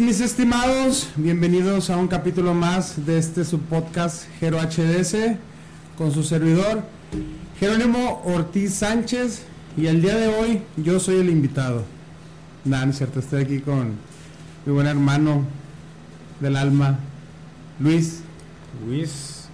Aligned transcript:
mis 0.00 0.20
estimados. 0.20 1.08
Bienvenidos 1.16 1.90
a 1.90 1.96
un 1.96 2.08
capítulo 2.08 2.54
más 2.54 3.06
de 3.06 3.18
este 3.18 3.44
subpodcast 3.44 4.24
Gero 4.40 4.58
HDS 4.58 5.36
con 5.96 6.12
su 6.12 6.22
servidor 6.22 6.82
Jerónimo 7.58 8.22
Ortiz 8.24 8.74
Sánchez. 8.74 9.42
Y 9.76 9.86
el 9.86 10.02
día 10.02 10.16
de 10.16 10.28
hoy 10.28 10.62
yo 10.76 10.98
soy 11.00 11.16
el 11.20 11.30
invitado. 11.30 11.84
Nada, 12.64 12.86
no 12.86 12.90
es 12.92 12.98
cierto, 12.98 13.20
estoy 13.20 13.42
aquí 13.42 13.60
con 13.60 13.92
mi 14.64 14.72
buen 14.72 14.86
hermano 14.86 15.44
del 16.40 16.56
alma, 16.56 16.98
Luis. 17.78 18.20
Luis, 18.86 19.48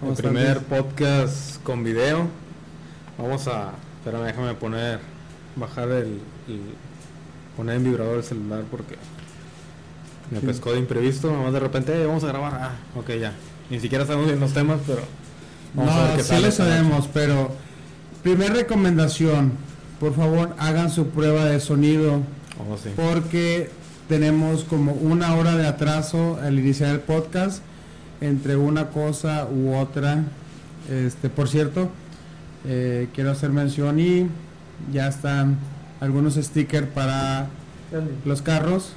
¿Cómo 0.00 0.12
el 0.12 0.16
estás, 0.18 0.30
primer 0.32 0.56
Luis? 0.56 0.66
podcast 0.68 1.62
con 1.62 1.84
video. 1.84 2.26
Vamos 3.18 3.46
a, 3.48 3.72
espérame, 3.98 4.24
déjame 4.26 4.54
poner, 4.54 5.00
bajar 5.56 5.88
el, 5.90 6.18
el- 6.48 6.74
poner 7.56 7.76
en 7.76 7.84
vibrador 7.84 8.16
el 8.18 8.24
celular 8.24 8.64
porque 8.70 8.96
me 10.32 10.40
Sí. 10.40 10.46
pescó 10.46 10.72
de 10.72 10.78
imprevisto. 10.80 11.30
Nomás 11.30 11.52
de 11.52 11.60
repente, 11.60 11.92
"Eh, 12.00 12.06
vamos 12.06 12.24
a 12.24 12.28
grabar. 12.28 12.54
Ah, 12.60 12.70
ok, 12.98 13.10
ya. 13.20 13.32
Ni 13.70 13.78
siquiera 13.80 14.04
sabemos 14.06 14.26
bien 14.26 14.40
los 14.40 14.52
temas, 14.52 14.80
pero 14.86 15.02
vamos 15.74 15.92
a 15.94 16.02
ver 16.02 16.10
no, 16.10 16.16
qué 16.16 16.22
sí 16.24 16.42
lo 16.42 16.50
sabemos, 16.50 17.08
pero 17.12 17.50
primer 18.22 18.52
recomendación, 18.52 19.52
por 20.00 20.14
favor 20.14 20.54
hagan 20.58 20.90
su 20.90 21.08
prueba 21.08 21.44
de 21.44 21.60
sonido 21.60 22.20
Oh, 22.58 22.76
sí. 22.82 22.90
porque 22.96 23.70
tenemos 24.08 24.64
como 24.64 24.92
una 24.92 25.34
hora 25.36 25.56
de 25.56 25.66
atraso 25.66 26.38
al 26.42 26.58
iniciar 26.58 26.90
el 26.90 27.00
podcast 27.00 27.62
entre 28.20 28.56
una 28.56 28.88
cosa 28.90 29.46
u 29.50 29.74
otra. 29.74 30.24
Este, 30.90 31.28
por 31.30 31.48
cierto, 31.48 31.88
eh, 32.66 33.08
quiero 33.14 33.30
hacer 33.30 33.50
mención 33.50 33.98
y 34.00 34.26
ya 34.92 35.08
están 35.08 35.56
algunos 36.00 36.34
stickers 36.34 36.88
para 36.88 37.46
los 38.24 38.42
carros. 38.42 38.92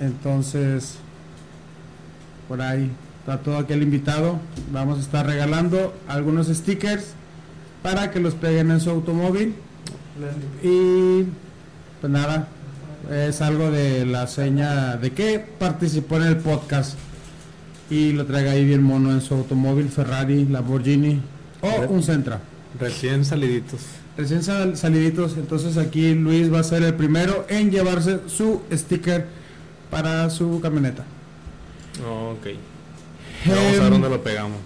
Entonces, 0.00 0.96
por 2.48 2.60
ahí 2.62 2.90
está 3.20 3.38
todo 3.38 3.58
aquel 3.58 3.82
invitado. 3.82 4.38
Vamos 4.72 4.98
a 4.98 5.02
estar 5.02 5.26
regalando 5.26 5.94
algunos 6.08 6.48
stickers 6.48 7.12
para 7.82 8.10
que 8.10 8.20
los 8.20 8.34
peguen 8.34 8.70
en 8.70 8.80
su 8.80 8.90
automóvil. 8.90 9.54
Y 10.62 11.24
pues 12.00 12.12
nada, 12.12 12.48
es 13.10 13.40
algo 13.40 13.70
de 13.70 14.04
la 14.06 14.26
seña 14.26 14.96
de 14.96 15.12
que 15.12 15.38
participó 15.38 16.16
en 16.16 16.24
el 16.24 16.36
podcast 16.38 16.98
y 17.88 18.12
lo 18.12 18.24
traiga 18.26 18.52
ahí 18.52 18.64
bien 18.64 18.82
mono 18.82 19.12
en 19.12 19.20
su 19.20 19.34
automóvil, 19.34 19.88
Ferrari, 19.88 20.46
Lamborghini 20.46 21.20
o 21.62 21.86
un 21.90 22.02
Sentra. 22.02 22.40
Recién 22.78 23.24
saliditos. 23.24 23.80
Recién 24.16 24.42
sal- 24.42 24.76
saliditos, 24.76 25.36
entonces 25.36 25.76
aquí 25.76 26.14
Luis 26.14 26.52
va 26.52 26.60
a 26.60 26.64
ser 26.64 26.82
el 26.82 26.94
primero 26.94 27.46
en 27.48 27.70
llevarse 27.70 28.20
su 28.26 28.60
sticker 28.72 29.26
para 29.90 30.30
su 30.30 30.60
camioneta. 30.60 31.04
Oh, 32.06 32.32
ok. 32.38 32.46
Vamos 33.46 33.58
a 33.64 33.70
ver 33.72 33.82
Em, 33.82 33.90
dónde 33.90 34.08
lo 34.10 34.22
pegamos. 34.22 34.58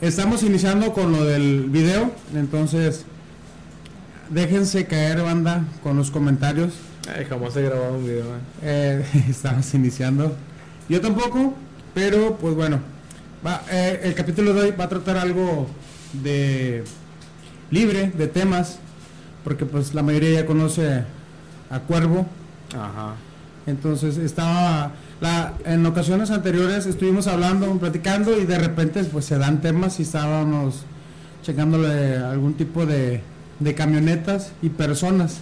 Estamos 0.00 0.42
iniciando 0.42 0.92
con 0.92 1.12
lo 1.12 1.24
del 1.24 1.64
video, 1.70 2.12
entonces 2.34 3.04
déjense 4.28 4.86
caer 4.86 5.22
banda 5.22 5.64
con 5.82 5.96
los 5.96 6.10
comentarios. 6.10 6.74
Ay, 7.14 7.24
jamás 7.24 7.56
he 7.56 7.62
grabado 7.62 7.94
un 7.98 8.04
video. 8.04 8.24
eh. 8.62 9.04
Eh, 9.14 9.24
estamos 9.30 9.72
iniciando. 9.74 10.36
Yo 10.88 11.00
tampoco, 11.00 11.54
pero 11.94 12.36
pues 12.36 12.54
bueno, 12.54 12.80
va, 13.46 13.62
eh, 13.70 14.00
el 14.04 14.14
capítulo 14.14 14.52
de 14.54 14.60
hoy 14.62 14.70
va 14.78 14.84
a 14.84 14.88
tratar 14.88 15.16
algo 15.16 15.66
de 16.12 16.84
libre, 17.70 18.10
de 18.16 18.26
temas, 18.28 18.78
porque 19.44 19.64
pues 19.66 19.94
la 19.94 20.02
mayoría 20.02 20.40
ya 20.40 20.46
conoce 20.46 21.04
a 21.70 21.80
Cuervo. 21.80 22.26
Ajá. 22.74 23.14
Entonces 23.66 24.16
estaba 24.18 24.92
la, 25.20 25.54
en 25.64 25.84
ocasiones 25.86 26.30
anteriores 26.30 26.86
estuvimos 26.86 27.26
hablando, 27.26 27.70
platicando 27.78 28.38
y 28.38 28.44
de 28.44 28.58
repente 28.58 29.02
pues 29.04 29.24
se 29.24 29.38
dan 29.38 29.60
temas 29.60 29.98
y 29.98 30.02
estábamos 30.02 30.84
checándole 31.42 32.16
algún 32.16 32.54
tipo 32.54 32.86
de, 32.86 33.22
de 33.58 33.74
camionetas 33.74 34.52
y 34.62 34.68
personas. 34.68 35.38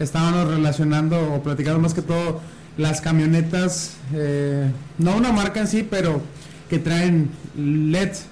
Estábamos 0.00 0.48
relacionando 0.48 1.34
o 1.34 1.42
platicando 1.42 1.80
más 1.80 1.94
que 1.94 2.02
todo 2.02 2.40
las 2.76 3.00
camionetas, 3.00 3.94
eh, 4.12 4.70
no 4.98 5.16
una 5.16 5.32
marca 5.32 5.60
en 5.60 5.68
sí, 5.68 5.86
pero 5.88 6.20
que 6.68 6.78
traen 6.78 7.30
LEDs. 7.56 8.26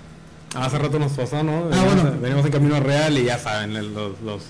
Hace 0.55 0.79
rato 0.79 0.99
nos 0.99 1.13
pasó, 1.13 1.43
¿no? 1.43 1.69
Ah, 1.73 1.85
bueno. 1.85 2.21
venimos 2.21 2.45
en 2.45 2.53
Camino 2.53 2.81
Real 2.81 3.17
y 3.17 3.25
ya 3.25 3.39
saben, 3.39 3.75
los, 3.95 4.21
los, 4.21 4.43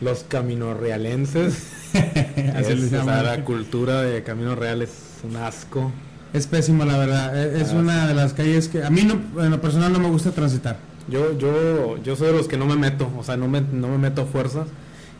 los 0.00 0.24
camino 0.24 0.74
realenses. 0.74 1.68
Es, 2.54 2.92
o 2.92 3.04
sea, 3.04 3.22
la 3.22 3.44
cultura 3.44 4.02
de 4.02 4.22
Camino 4.22 4.54
Real 4.54 4.82
es 4.82 4.90
un 5.22 5.36
asco. 5.36 5.90
Es 6.32 6.46
pésimo 6.46 6.84
la 6.84 6.98
verdad, 6.98 7.36
e- 7.36 7.60
es 7.60 7.70
Ah, 7.72 7.76
una 7.76 8.06
de 8.08 8.14
las 8.14 8.32
calles 8.34 8.68
que 8.68 8.82
a 8.82 8.90
mí 8.90 9.02
no, 9.02 9.42
en 9.42 9.50
lo 9.50 9.60
personal 9.60 9.92
no 9.92 9.98
me 10.00 10.08
gusta 10.08 10.30
transitar. 10.32 10.76
Yo, 11.08 11.36
yo, 11.38 11.96
yo 12.02 12.16
soy 12.16 12.28
de 12.28 12.32
los 12.32 12.48
que 12.48 12.56
no 12.56 12.66
me 12.66 12.76
meto, 12.76 13.10
o 13.18 13.22
sea, 13.22 13.36
no 13.36 13.46
me, 13.46 13.60
no 13.60 13.88
me 13.88 13.98
meto 13.98 14.22
a 14.22 14.26
fuerzas 14.26 14.66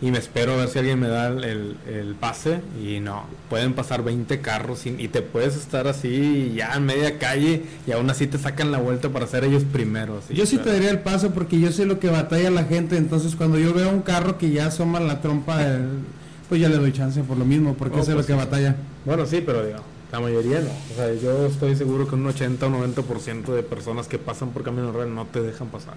y 0.03 0.11
me 0.11 0.19
espero 0.19 0.55
a 0.55 0.57
ver 0.57 0.69
si 0.69 0.79
alguien 0.81 0.99
me 0.99 1.09
da 1.09 1.29
el, 1.29 1.77
el- 1.87 2.15
pase 2.19 2.61
y 2.83 2.99
no, 3.01 3.25
pueden 3.49 3.75
pasar 3.75 4.03
20 4.03 4.41
carros 4.41 4.81
sin- 4.81 4.99
y 4.99 5.09
te 5.09 5.23
puedes 5.23 5.57
estar 5.57 5.87
así 5.87 6.53
ya 6.57 6.75
en 6.75 6.85
media 6.87 7.19
calle 7.19 7.63
y 7.87 7.93
aún 7.93 8.11
así 8.11 8.27
te 8.27 8.39
sacan 8.39 8.73
la 8.73 8.79
vuelta 8.79 9.11
para 9.11 9.27
ser 9.27 9.45
ellos 9.45 9.63
primeros. 9.65 10.25
Yo 10.31 10.47
sí 10.47 10.59
te 10.59 10.71
daría 10.73 10.91
el 10.91 10.99
paso 11.01 11.31
porque 11.33 11.61
yo 11.61 11.71
sé 11.71 11.87
lo 11.87 12.01
que 12.01 12.09
batalla 12.09 12.51
la 12.51 12.65
gente, 12.65 12.97
entonces 12.97 13.37
cuando 13.37 13.59
yo 13.59 13.73
veo 13.75 13.91
un 13.91 14.03
carro 14.03 14.37
que 14.39 14.51
ya 14.51 14.67
asoma 14.67 14.99
la 15.01 15.21
trompa, 15.21 15.59
del- 15.59 16.01
pues 16.49 16.61
ya 16.61 16.69
le 16.69 16.77
doy 16.77 16.93
chance 16.93 17.23
por 17.23 17.37
lo 17.37 17.45
mismo, 17.45 17.75
porque 17.75 18.01
Oh, 18.01 18.03
sé 18.05 18.11
lo 18.11 18.17
pues 18.19 18.27
que 18.27 18.33
sí. 18.33 18.39
batalla. 18.39 18.77
Bueno, 19.05 19.27
sí, 19.27 19.43
pero 19.45 19.65
digo, 19.65 19.79
la 20.13 20.21
mayoría 20.21 20.61
no. 20.61 20.69
O 20.93 20.97
sea, 20.97 21.13
yo 21.15 21.47
estoy 21.47 21.75
seguro 21.77 22.07
que 22.09 22.15
un 22.15 22.27
80 22.27 22.67
o 22.67 22.71
90% 22.71 23.53
de 23.55 23.63
personas 23.63 24.07
que 24.09 24.19
pasan 24.19 24.51
por 24.51 24.63
Camino 24.63 24.93
Real 24.93 25.15
no 25.15 25.27
te 25.27 25.41
dejan 25.43 25.69
pasar. 25.69 25.95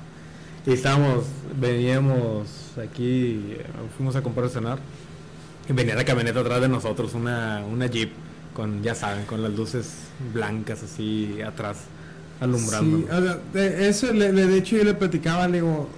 Y 0.66 0.74
estábamos, 0.74 1.26
veníamos 1.60 2.48
aquí, 2.84 3.56
fuimos 3.96 4.16
a 4.16 4.22
comprar 4.22 4.48
a 4.48 4.50
cenar, 4.50 4.80
y 5.70 5.74
venía 5.74 5.96
la 5.96 6.04
camioneta 6.06 6.40
atrás 6.42 6.62
de 6.62 6.68
nosotros, 6.70 7.14
una, 7.14 7.64
una 7.72 7.88
Jeep, 7.88 8.12
con, 8.54 8.82
ya 8.84 8.96
saben, 8.96 9.26
con 9.26 9.42
las 9.44 9.54
luces 9.54 9.90
blancas 10.34 10.84
así 10.84 11.40
atrás, 11.46 11.78
alumbrando. 12.42 12.98
Sí, 12.98 13.06
o 13.06 13.22
sea, 13.22 13.38
de- 13.54 13.88
eso 13.90 14.12
le, 14.14 14.34
le- 14.34 14.46
de 14.48 14.58
hecho 14.58 14.76
yo 14.78 14.84
le 14.84 14.94
platicaba, 14.94 15.48
le 15.48 15.56
digo, 15.62 15.90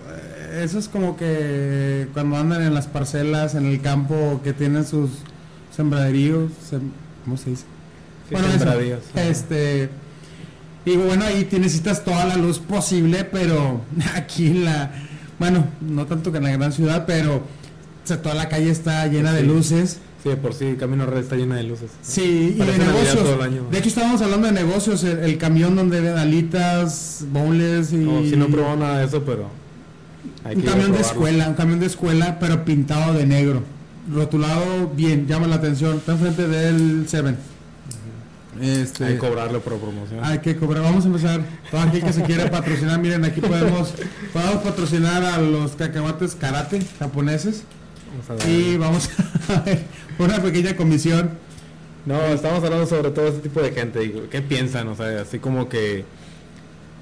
eso 0.51 0.79
es 0.79 0.87
como 0.87 1.15
que 1.17 2.07
cuando 2.13 2.37
andan 2.37 2.61
en 2.63 2.73
las 2.73 2.87
parcelas, 2.87 3.55
en 3.55 3.65
el 3.65 3.81
campo, 3.81 4.41
que 4.43 4.53
tienen 4.53 4.85
sus 4.85 5.09
sembraderíos, 5.75 6.51
sem- 6.71 6.91
¿cómo 7.23 7.37
se 7.37 7.51
dice? 7.51 7.63
Sí, 8.27 8.35
bueno, 8.35 8.47
sembradíos, 8.51 8.99
este, 9.15 9.89
digo, 10.85 11.03
bueno, 11.05 11.25
ahí 11.25 11.47
necesitas 11.51 12.03
toda 12.03 12.25
la 12.25 12.35
luz 12.37 12.59
posible, 12.59 13.23
pero 13.23 13.81
aquí 14.15 14.47
en 14.47 14.65
la, 14.65 14.91
bueno, 15.39 15.65
no 15.81 16.05
tanto 16.05 16.31
que 16.31 16.37
en 16.37 16.43
la 16.43 16.51
gran 16.51 16.71
ciudad, 16.71 17.05
pero 17.07 17.37
o 17.37 17.41
sea, 18.03 18.21
toda 18.21 18.35
la 18.35 18.49
calle 18.49 18.69
está 18.71 19.07
llena 19.07 19.31
de 19.33 19.43
luces. 19.43 19.99
Sí, 20.23 20.29
por 20.41 20.53
sí, 20.53 20.75
Camino 20.77 21.05
Real 21.05 21.23
está 21.23 21.37
llena 21.37 21.55
de 21.55 21.63
luces. 21.63 21.91
Sí, 22.01 22.55
y 22.57 22.61
de 22.61 22.77
negocios. 22.77 23.41
año. 23.41 23.65
De 23.71 23.77
hecho, 23.77 23.87
estábamos 23.87 24.21
hablando 24.21 24.47
de 24.47 24.53
negocios, 24.53 25.03
el, 25.05 25.19
el 25.19 25.37
camión 25.37 25.77
donde 25.77 26.01
ven 26.01 26.17
alitas, 26.17 27.23
bowls 27.31 27.93
y... 27.93 27.97
No, 27.97 28.21
sí 28.23 28.35
no 28.35 28.45
he 28.45 28.49
probado 28.49 28.75
nada 28.77 28.99
de 28.99 29.05
eso, 29.05 29.23
pero... 29.23 29.47
un 30.45 30.61
camión 30.61 30.91
de 30.91 30.99
escuela, 31.01 31.49
un 31.49 31.55
camión 31.55 31.79
de 31.79 31.85
escuela, 31.85 32.37
pero 32.39 32.65
pintado 32.65 33.13
de 33.13 33.25
negro. 33.25 33.63
Rotulado 34.11 34.89
bien, 34.95 35.27
llama 35.27 35.47
la 35.47 35.55
atención. 35.55 35.97
Está 35.97 36.13
enfrente 36.13 36.47
del 36.47 37.07
Seven. 37.07 37.37
Este, 38.59 39.05
Hay 39.05 39.13
que 39.13 39.19
cobrarle 39.19 39.59
por 39.59 39.77
promoción. 39.77 40.19
hay 40.23 40.39
que 40.39 40.55
cobrar. 40.55 40.83
Vamos 40.83 41.05
a 41.05 41.07
empezar. 41.07 41.41
Todo 41.71 41.81
aquel 41.81 42.03
que 42.03 42.11
se 42.13 42.23
quiera 42.23 42.49
patrocinar, 42.51 42.99
miren, 42.99 43.23
aquí 43.23 43.39
podemos, 43.39 43.93
podemos 44.33 44.63
patrocinar 44.63 45.23
a 45.23 45.37
los 45.39 45.73
cacahuates 45.73 46.35
karate 46.35 46.81
japoneses. 46.97 47.63
Vamos 48.27 48.43
a 48.43 48.49
Y 48.49 48.77
vamos 48.77 49.09
a 49.49 49.61
ver 49.61 49.83
una 50.17 50.41
pequeña 50.41 50.75
comisión. 50.75 51.29
No, 52.05 52.19
estamos 52.25 52.63
hablando 52.63 52.85
sobre 52.87 53.11
todo 53.11 53.27
este 53.27 53.41
tipo 53.41 53.61
de 53.61 53.71
gente. 53.71 54.27
¿Qué 54.29 54.41
piensan? 54.41 54.87
O 54.87 54.95
sea, 54.95 55.21
así 55.21 55.39
como 55.39 55.69
que, 55.69 56.05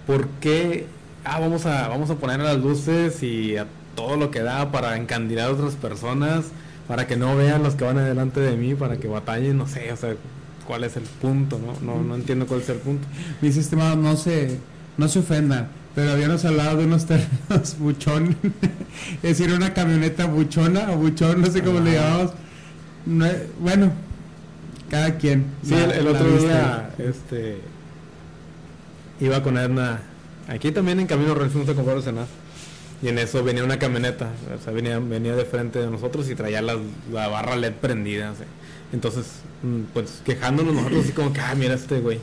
¿por 0.05 0.27
qué? 0.41 0.85
Ah, 1.29 1.39
vamos 1.39 1.65
a, 1.65 1.87
vamos 1.89 2.09
a 2.09 2.15
poner 2.15 2.39
las 2.39 2.57
luces 2.57 3.21
y 3.23 3.57
a 3.57 3.67
todo 3.95 4.15
lo 4.15 4.31
que 4.31 4.41
da 4.41 4.71
para 4.71 4.95
encandilar 4.97 5.49
a 5.49 5.51
otras 5.53 5.75
personas, 5.75 6.45
para 6.87 7.05
que 7.07 7.17
no 7.17 7.35
vean 7.35 7.63
los 7.63 7.75
que 7.75 7.83
van 7.83 7.97
adelante 7.97 8.39
de 8.39 8.55
mí, 8.55 8.75
para 8.75 8.97
que 8.97 9.07
batallen, 9.07 9.57
no 9.57 9.67
sé, 9.67 9.91
o 9.91 9.97
sea, 9.97 10.15
¿cuál 10.65 10.83
es 10.83 10.95
el 10.95 11.03
punto? 11.03 11.59
No, 11.59 11.73
no, 11.95 12.01
no 12.01 12.15
entiendo 12.15 12.45
cuál 12.47 12.61
es 12.61 12.69
el 12.69 12.77
punto. 12.77 13.07
Mis 13.41 13.57
estimados, 13.57 13.97
no 13.97 14.15
se, 14.15 14.57
no 14.97 15.07
se 15.09 15.19
ofendan, 15.19 15.67
pero 15.95 16.11
habíamos 16.11 16.45
hablado 16.45 16.77
de 16.77 16.85
unos 16.85 17.05
terrenos 17.07 17.77
buchón, 17.79 18.37
es 19.15 19.21
decir, 19.37 19.51
una 19.51 19.73
camioneta 19.73 20.25
buchona 20.27 20.91
o 20.91 20.97
buchón, 20.97 21.41
no 21.41 21.47
sé 21.47 21.61
cómo 21.61 21.79
le 21.81 21.93
llamamos. 21.93 22.31
No, 23.05 23.25
bueno, 23.59 23.91
cada 24.89 25.17
quien. 25.17 25.45
Sí, 25.63 25.71
la- 25.71 25.93
el, 25.95 26.07
otro 26.07 26.37
día, 26.37 26.89
este, 26.99 27.57
iba 29.19 29.41
con 29.43 29.57
Edna, 29.57 29.99
aquí 30.47 30.71
también 30.71 30.99
en 30.99 31.07
Camino 31.07 31.33
Real 31.35 31.49
fuimos 31.49 31.69
a 31.69 31.73
comprar. 31.73 31.99
Y 33.01 33.09
en 33.09 33.19
eso 33.19 33.43
venía 33.43 33.63
una 33.63 33.77
camioneta, 33.77 34.31
o 34.57 34.63
sea, 34.63 34.73
venía, 34.73 34.97
venía 34.97 35.35
de 35.35 35.45
frente 35.45 35.77
de 35.77 35.87
nosotros 35.87 36.29
y 36.29 36.35
traía 36.35 36.63
la, 36.63 36.77
la 37.11 37.27
barra 37.27 37.55
LED 37.55 37.73
prendida. 37.73 38.33
Entonces, 38.91 39.27
mm, 39.61 39.93
pues 39.93 40.21
quejándonos 40.25 40.73
nosotros 40.73 41.03
así 41.03 41.11
como 41.11 41.31
que, 41.31 41.41
ah, 41.41 41.53
mira 41.55 41.75
este 41.75 41.99
güey. 41.99 42.19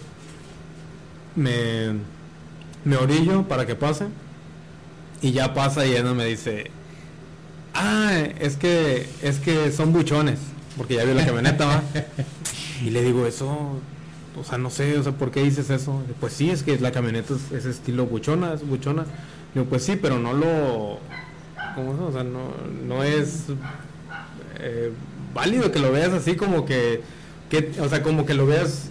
Me, 1.37 1.93
me 2.85 2.97
orillo 2.97 3.47
para 3.47 3.67
que 3.67 3.77
pase. 3.77 4.07
Y 5.23 5.33
ya 5.33 5.55
pasa 5.55 5.87
y 5.87 5.93
ella 5.93 6.13
me 6.13 6.25
dice, 6.25 6.71
ah, 7.75 8.13
es 8.41 8.57
que, 8.57 9.07
es 9.23 9.39
que 9.39 9.71
son 9.71 9.93
buchones. 9.93 10.41
Porque 10.77 10.95
ya 10.95 11.05
vio 11.05 11.15
la 11.15 11.25
camioneta, 11.25 11.67
¿va? 11.67 11.83
Y 12.85 12.91
le 12.91 13.03
digo, 13.03 13.25
eso, 13.27 13.81
o 14.39 14.45
sea, 14.45 14.59
no 14.59 14.71
sé, 14.71 14.99
o 14.99 15.03
sea, 15.03 15.13
¿por 15.13 15.31
qué 15.31 15.43
dices 15.43 15.71
eso? 15.71 16.03
Pues 16.21 16.33
sí, 16.33 16.51
es 16.51 16.63
que 16.63 16.79
la 16.79 16.93
camioneta 16.93 17.35
es, 17.35 17.53
es 17.53 17.65
estilo 17.67 18.07
buchona, 18.07 18.55
es 18.55 18.67
buchona. 18.67 19.07
Digo, 19.55 19.67
pues 19.67 19.85
sí, 19.85 19.97
pero 20.01 20.19
no 20.19 20.33
lo, 20.33 20.99
¿cómo 21.75 21.95
es? 21.95 22.01
O 22.01 22.13
sea, 22.13 22.25
no, 22.25 22.53
no 22.87 23.05
es 23.05 23.45
eh, 24.59 24.93
válido 25.33 25.71
que 25.73 25.79
lo 25.79 25.93
veas 25.93 26.13
así 26.13 26.37
como 26.37 26.65
que, 26.65 27.03
que 27.51 27.73
o 27.81 27.89
sea, 27.89 28.03
como 28.03 28.27
que 28.27 28.35
lo 28.35 28.47
veas... 28.47 28.91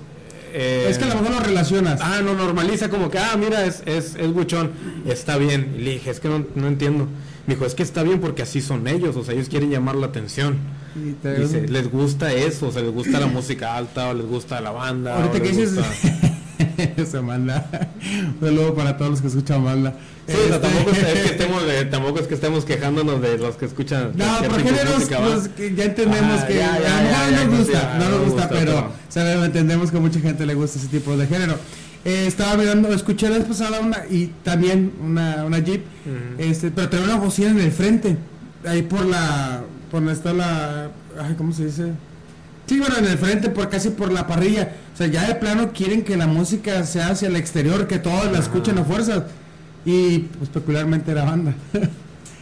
eh, 0.53 0.87
Es 0.89 0.97
que 0.97 1.05
a 1.05 1.07
lo 1.07 1.15
mejor 1.15 1.31
lo 1.31 1.39
relacionas. 1.41 1.99
Ah, 2.01 2.21
no, 2.23 2.33
normaliza 2.33 2.89
como 2.89 3.09
que, 3.09 3.19
ah, 3.19 3.35
mira, 3.37 3.65
es, 3.65 3.83
es, 3.85 4.15
es 4.15 4.33
buchón, 4.33 4.71
está 5.05 5.37
bien. 5.37 5.73
Y 5.77 5.81
le 5.81 5.91
dije, 5.91 6.09
es 6.11 6.19
que 6.19 6.29
no, 6.29 6.45
no 6.55 6.67
entiendo. 6.67 7.07
Me 7.47 7.55
dijo, 7.55 7.65
es 7.65 7.75
que 7.75 7.83
está 7.83 8.03
bien 8.03 8.19
porque 8.21 8.41
así 8.43 8.61
son 8.61 8.87
ellos, 8.87 9.15
o 9.17 9.23
sea, 9.23 9.33
ellos 9.33 9.49
quieren 9.49 9.69
llamar 9.69 9.95
la 9.95 10.07
atención. 10.07 10.57
Y 10.95 11.11
te- 11.13 11.39
Dice, 11.39 11.67
les 11.67 11.91
gusta 11.91 12.31
eso, 12.33 12.67
o 12.67 12.71
sea, 12.71 12.81
les 12.81 12.91
gusta 12.91 13.19
la 13.19 13.27
música 13.27 13.75
alta, 13.75 14.09
o 14.09 14.13
les 14.13 14.25
gusta 14.25 14.61
la 14.61 14.71
banda. 14.71 15.15
Ahorita 15.15 15.39
que 15.41 15.47
les 15.49 15.57
dices... 15.57 15.75
gusta- 15.75 16.29
Se 17.05 17.21
manda. 17.21 17.89
Un 18.41 18.47
saludo 18.47 18.73
para 18.73 18.97
todos 18.97 19.11
los 19.11 19.21
que 19.21 19.27
escuchan 19.27 19.63
Manda. 19.63 19.95
Sí, 20.27 20.33
o 20.33 20.47
sea, 20.47 20.55
Este- 20.55 20.59
tampoco, 20.59 20.91
es, 20.91 20.97
que 20.99 21.25
estemos, 21.25 21.63
tampoco 21.91 22.19
es 22.19 22.27
que 22.27 22.33
estemos 22.35 22.65
quejándonos 22.65 23.21
de 23.21 23.37
los 23.37 23.55
que 23.55 23.65
escuchan. 23.65 24.11
No, 24.15 24.25
cualquier 24.25 24.49
por 24.49 24.57
tipo 24.57 24.69
de 24.69 24.75
géneros 24.77 24.99
música, 24.99 25.19
¿va? 25.19 25.25
pues, 25.55 25.75
ya 25.75 25.83
entendemos 25.85 26.39
Ah, 26.41 26.47
que 26.47 26.55
ya, 26.55 26.79
ya, 26.79 27.31
no 27.31 27.45
nos 27.49 27.59
gusta, 27.59 27.97
no 27.99 28.09
nos 28.09 28.19
gusta, 28.29 28.49
pero 28.49 28.59
pero- 28.65 28.91
sabemos, 29.09 29.45
entendemos 29.45 29.91
que 29.91 29.97
a 29.97 29.99
mucha 29.99 30.19
gente 30.19 30.45
le 30.45 30.53
gusta 30.55 30.79
ese 30.79 30.87
tipo 30.87 31.15
de 31.17 31.27
género. 31.27 31.55
Eh, 32.05 32.25
estaba 32.27 32.57
mirando, 32.57 32.91
escuché 32.93 33.29
la 33.29 33.37
vez 33.37 33.47
pasada 33.47 33.79
una 33.79 34.03
y 34.09 34.27
también 34.43 34.93
una, 35.01 35.45
una 35.45 35.59
Jeep, 35.59 35.83
este, 36.37 36.71
pero 36.71 36.89
tenía 36.89 37.05
una 37.05 37.15
bocina 37.17 37.49
en 37.51 37.59
el 37.59 37.71
frente, 37.71 38.17
ahí 38.65 38.81
por 38.81 39.05
la, 39.05 39.61
por 39.93 39.99
donde 39.99 40.13
está 40.13 40.33
la, 40.33 40.89
ay, 41.21 41.35
¿cómo 41.37 41.53
se 41.53 41.65
dice? 41.65 41.91
Sí, 42.65 42.79
bueno, 42.79 42.97
en 42.97 43.05
el 43.05 43.15
frente, 43.15 43.51
por 43.51 43.69
casi 43.69 43.91
por 43.91 44.11
la 44.11 44.25
parrilla. 44.25 44.73
O 44.91 44.97
sea, 44.97 45.05
ya 45.05 45.27
de 45.27 45.35
plano 45.35 45.71
quieren 45.71 46.03
que 46.03 46.17
la 46.17 46.25
música 46.25 46.83
sea 46.83 47.09
hacia 47.09 47.27
el 47.27 47.35
exterior, 47.35 47.85
que 47.85 47.99
todos 47.99 48.31
la 48.31 48.39
escuchen 48.39 48.79
a 48.79 48.85
fuerzas. 48.85 49.25
Y 49.85 50.17
pues 50.39 50.49
peculiarmente 50.49 51.11
era 51.11 51.23
banda. 51.25 51.53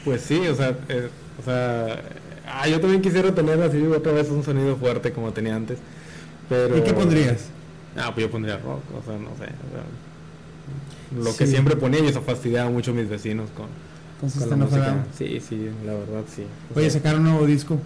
Pues 0.06 0.22
sí, 0.22 0.40
o 0.48 0.56
sea, 0.56 0.76
eh, 0.90 1.10
o 1.40 1.44
sea, 1.44 2.02
ah, 2.48 2.68
yo 2.68 2.80
también 2.80 3.04
quisiera 3.04 3.36
tener 3.36 3.62
así 3.62 3.80
otra 3.86 4.14
vez 4.14 4.30
un 4.30 4.44
sonido 4.44 4.76
fuerte 4.78 5.12
como 5.12 5.32
tenía 5.32 5.56
antes. 5.56 5.78
Pero... 6.50 6.76
¿Y 6.76 6.82
qué 6.82 6.94
pondrías? 6.94 7.50
Ah, 7.96 8.12
pues 8.12 8.26
yo 8.26 8.32
pondría 8.32 8.58
rock, 8.58 8.82
o 9.00 9.06
sea, 9.06 9.20
no 9.20 9.30
sé. 9.38 9.44
o 9.44 11.18
sea, 11.18 11.22
lo 11.24 11.36
que 11.36 11.46
siempre 11.46 11.76
ponía 11.76 12.00
y 12.00 12.08
eso 12.08 12.24
fastidiaba 12.24 12.72
mucho 12.72 12.92
a 12.92 12.94
mis 12.96 13.10
vecinos 13.10 13.52
con, 13.56 13.68
Con 14.22 14.30
con 14.30 14.40
la 14.40 14.46
System 14.46 14.62
of 14.62 14.68
a 14.74 14.76
música. 14.78 14.92
Down. 14.92 15.04
Sí, 15.18 15.40
sí, 15.48 15.70
la 15.86 15.94
verdad 15.94 16.24
sí. 16.34 16.44
O 16.74 16.78
Oye, 16.80 16.90
sea, 16.90 17.00
sacaron 17.02 17.22
un 17.26 17.32
nuevo 17.32 17.46
disco. 17.48 17.80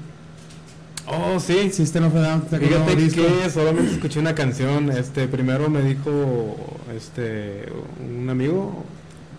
oh, 1.08 1.40
sí. 1.40 1.70
System 1.72 2.04
of 2.06 2.16
a 2.16 2.20
Down 2.20 2.44
Fíjate 2.50 2.96
que 3.10 3.50
solamente 3.50 3.94
escuché 3.94 4.20
una 4.20 4.36
canción, 4.36 4.92
este, 4.92 5.28
primero 5.28 5.70
me 5.70 5.82
dijo, 5.82 6.56
este, 6.96 7.66
un 8.06 8.30
amigo, 8.30 8.84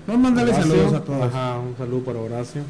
No, 0.07 0.17
mándale 0.19 0.53
Horacio. 0.53 0.73
saludos 0.73 0.93
a 0.95 1.01
todos. 1.05 1.23
Ajá, 1.35 1.59
un 1.59 1.77
saludo 1.77 2.01
para 2.05 2.19
Horacio. 2.21 2.63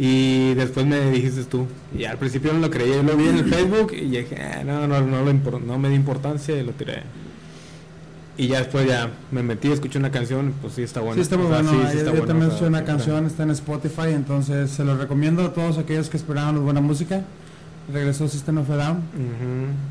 Y 0.00 0.54
después 0.54 0.86
me 0.86 1.10
dijiste 1.10 1.42
tú. 1.44 1.66
Y 1.98 2.04
al 2.04 2.18
principio 2.18 2.52
no 2.52 2.60
lo 2.60 2.70
creía, 2.70 2.96
yo 2.96 3.02
lo 3.02 3.16
vi 3.16 3.26
en 3.28 3.38
el 3.38 3.44
Facebook 3.46 3.92
y 3.94 4.02
dije, 4.10 4.36
"Ah, 4.40 4.62
no, 4.64 4.86
no, 4.86 5.00
no, 5.00 5.58
no 5.58 5.78
me 5.78 5.88
di 5.88 5.96
importancia 5.96 6.54
y 6.56 6.62
lo 6.62 6.70
tiré. 6.72 7.02
Y 8.38 8.46
ya 8.46 8.58
después 8.58 8.86
ya 8.86 9.10
me 9.32 9.42
metí, 9.42 9.70
escuché 9.70 9.98
una 9.98 10.12
canción, 10.12 10.54
pues 10.62 10.74
sí 10.74 10.82
está 10.82 11.00
buena. 11.00 11.16
Sí, 11.16 11.20
está 11.22 11.36
muy 11.36 11.48
bueno. 11.48 11.70
sí, 11.70 11.76
está 11.98 12.04
yo 12.04 12.10
buena, 12.10 12.26
también 12.26 12.50
escuché 12.50 12.68
una 12.68 12.84
canción, 12.84 13.26
está 13.26 13.42
en 13.42 13.50
Spotify, 13.50 14.10
entonces 14.14 14.70
se 14.70 14.84
lo 14.84 14.96
recomiendo 14.96 15.44
a 15.44 15.52
todos 15.52 15.76
aquellos 15.76 16.08
que 16.08 16.16
esperaban 16.16 16.62
buena 16.64 16.80
música. 16.80 17.22
Regresó 17.92 18.28
System 18.28 18.58
of 18.58 18.70
a 18.70 18.76
Down. 18.76 19.02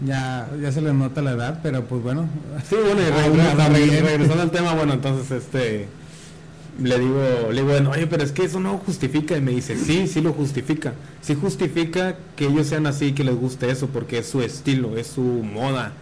Ya, 0.05 0.49
ya 0.61 0.71
se 0.71 0.81
les 0.81 0.93
nota 0.93 1.21
la 1.21 1.31
edad, 1.31 1.59
pero 1.61 1.83
pues 1.83 2.01
bueno. 2.01 2.29
Sí, 2.69 2.75
bueno, 2.81 3.01
y 3.01 3.89
regresando 4.01 4.41
al 4.41 4.51
tema, 4.51 4.73
bueno, 4.75 4.93
entonces 4.93 5.29
este 5.31 5.87
le 6.81 6.99
digo, 6.99 7.21
le 7.49 7.61
digo, 7.61 7.67
bueno, 7.67 7.91
oye, 7.91 8.07
pero 8.07 8.23
es 8.23 8.31
que 8.31 8.45
eso 8.45 8.59
no 8.59 8.77
justifica 8.77 9.35
y 9.35 9.41
me 9.41 9.51
dice, 9.51 9.77
sí, 9.77 10.07
sí 10.07 10.21
lo 10.21 10.33
justifica. 10.33 10.93
Sí 11.21 11.35
justifica 11.35 12.15
que 12.35 12.45
ellos 12.47 12.67
sean 12.67 12.85
así, 12.85 13.13
que 13.13 13.23
les 13.23 13.35
guste 13.35 13.69
eso, 13.69 13.87
porque 13.87 14.19
es 14.19 14.27
su 14.27 14.41
estilo, 14.41 14.95
es 14.95 15.07
su 15.07 15.21
moda. 15.21 15.93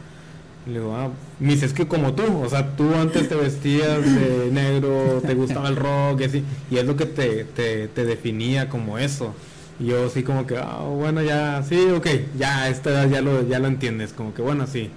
Le 0.66 0.74
digo, 0.80 0.96
ah, 0.96 1.10
me 1.40 1.54
es 1.54 1.74
que 1.74 1.88
como 1.88 2.14
tú, 2.14 2.24
o 2.42 2.50
sea, 2.50 2.76
tú 2.76 2.94
antes 2.96 3.30
te 3.30 3.36
vestías 3.36 4.04
de 4.04 4.50
negro, 4.52 5.22
te 5.26 5.36
gustaba 5.36 5.70
el 5.70 5.76
rock 5.76 6.22
y 6.22 6.24
así, 6.24 6.44
y 6.72 6.78
es 6.78 6.86
lo 6.86 6.96
que 6.96 7.06
te, 7.06 7.44
te, 7.44 7.88
te 7.88 8.06
definía 8.06 8.68
como 8.68 8.98
eso. 8.98 9.36
Y 9.80 9.88
yo 9.88 10.08
así 10.08 10.24
como 10.24 10.48
que, 10.48 10.58
ah, 10.58 10.80
bueno, 10.80 11.22
ya, 11.22 11.62
sí, 11.68 11.78
ok, 11.92 12.08
ya 12.38 12.64
a 12.64 12.70
esta 12.70 12.90
edad 12.90 13.10
ya 13.10 13.22
lo, 13.22 13.48
ya 13.48 13.60
lo 13.60 13.68
entiendes, 13.68 14.14
como 14.14 14.34
que 14.34 14.42
bueno, 14.42 14.66
sí. 14.66 14.90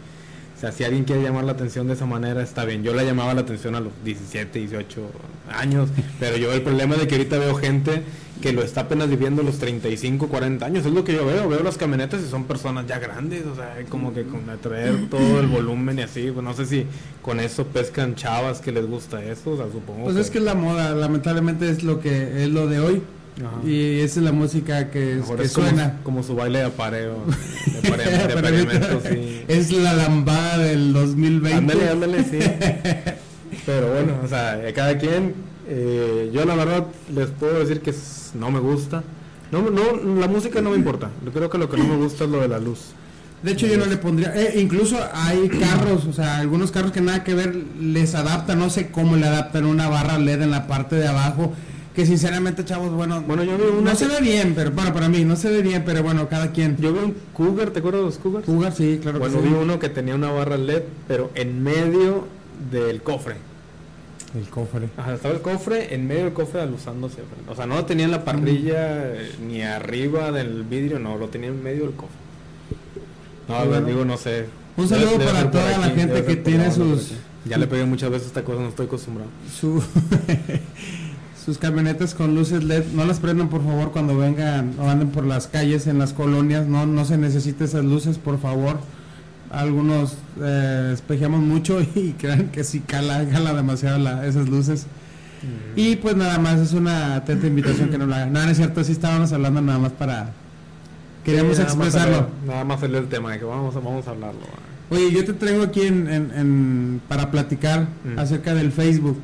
O 0.57 0.61
sea, 0.61 0.73
si 0.73 0.83
alguien 0.83 1.05
quiere 1.05 1.23
llamar 1.23 1.45
la 1.45 1.53
atención 1.53 1.87
de 1.87 1.95
esa 1.95 2.07
manera, 2.07 2.43
está 2.43 2.65
bien. 2.65 2.83
Yo 2.83 2.93
la 2.93 3.05
llamaba 3.05 3.33
la 3.33 3.43
atención 3.43 3.77
a 3.77 3.81
los 3.81 3.93
17, 4.05 4.59
18 4.59 5.09
años, 5.53 5.89
pero 6.19 6.37
yo 6.37 6.53
el 6.53 6.63
problema 6.63 6.97
de 6.97 7.07
que 7.07 7.15
ahorita 7.15 7.39
veo 7.39 7.55
gente 7.55 8.03
que 8.41 8.53
lo 8.53 8.63
está 8.63 8.83
apenas 8.83 9.09
viviendo 9.09 9.43
los 9.43 9.59
35, 9.59 10.29
40 10.29 10.65
años, 10.67 10.87
es 10.87 10.93
lo 10.93 11.05
que 11.05 11.13
yo 11.15 11.27
veo. 11.27 11.49
Veo 11.49 11.63
las 11.63 11.77
camionetas 11.77 12.23
y 12.23 12.29
son 12.31 12.45
personas 12.45 12.87
ya 12.87 12.99
grandes, 12.99 13.45
o 13.47 13.55
sea, 13.57 13.77
como 13.89 14.15
que 14.15 14.25
con 14.25 14.49
atraer 14.51 15.09
todo 15.11 15.41
el 15.41 15.47
volumen 15.47 15.99
y 15.99 16.03
así, 16.03 16.31
pues 16.33 16.45
no 16.45 16.55
sé 16.55 16.67
si 16.67 16.87
con 17.23 17.41
eso 17.41 17.67
pescan 17.67 18.15
chavas 18.15 18.61
que 18.61 18.73
les 18.73 18.87
gusta 18.87 19.23
eso, 19.25 19.51
o 19.53 19.57
sea, 19.57 19.67
supongo 19.73 20.05
Pues 20.05 20.17
es 20.17 20.31
que 20.31 20.39
es 20.39 20.45
la 20.45 20.55
moda, 20.55 20.91
lamentablemente 20.95 21.69
es 21.71 21.83
lo 21.83 22.01
que 22.01 22.43
es 22.45 22.49
lo 22.51 22.67
de 22.67 22.81
hoy. 22.81 23.03
Ajá. 23.39 23.69
Y 23.69 24.01
esa 24.01 24.19
es 24.19 24.25
la 24.25 24.33
música 24.33 24.91
que, 24.91 25.21
es 25.41 25.53
suena. 25.53 26.01
como 26.03 26.25
su 26.25 26.35
baile 26.35 26.59
de 26.59 26.65
apareo, 26.65 27.19
de, 27.67 27.89
apare- 27.89 28.27
de 28.27 28.33
apareamiento, 28.33 29.01
sí. 29.09 29.43
Es 29.47 29.71
la 29.71 29.93
lambada 29.95 30.59
del 30.59 30.93
2020. 30.93 31.55
Ándale, 31.57 31.89
ándale, 31.89 32.25
sí. 32.25 32.39
Pero 33.67 33.93
bueno, 33.93 34.15
o 34.25 34.29
sea, 34.29 34.61
cada 34.75 34.99
quien, 34.99 35.35
eh, 35.69 36.31
yo 36.33 36.45
la 36.47 36.55
verdad 36.57 36.87
les 37.15 37.29
puedo 37.31 37.61
decir 37.61 37.81
que 37.81 37.93
no 38.35 38.51
me 38.51 38.61
gusta. 38.61 39.03
No, 39.51 39.63
no, 39.71 40.21
la 40.21 40.29
música 40.29 40.61
no 40.61 40.71
me 40.71 40.77
importa. 40.77 41.11
Yo 41.25 41.33
creo 41.33 41.49
que 41.49 41.59
lo 41.59 41.69
que 41.71 41.77
no 41.79 41.85
me 41.85 41.97
gusta 41.97 42.25
es 42.25 42.31
lo 42.31 42.41
de 42.41 42.49
la 42.49 42.59
luz. 42.59 42.93
De 43.43 43.53
hecho, 43.53 43.67
yo 43.67 43.79
no 43.79 43.87
le 43.87 43.97
pondría. 43.97 44.35
eh, 44.35 44.61
incluso 44.61 44.99
hay 45.13 45.49
carros, 45.49 46.07
o 46.07 46.13
sea, 46.13 46.39
algunos 46.39 46.71
carros 46.73 46.91
que 46.93 47.01
nada 47.01 47.23
que 47.23 47.35
ver 47.35 47.55
les 47.81 48.15
adaptan, 48.15 48.59
no 48.59 48.69
sé 48.69 48.91
cómo 48.91 49.17
le 49.17 49.27
adaptan 49.27 49.65
una 49.65 49.89
barra 49.89 50.19
LED 50.19 50.43
en 50.43 50.51
la 50.51 50.67
parte 50.67 50.97
de 50.97 51.07
abajo. 51.07 51.53
Que 51.95 52.05
sinceramente, 52.07 52.65
chavos, 52.65 52.93
bueno, 52.93 53.23
Bueno, 53.23 53.43
yo 53.43 53.57
vi 53.57 53.65
una 53.77 53.91
no 53.93 53.97
se 53.97 54.07
ve 54.07 54.21
bien, 54.21 54.53
pero 54.55 54.71
bueno, 54.71 54.93
para 54.93 55.09
mí 55.09 55.25
no 55.25 55.35
se 55.35 55.51
ve 55.51 55.63
bien, 55.63 55.83
pero 55.85 56.03
bueno, 56.03 56.29
cada 56.29 56.53
quien. 56.53 56.77
Yo 56.77 56.93
vi 56.93 56.99
un 57.01 57.15
Cougar, 57.33 57.71
¿te 57.71 57.79
acuerdas 57.81 58.03
de 58.03 58.07
los 58.07 58.19
Cougars? 58.19 58.45
Cougar, 58.47 58.73
sí, 58.73 58.99
claro 59.03 59.19
Bueno, 59.19 59.41
que 59.41 59.49
vi 59.49 59.55
uno 59.55 59.79
que 59.79 59.89
tenía 59.89 60.15
una 60.15 60.31
barra 60.31 60.57
LED, 60.57 60.83
pero 61.09 61.31
en 61.35 61.63
medio 61.63 62.27
del 62.71 63.03
cofre. 63.03 63.37
El 64.35 64.47
cofre. 64.49 64.89
Ajá, 64.97 65.15
estaba 65.15 65.35
el 65.35 65.41
cofre 65.41 65.95
en 65.95 66.07
medio 66.07 66.25
del 66.25 66.33
cofre 66.35 66.61
alusándose. 66.61 67.23
O 67.49 67.55
sea, 67.57 67.67
no 67.67 67.77
lo 67.77 67.85
tenía 67.87 68.05
en 68.05 68.11
la 68.11 68.25
parrilla 68.25 69.15
eh, 69.15 69.33
ni 69.47 69.63
arriba 69.63 70.31
del 70.33 70.65
vidrio, 70.65 70.99
no, 70.99 71.17
lo 71.17 71.29
tenía 71.29 71.49
en 71.49 71.63
medio 71.63 71.85
del 71.85 71.95
cofre. 71.95 72.17
No, 73.49 73.65
bueno. 73.67 73.87
digo, 73.87 74.05
no 74.05 74.17
sé. 74.19 74.47
Un 74.77 74.87
saludo 74.89 75.19
Debe- 75.19 75.25
para 75.33 75.51
toda 75.51 75.79
la 75.79 75.91
gente 75.91 76.25
que 76.25 76.37
tiene 76.37 76.71
sus-. 76.71 77.13
Ya 77.47 77.57
le 77.57 77.67
pegué 77.67 77.85
muchas 77.87 78.11
veces 78.11 78.27
esta 78.29 78.45
cosa, 78.45 78.61
no 78.61 78.69
estoy 78.69 78.87
acostumbrado. 78.87 79.31
Su 79.59 79.83
sus 81.45 81.57
camionetas 81.57 82.15
con 82.15 82.35
luces 82.35 82.63
LED, 82.63 82.85
no 82.93 83.07
las 83.07 83.21
prendan 83.21 83.49
por 83.49 83.65
favor 83.65 83.91
cuando 83.93 84.17
vengan 84.19 84.75
o 84.79 84.89
anden 84.91 85.09
por 85.09 85.25
las 85.25 85.47
calles 85.47 85.87
en 85.87 85.99
las 85.99 86.13
colonias, 86.13 86.67
no 86.67 86.85
no 86.85 87.05
se 87.07 87.17
necesita 87.17 87.65
esas 87.65 87.85
luces, 87.85 88.19
por 88.19 88.39
favor. 88.39 88.79
Algunos 89.51 90.17
eh, 90.43 90.91
espejeamos 90.95 91.41
mucho 91.41 91.81
y 91.95 92.15
crean 92.19 92.49
que 92.49 92.65
sí 92.65 92.81
cala, 92.81 93.25
cala 93.29 93.55
demasiado 93.55 93.99
la- 93.99 94.27
esas 94.27 94.49
luces. 94.49 94.87
Y 95.77 95.97
pues 95.97 96.17
nada 96.17 96.39
más 96.39 96.59
es 96.59 96.73
una 96.73 97.15
atenta 97.15 97.47
invitación 97.47 97.91
que 97.91 97.99
no 97.99 98.07
lo 98.07 98.15
hagan. 98.15 98.33
No, 98.33 98.43
no 98.45 98.51
es 98.51 98.57
cierto, 98.57 98.83
sí 98.83 98.91
estábamos 98.93 99.33
hablando 99.33 99.61
nada 99.61 99.79
más 99.79 99.93
para 99.93 100.31
queríamos 101.25 101.57
Sí, 101.57 101.63
nada 101.63 101.75
más 101.77 101.87
expresarlo. 101.87 102.17
salió- 102.17 102.31
Nada 102.47 102.65
más 102.65 102.81
salió 102.81 102.99
el 102.99 103.07
tema 103.09 103.33
de 103.33 103.39
que 103.39 103.45
vamos 103.45 103.77
a, 103.77 103.79
vamos 103.81 104.07
a 104.09 104.11
hablarlo. 104.11 104.41
Oye, 104.91 105.13
yo 105.13 105.25
te 105.25 105.33
traigo 105.35 105.63
aquí 105.63 105.83
en, 105.83 106.09
en- 106.09 106.31
en- 106.35 107.01
para 107.09 107.31
platicar 107.31 107.87
Mm. 108.05 108.19
acerca 108.19 108.55
del 108.55 108.73
Facebook. 108.73 109.19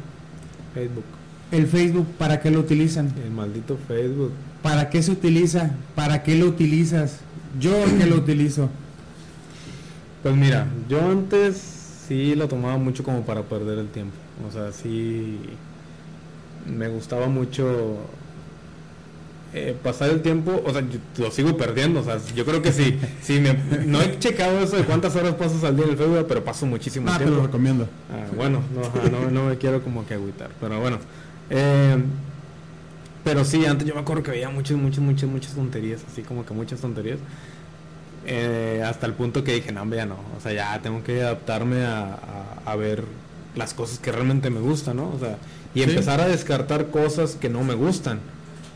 Facebook. 0.74 1.04
El 1.50 1.66
Facebook, 1.66 2.06
¿para 2.18 2.40
qué 2.40 2.50
lo 2.50 2.60
utilizan? 2.60 3.12
El 3.24 3.30
maldito 3.32 3.76
Facebook. 3.88 4.32
¿Para 4.62 4.90
qué 4.90 5.02
se 5.02 5.10
utiliza? 5.10 5.70
¿Para 5.94 6.22
qué 6.22 6.36
lo 6.36 6.46
utilizas? 6.46 7.18
Yo 7.60 7.72
que 7.98 8.06
lo 8.06 8.16
utilizo. 8.16 8.70
Pues 10.24 10.34
mira, 10.34 10.66
yo 10.88 11.00
antes 11.06 11.56
sí 12.08 12.34
lo 12.34 12.48
tomaba 12.48 12.76
mucho 12.78 13.04
como 13.04 13.22
para 13.22 13.42
perder 13.42 13.78
el 13.78 13.88
tiempo. 13.88 14.14
O 14.48 14.50
sea, 14.52 14.72
sí 14.72 15.38
me 16.66 16.88
gustaba 16.88 17.28
mucho 17.28 17.98
eh, 19.52 19.76
pasar 19.82 20.10
el 20.10 20.22
tiempo, 20.22 20.62
o 20.66 20.72
sea, 20.72 20.80
yo 20.80 20.98
lo 21.24 21.30
sigo 21.30 21.56
perdiendo, 21.56 22.00
o 22.00 22.02
sea, 22.02 22.18
yo 22.34 22.44
creo 22.44 22.60
que 22.62 22.72
sí, 22.72 22.98
sí 23.22 23.38
me, 23.38 23.52
no 23.86 24.00
he 24.02 24.18
checado 24.18 24.58
eso 24.60 24.76
de 24.76 24.82
cuántas 24.84 25.14
horas 25.14 25.34
pasas 25.34 25.62
al 25.62 25.76
día 25.76 25.84
en 25.84 25.92
el 25.92 25.96
Facebook, 25.96 26.24
pero 26.26 26.42
paso 26.42 26.66
muchísimo 26.66 27.06
Ah, 27.08 27.18
te 27.18 27.24
tiempo. 27.24 27.36
lo 27.40 27.46
recomiendo. 27.46 27.86
Ah, 28.10 28.26
bueno, 28.34 28.60
no, 28.74 29.10
no, 29.20 29.30
no 29.30 29.48
me 29.50 29.56
quiero 29.58 29.82
como 29.84 30.04
que 30.06 30.14
agüitar, 30.14 30.50
pero 30.60 30.80
bueno. 30.80 30.98
Eh, 31.50 31.96
pero 33.22 33.44
sí, 33.44 33.64
antes 33.64 33.86
yo 33.86 33.94
me 33.94 34.00
acuerdo 34.00 34.22
que 34.22 34.32
veía 34.32 34.48
muchas, 34.50 34.76
muchas, 34.76 35.00
muchas, 35.04 35.30
muchas 35.30 35.52
tonterías, 35.54 36.02
así 36.10 36.22
como 36.22 36.44
que 36.44 36.52
muchas 36.54 36.80
tonterías. 36.80 37.18
Eh, 38.26 38.82
hasta 38.86 39.06
el 39.06 39.12
punto 39.12 39.44
que 39.44 39.52
dije, 39.54 39.70
no, 39.72 39.82
hombre, 39.82 39.98
ya 39.98 40.06
no, 40.06 40.16
o 40.36 40.40
sea, 40.42 40.52
ya 40.52 40.80
tengo 40.82 41.02
que 41.04 41.22
adaptarme 41.22 41.84
a, 41.84 42.04
a- 42.14 42.70
a 42.72 42.76
ver 42.76 43.04
las 43.54 43.74
cosas 43.74 43.98
que 43.98 44.10
realmente 44.12 44.48
me 44.50 44.60
gustan, 44.60 44.96
¿no? 44.96 45.10
O 45.14 45.18
sea, 45.18 45.36
y 45.74 45.82
Sí. 45.82 45.90
empezar 45.90 46.20
a 46.20 46.26
descartar 46.26 46.86
cosas 46.86 47.36
que 47.36 47.48
no 47.48 47.62
me 47.62 47.74
gustan. 47.74 48.20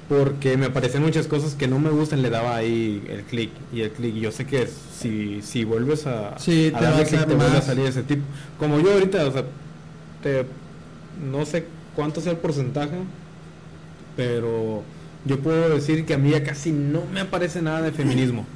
Porque 0.09 0.57
me 0.57 0.67
aparecen 0.67 1.03
muchas 1.03 1.27
cosas 1.27 1.55
que 1.55 1.69
no 1.69 1.79
me 1.79 1.91
gustan, 1.91 2.23
le 2.23 2.31
daba 2.31 2.57
ahí 2.57 3.05
el 3.11 3.25
clic 3.25 3.51
y 3.75 3.83
el 3.83 3.91
clic. 3.91 4.15
Y 4.17 4.21
yo 4.21 4.33
sé 4.33 4.47
que 4.47 4.67
si, 4.67 5.43
si 5.43 5.65
vuelves 5.65 6.07
a, 6.07 6.39
Sí, 6.39 6.73
a 6.75 6.81
darle 6.81 7.05
clic, 7.05 7.27
te 7.27 7.35
vuelve 7.35 7.59
a 7.59 7.61
salir 7.63 7.85
ese 7.85 8.03
tipo. 8.03 8.23
Como 8.59 8.81
yo 8.81 8.93
ahorita, 8.95 9.27
o 9.27 9.33
sea, 9.33 9.45
te- 10.23 10.47
no 11.31 11.45
sé 11.45 11.67
cuánto 11.95 12.23
sea 12.23 12.33
el 12.33 12.39
porcentaje, 12.39 12.97
pero 14.17 14.83
yo 15.25 15.39
puedo 15.41 15.69
decir 15.75 16.05
que 16.07 16.15
a 16.15 16.19
mí 16.19 16.31
ya 16.31 16.43
casi 16.43 16.73
no 16.73 17.03
me 17.13 17.21
aparece 17.21 17.63
nada 17.63 17.83
de 17.83 17.93
feminismo. 17.93 18.47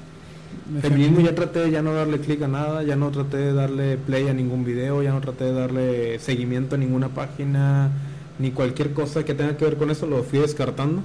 Feminismo 0.80 1.20
ya 1.20 1.34
traté 1.34 1.58
de 1.60 1.70
ya 1.70 1.82
no 1.82 1.92
darle 1.92 2.20
clic 2.20 2.40
a 2.42 2.48
nada, 2.48 2.82
ya 2.82 2.94
no 2.94 3.10
traté 3.10 3.36
de 3.36 3.52
darle 3.52 3.96
play 3.96 4.28
a 4.28 4.32
ningún 4.32 4.64
video, 4.64 5.02
ya 5.02 5.10
no 5.10 5.20
traté 5.20 5.44
de 5.44 5.52
darle 5.52 6.18
seguimiento 6.20 6.76
a 6.76 6.78
ninguna 6.78 7.08
página, 7.08 7.90
ni 8.38 8.52
cualquier 8.52 8.92
cosa 8.92 9.24
que 9.24 9.34
tenga 9.34 9.56
que 9.56 9.64
ver 9.64 9.76
con 9.76 9.90
eso, 9.90 10.06
lo 10.06 10.22
fui 10.22 10.38
descartando 10.38 11.02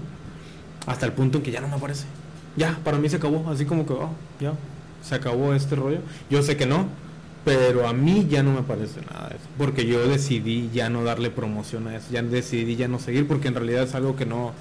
hasta 0.86 1.06
el 1.06 1.14
punto 1.14 1.40
en 1.40 1.44
que 1.44 1.52
ya 1.52 1.60
no 1.60 1.68
me 1.68 1.76
aparece. 1.76 2.06
Ya, 2.56 2.80
para 2.84 2.98
mí 2.98 3.10
se 3.10 3.18
acabó, 3.18 3.50
así 3.50 3.66
como 3.66 3.86
que, 3.86 3.94
oh, 3.94 4.12
ya, 4.40 4.54
se 5.02 5.16
acabó 5.16 5.54
este 5.54 5.76
rollo. 5.76 6.00
Yo 6.30 6.42
sé 6.44 6.56
que 6.56 6.66
no, 6.66 6.86
pero 7.44 7.88
a 7.88 7.94
mí 7.94 8.28
ya 8.30 8.44
no 8.44 8.54
me 8.54 8.60
aparece 8.60 9.02
nada 9.12 9.30
de 9.30 9.38
eso, 9.38 9.46
porque 9.58 9.86
yo 9.86 10.08
decidí 10.08 10.70
ya 10.72 10.90
no 10.90 11.04
darle 11.04 11.30
promoción 11.32 11.88
a 11.88 11.96
eso, 11.96 12.08
ya 12.12 12.22
decidí 12.22 12.76
ya 12.76 12.88
no 12.88 13.00
seguir, 13.00 13.28
porque 13.28 13.48
en 13.48 13.56
realidad 13.56 13.84
es 13.84 13.96
algo 13.96 14.16
que 14.16 14.26
no, 14.26 14.54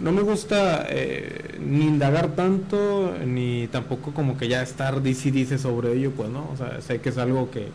no 0.00 0.12
me 0.12 0.22
gusta 0.22 0.86
eh, 0.88 1.58
ni 1.60 1.86
indagar 1.86 2.28
tanto, 2.30 3.14
ni 3.24 3.68
tampoco 3.68 4.12
como 4.12 4.36
que 4.36 4.48
ya 4.48 4.62
estar 4.62 5.02
dice 5.02 5.30
dice 5.30 5.58
sobre 5.58 5.92
ello, 5.92 6.12
pues 6.12 6.28
no, 6.30 6.50
o 6.52 6.56
sea, 6.56 6.80
sé 6.80 7.00
que 7.00 7.10
es 7.10 7.18
algo 7.18 7.50
que, 7.50 7.68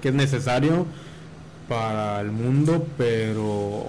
que 0.00 0.08
es 0.08 0.14
necesario 0.14 0.86
para 1.68 2.20
el 2.20 2.32
mundo, 2.32 2.86
pero 2.96 3.86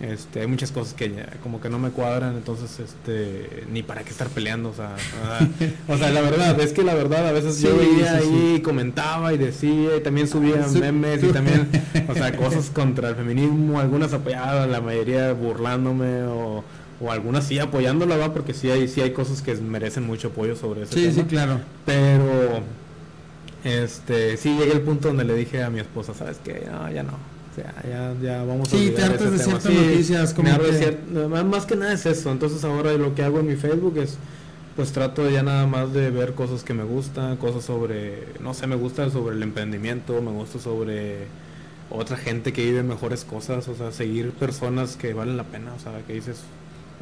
este, 0.00 0.40
hay 0.40 0.46
muchas 0.46 0.70
cosas 0.72 0.92
que 0.94 1.10
ya 1.10 1.26
como 1.42 1.60
que 1.60 1.68
no 1.70 1.78
me 1.78 1.90
cuadran, 1.90 2.34
entonces 2.36 2.78
este, 2.80 3.64
ni 3.72 3.82
para 3.82 4.02
qué 4.02 4.10
estar 4.10 4.28
peleando, 4.28 4.70
o 4.70 4.74
sea, 4.74 4.96
ah, 5.24 5.46
o 5.88 5.96
sea, 5.96 6.10
la 6.10 6.20
verdad, 6.20 6.58
es 6.60 6.72
que 6.72 6.82
la 6.82 6.94
verdad 6.94 7.28
a 7.28 7.32
veces 7.32 7.60
yo 7.62 7.70
Sí, 7.70 7.76
veía 7.78 8.20
sí, 8.20 8.26
ahí, 8.54 8.60
comentaba 8.62 9.32
y 9.32 9.38
decía, 9.38 9.96
y 9.96 10.00
también 10.02 10.26
subía 10.28 10.68
Sí, 10.68 10.78
memes 10.80 11.22
y 11.22 11.28
también, 11.28 11.68
o 12.08 12.14
sea, 12.14 12.36
cosas 12.36 12.70
contra 12.70 13.08
el 13.10 13.14
feminismo, 13.16 13.78
algunas 13.80 14.12
apoyadas, 14.12 14.68
la 14.68 14.80
mayoría 14.80 15.32
burlándome 15.32 16.24
o, 16.24 16.64
o 17.00 17.10
algunas 17.12 17.44
sí 17.46 17.58
apoyándola, 17.58 18.16
va, 18.16 18.32
porque 18.34 18.52
sí 18.52 18.70
hay, 18.70 18.88
sí 18.88 19.00
hay 19.00 19.12
cosas 19.12 19.42
que 19.42 19.54
merecen 19.54 20.04
mucho 20.04 20.28
apoyo 20.28 20.56
sobre 20.56 20.82
ese 20.82 20.94
Sí, 20.94 21.02
tema. 21.02 21.14
sí, 21.14 21.22
claro. 21.24 21.60
Pero, 21.86 22.62
este, 23.64 24.36
sí 24.36 24.56
llegué 24.58 24.72
al 24.72 24.82
punto 24.82 25.08
donde 25.08 25.24
le 25.24 25.34
dije 25.34 25.62
a 25.62 25.70
mi 25.70 25.80
esposa, 25.80 26.14
¿sabes 26.14 26.38
qué? 26.44 26.66
No, 26.70 26.90
ya 26.90 27.02
no. 27.02 27.12
Sea, 27.54 27.72
ya, 27.88 28.14
ya 28.20 28.42
vamos 28.44 28.72
a 28.72 28.76
Sí, 28.76 28.90
te 28.96 29.02
hartas 29.02 29.30
de 29.30 29.38
ciertas 29.38 29.72
noticias, 29.72 30.34
como 30.34 30.48
me 30.48 30.54
harto 30.54 30.66
de 30.72 30.78
que- 30.80 30.98
cier- 30.98 31.28
más- 31.28 31.44
Más 31.44 31.66
que 31.66 31.76
nada 31.76 31.92
es 31.92 32.04
eso. 32.06 32.32
Entonces 32.32 32.64
ahora 32.64 32.92
lo 32.94 33.14
que 33.14 33.22
hago 33.22 33.38
en 33.40 33.46
mi 33.46 33.54
Facebook 33.56 33.96
es, 33.98 34.16
pues 34.74 34.90
trato 34.90 35.28
ya 35.30 35.42
nada 35.44 35.66
más 35.66 35.92
de 35.92 36.10
ver 36.10 36.32
cosas 36.34 36.64
que 36.64 36.74
me 36.74 36.82
gustan, 36.82 37.36
cosas 37.36 37.64
sobre, 37.64 38.24
no 38.40 38.54
sé, 38.54 38.66
me 38.66 38.74
gusta 38.74 39.08
sobre 39.10 39.36
el 39.36 39.42
emprendimiento, 39.44 40.20
me 40.20 40.32
gusta 40.32 40.58
sobre 40.58 41.26
otra 41.90 42.16
gente 42.16 42.52
que 42.52 42.64
vive 42.64 42.82
mejores 42.82 43.24
cosas, 43.24 43.68
o 43.68 43.76
sea, 43.76 43.92
seguir 43.92 44.32
personas 44.32 44.96
que 44.96 45.12
valen 45.14 45.36
la 45.36 45.44
pena, 45.44 45.72
o 45.74 45.78
sea, 45.78 45.92
que 46.08 46.14
dices, 46.14 46.38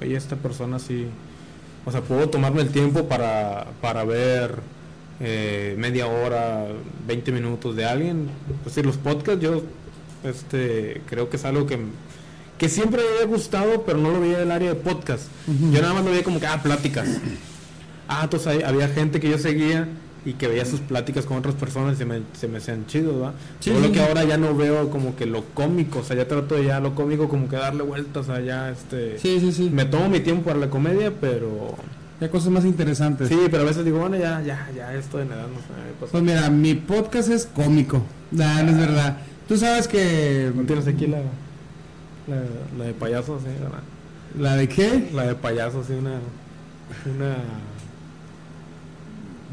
oye, 0.02 0.16
esta 0.16 0.36
persona 0.36 0.78
sí, 0.78 1.06
o 1.86 1.92
sea, 1.92 2.02
puedo 2.02 2.28
tomarme 2.28 2.60
el 2.60 2.68
tiempo 2.68 3.04
para, 3.08 3.68
para 3.80 4.04
ver 4.04 4.56
eh, 5.20 5.76
media 5.78 6.08
hora, 6.08 6.66
20 7.06 7.32
minutos 7.32 7.74
de 7.76 7.84
alguien. 7.86 8.28
Pues 8.64 8.74
sí, 8.74 8.82
los 8.82 8.96
podcasts 8.98 9.40
yo 9.40 9.62
este, 10.24 11.02
creo 11.08 11.28
que 11.30 11.36
es 11.36 11.44
algo 11.44 11.66
que, 11.66 11.78
que 12.58 12.68
siempre 12.68 13.02
me 13.02 13.08
había 13.08 13.26
gustado, 13.26 13.82
pero 13.84 13.98
no 13.98 14.10
lo 14.10 14.20
veía 14.20 14.38
del 14.38 14.50
área 14.50 14.70
de 14.70 14.76
podcast. 14.76 15.24
Yo 15.46 15.80
nada 15.80 15.94
más 15.94 16.04
lo 16.04 16.10
veía 16.10 16.24
como 16.24 16.40
que, 16.40 16.46
ah, 16.46 16.60
pláticas. 16.62 17.08
Ah, 18.08 18.20
entonces 18.24 18.48
ahí 18.48 18.62
había 18.62 18.88
gente 18.88 19.20
que 19.20 19.30
yo 19.30 19.38
seguía 19.38 19.88
y 20.24 20.34
que 20.34 20.46
veía 20.46 20.64
sus 20.64 20.80
pláticas 20.80 21.24
con 21.24 21.38
otras 21.38 21.54
personas 21.54 21.94
y 21.94 21.96
se 21.96 22.04
me, 22.04 22.22
se 22.38 22.46
me 22.46 22.58
hacían 22.58 22.86
chidos, 22.86 23.20
¿va? 23.22 23.32
Sí, 23.60 23.70
Solo 23.70 23.90
que 23.90 24.00
ahora 24.00 24.24
ya 24.24 24.36
no 24.36 24.54
veo 24.54 24.90
como 24.90 25.16
que 25.16 25.26
lo 25.26 25.44
cómico, 25.46 26.00
o 26.00 26.04
sea, 26.04 26.16
ya 26.16 26.28
trato 26.28 26.54
de 26.54 26.66
ya 26.66 26.80
lo 26.80 26.94
cómico 26.94 27.28
como 27.28 27.48
que 27.48 27.56
darle 27.56 27.82
vueltas 27.82 28.28
allá, 28.28 28.70
este... 28.70 29.18
Sí, 29.18 29.40
sí, 29.40 29.52
sí. 29.52 29.70
Me 29.70 29.84
tomo 29.84 30.08
mi 30.08 30.20
tiempo 30.20 30.44
para 30.44 30.58
la 30.58 30.70
comedia, 30.70 31.12
pero... 31.20 31.76
Hay 32.20 32.28
cosas 32.28 32.50
más 32.50 32.64
interesantes. 32.64 33.28
Sí, 33.28 33.36
pero 33.50 33.64
a 33.64 33.66
veces 33.66 33.84
digo, 33.84 33.98
bueno, 33.98 34.16
ya, 34.16 34.40
ya, 34.42 34.70
ya 34.76 34.94
estoy 34.94 35.22
en 35.22 35.32
edad, 35.32 35.48
no 35.48 35.58
sé. 35.58 36.08
Pues 36.12 36.22
mira, 36.22 36.48
mi 36.50 36.74
podcast 36.74 37.28
es 37.30 37.46
cómico. 37.46 38.00
Nah, 38.30 38.62
no 38.62 38.70
es 38.70 38.78
verdad. 38.78 39.16
Tú 39.48 39.56
sabes 39.56 39.88
que... 39.88 40.52
¿No 40.54 40.62
tienes 40.64 40.86
aquí 40.86 41.06
la, 41.06 41.18
la, 42.28 42.42
la 42.78 42.84
de 42.84 42.94
payaso, 42.94 43.38
sí? 43.40 43.46
La, 43.60 44.50
¿La 44.50 44.56
de 44.56 44.68
qué? 44.68 45.10
la 45.12 45.26
de 45.26 45.34
payaso, 45.34 45.84
sí, 45.84 45.92
una... 45.94 46.18
Una... 47.14 47.36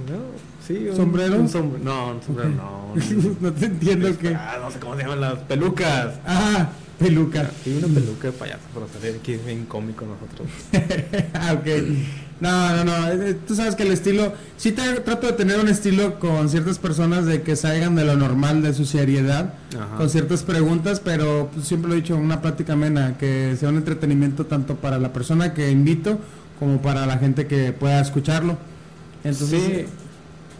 No, 0.07 0.19
sí, 0.65 0.87
un, 0.89 0.95
¿Sombrero? 0.95 1.35
un 1.35 1.83
no, 1.83 2.11
un 2.11 2.23
sombrero 2.23 2.49
no. 2.49 2.93
no 3.41 3.53
te 3.53 3.65
entiendo 3.65 4.17
que... 4.17 4.33
Ah, 4.33 4.57
no 4.61 4.71
sé 4.71 4.79
cómo 4.79 4.95
se 4.95 5.01
llaman 5.01 5.19
las 5.21 5.39
pelucas. 5.39 6.19
Ah, 6.25 6.69
peluca. 6.97 7.49
Sí, 7.63 7.77
una 7.83 7.93
peluca 7.93 8.27
de 8.27 8.33
payaso, 8.33 8.61
pero 8.73 8.87
salir 8.87 9.19
aquí 9.19 9.33
es 9.33 9.45
bien 9.45 9.65
cómico 9.65 10.05
nosotros. 10.05 10.47
ah, 11.33 11.53
ok. 11.53 11.67
No, 12.41 12.75
no, 12.77 12.83
no. 12.85 13.07
eh, 13.11 13.37
Tú 13.47 13.53
sabes 13.55 13.75
que 13.75 13.83
el 13.83 13.91
estilo. 13.91 14.31
Sí, 14.57 14.71
te- 14.71 15.01
trato 15.01 15.27
de 15.27 15.33
tener 15.33 15.59
un 15.59 15.67
estilo 15.67 16.19
con 16.19 16.47
ciertas 16.49 16.79
personas 16.79 17.25
de 17.25 17.41
que 17.41 17.55
salgan 17.55 17.95
de 17.95 18.05
lo 18.05 18.15
normal, 18.15 18.61
de 18.61 18.73
su 18.73 18.85
seriedad, 18.85 19.53
Ajá. 19.77 19.97
con 19.97 20.09
ciertas 20.09 20.43
preguntas, 20.43 21.01
pero 21.01 21.49
pues, 21.53 21.67
siempre 21.67 21.89
lo 21.89 21.95
he 21.95 22.01
dicho, 22.01 22.15
una 22.15 22.41
plática 22.41 22.73
amena, 22.73 23.17
que 23.17 23.55
sea 23.59 23.69
un 23.69 23.75
entretenimiento 23.77 24.45
tanto 24.45 24.75
para 24.75 24.99
la 24.99 25.11
persona 25.11 25.53
que 25.53 25.69
invito 25.69 26.17
como 26.59 26.81
para 26.81 27.05
la 27.05 27.17
gente 27.17 27.45
que 27.47 27.73
pueda 27.73 27.99
escucharlo. 27.99 28.57
Entonces, 29.23 29.61
sí, 29.61 29.85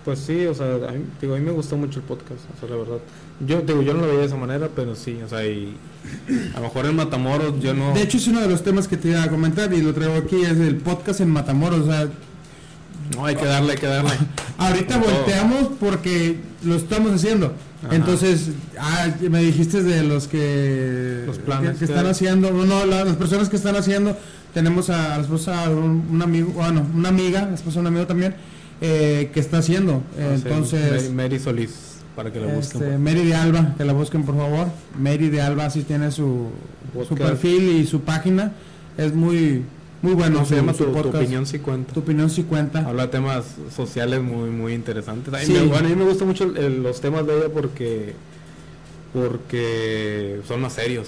pues 0.04 0.20
sí, 0.20 0.46
o 0.48 0.54
sea, 0.54 0.66
a 0.76 0.92
mí, 0.92 1.04
digo, 1.22 1.36
a 1.36 1.38
mí 1.38 1.46
me 1.46 1.52
gustó 1.52 1.78
mucho 1.78 2.00
el 2.00 2.06
podcast, 2.06 2.42
o 2.58 2.60
sea, 2.60 2.70
la 2.70 2.76
verdad. 2.76 2.98
Yo 3.46 3.62
digo, 3.62 3.82
yo 3.82 3.94
no 3.94 4.02
lo 4.02 4.08
veía 4.08 4.20
de 4.20 4.26
esa 4.26 4.36
manera, 4.36 4.70
pero 4.76 4.96
sí, 4.96 5.18
o 5.26 5.30
sea, 5.30 5.46
y 5.46 5.76
a 6.54 6.58
lo 6.60 6.64
mejor 6.68 6.86
en 6.88 6.96
Matamoros 6.96 7.60
yo 7.62 7.74
no... 7.74 7.94
de 7.94 8.02
hecho 8.02 8.18
es 8.18 8.28
uno 8.28 8.42
de 8.42 8.50
los 8.50 8.64
temas 8.64 8.88
que 8.88 8.98
te 8.98 9.10
iba 9.10 9.24
a 9.24 9.30
comentar 9.30 9.74
y 9.74 9.82
lo 9.82 9.94
traigo 9.94 10.16
aquí, 10.16 10.42
es 10.44 10.58
el 10.58 10.76
podcast 10.78 11.22
en 11.22 11.30
Matamoros. 11.32 11.82
O 11.82 11.86
sea, 11.86 12.08
No, 13.16 13.26
hay 13.26 13.36
que 13.36 13.46
darle, 13.46 13.74
hay 13.74 13.78
que 13.78 13.88
darle. 13.88 14.12
Ahorita 14.58 14.96
Con 14.96 15.04
todo. 15.04 15.14
volteamos 15.16 15.70
porque 15.80 16.38
lo 16.66 16.76
estamos 16.76 17.12
haciendo. 17.14 17.54
Ajá. 17.86 17.96
Entonces, 17.96 18.50
ah, 18.78 19.08
me 19.30 19.42
dijiste 19.42 19.82
de 19.84 20.04
los 20.04 20.28
que, 20.28 21.24
Los 21.26 21.40
planes 21.40 21.78
que, 21.78 21.86
están 21.86 22.08
haciendo, 22.08 22.52
no, 22.52 22.66
no, 22.66 22.86
la- 22.86 23.06
las 23.06 23.16
personas 23.16 23.48
que 23.48 23.56
están 23.56 23.78
haciendo, 23.78 24.18
tenemos 24.54 24.90
a, 24.90 25.16
la 25.18 25.22
esposa 25.24 25.70
un, 25.70 26.06
un 26.12 26.22
amigo, 26.22 26.52
bueno, 26.52 26.86
una 26.94 27.08
amiga, 27.08 27.46
la 27.46 27.56
esposa 27.56 27.76
de 27.76 27.82
un 27.82 27.88
amigo 27.88 28.06
también, 28.06 28.36
eh, 28.82 29.32
que 29.34 29.40
está 29.40 29.60
haciendo. 29.60 30.04
Sé, 30.18 30.34
Entonces, 30.36 31.04
Mary, 31.04 31.14
Mary 31.14 31.40
Solís, 31.40 31.72
para 32.16 32.32
que 32.34 32.40
la 32.40 32.48
busquen. 32.54 32.84
este, 32.84 32.98
Mary 32.98 33.24
de 33.26 33.36
Alba, 33.36 33.76
que 33.78 33.86
la 33.86 33.94
busquen 33.94 34.24
por 34.24 34.36
favor. 34.36 34.68
Mary 35.00 35.30
de 35.30 35.42
Alba 35.42 35.70
sí 35.70 35.84
tiene 35.84 36.12
su, 36.12 36.48
su 37.08 37.16
perfil 37.16 37.70
y 37.78 37.86
su 37.86 38.02
página. 38.02 38.52
Es 38.98 39.14
muy, 39.14 39.64
muy 40.02 40.14
bueno. 40.14 40.40
no, 40.40 40.46
se 40.46 40.50
su- 40.50 40.56
llama 40.56 40.74
su 40.74 40.86
tu, 40.86 40.92
tu 40.92 40.96
podcast. 40.98 41.16
opinión 41.16 41.46
si 41.46 41.60
cuenta. 41.60 41.94
Tu 41.94 42.00
opinión 42.02 42.30
sí 42.30 42.44
cuenta. 42.44 42.80
Habla 42.86 43.04
de 43.04 43.08
temas 43.10 43.46
sociales 43.76 44.22
muy 44.22 44.50
muy 44.50 44.74
interesantes. 44.74 45.34
A 45.34 45.38
mí 45.38 45.46
Sí. 45.46 45.54
me- 45.54 45.64
bueno, 45.68 45.88
a 45.88 45.90
mí 45.90 45.96
me 45.96 46.04
gustan 46.06 46.28
mucho 46.28 46.44
el- 46.44 46.84
los 46.84 47.00
temas 47.00 47.26
de 47.26 47.38
ella 47.38 47.48
porque 47.54 48.14
porque 49.14 50.42
son 50.48 50.62
más 50.62 50.74
serios. 50.74 51.08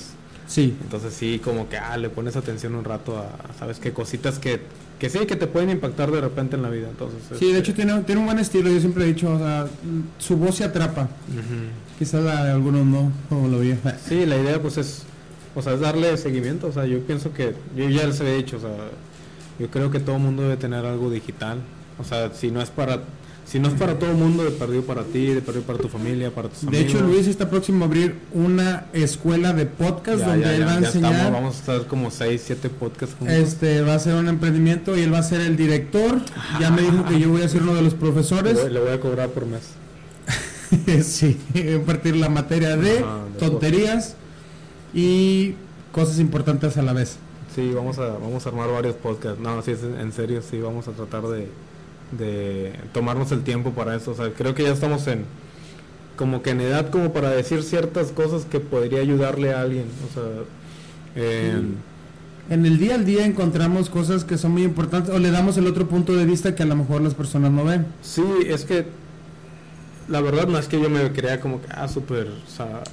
Sí. 0.51 0.75
Entonces 0.81 1.13
sí, 1.13 1.39
como 1.41 1.69
que 1.69 1.77
ah, 1.77 1.95
le 1.95 2.09
pones 2.09 2.35
atención 2.35 2.75
un 2.75 2.83
rato 2.83 3.17
a, 3.17 3.57
sabes 3.57 3.79
qué 3.79 3.93
cositas 3.93 4.37
que, 4.37 4.59
que 4.99 5.09
sí, 5.09 5.19
que 5.19 5.37
te 5.37 5.47
pueden 5.47 5.69
impactar 5.69 6.11
de 6.11 6.19
repente 6.19 6.57
en 6.57 6.61
la 6.61 6.69
vida. 6.69 6.89
Entonces, 6.89 7.19
Sí, 7.39 7.45
de 7.45 7.59
este, 7.59 7.59
hecho 7.59 7.73
tiene, 7.73 8.01
tiene 8.01 8.19
un 8.19 8.27
buen 8.27 8.37
estilo, 8.37 8.69
yo 8.69 8.79
siempre 8.81 9.05
he 9.05 9.07
dicho, 9.07 9.33
o 9.33 9.37
sea, 9.37 9.67
su 10.19 10.35
voz 10.35 10.55
se 10.55 10.65
atrapa. 10.65 11.07
Quizás 11.97 12.21
la 12.21 12.43
de 12.43 12.51
algunos 12.51 12.85
no, 12.85 13.13
como 13.29 13.47
lo 13.47 13.59
vi. 13.59 13.75
Sí, 14.05 14.25
la 14.25 14.35
idea 14.35 14.61
pues 14.61 14.77
es, 14.77 15.03
o 15.55 15.61
sea, 15.61 15.73
es 15.73 15.79
darle 15.79 16.17
seguimiento, 16.17 16.67
o 16.67 16.71
sea, 16.73 16.85
yo 16.85 16.99
pienso 16.99 17.31
que, 17.33 17.55
yo 17.77 17.87
ya 17.87 18.05
les 18.05 18.19
he 18.19 18.35
dicho, 18.35 18.57
o 18.57 18.59
sea, 18.59 18.71
yo 19.57 19.69
creo 19.69 19.89
que 19.89 20.01
todo 20.01 20.19
mundo 20.19 20.43
debe 20.43 20.57
tener 20.57 20.85
algo 20.85 21.09
digital, 21.09 21.59
o 21.97 22.03
sea, 22.03 22.33
si 22.33 22.51
no 22.51 22.61
es 22.61 22.69
para, 22.69 22.99
si 23.45 23.59
no 23.59 23.67
es 23.67 23.73
para 23.73 23.99
todo 23.99 24.11
el 24.11 24.17
mundo, 24.17 24.43
de 24.43 24.51
perdido 24.51 24.83
para 24.83 25.03
ti, 25.03 25.27
de 25.27 25.41
perdido 25.41 25.65
para 25.65 25.79
tu 25.79 25.89
familia, 25.89 26.31
para 26.33 26.47
tus 26.49 26.61
De 26.61 26.67
amigos. 26.77 26.85
hecho, 26.93 27.01
Luis 27.05 27.27
está 27.27 27.49
próximo 27.49 27.83
a 27.83 27.87
abrir 27.87 28.15
una 28.33 28.85
escuela 28.93 29.51
de 29.53 29.65
podcast 29.65 30.19
Ya, 30.19 30.27
donde 30.27 30.45
ya, 30.45 30.53
él 30.53 30.59
ya, 30.59 30.65
va 30.65 30.71
a 30.73 30.77
enseñar. 30.77 31.11
estamos, 31.13 31.33
vamos 31.33 31.55
a 31.55 31.59
estar 31.59 31.87
como 31.87 32.11
6, 32.11 32.41
7 32.45 32.69
podcasts 32.69 33.15
juntos. 33.17 33.35
Este 33.35 33.81
va 33.81 33.95
a 33.95 33.99
ser 33.99 34.15
un 34.15 34.27
emprendimiento 34.29 34.97
y 34.97 35.01
él 35.01 35.13
va 35.13 35.19
a 35.19 35.23
ser 35.23 35.41
el 35.41 35.57
director. 35.57 36.21
Ya 36.59 36.71
me 36.71 36.81
dijo 36.81 37.03
que 37.05 37.19
yo 37.19 37.29
voy 37.29 37.41
a 37.41 37.49
ser 37.49 37.63
uno 37.63 37.73
de 37.73 37.81
los 37.81 37.93
le, 37.93 37.99
profesores. 37.99 38.61
voy, 38.61 38.71
le 38.71 38.79
voy 38.79 38.91
a 38.91 38.99
cobrar 38.99 39.29
por 39.29 39.45
mes. 39.45 39.61
sí, 41.05 41.37
impartir 41.53 42.15
la 42.15 42.29
materia 42.29 42.77
de 42.77 42.99
Ajá, 42.99 43.25
de 43.33 43.39
tonterías 43.39 44.15
y 44.93 45.55
cosas 45.91 46.19
importantes 46.19 46.77
a 46.77 46.81
la 46.81 46.93
vez. 46.93 47.17
Sí, 47.53 47.71
vamos 47.75 47.99
a, 47.99 48.07
vamos 48.11 48.45
a 48.45 48.49
armar 48.49 48.71
varios 48.71 48.95
podcasts. 48.95 49.39
No, 49.41 49.61
sí, 49.61 49.73
en 49.99 50.11
serio, 50.13 50.41
sí, 50.41 50.59
vamos 50.61 50.87
a 50.87 50.91
tratar 50.91 51.23
de, 51.23 51.49
de 52.17 52.73
tomarnos 52.93 53.31
el 53.31 53.43
tiempo 53.43 53.71
para 53.71 53.95
eso. 53.95 54.11
O 54.11 54.15
sea, 54.15 54.31
creo 54.33 54.53
que 54.55 54.63
ya 54.63 54.71
estamos 54.71 55.07
en 55.07 55.25
como 56.17 56.41
que 56.43 56.51
en 56.51 56.61
edad 56.61 56.89
como 56.89 57.13
para 57.13 57.29
decir 57.31 57.63
ciertas 57.63 58.11
cosas 58.11 58.45
que 58.45 58.59
podría 58.59 58.99
ayudarle 58.99 59.53
a 59.53 59.61
alguien. 59.61 59.85
O 60.09 60.13
sea, 60.13 60.23
eh, 61.15 61.61
En 62.49 62.65
el 62.65 62.77
día 62.79 62.95
al 62.95 63.05
día 63.05 63.25
encontramos 63.25 63.89
cosas 63.89 64.23
que 64.25 64.37
son 64.37 64.51
muy 64.51 64.63
importantes 64.63 65.13
o 65.13 65.19
le 65.19 65.31
damos 65.31 65.57
el 65.57 65.67
otro 65.67 65.87
punto 65.87 66.13
de 66.15 66.25
vista 66.25 66.53
que 66.53 66.63
a 66.63 66.65
lo 66.65 66.75
mejor 66.75 67.01
las 67.01 67.13
personas 67.13 67.51
no 67.51 67.63
ven. 67.63 67.85
sí, 68.01 68.23
es 68.45 68.65
que 68.65 68.85
la 70.09 70.19
verdad 70.19 70.47
no 70.47 70.57
es 70.57 70.67
que 70.67 70.81
yo 70.81 70.89
me 70.89 71.11
crea 71.13 71.39
como 71.39 71.61
que, 71.61 71.67
ah, 71.71 71.87
súper, 71.87 72.27
sa- 72.47 72.83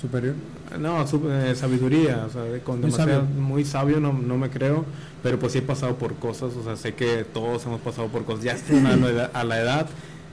Superior. 0.00 0.34
No, 0.78 1.06
súper, 1.06 1.46
eh, 1.46 1.54
sabiduría, 1.54 2.24
o 2.26 2.30
sea, 2.30 2.42
con 2.64 2.80
Muy 2.80 2.90
demasiado- 2.90 3.22
sabio. 3.22 3.40
muy 3.40 3.64
sabio 3.64 4.00
no, 4.00 4.12
no 4.12 4.36
me 4.38 4.50
creo, 4.50 4.84
pero 5.22 5.38
pues 5.38 5.52
sí 5.52 5.58
he 5.58 5.62
pasado 5.62 5.96
por 5.96 6.14
cosas, 6.16 6.54
o 6.54 6.62
sea, 6.64 6.76
sé 6.76 6.94
que 6.94 7.24
todos 7.24 7.64
hemos 7.66 7.80
pasado 7.80 8.08
por 8.08 8.24
cosas, 8.24 8.44
ya 8.44 8.52
están 8.52 8.86
a 8.86 8.96
la 8.96 9.08
edad, 9.10 9.30
a 9.34 9.44
la 9.44 9.60
edad 9.60 9.86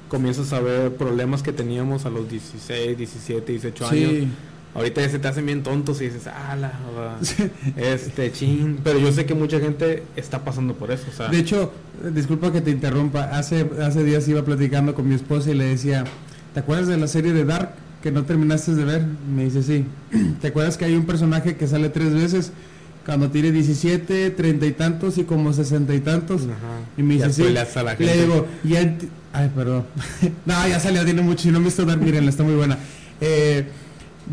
comienzas 0.10 0.53
a 0.53 0.60
ver 0.62 0.96
problemas 0.96 1.44
que 1.44 1.51
teníamos 1.51 2.06
a 2.06 2.10
los 2.10 2.29
16, 2.29 2.98
17, 2.98 3.51
18 3.51 3.88
años. 3.88 4.10
Sí. 4.10 4.27
Ahorita 4.74 5.01
ya 5.01 5.10
se 5.10 5.17
te 5.20 5.27
hacen 5.27 5.46
bien 5.46 5.63
tontos 5.63 6.00
y 6.01 6.06
dices, 6.06 6.27
ala, 6.27 6.72
este 7.75 8.32
chin. 8.32 8.79
Pero 8.84 9.00
yo 9.00 9.12
sé 9.12 9.25
que 9.25 9.34
mucha 9.34 9.60
gente 9.60 10.03
está 10.15 10.44
pasando 10.46 10.75
por 10.75 10.91
eso, 10.91 11.06
o 11.12 11.15
sea, 11.15 11.27
De 11.29 11.39
hecho, 11.39 11.72
disculpa 12.13 12.51
que 12.51 12.62
te 12.62 12.72
interrumpa, 12.72 13.24
hace, 13.24 13.67
hace 13.82 14.03
días 14.03 14.27
iba 14.27 14.44
platicando 14.44 14.94
con 14.94 15.08
mi 15.10 15.15
esposa 15.15 15.50
y 15.51 15.56
le 15.56 15.65
decía, 15.65 16.03
¿te 16.53 16.60
acuerdas 16.60 16.88
de 16.88 16.98
la 16.98 17.08
serie 17.08 17.34
de 17.34 17.44
Dark 17.44 17.72
que 18.01 18.12
no 18.12 18.24
terminaste 18.24 18.75
de 18.75 18.86
ver? 18.86 19.06
Me 19.34 19.46
dice, 19.46 19.63
sí. 19.63 19.86
¿Te 20.42 20.48
acuerdas 20.48 20.77
que 20.77 20.86
hay 20.86 20.96
un 20.96 21.06
personaje 21.06 21.56
que 21.56 21.68
sale 21.68 21.89
tres 21.89 22.13
veces? 22.13 22.51
Cuando 23.06 23.30
tiene 23.30 23.51
17, 23.51 24.32
30 24.32 24.66
y 24.66 24.72
tantos 24.74 25.18
y 25.18 25.24
como 25.24 25.54
60 25.54 25.96
y 25.96 26.00
tantos. 26.01 26.44
Ajá. 26.44 26.82
Y 26.98 27.04
me 27.04 27.13
dice, 27.13 27.32
sí. 27.32 27.44
Le 27.44 28.18
digo, 28.18 28.48
ya 28.63 28.98
Ay, 29.38 29.51
perdón. 29.56 29.86
no, 30.46 30.68
ya 30.68 30.80
salió, 30.80 31.06
tiene 31.06 31.22
mucho 31.22 31.48
y 31.48 31.51
no 31.51 31.60
me 31.60 31.66
visto 31.66 31.86
Dark, 31.86 32.01
miren, 32.01 32.27
está 32.27 32.44
muy 32.44 32.56
buena. 32.56 32.80
Eh, 33.22 33.66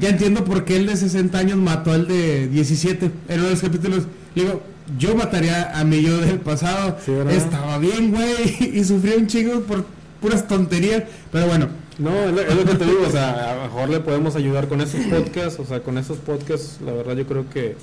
ya 0.01 0.09
entiendo 0.09 0.45
por 0.45 0.65
qué 0.65 0.77
el 0.77 0.87
de 0.87 0.97
60 0.97 1.37
años 1.37 1.59
mató 1.59 1.93
al 1.93 2.09
de 2.09 2.49
17 2.49 3.11
en 3.29 3.39
uno 3.39 3.45
de 3.45 3.51
los 3.51 3.61
capítulos. 3.61 4.05
Le 4.35 4.45
digo, 4.45 4.63
yo 4.99 5.15
mataría 5.15 5.79
a 5.79 5.85
mi 5.85 6.01
yo 6.03 6.19
del 6.19 6.41
pasado. 6.41 6.97
Estaba 7.31 7.77
bien, 7.79 8.13
güey, 8.13 8.73
y 8.79 8.83
sufrí 8.85 9.13
un 9.13 9.27
chingo 9.27 9.61
por 9.61 9.85
puras 10.23 10.49
tonterías. 10.49 11.03
Pero 11.31 11.49
bueno, 11.49 11.69
No, 11.99 12.11
es 12.25 12.57
lo, 12.57 12.65
que 12.65 12.75
te 12.75 12.85
digo, 12.85 13.07
o 13.07 13.11
sea, 13.11 13.53
a 13.53 13.57
lo 13.57 13.63
mejor 13.63 13.89
le 13.89 14.01
podemos 14.01 14.35
ayudar 14.35 14.67
con 14.69 14.81
esos 14.81 15.07
podcasts, 15.07 15.61
o 15.61 15.65
sea, 15.65 15.81
con 15.81 15.97
esos 15.97 16.19
podcasts, 16.19 16.81
la 16.85 16.93
verdad 16.93 17.17
yo 17.17 17.27
creo 17.27 17.49
que 17.49 17.77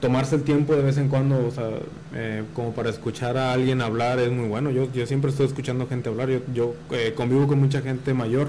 tomarse 0.00 0.34
el 0.36 0.42
tiempo 0.42 0.74
de 0.74 0.82
vez 0.82 0.98
en 0.98 1.08
cuando, 1.08 1.46
o 1.46 1.50
sea, 1.50 1.70
eh, 2.14 2.42
como 2.54 2.72
para 2.74 2.90
escuchar 2.90 3.38
a 3.38 3.52
alguien 3.52 3.80
hablar 3.80 4.18
es 4.18 4.30
muy 4.30 4.48
bueno. 4.48 4.70
Yo, 4.70 4.90
yo 4.92 5.06
siempre 5.06 5.30
estoy 5.30 5.46
escuchando 5.46 5.86
gente 5.86 6.08
hablar, 6.10 6.28
yo, 6.28 6.40
yo 6.52 6.74
eh, 6.90 7.12
convivo 7.16 7.46
con 7.46 7.60
mucha 7.60 7.80
gente 7.80 8.12
mayor 8.12 8.48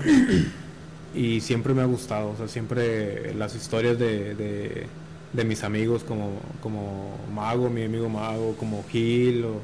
y 1.15 1.39
siempre 1.41 1.74
me 1.74 1.81
ha 1.81 1.86
gustado, 1.86 2.31
o 2.31 2.38
sea, 2.38 2.48
siempre 2.48 3.33
las 3.36 3.55
historias 3.55 3.98
de, 3.98 4.36
de, 4.36 4.88
de 5.31 5.43
mis 5.45 5.63
amigos 5.63 6.03
como, 6.03 6.33
como 6.61 7.18
Mago, 7.33 7.70
mi 7.70 7.83
amigo 7.83 8.09
Mago, 8.09 8.55
como 8.57 8.83
Gil, 8.89 9.46
o 9.46 9.61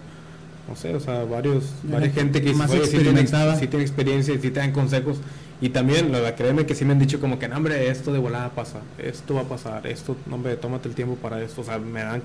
no 0.67 0.75
sé, 0.75 0.93
o 0.95 0.99
sea, 0.99 1.23
varios, 1.23 1.63
varias 1.83 2.13
gente 2.13 2.41
que 2.41 2.53
más 2.53 2.69
"Oye, 2.71 2.85
sí 2.85 2.91
tiene, 2.97 3.21
experimentada". 3.21 3.55
sí 3.59 3.67
tiene 3.67 3.83
experiencia 3.85 4.33
y 4.33 4.37
sí 4.39 4.49
te 4.51 4.59
dan 4.59 4.71
consejos. 4.71 5.17
Y 5.61 5.69
también, 5.69 6.11
la 6.11 6.19
verdad, 6.19 6.35
créeme 6.37 6.65
que 6.65 6.75
sí 6.75 6.85
me 6.85 6.91
han 6.93 6.99
dicho 6.99 7.19
como 7.19 7.39
que, 7.39 7.47
no, 7.47 7.57
hombre, 7.57 7.89
esto 7.89 8.11
de 8.13 8.19
volada 8.19 8.49
pasa, 8.51 8.81
esto 8.99 9.33
va 9.35 9.41
a 9.41 9.45
pasar, 9.45 9.87
esto, 9.87 10.15
no, 10.27 10.35
hombre, 10.35 10.55
tómate 10.55 10.87
el 10.87 10.93
tiempo 10.95 11.15
para 11.15 11.41
esto, 11.41 11.61
o 11.61 11.63
sea, 11.63 11.79
me 11.79 12.01
dan, 12.01 12.21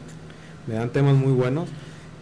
me 0.66 0.74
dan 0.74 0.90
temas 0.90 1.14
muy 1.14 1.32
buenos. 1.32 1.68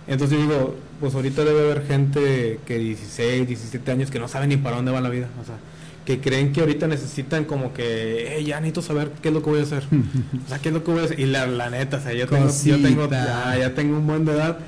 Entonces 0.06 0.38
yo 0.38 0.44
digo, 0.44 0.76
pues 1.00 1.14
ahorita 1.14 1.44
debe 1.44 1.60
haber 1.62 1.86
gente 1.86 2.58
que 2.66 2.78
16, 2.78 3.46
17 3.46 3.90
años 3.92 4.10
que 4.10 4.18
no 4.18 4.28
sabe 4.28 4.46
ni 4.46 4.56
para 4.56 4.76
dónde 4.76 4.92
va 4.92 5.00
la 5.00 5.08
vida, 5.08 5.28
o 5.42 5.44
sea, 5.44 5.56
que 6.04 6.20
creen 6.20 6.52
que 6.52 6.60
ahorita 6.60 6.86
necesitan 6.86 7.44
como 7.44 7.72
que, 7.74 8.38
"Eh, 8.38 8.44
ya 8.44 8.58
necesito 8.60 8.82
saber 8.82 9.10
qué 9.22 9.28
es 9.28 9.34
lo 9.34 9.42
que 9.42 9.50
voy 9.50 9.60
a 9.60 9.62
hacer, 9.64 9.84
o 10.46 10.48
sea, 10.48 10.58
qué 10.58 10.68
es 10.68 10.74
lo 10.74 10.82
que 10.84 10.90
voy 10.92 11.00
a 11.00 11.04
hacer, 11.04 11.18
y 11.20 11.26
la, 11.26 11.46
la 11.46 11.70
neta, 11.70 11.98
o 11.98 12.00
sea, 12.00 12.12
yo 12.12 12.26
tengo, 12.26 12.48
yo 12.64 12.78
tengo, 12.80 13.10
ya, 13.10 13.56
ya 13.58 13.74
tengo 13.74 13.98
un 13.98 14.06
buen 14.06 14.24
de 14.24 14.32
edad, 14.32 14.58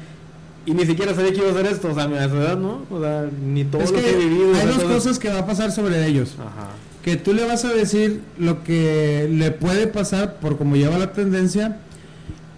y 0.66 0.72
ni 0.75 0.85
siquiera 0.87 1.14
sabía 1.14 1.33
que 1.33 1.38
iba 1.38 1.48
a 1.48 1.53
hacer 1.53 1.66
esto, 1.66 1.90
o 1.90 1.94
sea, 1.94 2.05
a 2.05 2.09
mi 2.09 2.16
edad, 2.16 2.57
¿no? 2.59 2.83
O 2.90 3.01
sea, 3.01 3.29
ni 3.44 3.64
todo 3.64 3.83
es 3.83 3.90
lo 3.90 3.96
que 3.96 4.03
que 4.05 4.11
he 4.12 4.16
vivido. 4.16 4.55
hay 4.55 4.66
dos 4.66 4.79
todo- 4.79 4.94
cosas 4.94 5.18
que 5.18 5.29
va 5.29 5.38
a 5.40 5.46
pasar 5.46 5.72
sobre 5.72 6.07
ellos. 6.07 6.37
Ajá. 6.38 6.68
que 7.03 7.16
tú 7.16 7.35
le 7.35 7.44
vas 7.44 7.64
a 7.64 7.72
decir 7.72 8.20
lo 8.38 8.62
que 8.62 9.29
le 9.29 9.51
puede 9.51 9.88
pasar 9.88 10.37
por 10.37 10.57
como 10.57 10.77
lleva 10.77 10.98
la 10.98 11.12
tendencia 11.12 11.79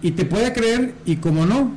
y 0.03 0.11
te 0.11 0.23
puede 0.25 0.53
creer 0.53 0.93
y 1.03 1.15
como 1.15 1.47
no. 1.47 1.71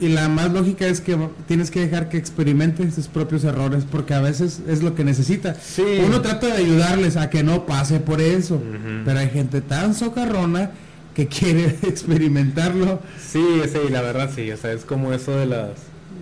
Y 0.00 0.08
la 0.08 0.28
más 0.28 0.50
lógica 0.52 0.86
es 0.86 1.00
que 1.00 1.16
tienes 1.48 1.70
que 1.70 1.80
dejar 1.80 2.10
que 2.10 2.18
experimente 2.18 2.90
sus 2.90 3.06
propios 3.08 3.44
errores 3.44 3.84
porque 3.90 4.12
a 4.12 4.20
veces 4.20 4.60
es 4.68 4.82
lo 4.82 4.94
que 4.94 5.02
necesita. 5.04 5.54
Sí. 5.54 5.82
Uno 6.06 6.20
trata 6.20 6.46
de 6.48 6.52
ayudarles 6.54 7.16
a 7.16 7.30
que 7.30 7.42
no 7.42 7.64
pase 7.64 8.00
por 8.00 8.20
eso, 8.20 8.60
pero 9.06 9.18
hay 9.18 9.30
gente 9.30 9.60
tan 9.62 9.94
socarrona 9.94 10.72
que 11.14 11.26
quiere 11.26 11.64
experimentarlo. 11.82 13.00
Sí, 13.20 13.44
sí, 13.72 13.78
la 13.90 14.02
verdad 14.02 14.30
sí, 14.34 14.50
o 14.50 14.56
sea, 14.56 14.72
es 14.72 14.84
como 14.84 15.12
eso 15.12 15.36
de 15.36 15.46
las 15.46 15.70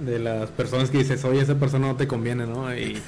de 0.04 0.20
las 0.20 0.48
personas 0.50 0.90
que 0.90 0.98
dices, 0.98 1.24
oye, 1.24 1.40
esa 1.40 1.56
persona 1.56 1.88
no 1.88 1.96
te 1.96 2.06
conviene, 2.06 2.46
¿no? 2.46 2.72
Y, 2.72 2.98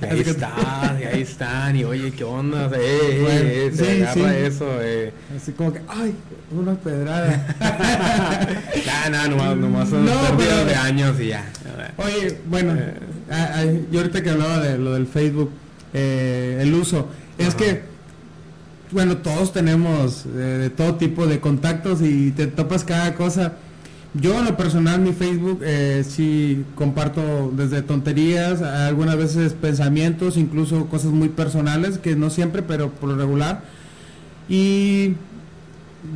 y 0.00 0.04
ahí 0.10 0.20
están, 0.20 0.98
y 0.98 1.04
ahí 1.04 1.20
están, 1.20 1.76
y 1.76 1.84
oye, 1.84 2.10
¿qué 2.12 2.24
onda? 2.24 2.66
O 2.66 2.70
sea, 2.70 2.78
eh, 2.78 2.82
eh, 3.02 3.20
Bueno, 3.22 3.48
eh, 3.50 3.70
se 3.74 4.02
agarra 4.04 4.30
sí. 4.32 4.36
eso, 4.46 4.66
eh. 4.80 5.12
Así 5.36 5.52
como 5.52 5.74
que, 5.74 5.80
ay, 5.88 6.14
una 6.50 6.74
pedrada. 6.74 7.54
Nah, 8.86 9.10
nah, 9.10 9.28
nomás, 9.28 9.56
nomás 9.56 9.88
son 9.90 10.06
No, 10.06 10.12
pero- 10.38 10.64
de 10.64 10.74
años 10.74 11.20
y 11.20 11.28
ya. 11.28 11.44
Oye, 11.98 12.38
bueno, 12.48 12.74
Eh. 12.78 12.94
ah, 13.30 13.64
yo 13.90 14.00
ahorita 14.00 14.22
que 14.22 14.30
hablaba 14.30 14.60
de 14.60 14.78
lo 14.78 14.94
del 14.94 15.06
Facebook, 15.06 15.50
eh, 15.92 16.58
el 16.62 16.72
uso, 16.74 17.08
es 17.36 17.48
Ajá. 17.48 17.56
que, 17.58 17.82
bueno, 18.90 19.18
todos 19.18 19.52
tenemos 19.52 20.24
eh, 20.26 20.28
de 20.28 20.70
todo 20.70 20.96
tipo 20.96 21.26
de 21.26 21.40
contactos 21.40 22.00
y 22.02 22.32
te 22.32 22.46
topas 22.46 22.84
cada 22.84 23.14
cosa. 23.14 23.54
Yo 24.14 24.38
en 24.38 24.46
lo 24.46 24.56
personal, 24.56 25.00
mi 25.00 25.12
Facebook, 25.12 25.60
eh, 25.62 26.02
sí 26.08 26.64
comparto 26.74 27.52
desde 27.54 27.82
tonterías, 27.82 28.62
algunas 28.62 29.16
veces 29.16 29.52
pensamientos, 29.52 30.36
incluso 30.36 30.86
cosas 30.86 31.12
muy 31.12 31.28
personales, 31.28 31.98
que 31.98 32.16
no 32.16 32.30
siempre, 32.30 32.62
pero 32.62 32.90
por 32.90 33.10
lo 33.10 33.16
regular. 33.16 33.62
Y 34.48 35.14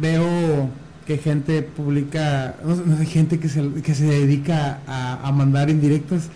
veo 0.01 0.71
que 1.07 1.19
gente 1.19 1.63
publica, 1.63 2.57
no 2.65 2.77
no 2.77 2.97
sé, 2.97 3.07
gente 3.07 3.39
que 3.39 3.49
se, 3.49 3.71
que 3.83 3.95
se 3.95 4.05
dedica 4.05 4.81
a, 4.87 5.29
a 5.29 5.33
mandar 5.33 5.69
indirectas. 5.69 6.29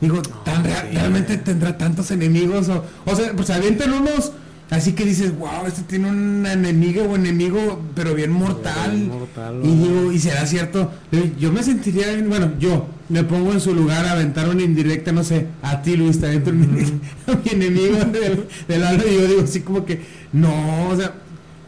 Digo, 0.00 0.22
¿tan 0.44 0.64
sí. 0.64 0.70
¿realmente 0.92 1.36
tendrá 1.36 1.76
tantos 1.76 2.10
enemigos? 2.10 2.68
O, 2.68 2.84
o 3.04 3.14
sea, 3.14 3.32
pues 3.36 3.50
avientan 3.50 3.92
unos, 3.92 4.32
así 4.72 4.92
que 4.94 5.04
dices, 5.04 5.36
wow, 5.38 5.66
este 5.66 5.82
tiene 5.82 6.10
una 6.10 6.52
enemiga 6.54 7.02
o 7.02 7.14
enemigo, 7.16 7.80
pero 7.94 8.14
bien 8.14 8.32
mortal. 8.32 8.90
Bien 8.92 9.08
mortal, 9.08 9.60
y 9.62 9.68
digo, 9.76 10.12
¿y 10.12 10.18
será 10.18 10.46
cierto? 10.46 10.90
Yo 11.38 11.52
me 11.52 11.62
sentiría, 11.62 12.08
bien- 12.12 12.28
bueno, 12.28 12.52
yo 12.58 12.86
me 13.08 13.22
pongo 13.24 13.52
en 13.52 13.60
su 13.60 13.74
lugar 13.74 14.04
a 14.06 14.12
aventar 14.12 14.48
una 14.48 14.62
indirecta, 14.62 15.12
no 15.12 15.22
sé, 15.24 15.46
a 15.62 15.82
ti 15.82 15.96
Luis, 15.96 16.18
te 16.20 16.26
avento 16.26 16.50
una 16.50 16.64
indirecta 16.64 17.08
a 17.32 17.36
mi 17.36 17.50
enemigo 17.50 17.96
del, 18.06 18.46
del 18.66 18.82
alma 18.84 19.04
y 19.08 19.14
yo 19.14 19.26
digo 19.28 19.42
así 19.42 19.60
como 19.60 19.84
que, 19.84 20.00
no, 20.32 20.88
o 20.88 20.96
sea, 20.96 21.12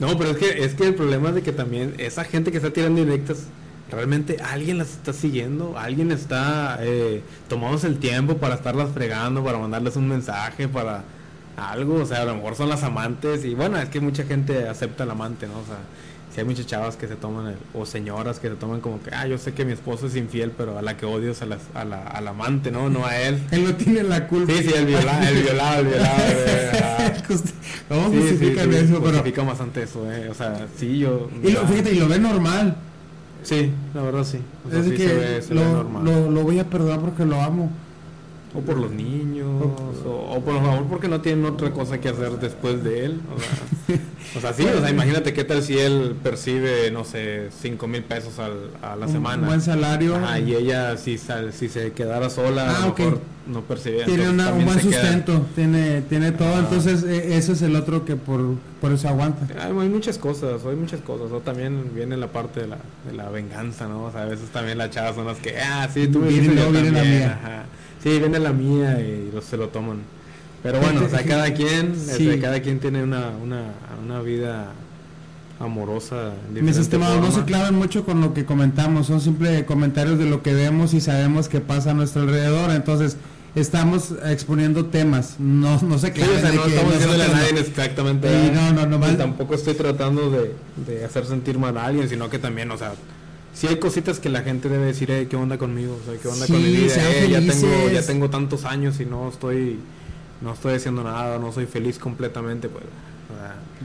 No, 0.01 0.17
pero 0.19 0.31
es 0.33 0.37
que, 0.39 0.65
es 0.65 0.75
que 0.75 0.89
el 0.89 0.95
problema 0.95 1.29
es 1.29 1.35
de 1.37 1.43
que 1.43 1.53
también 1.53 1.95
esa 1.99 2.25
gente 2.25 2.51
que 2.51 2.57
está 2.57 2.73
tirando 2.73 3.05
directas, 3.05 3.45
realmente 3.91 4.39
alguien 4.43 4.79
las 4.79 4.91
está 4.93 5.13
siguiendo, 5.13 5.79
alguien 5.79 6.11
está 6.11 6.79
eh, 6.81 7.23
tomándose 7.49 7.87
el 7.87 7.99
tiempo 7.99 8.39
para 8.39 8.55
estarlas 8.57 8.91
fregando, 8.93 9.45
para 9.45 9.59
mandarles 9.59 9.95
un 9.97 10.09
mensaje, 10.09 10.67
para 10.69 11.05
algo, 11.57 11.97
o 12.03 12.07
sea, 12.07 12.23
a 12.23 12.25
lo 12.25 12.35
mejor 12.37 12.55
son 12.57 12.69
las 12.69 12.83
amantes 12.83 13.45
y 13.45 13.55
bueno, 13.55 13.79
es 13.79 13.89
que 13.89 14.01
mucha 14.01 14.25
gente 14.25 14.69
acepta 14.69 15.05
al 15.05 15.11
amante, 15.11 15.47
¿no? 15.47 15.55
O 15.55 15.65
sea, 15.67 15.77
si 16.35 16.41
hay 16.41 16.47
muchas 16.47 16.67
chavas 16.67 16.97
que 16.97 17.07
se 17.07 17.15
toman, 17.15 17.47
el- 17.47 17.57
o 17.75 17.87
señoras 17.87 18.41
que 18.41 18.49
se 18.49 18.55
toman 18.57 18.81
como 18.81 19.01
que, 19.01 19.11
ah, 19.15 19.27
yo 19.29 19.39
sé 19.39 19.53
que 19.55 19.65
mi 19.65 19.73
esposo 19.73 20.09
es 20.09 20.17
infiel, 20.17 20.51
pero 20.51 20.77
a 20.79 20.83
la 20.83 20.97
que 20.97 21.07
odio 21.07 21.31
es 21.31 21.43
a, 21.43 21.47
las- 21.47 21.61
a 21.75 21.85
la, 21.85 22.03
al 22.03 22.27
amante, 22.27 22.71
¿no? 22.73 22.91
No 22.91 23.07
a 23.07 23.17
él. 23.17 23.39
él 23.53 23.65
no 23.65 23.75
tiene 23.75 24.03
la 24.03 24.27
culpa. 24.27 24.53
Sí, 24.53 24.65
sí, 24.65 24.73
el 24.75 24.87
violado, 24.87 25.29
el 25.29 25.43
violado, 25.43 25.81
el 25.81 25.87
violado. 25.87 26.23
¿Cómo 27.89 28.11
Sí, 28.11 28.17
sí, 28.17 28.29
justifican 28.31 28.71
sí, 28.73 28.77
eso? 28.79 28.95
Pero, 28.95 29.05
justifica 29.13 29.43
bastante 29.43 29.83
eso, 29.85 30.11
eh. 30.13 30.29
O 30.31 30.35
sea, 30.35 30.67
sí, 30.77 30.99
yo. 30.99 31.29
y 31.43 31.53
lo, 31.53 31.67
fíjate, 31.67 31.93
y 31.93 31.99
lo 32.01 32.09
ve 32.09 32.19
normal. 32.19 32.77
Sí, 33.43 33.71
la 33.93 34.03
verdad 34.03 34.25
sí. 34.25 34.39
O 34.67 34.71
sea, 34.71 34.81
es 34.81 34.87
sí 34.87 34.93
que 34.93 35.07
se 35.09 35.15
ve, 35.15 35.43
se 35.43 35.55
ve 35.55 35.61
normal. 35.65 36.05
lo, 36.05 36.31
lo 36.31 36.43
voy 36.43 36.59
a 36.59 36.65
perdonar 36.65 36.99
porque 37.01 37.25
lo 37.27 37.41
amo. 37.41 37.71
O 38.55 38.61
por 38.61 38.77
los 38.77 38.91
niños, 38.93 39.49
o, 40.07 40.41
por 40.41 40.55
lo 40.55 40.61
mejor 40.61 40.85
porque 40.85 41.09
no 41.09 41.21
tienen 41.21 41.45
otra 41.45 41.73
cosa 41.73 42.01
que 42.01 42.09
hacer 42.09 42.39
después 42.39 42.85
de 42.85 43.05
él. 43.05 43.21
O 43.35 43.41
sea, 43.41 43.99
o 44.37 44.41
sea 44.41 44.53
sí, 44.53 44.65
o 44.65 44.81
sea, 44.81 44.91
imagínate 44.91 45.33
qué 45.33 45.43
tal 45.43 45.63
si 45.63 45.77
él 45.77 46.15
percibe, 46.23 46.91
no 46.93 47.05
sé, 47.05 47.49
5 47.61 47.87
mil 47.89 48.03
pesos 48.05 48.39
al, 48.39 48.71
a 48.81 48.95
la 48.95 49.09
semana. 49.09 49.43
Un 49.43 49.49
buen 49.49 49.61
salario. 49.61 50.21
y 50.39 50.55
ella, 50.55 50.97
si, 50.97 51.19
si 51.19 51.69
se 51.69 51.93
quedara 51.93 52.31
sola, 52.31 52.63
a 52.63 52.81
lo 52.81 52.87
ah, 52.87 52.95
mejor 52.97 53.21
no 53.47 53.63
percibía. 53.63 54.05
Tiene 54.05 54.31
un 54.31 54.65
buen 54.65 54.81
sustento, 54.81 55.47
tiene, 55.55 56.03
tiene 56.03 56.33
todo, 56.33 56.59
entonces 56.59 57.03
e, 57.03 57.37
ese 57.37 57.53
es 57.53 57.63
el 57.63 57.75
otro 57.77 58.05
que 58.05 58.17
por, 58.17 58.55
por 58.81 58.93
eso 58.93 59.09
aguanta. 59.09 59.47
Hay, 59.61 59.73
muchas 59.73 60.19
cosas, 60.19 60.65
hay 60.65 60.77
muchas 60.77 61.01
cosas. 61.01 61.33
O 61.33 61.41
también 61.41 61.91
viene 61.95 62.17
la 62.17 62.29
parte 62.29 62.61
de 62.61 62.69
la, 62.69 62.79
de 63.07 63.17
la 63.17 63.29
venganza, 63.31 63.89
¿no? 63.89 64.05
O 64.05 64.13
sea, 64.13 64.23
a 64.23 64.27
veces 64.27 64.49
también 64.51 64.79
las 64.79 64.91
chavas 64.91 65.17
son 65.17 65.27
las 65.27 65.39
que, 65.39 65.59
ah, 65.59 65.89
sí, 65.93 66.07
tú 66.07 66.21
me 66.21 66.31
la 66.31 67.03
mía. 67.03 67.41
Ajá 67.43 67.65
Sí, 68.05 68.19
viene 68.19 68.39
la 68.39 68.53
mía 68.53 69.01
y 69.01 69.33
se 69.41 69.57
lo 69.57 69.71
toman. 69.71 70.03
Pero 70.63 70.79
bueno, 70.79 71.07
o 71.07 71.09
sea, 71.09 71.23
cada 71.27 71.55
quien, 71.55 71.93
este, 71.93 72.39
cada 72.39 72.61
quien 72.61 72.79
tiene 72.79 73.03
una, 73.03 73.31
una, 73.31 73.73
una 74.05 74.21
vida 74.21 74.73
amorosa. 75.59 76.35
Mis 76.53 76.77
estimados, 76.77 77.23
no 77.23 77.33
se 77.33 77.47
claven 77.47 77.75
mucho 77.77 78.05
con 78.05 78.21
lo 78.21 78.35
que 78.35 78.45
comentamos, 78.45 79.07
son 79.07 79.23
simples 79.23 79.65
comentarios 79.65 80.19
de 80.19 80.27
lo 80.27 80.43
que 80.43 80.53
vemos 80.53 80.93
y 80.93 81.01
sabemos 81.01 81.49
que 81.49 81.63
pasa 81.63 81.93
a 81.93 81.95
nuestro 81.95 82.21
alrededor. 82.21 82.73
Entonces, 82.73 83.17
estamos 83.55 84.13
exponiendo 84.27 84.85
temas, 84.85 85.37
no, 85.39 85.81
no 85.81 85.99
se 85.99 86.13
claven. 86.13 86.43
no 86.43 86.67
estamos 86.67 86.93
diciendo 86.93 87.25
a 87.25 87.29
nadie 87.29 87.59
exactamente. 87.59 88.53
no, 88.53 88.73
no, 88.73 88.87
no, 88.87 89.17
tampoco 89.17 89.55
estoy 89.55 89.73
tratando 89.73 90.31
de, 90.31 90.55
de 90.87 91.07
hacer 91.07 91.25
sentir 91.25 91.59
mal 91.59 91.79
a 91.79 91.87
alguien, 91.87 92.07
sino 92.07 92.29
que 92.29 92.39
también, 92.39 92.71
o 92.71 92.77
sea, 92.77 92.93
sí 93.55 93.69
hay 93.69 93.77
cositas 93.77 94.19
que 94.19 94.29
la 94.29 94.43
gente 94.43 94.69
debe 94.69 94.87
decir, 94.87 95.11
eh, 95.11 95.27
¿qué 95.29 95.37
onda 95.37 95.57
conmigo? 95.57 95.99
O 96.03 96.11
sea, 96.11 96.21
¿qué 96.21 96.29
onda 96.29 96.47
con 96.47 96.63
mi 96.63 96.71
vida? 96.71 96.95
Eh, 96.97 97.29
ya 97.31 97.41
tengo, 97.41 97.91
ya 97.91 98.03
tengo 98.03 98.31
tantos 98.31 98.65
años 98.65 99.01
y 99.01 99.07
no 99.07 99.29
estoy, 99.29 99.79
no 100.43 100.53
estoy 100.53 100.75
haciendo 100.75 101.05
nada, 101.05 101.39
no 101.39 101.53
soy 101.53 101.67
feliz 101.67 101.99
completamente, 101.99 102.69
pues. 102.69 102.85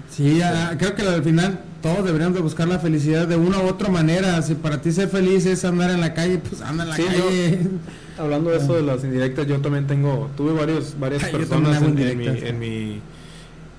sí, 0.09 0.41
creo 0.77 0.95
que 0.95 1.03
al 1.03 1.23
final 1.23 1.61
todos 1.81 2.03
deberíamos 2.03 2.35
de 2.35 2.41
buscar 2.41 2.67
la 2.67 2.79
felicidad 2.79 3.27
de 3.27 3.35
una 3.35 3.59
u 3.59 3.67
otra 3.67 3.89
manera. 3.89 4.41
Si 4.41 4.55
para 4.55 4.81
ti 4.81 4.91
ser 4.91 5.07
feliz 5.07 5.45
es 5.45 5.63
andar 5.63 5.91
en 5.91 6.01
la 6.01 6.13
calle, 6.13 6.39
pues 6.39 6.61
anda 6.61 6.83
en 6.83 6.89
la 6.89 6.97
calle. 6.97 7.59
hablando 8.17 8.49
de 8.49 8.57
eso 8.57 8.73
de 8.73 8.81
las 8.81 9.03
indirectas, 9.03 9.47
yo 9.47 9.61
también 9.61 9.87
tengo, 9.87 10.29
tuve 10.35 10.51
varios, 10.53 10.99
varias 10.99 11.23
personas 11.25 11.81
en, 11.81 11.95
mi, 11.95 12.03
en, 12.03 12.59
mi, 12.59 13.01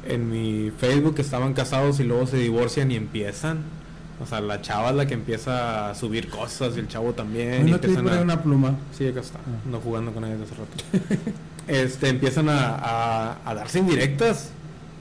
en 0.09 0.31
mi 0.31 0.71
Facebook 0.79 1.17
que 1.17 1.23
estaban 1.23 1.53
casados 1.53 1.99
y 1.99 2.05
luego 2.05 2.27
se 2.29 2.37
divorcian 2.37 2.91
y 2.93 2.97
empiezan 2.97 3.80
o 4.23 4.27
sea, 4.27 4.41
la 4.41 4.61
chava 4.61 4.91
es 4.91 4.97
la 4.97 5.07
que 5.07 5.15
empieza 5.15 5.91
a 5.91 5.95
subir 5.95 6.29
cosas 6.29 6.77
y 6.77 6.81
el 6.81 6.89
chavo 6.89 7.15
también. 7.15 7.69
¿No 7.69 7.77
empiezan 7.77 8.09
a... 8.09 8.21
una 8.21 8.43
pluma? 8.43 8.75
Sí, 8.97 9.07
acá 9.07 9.21
está. 9.21 9.39
Ah. 9.39 9.61
No 9.65 9.81
jugando 9.81 10.13
con 10.13 10.25
ella 10.25 10.37
hace 10.45 10.55
rato. 10.55 11.31
este, 11.69 12.09
empiezan 12.09 12.51
a, 12.51 13.39
a, 13.45 13.55
darse 13.55 13.79
indirectas 13.79 14.51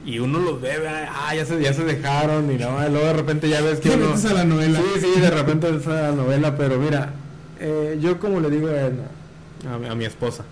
y 0.05 0.19
uno 0.19 0.39
los 0.39 0.61
ve, 0.61 0.71
ah, 0.87 1.35
ya 1.35 1.45
se, 1.45 1.61
ya 1.61 1.73
se 1.73 1.83
dejaron 1.83 2.49
y, 2.49 2.57
no, 2.57 2.79
luego 2.87 3.07
de 3.07 3.13
repente 3.13 3.49
ya 3.49 3.61
ves 3.61 3.81
que 3.81 3.89
uno... 3.89 4.13
a 4.13 4.33
la 4.33 4.45
novela. 4.45 4.79
Sí, 4.79 5.01
sí, 5.01 5.19
de 5.19 5.29
repente 5.31 5.69
es 5.69 5.85
a 5.87 6.01
la 6.03 6.11
novela, 6.13 6.55
pero 6.55 6.77
mira, 6.77 7.11
eh, 7.59 7.99
yo 8.01 8.19
como 8.19 8.39
le 8.39 8.49
digo 8.49 8.69
a, 8.69 9.91
a, 9.91 9.95
mi 9.95 10.05
esposa, 10.05 10.45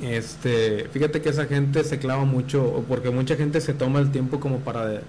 este, 0.00 0.88
fíjate 0.90 1.20
que 1.20 1.28
esa 1.28 1.44
gente 1.44 1.84
se 1.84 1.98
clava 1.98 2.24
mucho, 2.24 2.84
porque 2.88 3.10
mucha 3.10 3.36
gente 3.36 3.60
se 3.60 3.74
toma 3.74 3.98
el 3.98 4.10
tiempo 4.10 4.40
como 4.40 4.60
para 4.60 5.02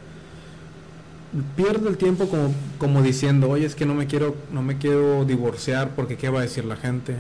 pierde 1.56 1.90
el 1.90 1.98
tiempo 1.98 2.28
como, 2.28 2.54
como 2.78 3.02
diciendo, 3.02 3.50
oye, 3.50 3.66
es 3.66 3.76
que 3.76 3.86
no 3.86 3.94
me 3.94 4.08
quiero, 4.08 4.36
no 4.52 4.62
me 4.62 4.78
quiero 4.78 5.26
divorciar 5.26 5.92
porque 5.96 6.18
qué 6.18 6.30
va 6.30 6.40
a 6.40 6.42
decir 6.44 6.66
la 6.66 6.76
gente, 6.76 7.16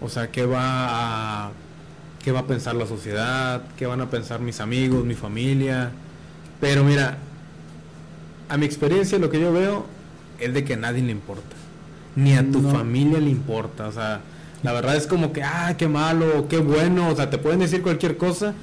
o 0.00 0.08
sea, 0.08 0.30
qué 0.30 0.46
va 0.46 1.46
a, 1.46 1.50
qué 2.22 2.32
va 2.32 2.40
a 2.40 2.46
pensar 2.46 2.74
la 2.74 2.86
sociedad, 2.86 3.62
qué 3.76 3.86
van 3.86 4.00
a 4.00 4.10
pensar 4.10 4.40
mis 4.40 4.60
amigos, 4.60 5.04
mi 5.04 5.14
familia. 5.14 5.90
Pero 6.60 6.84
mira, 6.84 7.18
a 8.48 8.56
mi 8.56 8.66
experiencia 8.66 9.18
lo 9.18 9.30
que 9.30 9.40
yo 9.40 9.52
veo 9.52 9.86
es 10.38 10.54
de 10.54 10.64
que 10.64 10.74
a 10.74 10.76
nadie 10.76 11.02
le 11.02 11.12
importa, 11.12 11.56
ni 12.14 12.34
a 12.34 12.48
tu 12.48 12.60
familia 12.60 13.18
le 13.18 13.30
importa, 13.30 13.88
o 13.88 13.92
sea, 13.92 14.20
la 14.62 14.72
verdad 14.72 14.94
es 14.94 15.08
como 15.08 15.32
que, 15.32 15.42
ah, 15.42 15.74
qué 15.76 15.88
malo, 15.88 16.46
qué 16.48 16.58
bueno, 16.58 17.08
o 17.08 17.16
sea, 17.16 17.30
te 17.30 17.38
pueden 17.38 17.60
decir 17.60 17.82
cualquier 17.82 18.16
cosa 18.16 18.54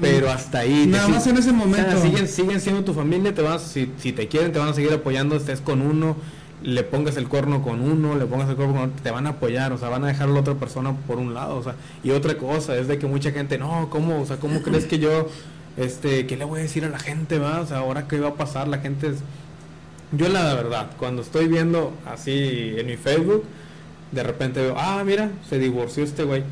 pero 0.00 0.30
hasta 0.30 0.60
ahí. 0.60 0.86
Nada 0.86 1.08
más 1.08 1.26
en 1.26 1.36
ese 1.36 1.52
momento. 1.52 2.00
siguen, 2.00 2.28
siguen 2.28 2.60
siendo 2.60 2.84
tu 2.84 2.94
familia, 2.94 3.34
te 3.34 3.42
vas, 3.42 3.62
si, 3.62 3.90
si 3.98 4.12
te 4.12 4.28
quieren, 4.28 4.52
te 4.52 4.58
van 4.58 4.68
a 4.68 4.74
seguir 4.74 4.92
apoyando, 4.92 5.36
estés 5.36 5.60
con 5.60 5.80
uno, 5.80 6.16
le 6.62 6.82
pongas 6.82 7.16
el 7.16 7.28
cuerno 7.28 7.62
con 7.62 7.80
uno, 7.80 8.16
le 8.16 8.26
pongas 8.26 8.48
el 8.48 8.56
cuerno 8.56 8.74
con 8.74 8.82
otro, 8.84 9.02
te 9.02 9.10
van 9.10 9.26
a 9.26 9.30
apoyar, 9.30 9.72
o 9.72 9.78
sea, 9.78 9.88
van 9.88 10.04
a 10.04 10.08
dejar 10.08 10.28
a 10.28 10.32
la 10.32 10.40
otra 10.40 10.54
persona 10.54 10.94
por 11.06 11.18
un 11.18 11.34
lado, 11.34 11.56
o 11.56 11.62
sea, 11.62 11.74
y 12.02 12.10
otra 12.10 12.36
cosa 12.36 12.76
es 12.76 12.88
de 12.88 12.98
que 12.98 13.06
mucha 13.06 13.30
gente, 13.32 13.58
no, 13.58 13.88
¿cómo? 13.90 14.20
O 14.20 14.26
sea, 14.26 14.38
¿cómo 14.38 14.62
crees 14.62 14.86
que 14.86 14.98
yo, 14.98 15.28
este, 15.76 16.26
qué 16.26 16.36
le 16.36 16.44
voy 16.44 16.60
a 16.60 16.62
decir 16.62 16.84
a 16.84 16.88
la 16.88 16.98
gente, 16.98 17.38
va? 17.38 17.60
O 17.60 17.66
sea, 17.66 17.78
ahora 17.78 18.08
qué 18.08 18.18
va 18.18 18.30
a 18.30 18.34
pasar, 18.34 18.68
la 18.68 18.78
gente 18.78 19.08
es... 19.08 19.16
Yo 20.12 20.28
la 20.28 20.54
verdad, 20.54 20.90
cuando 20.98 21.22
estoy 21.22 21.48
viendo 21.48 21.92
así 22.06 22.74
en 22.76 22.86
mi 22.86 22.96
Facebook, 22.96 23.42
de 24.12 24.22
repente 24.22 24.60
veo, 24.60 24.76
ah, 24.78 25.02
mira, 25.04 25.30
se 25.48 25.58
divorció 25.58 26.04
este 26.04 26.22
güey. 26.22 26.44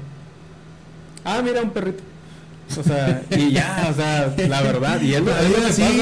Ah, 1.25 1.41
mira, 1.45 1.63
un 1.63 1.71
perrito. 1.71 2.03
O 2.79 2.83
sea, 2.83 3.23
y 3.31 3.53
ya, 3.53 3.89
o 3.91 3.95
sea, 3.95 4.35
la 4.49 4.63
verdad, 4.63 5.01
y 5.01 5.15
él, 5.15 5.25
es 5.29 5.75
sí, 5.75 6.01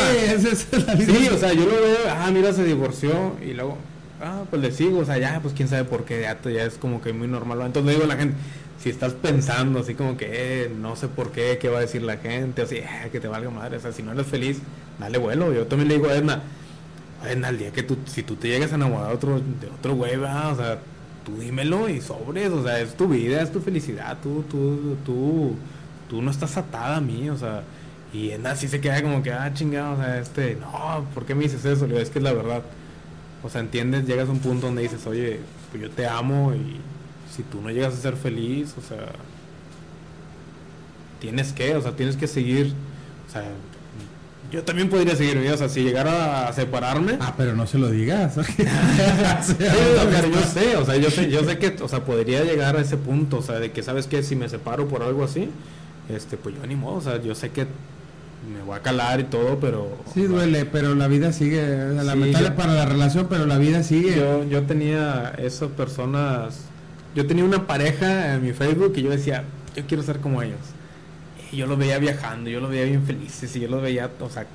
sí, 1.05 1.29
o 1.29 1.39
sea, 1.39 1.53
yo 1.53 1.65
lo 1.65 1.73
veo, 1.73 1.99
ah, 2.11 2.31
mira, 2.33 2.53
se 2.53 2.65
divorció, 2.65 3.37
y 3.45 3.53
luego, 3.53 3.79
ah, 4.23 4.43
pues 4.49 4.63
le 4.63 4.73
sigo, 4.73 5.01
o 5.01 5.05
sea, 5.05 5.19
ya, 5.19 5.41
pues 5.41 5.55
quién 5.55 5.69
sabe 5.69 5.85
por 5.85 6.05
qué, 6.05 6.23
ya, 6.23 6.39
ya 6.51 6.65
es 6.65 6.75
como 6.75 7.01
que 7.01 7.13
muy 7.13 7.29
normal. 7.29 7.61
Entonces 7.63 7.93
digo 7.93 8.05
a 8.05 8.09
la 8.09 8.17
gente, 8.17 8.37
si 8.83 8.89
estás 8.89 9.13
pensando 9.13 9.81
así 9.81 9.95
como 9.95 10.17
que, 10.17 10.29
eh, 10.31 10.73
no 10.75 10.97
sé 10.97 11.09
por 11.09 11.33
qué, 11.33 11.59
qué 11.61 11.69
va 11.69 11.79
a 11.79 11.83
decir 11.83 12.03
la 12.03 12.17
gente, 12.17 12.63
así, 12.63 12.77
eh, 12.77 13.09
que 13.13 13.21
te 13.21 13.29
valga 13.29 13.51
madre, 13.51 13.77
o 13.77 13.81
sea, 13.81 13.93
si 13.93 14.03
no 14.03 14.13
eres 14.13 14.27
feliz, 14.27 14.59
dale 14.99 15.19
vuelo. 15.19 15.53
Yo 15.53 15.67
también 15.67 15.89
le 15.89 15.95
digo 15.95 16.09
a 16.09 16.15
Edna, 16.15 16.43
Edna, 17.29 17.49
al 17.49 17.59
día 17.59 17.73
que 17.73 17.83
tú, 17.83 17.99
si 18.07 18.23
tú 18.23 18.37
te 18.37 18.49
llegas 18.49 18.73
a 18.73 18.77
enamorar 18.77 19.09
de 19.09 19.15
otro, 19.15 19.39
de 19.39 19.67
otro 19.67 19.95
güey, 19.95 20.17
o 20.17 20.57
sea, 20.57 20.79
tú 21.25 21.37
dímelo 21.39 21.89
y 21.89 22.01
sobres, 22.01 22.51
o 22.51 22.63
sea, 22.63 22.81
es 22.81 22.95
tu 22.95 23.09
vida, 23.09 23.43
es 23.43 23.53
tu 23.53 23.61
felicidad, 23.61 24.17
tú, 24.23 24.45
tú, 24.49 24.97
tú 25.05 25.57
tú 26.11 26.21
no 26.21 26.31
estás 26.33 26.57
atada 26.57 26.97
a 26.97 27.01
mí, 27.01 27.31
o 27.31 27.39
sea, 27.39 27.63
y 28.13 28.31
en 28.31 28.45
así 28.47 28.67
se 28.67 28.81
queda 28.81 29.01
como 29.01 29.23
que, 29.23 29.33
ah, 29.33 29.51
chingado, 29.55 29.95
o 29.95 29.97
sea, 29.97 30.19
este, 30.19 30.59
no, 30.61 31.07
¿por 31.15 31.25
qué 31.25 31.37
me 31.37 31.45
dices 31.45 31.65
eso? 31.65 31.87
Le 31.87 31.93
digo, 31.93 32.01
es 32.01 32.11
que 32.11 32.19
es 32.19 32.25
la 32.25 32.33
verdad. 32.33 32.63
O 33.45 33.49
sea, 33.49 33.61
entiendes, 33.61 34.07
llegas 34.07 34.29
a 34.29 34.33
un 34.33 34.41
punto 34.41 34.67
donde 34.67 34.83
dices, 34.83 35.07
oye, 35.07 35.39
pues 35.71 35.83
yo 35.85 35.91
te 35.91 36.07
amo 36.07 36.53
y 36.53 36.81
si 37.35 37.45
tú 37.45 37.63
no 37.63 37.71
llegas 37.71 37.95
a 37.95 37.97
ser 37.97 38.17
feliz, 38.17 38.75
o 38.77 38.83
sea, 38.83 39.07
tienes 41.21 41.53
que, 41.53 41.77
o 41.77 41.81
sea, 41.81 41.93
tienes 41.93 42.17
que 42.17 42.27
seguir, 42.27 42.75
o 43.29 43.33
sea, 43.33 43.45
yo 44.51 44.65
también 44.65 44.91
podría 44.91 45.15
seguir, 45.15 45.39
o 45.39 45.57
sea, 45.57 45.69
si 45.69 45.85
llegara 45.85 46.49
a 46.49 46.53
separarme. 46.53 47.19
Ah, 47.21 47.35
pero 47.37 47.55
no 47.55 47.69
se 47.69 47.79
lo 47.79 47.89
digas. 47.89 48.35
yo 48.37 48.45
sé, 50.43 50.77
o 50.77 50.85
sea, 50.85 50.97
yo 50.97 51.09
sé, 51.09 51.31
yo 51.31 51.45
sé 51.45 51.59
que, 51.59 51.77
o 51.81 51.87
sea, 51.87 52.05
podría 52.05 52.43
llegar 52.43 52.77
a 52.77 52.81
ese 52.81 52.97
punto, 52.97 53.39
o 53.39 53.43
sea, 53.43 53.61
de 53.61 53.71
que 53.71 53.85
sabes 53.85 54.09
que 54.09 54.25
si 54.25 54.35
me 54.35 54.49
separo 54.49 54.89
por 54.89 55.05
algo 55.05 55.23
así, 55.23 55.49
este, 56.09 56.37
pues 56.37 56.55
yo 56.57 56.67
ni 56.67 56.77
modo, 56.77 56.97
o 56.97 57.01
sea, 57.01 57.21
yo 57.21 57.35
sé 57.35 57.51
que 57.51 57.67
me 58.53 58.63
voy 58.63 58.77
a 58.77 58.81
calar 58.81 59.21
y 59.21 59.25
todo, 59.25 59.59
pero... 59.61 59.99
Sí, 60.15 60.23
duele, 60.23 60.65
pero 60.65 60.95
la 60.95 61.09
vida 61.09 61.33
sigue, 61.33 61.63
lamentable 62.03 62.51
para 62.53 62.73
la 62.73 62.87
relación, 62.87 63.27
pero 63.29 63.47
la 63.47 63.59
vida 63.59 63.83
sigue. 63.83 64.17
Yo, 64.17 64.45
yo 64.45 64.63
tenía 64.63 65.35
esas 65.39 65.71
personas, 65.71 66.65
yo 67.15 67.27
tenía 67.27 67.45
una 67.45 67.67
pareja 67.67 68.35
en 68.35 68.43
mi 68.43 68.53
Facebook 68.53 68.95
y 68.97 69.03
yo 69.03 69.11
decía, 69.11 69.45
yo 69.77 69.85
quiero 69.87 70.03
ser 70.03 70.21
como 70.21 70.43
ellos. 70.43 70.59
Y 71.53 71.59
yo 71.59 71.67
los 71.67 71.79
veía 71.79 71.99
viajando, 71.99 72.49
yo 72.49 72.61
los 72.61 72.71
veía 72.71 72.85
bien 72.85 73.05
felices 73.05 73.55
y 73.57 73.61
yo 73.61 73.69
los 73.69 73.83
veía, 73.83 74.11
o 74.21 74.31
sea, 74.31 74.47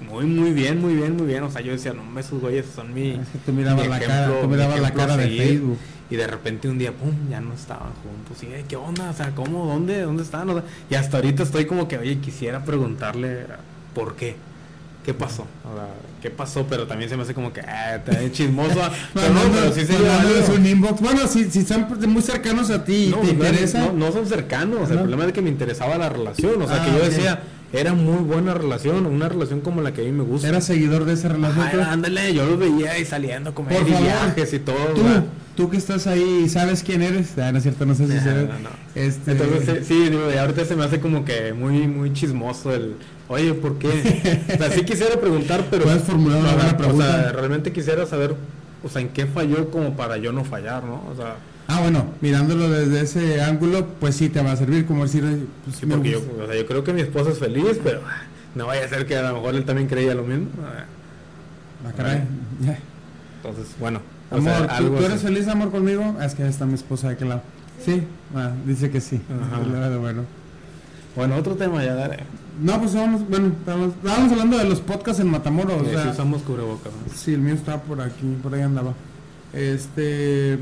muy, 0.00 0.24
muy 0.24 0.52
bien, 0.52 0.80
muy 0.80 0.94
bien, 0.94 1.16
muy 1.16 1.26
bien. 1.26 1.42
O 1.42 1.50
sea, 1.50 1.60
yo 1.60 1.72
decía, 1.72 1.92
no, 1.92 2.18
esos 2.18 2.40
güeyes 2.40 2.66
son 2.74 2.92
mi. 2.94 3.10
Es 3.10 3.28
que 3.28 3.38
tú 3.44 3.52
mirabas 3.52 3.86
la 3.86 4.00
cara, 4.00 4.40
tú 4.40 4.48
mirabas 4.48 4.80
la 4.80 4.92
cara 4.92 5.16
de 5.16 5.28
Facebook 5.28 5.78
y 6.10 6.16
de 6.16 6.26
repente 6.26 6.68
un 6.68 6.78
día, 6.78 6.92
pum, 6.92 7.12
ya 7.30 7.40
no 7.40 7.54
estaban 7.54 7.92
juntos. 8.02 8.42
Y, 8.42 8.62
¿qué 8.64 8.76
onda? 8.76 9.10
O 9.10 9.12
sea, 9.12 9.30
¿cómo? 9.34 9.66
¿Dónde? 9.66 10.00
¿Dónde 10.02 10.22
están? 10.22 10.48
O 10.50 10.54
sea, 10.54 10.64
y 10.88 10.94
hasta 10.94 11.18
ahorita 11.18 11.42
estoy 11.42 11.66
como 11.66 11.86
que, 11.86 11.98
oye, 11.98 12.18
quisiera 12.18 12.64
preguntarle 12.64 13.46
por 13.94 14.16
qué. 14.16 14.36
¿Qué 15.04 15.14
pasó? 15.14 15.46
O 15.64 15.74
sea, 15.74 15.88
¿qué 16.20 16.30
pasó? 16.30 16.66
Pero 16.68 16.86
también 16.86 17.08
se 17.08 17.16
me 17.16 17.22
hace 17.22 17.32
como 17.32 17.52
que, 17.52 17.60
ah, 17.62 18.00
chismoso. 18.32 18.80
pero 19.14 19.32
no, 19.32 19.40
pero 19.52 19.72
sí 19.72 19.86
se 19.86 20.52
un 20.52 20.66
inbox. 20.66 21.00
Bueno, 21.00 21.26
si, 21.26 21.50
si 21.50 21.60
están 21.60 21.88
muy 22.06 22.20
cercanos 22.20 22.70
a 22.70 22.84
ti, 22.84 23.14
¿te 23.22 23.30
interesa? 23.30 23.92
No, 23.94 24.12
son 24.12 24.26
cercanos. 24.26 24.90
El 24.90 24.98
problema 24.98 25.24
es 25.24 25.32
que 25.32 25.40
me 25.40 25.48
interesaba 25.48 25.96
la 25.96 26.08
relación. 26.08 26.60
O 26.60 26.68
sea, 26.68 26.84
que 26.84 26.90
yo 26.90 26.98
ah, 27.02 27.08
decía 27.08 27.42
era 27.72 27.92
muy 27.94 28.22
buena 28.24 28.54
relación, 28.54 29.06
una 29.06 29.28
relación 29.28 29.60
como 29.60 29.80
la 29.80 29.92
que 29.92 30.02
a 30.02 30.04
mí 30.04 30.12
me 30.12 30.24
gusta. 30.24 30.48
¿Era 30.48 30.60
seguidor 30.60 31.04
de 31.04 31.14
esa 31.14 31.28
relación? 31.28 31.80
ándale, 31.80 32.34
yo 32.34 32.44
lo 32.46 32.56
veía 32.56 32.92
ahí 32.92 33.04
saliendo 33.04 33.54
como 33.54 33.68
Por 33.68 33.84
viajes 33.84 34.52
y 34.52 34.58
todo. 34.58 34.76
Tú, 34.94 35.02
tú 35.56 35.70
que 35.70 35.76
estás 35.76 36.06
ahí, 36.06 36.48
¿sabes 36.48 36.82
quién 36.82 37.02
eres? 37.02 37.38
Ah, 37.38 37.52
no 37.52 37.58
es 37.58 37.62
cierto, 37.62 37.86
no 37.86 37.94
sé 37.94 38.06
si 38.06 38.18
sabes. 38.18 38.48
Este... 38.94 39.32
Entonces, 39.32 39.86
sí, 39.86 40.08
digo, 40.08 40.22
ahorita 40.38 40.64
se 40.64 40.74
me 40.74 40.84
hace 40.84 41.00
como 41.00 41.24
que 41.24 41.52
muy, 41.52 41.86
muy 41.86 42.12
chismoso 42.12 42.74
el, 42.74 42.96
oye, 43.28 43.54
¿por 43.54 43.78
qué? 43.78 43.88
o 44.54 44.56
sea, 44.58 44.70
sí 44.70 44.84
quisiera 44.84 45.20
preguntar, 45.20 45.64
pero... 45.70 45.84
Puedes 45.84 46.02
formular 46.02 46.40
una 46.40 46.54
buena 46.54 46.76
pregunta. 46.76 47.04
O 47.04 47.08
sea, 47.08 47.32
realmente 47.32 47.72
quisiera 47.72 48.04
saber 48.06 48.34
o 48.82 48.88
sea, 48.88 49.02
en 49.02 49.08
qué 49.10 49.26
falló 49.26 49.70
como 49.70 49.94
para 49.94 50.16
yo 50.16 50.32
no 50.32 50.44
fallar, 50.44 50.84
¿no? 50.84 51.02
O 51.10 51.16
sea, 51.16 51.36
Ah, 51.72 51.80
bueno, 51.82 52.04
mirándolo 52.20 52.68
desde 52.68 53.00
ese 53.02 53.40
ángulo, 53.42 53.86
pues 54.00 54.16
sí 54.16 54.28
te 54.28 54.42
va 54.42 54.52
a 54.52 54.56
servir, 54.56 54.86
como 54.86 55.04
decir, 55.04 55.46
pues, 55.64 55.76
sí, 55.76 55.86
porque 55.86 56.10
yo, 56.10 56.20
gusta. 56.20 56.42
o 56.42 56.46
sea, 56.48 56.56
yo 56.56 56.66
creo 56.66 56.82
que 56.84 56.92
mi 56.92 57.00
esposa 57.00 57.30
es 57.30 57.38
feliz, 57.38 57.78
pero 57.84 58.00
ah, 58.06 58.22
no 58.54 58.66
vaya 58.66 58.84
a 58.84 58.88
ser 58.88 59.06
que 59.06 59.16
a 59.16 59.22
lo 59.30 59.34
mejor 59.36 59.54
él 59.54 59.64
también 59.64 59.86
creía 59.88 60.14
lo 60.14 60.24
mismo. 60.24 60.48
Ah, 60.62 60.84
Ah, 61.86 61.92
caray. 61.96 62.22
Ya. 62.60 62.78
Entonces, 63.36 63.74
bueno, 63.78 64.00
o 64.30 64.36
Amor, 64.36 64.52
sea, 64.52 64.66
¿tú, 64.66 64.72
algo 64.74 64.96
tú 64.98 65.04
eres 65.04 65.16
así. 65.16 65.26
feliz, 65.26 65.48
amor, 65.48 65.70
conmigo? 65.70 66.16
Es 66.22 66.34
que 66.34 66.46
está 66.46 66.66
mi 66.66 66.74
esposa 66.74 67.08
de 67.08 67.14
aquel 67.14 67.30
lado. 67.30 67.42
Sí, 67.82 68.02
ah, 68.34 68.50
dice 68.66 68.90
que 68.90 69.00
sí. 69.00 69.20
Ajá. 69.30 69.60
Bueno. 69.98 70.24
Bueno, 71.16 71.36
otro 71.36 71.54
tema 71.56 71.82
ya, 71.84 71.94
dale. 71.94 72.18
No, 72.62 72.78
pues 72.80 72.94
vamos, 72.94 73.26
bueno, 73.28 73.46
estábamos, 73.58 73.94
estábamos 73.94 74.32
hablando 74.32 74.58
de 74.58 74.64
los 74.64 74.80
podcasts 74.80 75.20
en 75.22 75.28
Matamoros. 75.30 75.80
o 75.80 75.84
sea, 75.90 76.02
si 76.02 76.08
usamos 76.10 76.42
cubrebocas, 76.42 76.92
¿no? 76.92 77.14
Sí, 77.14 77.32
el 77.32 77.40
mío 77.40 77.54
está 77.54 77.80
por 77.80 78.00
aquí, 78.02 78.36
por 78.42 78.52
ahí 78.54 78.60
andaba. 78.60 78.92
Este, 79.54 80.58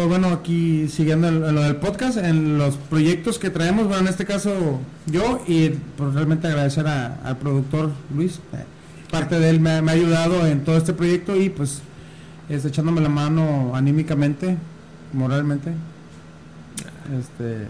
pues 0.00 0.08
bueno, 0.08 0.28
aquí 0.28 0.88
siguiendo 0.88 1.28
en, 1.28 1.44
en 1.44 1.54
lo 1.54 1.60
del 1.62 1.76
podcast, 1.76 2.16
en 2.16 2.56
los 2.56 2.76
proyectos 2.76 3.38
que 3.38 3.50
traemos, 3.50 3.84
bueno, 3.86 4.00
en 4.00 4.08
este 4.08 4.24
caso 4.24 4.80
yo 5.04 5.42
y 5.46 5.68
pues 5.98 6.14
realmente 6.14 6.46
agradecer 6.46 6.86
a- 6.86 7.16
al 7.22 7.36
productor 7.36 7.90
Luis. 8.16 8.36
eh, 8.54 8.64
parte 9.10 9.38
de 9.38 9.50
él 9.50 9.60
me, 9.60 9.72
ha 9.72 9.78
ayudado 9.90 10.46
en 10.46 10.64
todo 10.64 10.78
este 10.78 10.94
proyecto 10.94 11.36
y 11.38 11.50
pues 11.50 11.82
este, 12.48 12.68
echándome 12.68 13.02
la 13.02 13.10
mano 13.10 13.72
anímicamente, 13.74 14.56
moralmente. 15.12 15.70
Este, 17.20 17.66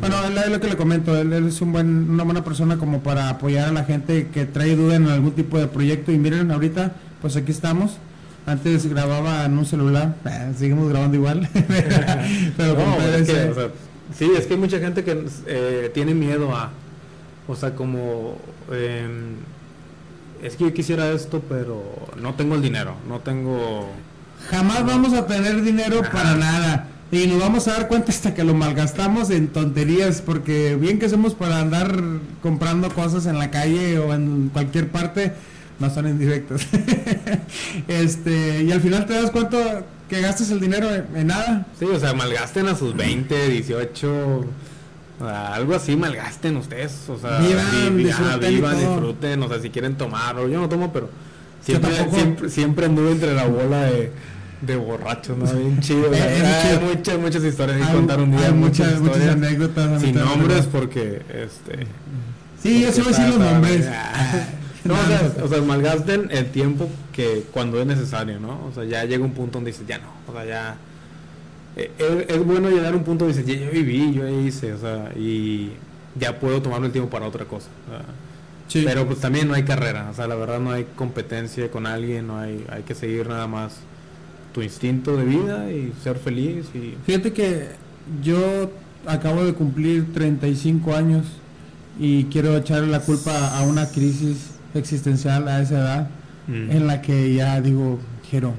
bueno, 0.00 0.16
es 0.24 0.50
lo 0.50 0.60
que 0.60 0.68
le 0.68 0.76
comento, 0.78 1.14
él, 1.14 1.30
él 1.34 1.46
es 1.48 1.60
un 1.60 1.72
buen, 1.72 2.08
una 2.10 2.22
buena 2.24 2.42
persona 2.42 2.78
como 2.78 3.00
para 3.00 3.28
apoyar 3.28 3.68
a 3.68 3.72
la 3.72 3.84
gente 3.84 4.28
que 4.32 4.46
trae 4.46 4.76
duda 4.76 4.94
en 4.96 5.08
algún 5.08 5.32
tipo 5.32 5.58
de 5.58 5.66
proyecto 5.66 6.10
y 6.10 6.16
miren 6.18 6.50
ahorita, 6.50 6.92
pues 7.20 7.36
aquí 7.36 7.52
estamos. 7.52 7.98
Antes 8.46 8.86
grababa 8.88 9.44
en 9.44 9.56
un 9.58 9.66
celular, 9.66 10.16
eh, 10.24 10.52
seguimos 10.58 10.88
grabando 10.88 11.16
igual, 11.16 11.48
pero 12.56 12.74
No, 12.74 13.00
es 13.02 13.26
que, 13.28 13.32
PVC. 13.34 13.50
o 13.50 13.54
sea, 13.54 13.68
sí, 14.16 14.30
es 14.36 14.46
que 14.46 14.54
hay 14.54 14.60
mucha 14.60 14.78
gente 14.78 15.04
que 15.04 15.24
eh, 15.46 15.90
tiene 15.94 16.14
miedo 16.14 16.54
a, 16.56 16.70
o 17.46 17.54
sea, 17.54 17.74
como, 17.76 18.38
em, 18.72 19.34
es 20.42 20.56
que 20.56 20.64
yo 20.64 20.72
quisiera 20.74 21.10
esto, 21.12 21.42
pero 21.48 21.82
no 22.20 22.34
tengo 22.34 22.54
el 22.54 22.62
dinero, 22.62 22.94
no 23.08 23.20
tengo... 23.20 23.90
Jamás 24.50 24.86
vamos 24.86 25.12
a 25.12 25.26
tener 25.26 25.62
dinero 25.62 26.00
Ajá. 26.00 26.10
para 26.10 26.34
nada. 26.34 26.86
Y 27.12 27.26
nos 27.26 27.40
vamos 27.40 27.66
a 27.68 27.72
dar 27.72 27.88
cuenta 27.88 28.10
hasta 28.12 28.34
que 28.34 28.44
lo 28.44 28.54
malgastamos 28.54 29.30
en 29.30 29.48
tonterías, 29.48 30.22
porque 30.22 30.76
bien 30.76 30.98
que 31.00 31.08
somos 31.08 31.34
para 31.34 31.60
andar 31.60 31.92
comprando 32.40 32.88
cosas 32.94 33.26
en 33.26 33.36
la 33.38 33.50
calle 33.50 33.98
o 33.98 34.14
en 34.14 34.48
cualquier 34.52 34.88
parte, 34.88 35.32
no 35.80 35.90
son 35.90 36.06
indirectos. 36.08 36.62
este, 37.88 38.62
y 38.64 38.72
al 38.72 38.80
final 38.80 39.06
te 39.06 39.14
das 39.14 39.30
cuenta 39.30 39.82
que 40.08 40.20
gastas 40.20 40.50
el 40.50 40.60
dinero 40.60 40.88
en, 40.94 41.06
en 41.16 41.26
nada. 41.28 41.66
Sí, 41.78 41.84
o 41.86 41.98
sea, 41.98 42.12
malgasten 42.14 42.68
a 42.68 42.74
sus 42.76 42.94
20, 42.96 43.48
18, 43.48 44.10
o 44.38 44.44
sea, 45.20 45.54
algo 45.54 45.74
así, 45.74 45.96
malgasten 45.96 46.56
ustedes, 46.56 46.92
o 47.08 47.18
sea, 47.18 47.38
Vivan, 47.38 47.96
vi- 47.96 48.04
disfruten 48.04 48.54
vivan, 48.54 48.78
disfruten, 48.78 49.42
o 49.42 49.48
sea, 49.48 49.60
si 49.60 49.70
quieren 49.70 49.96
tomar, 49.96 50.36
o 50.38 50.48
yo 50.48 50.60
no 50.60 50.68
tomo, 50.68 50.92
pero 50.92 51.10
siempre, 51.62 51.90
siempre, 52.12 52.48
siempre 52.50 52.86
anduve 52.86 53.12
entre 53.12 53.34
la 53.34 53.44
bola 53.44 53.82
de, 53.84 54.10
de 54.62 54.76
borrachos, 54.76 55.36
¿no? 55.38 55.44
Bien 55.52 55.80
chido, 55.80 56.12
Eh, 56.12 56.20
hay 56.22 56.68
chido. 56.76 56.80
muchas, 56.88 57.18
muchas 57.18 57.44
historias 57.44 57.86
que 57.86 57.92
contar 57.94 58.20
un 58.20 58.30
día, 58.32 58.46
hay 58.48 58.52
muchas, 58.52 59.00
muchas 59.00 59.28
anécdotas. 59.28 60.00
sin 60.00 60.14
nombres 60.16 60.66
porque, 60.66 61.22
este... 61.32 61.86
Sí, 62.62 62.82
yo 62.82 62.92
sí 62.92 63.00
voy 63.00 63.14
a 63.14 63.16
decir 63.16 63.28
los 63.34 63.38
nombres. 63.38 63.86
No, 64.84 65.00
o 65.00 65.06
sea, 65.06 65.34
o 65.42 65.48
sea, 65.48 65.60
malgasten 65.62 66.28
el 66.30 66.50
tiempo 66.50 66.88
que 67.12 67.48
cuando 67.52 67.80
es 67.80 67.86
necesario, 67.86 68.40
¿no? 68.40 68.66
O 68.66 68.72
sea, 68.72 68.84
ya 68.84 69.04
llega 69.04 69.24
un 69.24 69.34
punto 69.34 69.58
donde 69.58 69.72
dices, 69.72 69.86
ya 69.86 69.98
no, 69.98 70.22
o 70.26 70.32
sea, 70.32 70.44
ya... 70.44 70.84
eh, 71.76 71.92
Es, 71.98 72.36
es 72.36 72.44
bueno 72.44 72.70
llegar 72.70 72.94
a 72.94 72.96
un 72.96 73.04
punto 73.04 73.24
donde 73.26 73.38
dices, 73.42 73.58
ya 73.60 73.64
yo 73.66 73.70
viví, 73.72 74.12
yo 74.14 74.24
ya 74.28 74.30
hice, 74.40 74.72
o 74.72 74.78
sea, 74.78 75.12
y 75.16 75.80
ya 76.14 76.38
puedo 76.40 76.62
tomarme 76.62 76.86
el 76.86 76.92
tiempo 76.92 77.10
para 77.10 77.26
otra 77.26 77.46
cosa. 77.46 77.68
o 77.86 77.90
sea, 77.90 78.04
sí. 78.66 78.82
Pero 78.84 79.06
pues 79.06 79.20
también 79.20 79.48
no 79.48 79.54
hay 79.54 79.64
carrera, 79.64 80.10
o 80.10 80.14
sea, 80.14 80.26
la 80.28 80.36
verdad 80.36 80.60
no 80.60 80.72
hay 80.72 80.84
competencia 80.96 81.70
con 81.70 81.86
alguien, 81.86 82.26
no 82.28 82.38
hay, 82.38 82.66
hay 82.70 82.82
que 82.84 82.94
seguir 82.94 83.28
nada 83.28 83.46
más 83.46 83.88
tu 84.52 84.62
instinto 84.62 85.16
de 85.16 85.24
vida 85.24 85.70
y 85.72 85.92
ser 86.02 86.18
feliz 86.18 86.74
y... 86.74 86.96
Fíjate 87.04 87.32
que 87.32 87.68
yo 88.22 88.72
acabo 89.06 89.44
de 89.44 89.54
cumplir 89.54 90.12
35 90.12 90.94
años 90.94 91.26
y 91.98 92.24
quiero 92.26 92.56
echarle 92.56 92.88
la 92.88 93.04
culpa 93.04 93.56
a 93.58 93.62
una 93.62 93.90
crisis 93.92 94.49
existencial 94.74 95.48
a 95.48 95.60
esa 95.62 95.78
edad 95.78 96.08
Mm. 96.48 96.70
en 96.70 96.86
la 96.86 97.00
que 97.02 97.32
ya 97.34 97.60
digo, 97.60 98.00
Jero, 98.28 98.54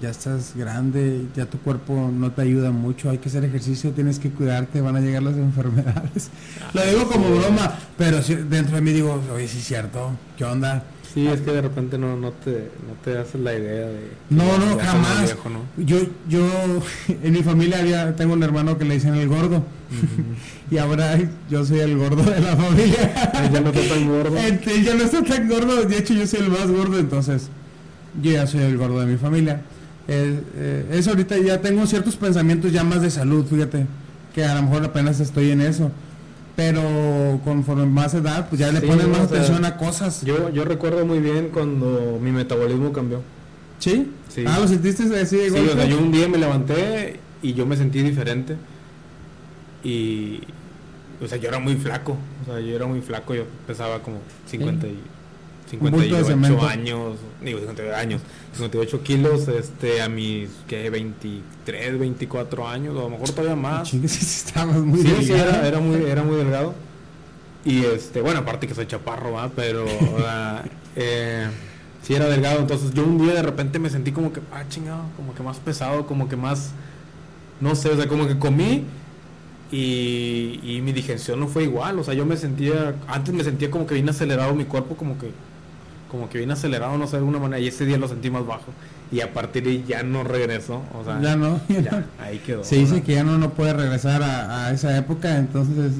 ya 0.00 0.10
estás 0.10 0.54
grande, 0.56 1.26
ya 1.36 1.46
tu 1.46 1.58
cuerpo 1.58 2.10
no 2.12 2.32
te 2.32 2.42
ayuda 2.42 2.70
mucho, 2.72 3.10
hay 3.10 3.18
que 3.18 3.28
hacer 3.28 3.44
ejercicio, 3.44 3.92
tienes 3.92 4.18
que 4.18 4.30
cuidarte, 4.30 4.80
van 4.80 4.96
a 4.96 5.00
llegar 5.00 5.22
las 5.22 5.36
enfermedades. 5.36 6.30
Lo 6.72 6.84
digo 6.84 7.06
como 7.08 7.30
broma, 7.36 7.74
pero 7.96 8.20
dentro 8.48 8.76
de 8.76 8.80
mí 8.82 8.92
digo, 8.92 9.22
oye, 9.32 9.46
sí 9.46 9.58
es 9.58 9.64
cierto, 9.66 10.12
¿qué 10.36 10.44
onda? 10.44 10.82
Sí, 11.16 11.26
es 11.26 11.40
que 11.40 11.50
de 11.50 11.62
repente 11.62 11.96
no, 11.96 12.14
no, 12.14 12.30
te, 12.30 12.50
no 12.86 12.92
te 13.02 13.16
haces 13.16 13.40
la 13.40 13.54
idea 13.54 13.86
de... 13.86 14.10
No, 14.28 14.44
no, 14.58 14.78
jamás. 14.78 15.22
viejo, 15.22 15.48
¿no? 15.48 15.60
Yo, 15.82 15.96
yo, 16.28 16.46
en 17.22 17.32
mi 17.32 17.42
familia 17.42 17.78
había, 17.78 18.14
tengo 18.14 18.34
un 18.34 18.42
hermano 18.42 18.76
que 18.76 18.84
le 18.84 18.96
dicen 18.96 19.14
el 19.14 19.26
gordo. 19.26 19.64
y 20.70 20.76
ahora 20.76 21.18
yo 21.48 21.64
soy 21.64 21.78
el 21.78 21.96
gordo 21.96 22.22
de 22.22 22.38
la 22.38 22.54
familia. 22.54 23.32
ya 23.50 23.60
no 23.62 23.70
está 23.70 23.94
tan 23.94 24.06
gordo. 24.06 24.36
Ya 24.84 24.94
no 24.94 25.04
está 25.04 25.22
tan 25.22 25.48
gordo, 25.48 25.84
de 25.84 25.96
hecho 25.96 26.12
yo 26.12 26.26
soy 26.26 26.40
el 26.40 26.50
más 26.50 26.70
gordo, 26.70 26.98
entonces 26.98 27.48
yo 28.22 28.32
ya 28.32 28.46
soy 28.46 28.64
el 28.64 28.76
gordo 28.76 29.00
de 29.00 29.06
mi 29.06 29.16
familia. 29.16 29.62
Eh, 30.08 30.38
eh, 30.54 30.86
eso 30.90 31.12
ahorita 31.12 31.38
ya 31.38 31.62
tengo 31.62 31.86
ciertos 31.86 32.16
pensamientos 32.16 32.74
ya 32.74 32.84
más 32.84 33.00
de 33.00 33.10
salud, 33.10 33.46
fíjate, 33.46 33.86
que 34.34 34.44
a 34.44 34.54
lo 34.54 34.64
mejor 34.64 34.84
apenas 34.84 35.18
estoy 35.20 35.50
en 35.50 35.62
eso. 35.62 35.90
Pero 36.56 37.38
conforme 37.44 37.84
más 37.86 38.14
edad, 38.14 38.48
pues 38.48 38.58
ya 38.58 38.72
le 38.72 38.80
Sí, 38.80 38.86
pones 38.86 39.06
no, 39.06 39.10
más 39.18 39.28
sea, 39.28 39.38
atención 39.38 39.64
a 39.66 39.76
cosas. 39.76 40.22
Yo, 40.24 40.48
yo 40.48 40.64
recuerdo 40.64 41.04
muy 41.04 41.18
bien 41.20 41.50
cuando 41.52 42.18
mi 42.20 42.32
metabolismo 42.32 42.92
cambió. 42.92 43.20
¿Sí? 43.78 44.10
Sí. 44.28 44.44
Ah, 44.46 44.58
¿lo 44.58 44.66
sentiste 44.66 45.02
así 45.20 45.36
de 45.36 45.50
Sí, 45.50 45.50
golpe? 45.50 45.72
o 45.72 45.74
sea, 45.76 45.84
yo 45.84 45.98
un 45.98 46.10
día 46.10 46.28
me 46.28 46.38
levanté 46.38 47.20
y 47.42 47.52
yo 47.52 47.66
me 47.66 47.76
sentí 47.76 48.00
diferente. 48.02 48.56
Y, 49.84 50.40
o 51.22 51.28
sea, 51.28 51.36
yo 51.38 51.48
era 51.48 51.58
muy 51.58 51.76
flaco. 51.76 52.16
O 52.42 52.46
sea, 52.46 52.60
yo 52.60 52.74
era 52.74 52.86
muy 52.86 53.02
flaco. 53.02 53.34
Yo 53.34 53.44
pesaba 53.66 54.00
como 54.02 54.18
50 54.46 54.86
y, 54.86 54.98
58 55.70 56.24
cemento. 56.24 56.66
años. 56.66 57.16
Digo, 57.42 57.58
58 57.58 57.96
años. 57.96 58.22
58 58.52 59.02
kilos 59.02 59.48
este, 59.48 60.00
a 60.00 60.08
mis, 60.08 60.48
¿qué? 60.66 60.88
23, 60.90 61.98
24 61.98 62.68
años. 62.68 62.94
O 62.94 63.00
a 63.00 63.02
lo 63.02 63.10
mejor 63.10 63.30
todavía 63.30 63.56
más. 63.56 63.92
Estabas 63.94 64.78
muy 64.78 65.00
Sí, 65.00 65.14
sí, 65.22 65.32
era, 65.32 65.66
era 65.66 65.80
muy, 65.80 66.02
era 66.04 66.22
muy 66.22 66.36
delgado. 66.36 66.74
Y 67.64 67.84
este, 67.84 68.20
bueno, 68.20 68.40
aparte 68.40 68.68
que 68.68 68.74
soy 68.74 68.86
chaparro, 68.86 69.32
¿va? 69.32 69.50
Pero, 69.54 69.84
eh, 70.96 71.48
sí 72.02 72.14
era 72.14 72.28
delgado. 72.28 72.60
Entonces 72.60 72.94
yo 72.94 73.04
un 73.04 73.18
día 73.18 73.34
de 73.34 73.42
repente 73.42 73.80
me 73.80 73.90
sentí 73.90 74.12
como 74.12 74.32
que, 74.32 74.40
ah, 74.52 74.62
chingado, 74.68 75.02
como 75.16 75.34
que 75.34 75.42
más 75.42 75.58
pesado, 75.58 76.06
como 76.06 76.28
que 76.28 76.36
más, 76.36 76.70
no 77.60 77.74
sé, 77.74 77.90
o 77.90 77.96
sea, 77.96 78.06
como 78.06 78.28
que 78.28 78.38
comí 78.38 78.84
y, 79.72 80.60
y 80.62 80.80
mi 80.80 80.92
digestión 80.92 81.40
no 81.40 81.48
fue 81.48 81.64
igual. 81.64 81.98
O 81.98 82.04
sea, 82.04 82.14
yo 82.14 82.24
me 82.24 82.36
sentía, 82.36 82.94
antes 83.08 83.34
me 83.34 83.42
sentía 83.42 83.68
como 83.70 83.86
que 83.86 83.94
bien 83.94 84.08
acelerado 84.08 84.54
mi 84.54 84.64
cuerpo, 84.64 84.96
como 84.96 85.18
que, 85.18 85.32
como 86.10 86.28
que 86.28 86.38
bien 86.38 86.50
acelerado, 86.50 86.96
no 86.98 87.06
sé, 87.06 87.12
de 87.12 87.18
alguna 87.18 87.38
manera. 87.38 87.58
Y 87.60 87.68
ese 87.68 87.84
día 87.86 87.98
lo 87.98 88.08
sentí 88.08 88.30
más 88.30 88.46
bajo. 88.46 88.66
Y 89.12 89.20
a 89.20 89.32
partir 89.32 89.64
de 89.64 89.70
ahí 89.70 89.84
ya 89.86 90.02
no 90.02 90.24
regresó. 90.24 90.82
O 90.98 91.04
sea, 91.04 91.20
Ya 91.20 91.36
no. 91.36 91.60
ya, 91.68 92.04
ahí 92.20 92.38
quedó. 92.38 92.64
Se 92.64 92.76
dice 92.76 93.02
que 93.02 93.14
ya 93.14 93.24
no, 93.24 93.38
no 93.38 93.50
puede 93.50 93.72
regresar 93.72 94.22
a, 94.22 94.66
a 94.66 94.72
esa 94.72 94.96
época, 94.96 95.36
entonces 95.38 95.92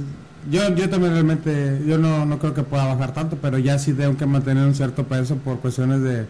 yo, 0.50 0.74
yo 0.74 0.88
también 0.88 1.12
realmente, 1.12 1.80
yo 1.86 1.98
no, 1.98 2.24
no 2.26 2.38
creo 2.38 2.54
que 2.54 2.62
pueda 2.62 2.84
bajar 2.86 3.12
tanto, 3.14 3.36
pero 3.40 3.58
ya 3.58 3.78
sí 3.78 3.92
tengo 3.92 4.16
que 4.16 4.26
mantener 4.26 4.64
un 4.64 4.74
cierto 4.74 5.04
peso 5.04 5.36
por 5.36 5.58
cuestiones 5.58 6.02
de, 6.02 6.24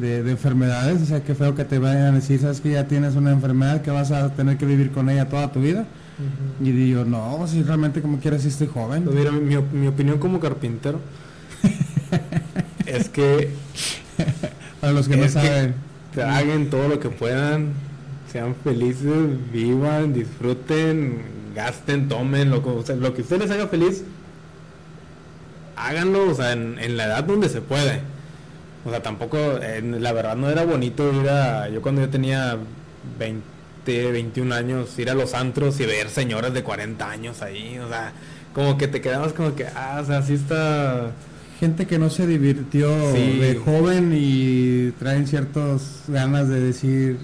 de, 0.00 0.22
de 0.22 0.30
enfermedades, 0.30 1.00
o 1.02 1.06
sea, 1.06 1.22
qué 1.24 1.34
feo 1.34 1.54
que 1.54 1.64
te 1.64 1.78
vayan 1.78 2.02
a 2.02 2.12
decir, 2.12 2.40
sabes 2.40 2.60
que 2.60 2.72
ya 2.72 2.86
tienes 2.88 3.14
una 3.16 3.30
enfermedad 3.30 3.80
que 3.82 3.90
vas 3.90 4.10
a 4.12 4.30
tener 4.34 4.58
que 4.58 4.66
vivir 4.66 4.90
con 4.92 5.08
ella 5.08 5.28
toda 5.28 5.50
tu 5.52 5.60
vida. 5.60 5.86
Y 6.62 6.70
digo, 6.70 7.04
no, 7.04 7.46
si 7.46 7.62
realmente 7.62 8.00
como 8.00 8.18
quieras, 8.18 8.40
si 8.42 8.48
estoy 8.48 8.66
joven. 8.68 9.06
Mira, 9.14 9.30
mi 9.32 9.86
opinión 9.86 10.18
como 10.18 10.40
carpintero 10.40 10.98
es 12.86 13.08
que 13.08 13.50
Para 14.80 14.92
los 14.92 15.08
que 15.08 15.16
no 15.16 15.22
que- 15.24 15.28
saben. 15.28 15.74
traguen 16.14 16.70
todo 16.70 16.88
lo 16.88 16.98
que 17.00 17.10
puedan, 17.10 17.72
sean 18.32 18.54
felices, 18.64 19.50
vivan, 19.52 20.12
disfruten, 20.14 21.20
gasten, 21.54 22.08
tomen, 22.08 22.50
lo 22.50 22.62
que, 22.62 22.68
o 22.70 22.82
sea, 22.84 22.96
lo 22.96 23.12
que 23.14 23.22
ustedes 23.22 23.42
les 23.42 23.50
haga 23.50 23.66
feliz, 23.68 24.04
háganlo, 25.76 26.30
o 26.30 26.34
sea, 26.34 26.52
en, 26.52 26.78
en 26.78 26.96
la 26.96 27.04
edad 27.06 27.24
donde 27.24 27.48
se 27.48 27.60
puede. 27.60 28.00
O 28.84 28.90
sea, 28.90 29.02
tampoco, 29.02 29.36
la 29.82 30.12
verdad 30.12 30.36
no 30.36 30.48
era 30.48 30.64
bonito 30.64 31.12
ir 31.12 31.28
a, 31.28 31.68
yo 31.68 31.82
cuando 31.82 32.02
yo 32.02 32.08
tenía 32.08 32.56
20, 33.18 34.12
21 34.12 34.54
años, 34.54 34.96
ir 34.98 35.10
a 35.10 35.14
los 35.14 35.34
antros 35.34 35.80
y 35.80 35.86
ver 35.86 36.08
señoras 36.08 36.54
de 36.54 36.62
40 36.62 37.10
años 37.10 37.42
ahí, 37.42 37.78
o 37.78 37.88
sea, 37.88 38.12
como 38.54 38.78
que 38.78 38.86
te 38.88 39.00
quedabas 39.00 39.32
como 39.32 39.54
que, 39.56 39.66
ah, 39.66 39.98
o 40.02 40.06
sea, 40.06 40.22
sí 40.22 40.34
está, 40.34 41.10
gente 41.60 41.86
que 41.86 41.98
no 41.98 42.10
se 42.10 42.26
divirtió 42.26 42.88
Sí. 43.14 43.38
de 43.38 43.56
joven 43.64 44.12
y 44.16 44.90
traen 44.98 45.26
ciertas 45.26 46.02
ganas 46.08 46.48
de 46.48 46.60
decir, 46.60 47.18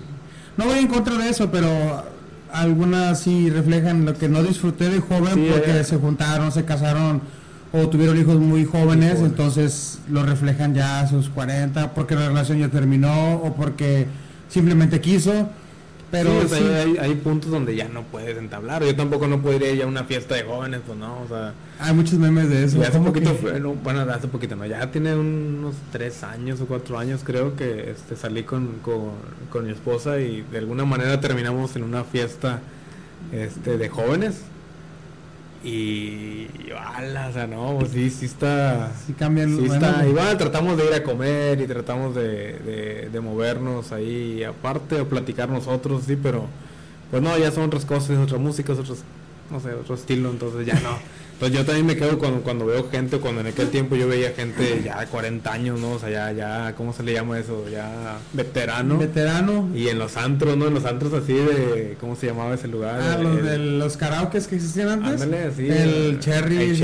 no 0.57 0.65
voy 0.67 0.79
en 0.79 0.87
contra 0.89 1.17
de 1.19 1.29
eso, 1.29 1.51
pero 1.51 1.69
algunas 2.53 3.21
sí 3.21 3.51
reflejan 3.51 4.05
lo 4.05 4.15
que 4.15 4.29
no 4.29 4.43
disfruté 4.43 4.89
de 4.91 5.01
joven 5.01 5.35
Sí, 5.35 5.49
porque 5.53 5.81
eh. 5.81 5.85
se 5.85 5.97
juntaron, 5.97 6.53
se 6.53 6.65
casaron 6.65 7.21
o 7.73 7.89
tuvieron 7.89 8.19
hijos 8.21 8.39
muy 8.39 8.65
jóvenes, 8.65 9.13
jóvenes. 9.15 9.21
entonces 9.21 9.99
lo 10.11 10.23
reflejan 10.25 10.75
ya 10.75 11.01
a 11.01 11.09
sus 11.09 11.31
40 11.31 11.95
porque 11.95 12.15
la 12.15 12.29
relación 12.29 12.59
ya 12.59 12.69
terminó 12.69 13.35
o 13.37 13.55
porque 13.55 14.07
simplemente 14.49 15.01
quiso. 15.01 15.49
Pero 16.13 16.43
Sí, 16.43 16.57
sí, 16.59 16.63
hay, 16.65 16.97
hay 16.99 17.15
puntos 17.17 17.51
donde 17.51 17.75
ya 17.75 17.89
no 17.89 18.03
puedes 18.03 18.37
entablar. 18.39 18.85
Yo 18.85 18.95
tampoco 18.95 19.27
no 19.27 19.41
podría 19.43 19.73
ir 19.73 19.83
a 19.83 19.87
una 19.87 20.05
fiesta 20.05 20.35
de 20.37 20.43
jóvenes, 20.45 20.83
pues 20.87 20.97
no, 20.99 21.23
o 21.23 21.27
sea. 21.27 21.55
hay 21.81 21.95
muchos 21.95 22.15
memes 22.19 22.49
de 22.51 22.65
eso. 22.65 22.81
Hace 22.83 22.93
¿cómo 22.93 23.07
poquito, 23.07 23.33
que? 23.33 23.39
fue- 23.39 23.59
no, 23.61 23.73
bueno, 23.75 24.03
hace 24.03 24.29
poquito, 24.29 24.55
no, 24.55 24.65
ya 24.67 24.91
tiene 24.91 25.17
unos 25.17 25.75
tres 25.91 26.23
años 26.23 26.61
o 26.61 26.67
cuatro 26.67 26.99
años 26.99 27.23
creo 27.25 27.57
que 27.57 27.91
este, 27.91 28.15
salí 28.15 28.43
con, 28.45 28.67
con, 28.83 29.13
con 29.51 29.65
mi 29.65 29.73
esposa 29.73 30.21
y 30.21 30.43
de 30.43 30.59
alguna 30.59 30.85
manera 30.85 31.19
terminamos 31.19 31.75
en 31.77 31.83
una 31.83 32.05
fiesta 32.05 32.61
este, 33.33 33.79
de 33.79 33.89
jóvenes. 33.89 34.43
Y, 35.65 36.49
ala, 36.77 37.29
o 37.29 37.33
sea, 37.33 37.47
no, 37.47 37.77
pues 37.79 37.93
sí, 37.93 38.11
sí 38.11 38.27
está... 38.27 38.91
Sí 39.07 39.13
cambian 39.13 39.51
Sí 39.51 39.67
bueno, 39.67 39.75
está, 39.75 40.07
igual 40.07 40.37
tratamos 40.37 40.77
de 40.77 40.87
ir 40.87 40.93
a 40.93 41.03
comer 41.05 41.61
y 41.61 41.67
tratamos 41.67 42.15
de, 42.15 42.59
de, 42.59 43.09
de 43.13 43.21
movernos 43.21 43.93
ahí 43.93 44.43
aparte 44.43 45.01
o 45.01 45.09
platicar 45.09 45.49
nosotros, 45.49 46.05
sí, 46.07 46.17
pero 46.21 46.47
pues 47.11 47.23
no, 47.23 47.37
ya 47.39 47.53
son 47.53 47.65
otras 47.65 47.85
cosas, 47.85 48.19
otra 48.19 48.39
música, 48.39 48.73
es 48.73 48.79
otros, 48.79 49.01
no 49.51 49.61
sé, 49.61 49.73
otro 49.75 49.95
estilo, 49.95 50.31
entonces 50.31 50.67
ya 50.67 50.75
no. 50.81 50.99
Entonces 51.43 51.59
yo 51.59 51.67
también 51.67 51.87
me 51.87 51.97
quedo 51.97 52.19
cuando, 52.21 52.41
cuando 52.43 52.67
veo 52.67 52.89
gente, 52.89 53.19
cuando 53.19 53.41
en 53.41 53.49
aquel 53.49 53.69
tiempo 53.69 53.97
yo 53.97 54.07
veía 54.07 54.31
gente 54.31 54.81
ya 54.85 55.01
de 55.01 55.07
40 55.09 55.53
años, 55.53 55.81
¿no? 55.81 55.91
O 55.95 55.99
sea, 55.99 56.09
ya, 56.09 56.31
ya, 56.31 56.75
¿cómo 56.77 56.93
se 56.93 57.03
le 57.03 57.15
llama 57.15 57.37
eso? 57.37 57.65
Ya 57.69 58.19
veterano. 58.33 58.97
veterano. 58.97 59.69
Y 59.75 59.89
en 59.89 59.99
los 59.99 60.17
antros, 60.17 60.57
¿no? 60.57 60.69
En 60.69 60.75
los 60.75 60.85
antros 60.85 61.13
así 61.13 61.33
de, 61.33 61.97
¿cómo 62.01 62.15
se 62.15 62.29
llamaba 62.29 62.55
ese 62.55 62.69
lugar? 62.69 63.01
Ah, 63.03 63.17
El- 63.19 63.25
los 63.25 63.39
el- 63.39 63.45
de 63.45 63.59
los 63.59 63.97
karaokes 63.97 64.47
que 64.47 64.55
existían 64.55 64.89
antes. 64.91 65.21
Ándale. 65.21 65.47
El 65.47 66.21
Cherry, 66.21 66.57
el. 66.59 66.77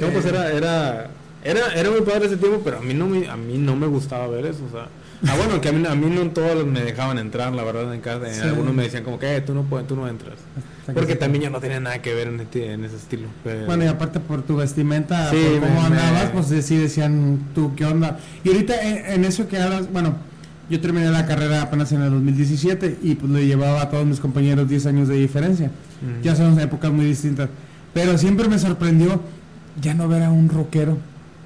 No, 0.00 0.06
pues 0.12 0.24
Eh. 0.24 0.28
era, 0.28 0.52
era, 0.52 1.10
era, 1.42 1.72
era 1.74 1.90
muy 1.90 2.02
padre 2.02 2.26
ese 2.26 2.36
tiempo, 2.36 2.60
pero 2.62 2.78
a 2.78 2.80
mí 2.80 2.94
no 2.94 3.08
me, 3.08 3.28
a 3.28 3.36
mí 3.36 3.58
no 3.58 3.74
me 3.74 3.88
gustaba 3.88 4.28
ver 4.28 4.46
eso, 4.46 4.60
o 4.68 4.70
sea. 4.70 4.86
Ah, 5.26 5.34
bueno, 5.36 5.60
que 5.60 5.68
a 5.68 5.72
mí, 5.72 5.84
a 5.86 5.94
mí 5.96 6.06
no 6.14 6.30
todos 6.30 6.64
me 6.66 6.80
dejaban 6.80 7.18
entrar, 7.18 7.52
la 7.52 7.64
verdad, 7.64 7.92
en 7.92 8.00
casa. 8.00 8.32
Sí. 8.32 8.40
Algunos 8.42 8.72
me 8.74 8.84
decían 8.84 9.02
como 9.02 9.18
que 9.18 9.36
"Eh, 9.36 9.40
tú 9.40 9.52
no 9.54 9.62
puedes, 9.64 9.86
tú 9.88 9.96
no 9.96 10.06
entras. 10.06 10.36
Hasta 10.80 10.92
Porque 10.94 11.16
también 11.16 11.44
yo 11.44 11.50
no 11.50 11.58
tenía 11.60 11.80
nada 11.80 12.00
que 12.00 12.14
ver 12.14 12.28
en, 12.28 12.40
este- 12.40 12.72
en 12.72 12.84
ese 12.84 12.96
estilo. 12.96 13.26
pero- 13.42 13.66
Bueno, 13.66 13.84
y 13.84 13.88
aparte 13.88 14.20
por 14.20 14.42
tu 14.42 14.56
vestimenta, 14.56 15.28
Sí, 15.30 15.36
por 15.58 15.68
cómo 15.68 15.80
me- 15.80 15.86
andabas, 15.98 16.32
me- 16.34 16.40
pues 16.42 16.64
sí 16.64 16.76
decían 16.76 17.40
tú 17.54 17.72
qué 17.74 17.84
onda. 17.84 18.18
Y 18.44 18.48
ahorita 18.48 18.80
en, 18.80 19.12
en 19.12 19.24
eso 19.24 19.48
que 19.48 19.58
hablas, 19.60 19.92
bueno, 19.92 20.14
yo 20.70 20.80
terminé 20.80 21.10
la 21.10 21.26
carrera 21.26 21.62
apenas 21.62 21.90
en 21.92 22.02
el 22.02 22.10
2017 22.10 22.98
y 23.02 23.14
pues 23.16 23.32
le 23.32 23.44
llevaba 23.46 23.82
a 23.82 23.90
todos 23.90 24.06
mis 24.06 24.20
compañeros 24.20 24.68
10 24.68 24.86
años 24.86 25.08
de 25.08 25.16
diferencia. 25.16 25.70
Ya 26.22 26.36
son 26.36 26.58
épocas 26.60 26.92
muy 26.92 27.06
distintas. 27.06 27.48
Pero 27.92 28.16
siempre 28.18 28.46
me 28.48 28.58
sorprendió 28.58 29.20
ya 29.80 29.94
no 29.94 30.06
ver 30.06 30.22
a 30.22 30.30
un 30.30 30.48
rockero 30.48 30.96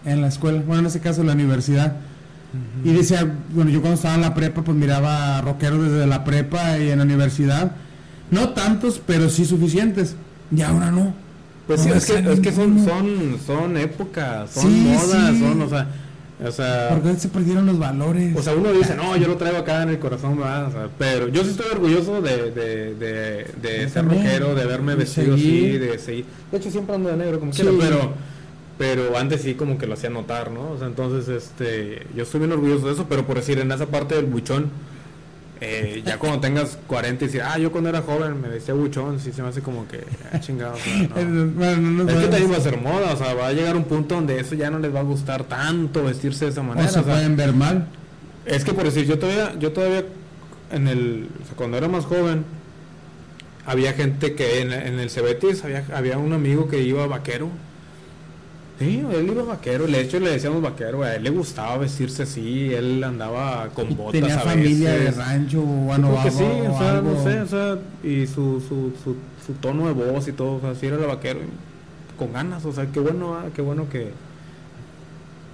en 0.04 0.20
la 0.20 0.28
escuela, 0.28 0.60
bueno, 0.66 0.80
en 0.80 0.86
este 0.86 1.00
caso 1.00 1.22
en 1.22 1.28
la 1.28 1.32
universidad. 1.32 1.96
Y 2.84 2.92
decía, 2.92 3.26
bueno, 3.54 3.70
yo 3.70 3.80
cuando 3.80 3.96
estaba 3.96 4.14
en 4.16 4.20
la 4.20 4.34
prepa, 4.34 4.62
pues 4.62 4.76
miraba 4.76 5.40
rockeros 5.40 5.82
desde 5.90 6.06
la 6.06 6.24
prepa 6.24 6.78
y 6.78 6.90
en 6.90 6.98
la 6.98 7.04
universidad. 7.04 7.72
No 8.30 8.50
tantos, 8.50 9.00
pero 9.06 9.28
sí 9.30 9.44
suficientes. 9.44 10.16
Y 10.54 10.62
ahora 10.62 10.90
no. 10.90 11.14
Pues 11.66 11.80
sí, 11.80 11.88
No 11.88 11.94
es 11.94 12.06
que, 12.06 12.32
es 12.32 12.40
que 12.40 12.52
son, 12.52 12.84
son, 12.84 13.38
son 13.46 13.76
épocas, 13.76 14.50
son 14.50 14.62
Sí, 14.70 14.80
modas, 14.80 15.30
sí. 15.32 15.40
son, 15.40 15.62
o 15.62 15.68
sea, 15.68 15.86
o 16.44 16.50
sea, 16.50 16.88
Porque 16.90 17.14
se 17.14 17.28
perdieron 17.28 17.66
los 17.66 17.78
valores. 17.78 18.36
O 18.36 18.42
sea, 18.42 18.54
uno 18.54 18.72
dice, 18.72 18.96
no, 18.96 19.16
yo 19.16 19.28
lo 19.28 19.36
traigo 19.36 19.58
acá 19.58 19.84
en 19.84 19.90
el 19.90 19.98
corazón, 20.00 20.36
¿verdad? 20.38 20.66
O 20.66 20.72
sea, 20.72 20.88
pero 20.98 21.28
yo 21.28 21.44
sí 21.44 21.50
estoy 21.50 21.66
orgulloso 21.72 22.20
de, 22.20 22.50
de, 22.50 23.46
de, 23.62 23.88
ser 23.88 24.04
rockero, 24.04 24.54
de 24.54 24.66
De 24.66 24.94
vestido 24.96 25.34
así, 25.34 25.78
de 25.78 25.98
seguir. 25.98 26.24
De 26.50 26.58
hecho, 26.58 26.70
siempre 26.70 26.96
ando 26.96 27.10
de 27.10 27.16
negro, 27.16 27.38
como 27.38 27.52
Sí. 27.52 27.62
quiera, 27.62 27.76
pero, 27.80 28.12
pero 28.78 29.16
antes 29.16 29.42
sí 29.42 29.54
como 29.54 29.78
que 29.78 29.86
lo 29.86 29.94
hacía 29.94 30.10
notar, 30.10 30.50
¿no? 30.50 30.72
O 30.72 30.78
sea, 30.78 30.86
entonces, 30.86 31.28
este, 31.28 32.06
yo 32.16 32.22
estoy 32.22 32.40
bien 32.40 32.52
orgulloso 32.52 32.86
de 32.86 32.92
eso, 32.92 33.06
pero 33.08 33.26
por 33.26 33.36
decir, 33.36 33.58
en 33.58 33.70
esa 33.70 33.86
parte 33.86 34.14
del 34.14 34.26
buchón, 34.26 34.70
eh, 35.60 36.02
ya 36.04 36.18
cuando 36.18 36.40
tengas 36.40 36.76
40 36.88 37.24
y 37.24 37.26
decir, 37.28 37.42
ah, 37.42 37.56
yo 37.56 37.70
cuando 37.70 37.90
era 37.90 38.02
joven 38.02 38.40
me 38.40 38.48
vestía 38.48 38.74
buchón, 38.74 39.20
sí 39.20 39.30
se 39.30 39.42
me 39.42 39.48
hace 39.48 39.62
como 39.62 39.86
que, 39.86 40.00
ah, 40.32 40.40
chingado, 40.40 40.74
o 40.74 40.76
sea, 40.76 40.96
no. 41.24 41.46
Bueno, 41.52 41.76
no 41.76 42.04
nos 42.04 42.12
Es 42.12 42.20
que 42.20 42.28
también 42.28 42.52
va 42.52 42.56
a 42.56 42.60
ser 42.60 42.80
moda, 42.80 43.12
o 43.12 43.16
sea, 43.16 43.34
va 43.34 43.46
a 43.46 43.52
llegar 43.52 43.76
un 43.76 43.84
punto 43.84 44.16
donde 44.16 44.40
eso 44.40 44.56
ya 44.56 44.70
no 44.70 44.80
les 44.80 44.92
va 44.92 45.00
a 45.00 45.04
gustar 45.04 45.44
tanto 45.44 46.02
vestirse 46.02 46.46
de 46.46 46.50
esa 46.50 46.62
manera. 46.62 46.88
o 46.88 46.90
se 46.90 46.98
o 46.98 47.04
sea, 47.04 47.12
pueden 47.14 47.36
ver 47.36 47.52
mal. 47.52 47.86
es 48.44 48.64
que 48.64 48.72
por 48.72 48.84
decir, 48.84 49.06
yo 49.06 49.18
todavía, 49.18 49.56
yo 49.58 49.70
todavía 49.72 50.04
en 50.72 50.88
el, 50.88 51.28
o 51.40 51.46
sea, 51.46 51.54
cuando 51.54 51.76
era 51.76 51.86
más 51.86 52.06
joven, 52.06 52.44
había 53.64 53.92
gente 53.92 54.34
que 54.34 54.62
en, 54.62 54.72
en 54.72 54.98
el 54.98 55.10
Cebetis 55.10 55.62
había, 55.62 55.84
había 55.94 56.18
un 56.18 56.32
amigo 56.32 56.68
que 56.68 56.82
iba 56.82 57.06
vaquero. 57.06 57.48
Sí, 58.82 59.04
él 59.12 59.26
iba 59.28 59.42
vaquero, 59.44 59.86
de 59.86 60.00
hecho 60.00 60.18
le 60.18 60.30
decíamos 60.30 60.60
vaquero, 60.62 61.02
a 61.02 61.14
él 61.14 61.22
le 61.22 61.30
gustaba 61.30 61.76
vestirse 61.78 62.24
así, 62.24 62.72
él 62.74 63.02
andaba 63.04 63.68
con 63.68 63.96
botas 63.96 64.20
Tenía 64.20 64.36
a 64.36 64.40
familia 64.40 64.90
de 64.92 64.98
veces. 64.98 65.16
rancho 65.16 65.62
o 65.62 65.94
sí, 66.30 66.42
algo- 66.42 66.74
o 66.74 66.78
sea, 66.78 66.90
algo. 66.98 67.10
no 67.12 67.22
sé, 67.22 67.40
o 67.40 67.46
sea, 67.46 67.78
y 68.02 68.26
su, 68.26 68.60
su, 68.60 68.92
su, 69.04 69.16
su 69.46 69.52
tono 69.60 69.86
de 69.86 69.92
voz 69.92 70.26
y 70.26 70.32
todo, 70.32 70.56
o 70.56 70.60
sea, 70.60 70.74
sí 70.74 70.86
era 70.86 70.96
el 70.96 71.06
vaquero, 71.06 71.40
y 71.40 72.18
con 72.18 72.32
ganas, 72.32 72.64
o 72.64 72.72
sea, 72.72 72.86
qué 72.86 72.98
bueno, 73.00 73.34
ah, 73.36 73.46
qué 73.54 73.62
bueno 73.62 73.88
que, 73.88 74.10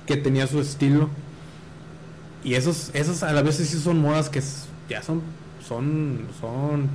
que 0.07 0.17
tenía 0.17 0.47
su 0.47 0.61
estilo. 0.61 1.09
Y 2.45 2.55
esos, 2.55 2.91
esos 2.95 3.23
a 3.23 3.33
la 3.33 3.43
vez 3.43 3.57
sí 3.57 3.65
son 3.67 4.01
modas 4.01 4.31
que 4.31 4.41
ya 4.89 5.03
son, 5.03 5.21
son, 5.67 6.21
son 6.41 6.89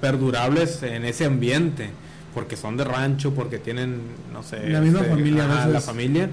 perdurables 0.00 0.82
en 0.82 1.04
ese 1.04 1.24
ambiente, 1.24 1.90
porque 2.34 2.56
son 2.56 2.76
de 2.76 2.84
rancho, 2.84 3.32
porque 3.34 3.58
tienen, 3.58 4.00
no 4.32 4.42
sé, 4.42 4.68
La 4.70 4.80
misma 4.80 5.00
familia, 5.02 5.44
a 5.44 5.52
ajá, 5.60 5.68
la 5.68 5.80
familia. 5.80 6.30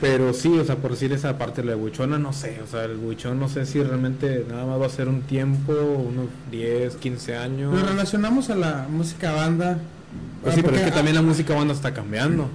Pero 0.00 0.32
sí, 0.34 0.56
o 0.58 0.64
sea, 0.64 0.76
por 0.76 0.92
decir 0.92 1.12
esa 1.12 1.36
parte 1.38 1.62
de 1.62 1.68
la 1.68 1.74
buchona, 1.74 2.18
no 2.18 2.32
sé, 2.32 2.60
o 2.62 2.66
sea, 2.70 2.84
el 2.84 2.96
buchón 2.96 3.40
no 3.40 3.48
sé 3.48 3.64
si 3.66 3.82
realmente 3.82 4.44
nada 4.48 4.64
más 4.66 4.80
va 4.80 4.86
a 4.86 4.90
ser 4.90 5.08
un 5.08 5.22
tiempo, 5.22 5.72
unos 5.72 6.26
10, 6.50 6.96
15 6.96 7.36
años. 7.36 7.74
Lo 7.74 7.84
relacionamos 7.86 8.50
a 8.50 8.54
la 8.56 8.86
música 8.88 9.32
banda. 9.32 9.78
Pues 10.42 10.54
sí, 10.54 10.62
pero 10.62 10.76
es 10.76 10.82
que 10.82 10.90
también 10.92 11.16
la 11.16 11.22
música 11.22 11.54
banda 11.54 11.72
está 11.74 11.92
cambiando. 11.94 12.48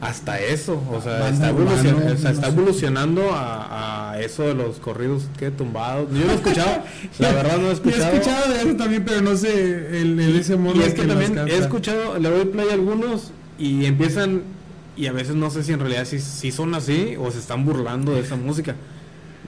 Hasta 0.00 0.40
eso, 0.40 0.82
o 0.90 1.02
sea, 1.02 1.18
Banda 1.20 1.28
está, 1.48 1.52
urbano, 1.52 1.76
evolucion- 1.82 2.14
o 2.14 2.16
sea, 2.16 2.30
está 2.30 2.48
evolucionando 2.48 3.32
a, 3.34 3.64
a 3.66 3.99
eso 4.24 4.42
de 4.44 4.54
los 4.54 4.76
corridos 4.78 5.24
que 5.38 5.50
tumbados. 5.50 6.08
Yo 6.12 6.24
no 6.26 6.32
he 6.32 6.34
escuchado, 6.34 6.82
la 7.18 7.32
verdad 7.32 7.56
no 7.58 7.62
he 7.64 7.66
Yo 7.66 7.72
escuchado. 7.72 8.12
he 8.12 8.16
escuchado 8.16 8.52
de 8.52 8.60
eso 8.60 8.76
también, 8.76 9.04
pero 9.04 9.20
no 9.22 9.36
sé 9.36 10.00
el, 10.00 10.18
el 10.20 10.36
ese 10.36 10.56
modo 10.56 10.76
Y 10.76 10.82
es 10.82 10.94
que 10.94 11.02
también 11.02 11.38
he 11.38 11.56
escuchado, 11.58 12.18
le 12.18 12.28
doy 12.30 12.44
play 12.46 12.68
a 12.70 12.74
algunos 12.74 13.32
y 13.58 13.84
empiezan, 13.86 14.42
y 14.96 15.06
a 15.06 15.12
veces 15.12 15.34
no 15.34 15.50
sé 15.50 15.62
si 15.64 15.72
en 15.72 15.80
realidad 15.80 16.04
si, 16.04 16.18
si 16.18 16.50
son 16.52 16.74
así 16.74 17.14
o 17.18 17.30
se 17.30 17.38
están 17.38 17.64
burlando 17.64 18.12
de 18.12 18.20
esa 18.20 18.36
música. 18.36 18.74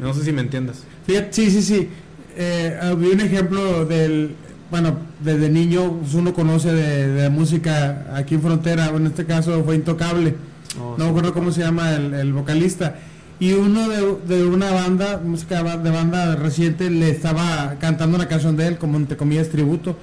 No 0.01 0.13
sé 0.15 0.25
si 0.25 0.33
me 0.33 0.41
entiendas. 0.41 0.83
Fíjate, 1.07 1.33
sí, 1.33 1.51
sí, 1.51 1.63
sí. 1.63 1.89
Eh, 2.37 2.79
había 2.81 3.11
un 3.13 3.21
ejemplo 3.21 3.85
del, 3.85 4.35
bueno, 4.71 4.97
desde 5.21 5.51
niño 5.51 6.01
uno 6.15 6.33
conoce 6.33 6.73
de, 6.73 7.09
de 7.09 7.29
música 7.31 8.07
aquí 8.15 8.35
en 8.37 8.43
Frontera, 8.43 8.87
en 8.89 9.07
este 9.07 9.25
caso 9.27 9.63
fue 9.65 9.77
Intocable, 9.77 10.35
Oh, 10.81 10.95
no 10.97 10.97
sí. 10.97 11.03
me 11.05 11.09
acuerdo 11.11 11.35
cómo 11.35 11.53
se 11.53 11.61
llama 11.61 11.95
el, 11.95 12.15
el 12.15 12.33
vocalista, 12.33 12.97
y 13.45 13.53
uno 13.55 13.89
de, 13.89 14.17
de 14.29 14.45
una 14.47 14.71
banda, 14.71 15.21
música 15.25 15.57
de 15.59 15.63
ba- 15.65 15.77
de 15.77 15.91
banda 15.91 16.37
reciente, 16.37 16.91
le 16.91 17.11
estaba 17.11 17.77
cantando 17.81 18.17
una 18.17 18.29
canción 18.29 18.57
de 18.57 18.69
él, 18.69 18.79
como 18.79 18.97
entre 18.99 19.17
comillas 19.17 19.49
tributo, 19.49 19.97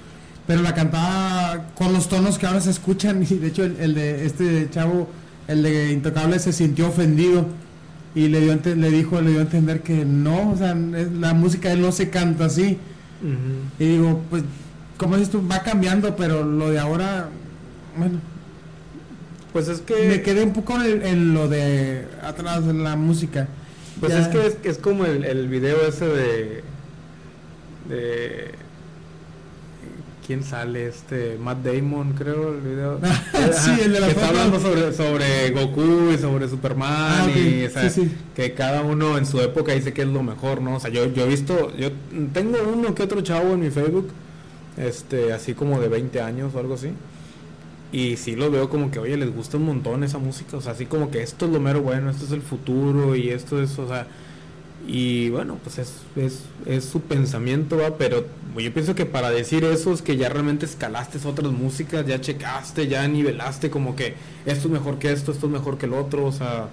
pero 0.45 0.62
la 0.62 0.73
cantaba 0.73 1.67
con 1.78 1.93
los 1.93 2.10
tonos 2.10 2.38
que 2.38 2.47
ahora 2.47 2.60
se 2.62 2.71
escuchan, 2.71 3.23
y 3.30 3.36
de 3.36 3.47
hecho 3.47 3.63
el, 3.63 3.78
el 3.80 3.93
de 3.95 4.25
este 4.25 4.69
chavo, 4.71 5.08
el 5.47 5.63
de 5.63 5.91
Intocable, 5.93 6.38
se 6.39 6.52
sintió 6.54 6.88
ofendido. 6.89 7.45
Y 8.15 8.28
le 8.28 8.39
dio 8.41 8.60
le 8.75 8.89
dijo 8.89 9.21
le 9.21 9.30
dio 9.30 9.39
a 9.39 9.43
entender 9.43 9.82
que 9.82 10.04
no 10.04 10.52
o 10.52 10.58
sea 10.58 10.73
la 10.75 11.36
música 11.36 11.69
de 11.69 11.75
él 11.75 11.82
no 11.82 11.91
se 11.91 12.10
canta 12.10 12.45
así. 12.45 12.78
Y 13.80 13.86
digo 13.86 14.22
pues 14.32 14.43
como 14.97 15.16
dices 15.16 15.30
tú 15.32 15.47
va 15.47 15.59
cambiando 15.61 16.16
pero 16.16 16.43
lo 16.43 16.72
de 16.72 16.80
ahora 16.80 17.30
bueno 17.95 18.20
Pues 19.54 19.68
es 19.68 19.82
que... 19.82 20.08
me 20.08 20.22
quedé 20.22 20.43
un 20.43 20.54
poco 20.54 20.76
en, 20.76 20.82
el- 20.84 21.04
en 21.06 21.34
lo 21.34 21.47
de 21.47 22.06
atrás 22.24 22.66
de 22.68 22.74
la 22.74 22.95
música 22.95 23.47
Pues 24.00 24.12
Ya- 24.14 24.20
es 24.22 24.28
que 24.28 24.45
es, 24.47 24.58
es 24.64 24.78
como 24.78 25.06
el, 25.06 25.26
el 25.26 25.47
video 25.47 25.82
ese 25.88 26.06
de. 26.08 26.64
de. 27.89 28.52
¿Quién 30.26 30.43
sale? 30.43 30.88
Este. 30.88 31.38
Matt 31.41 31.64
Damon, 31.64 32.14
creo, 32.14 32.54
el 32.54 32.62
video. 32.62 33.00
Sí, 33.52 33.72
el 33.84 33.93
de 33.93 34.00
la 34.00 34.06
Que 34.08 34.14
está 34.14 34.28
hablando 34.30 34.60
sobre, 34.60 34.93
sobre 34.93 35.50
Goku 35.50 36.12
y 36.14 36.18
sobre 36.20 36.47
Superman. 36.47 36.91
Ah, 36.93 37.28
y, 37.36 37.66
o 37.66 37.70
sea, 37.72 37.89
Sí, 37.89 38.04
sí. 38.04 38.12
que 38.36 38.54
cada 38.54 38.84
uno 38.84 39.18
en 39.18 39.26
su 39.26 39.39
época 39.41 39.74
dice 39.74 39.91
que 39.91 40.04
es 40.04 40.08
lo 40.08 40.22
mejor, 40.22 40.62
¿no? 40.62 40.76
O 40.76 40.80
sea, 40.80 40.91
yo, 40.91 41.12
yo 41.12 41.24
he 41.24 41.28
visto. 41.28 41.76
Yo 41.76 41.89
tengo 42.34 42.58
uno 42.72 42.93
que 42.93 43.02
otro 43.04 43.22
chavo 43.22 43.54
en 43.54 43.62
mi 43.62 43.72
Facebook. 43.72 44.10
Este, 44.78 45.34
así 45.34 45.56
como 45.56 45.80
de 45.82 45.88
20 45.89 46.22
años 46.22 46.54
o 46.54 46.60
algo 46.60 46.76
así. 46.76 46.89
Y 47.91 48.17
sí 48.17 48.35
lo 48.35 48.51
veo 48.51 48.69
como 48.69 48.91
que, 48.91 48.99
oye, 48.99 49.17
les 49.17 49.33
gusta 49.33 49.57
un 49.57 49.65
montón 49.65 50.03
esa 50.03 50.19
música, 50.19 50.57
o 50.57 50.61
sea, 50.61 50.73
así 50.73 50.85
como 50.85 51.09
que 51.09 51.23
esto 51.23 51.45
es 51.45 51.51
lo 51.51 51.59
mero 51.59 51.81
bueno, 51.81 52.11
esto 52.11 52.25
es 52.25 52.31
el 52.31 52.41
futuro 52.41 53.15
y 53.15 53.29
esto 53.29 53.61
es, 53.61 53.79
o 53.79 53.87
sea, 53.87 54.05
y 54.87 55.29
bueno, 55.29 55.57
pues 55.63 55.79
es, 55.79 55.93
es, 56.15 56.43
es 56.65 56.85
su 56.85 57.01
pensamiento, 57.01 57.77
¿va? 57.77 57.97
pero 57.97 58.25
yo 58.57 58.73
pienso 58.73 58.95
que 58.95 59.05
para 59.05 59.29
decir 59.29 59.63
eso 59.63 59.93
es 59.93 60.01
que 60.01 60.17
ya 60.17 60.29
realmente 60.29 60.65
escalaste 60.65 61.19
otras 61.27 61.51
músicas, 61.51 62.05
ya 62.05 62.21
checaste, 62.21 62.87
ya 62.87 63.07
nivelaste 63.07 63.69
como 63.69 63.95
que 63.95 64.15
esto 64.45 64.67
es 64.67 64.73
mejor 64.73 64.99
que 64.99 65.11
esto, 65.11 65.31
esto 65.31 65.47
es 65.47 65.51
mejor 65.51 65.77
que 65.77 65.85
el 65.85 65.93
otro, 65.93 66.25
o 66.25 66.31
sea, 66.31 66.69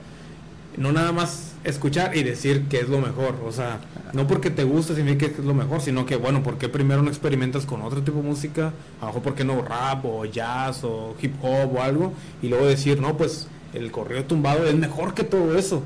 no 0.77 0.93
nada 0.93 1.13
más 1.13 1.55
escuchar 1.65 2.17
y 2.17 2.23
decir 2.23 2.67
que 2.69 2.81
es 2.81 2.89
lo 2.89 3.01
mejor, 3.01 3.37
o 3.45 3.53
sea, 3.53 3.81
no 4.13 4.27
porque 4.27 4.51
te 4.51 4.65
gusta 4.65 4.95
significa 4.95 5.27
que 5.33 5.41
es 5.41 5.47
lo 5.47 5.55
mejor, 5.55 5.81
sino 5.81 6.07
que 6.07 6.17
bueno, 6.17 6.43
¿por 6.43 6.59
qué 6.59 6.69
primero 6.69 7.03
no 7.03 7.09
experimentas 7.09 7.67
con 7.67 7.83
otro 7.83 8.03
tipo 8.03 8.19
de 8.19 8.25
música? 8.25 8.73
A 9.01 9.03
lo 9.03 9.07
mejor, 9.09 9.23
¿por 9.23 9.35
qué 9.35 9.45
no 9.45 9.63
rap 9.63 10.05
o 10.05 10.25
jazz 10.25 10.85
o 10.85 11.15
hip 11.21 11.35
hop 11.43 11.77
o 11.77 11.83
algo? 11.83 12.13
Y 12.43 12.49
luego 12.49 12.67
decir, 12.67 13.01
no, 13.01 13.17
pues 13.17 13.49
el 13.75 13.91
correo 13.91 14.25
tumbado 14.25 14.65
es 14.67 14.75
mejor 14.75 15.15
que 15.15 15.25
todo 15.25 15.57
eso. 15.59 15.83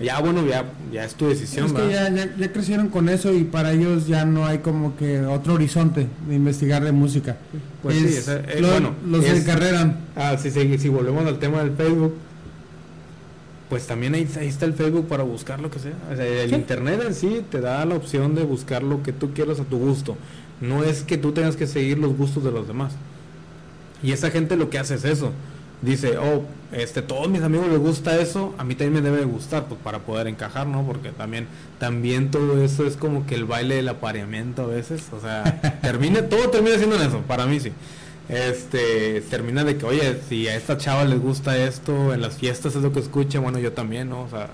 Ya, 0.00 0.20
bueno, 0.20 0.46
ya, 0.46 0.64
ya 0.92 1.04
es 1.04 1.14
tu 1.14 1.28
decisión. 1.28 1.66
Es 1.66 1.72
que 1.72 1.90
ya, 1.90 2.08
ya, 2.08 2.52
crecieron 2.52 2.88
con 2.88 3.08
eso 3.08 3.32
y 3.32 3.42
para 3.42 3.72
ellos 3.72 4.06
ya 4.06 4.24
no 4.24 4.46
hay 4.46 4.58
como 4.58 4.96
que 4.96 5.20
otro 5.22 5.54
horizonte 5.54 6.06
de 6.28 6.34
investigar 6.36 6.84
de 6.84 6.92
música. 6.92 7.36
Pues 7.82 7.96
sí, 7.96 8.30
eh, 8.30 8.58
bueno, 8.60 8.94
los 9.04 9.24
de 9.24 9.42
carrera. 9.42 9.96
Ah, 10.14 10.36
si, 10.38 10.52
si, 10.52 10.78
si 10.78 10.88
volvemos 10.88 11.26
al 11.26 11.40
tema 11.40 11.64
del 11.64 11.72
Facebook, 11.72 12.14
pues 13.68 13.86
también 13.86 14.14
ahí, 14.14 14.28
está 14.40 14.64
el 14.64 14.74
Facebook 14.74 15.08
para 15.08 15.22
buscar 15.22 15.60
lo 15.60 15.70
que 15.70 15.78
sea. 15.78 15.92
el 16.10 16.54
Internet 16.54 17.02
en 17.06 17.14
sí 17.14 17.42
te 17.50 17.60
da 17.60 17.84
la 17.84 17.96
opción 17.96 18.34
de 18.34 18.44
buscar 18.44 18.82
lo 18.82 19.02
que 19.02 19.12
tú 19.12 19.32
quieras 19.34 19.60
a 19.60 19.64
tu 19.64 19.78
gusto. 19.78 20.16
No 20.60 20.84
es 20.84 21.02
que 21.02 21.18
tú 21.18 21.32
tengas 21.32 21.56
que 21.56 21.66
seguir 21.66 21.98
los 21.98 22.16
gustos 22.16 22.42
de 22.44 22.50
los 22.50 22.66
demás. 22.66 22.92
Y 24.02 24.12
esa 24.12 24.30
gente 24.30 24.56
lo 24.56 24.70
que 24.70 24.78
hace 24.78 24.94
es 24.94 25.04
eso. 25.04 25.32
Dice, 25.82 26.18
oh, 26.18 26.42
este, 26.72 27.02
todos 27.02 27.28
mis 27.28 27.42
amigos 27.42 27.68
les 27.68 27.78
gusta 27.78 28.20
eso, 28.20 28.52
a 28.58 28.64
mí 28.64 28.74
también 28.74 29.02
me 29.04 29.10
debe 29.10 29.24
gustar, 29.24 29.66
pues 29.66 29.80
para 29.80 30.00
poder 30.00 30.26
encajar, 30.26 30.66
¿no? 30.66 30.84
Porque 30.84 31.10
también, 31.10 31.46
también 31.78 32.32
todo 32.32 32.60
eso 32.62 32.84
es 32.84 32.96
como 32.96 33.26
que 33.26 33.36
el 33.36 33.44
baile 33.44 33.76
del 33.76 33.88
apareamiento 33.88 34.62
a 34.62 34.66
veces, 34.66 35.04
o 35.12 35.20
sea, 35.20 35.60
termina, 35.82 36.22
todo 36.22 36.50
termina 36.50 36.76
siendo 36.78 36.96
en 36.96 37.02
eso, 37.02 37.20
para 37.28 37.46
mí 37.46 37.60
sí 37.60 37.72
este 38.28 39.22
termina 39.22 39.64
de 39.64 39.78
que 39.78 39.86
oye 39.86 40.20
si 40.28 40.48
a 40.48 40.56
esta 40.56 40.76
chava 40.76 41.04
les 41.04 41.18
gusta 41.18 41.56
esto 41.56 42.12
en 42.12 42.20
las 42.20 42.36
fiestas 42.36 42.76
es 42.76 42.82
lo 42.82 42.92
que 42.92 43.00
escucha 43.00 43.40
bueno 43.40 43.58
yo 43.58 43.72
también 43.72 44.10
no 44.10 44.22
o 44.22 44.28
sea 44.28 44.48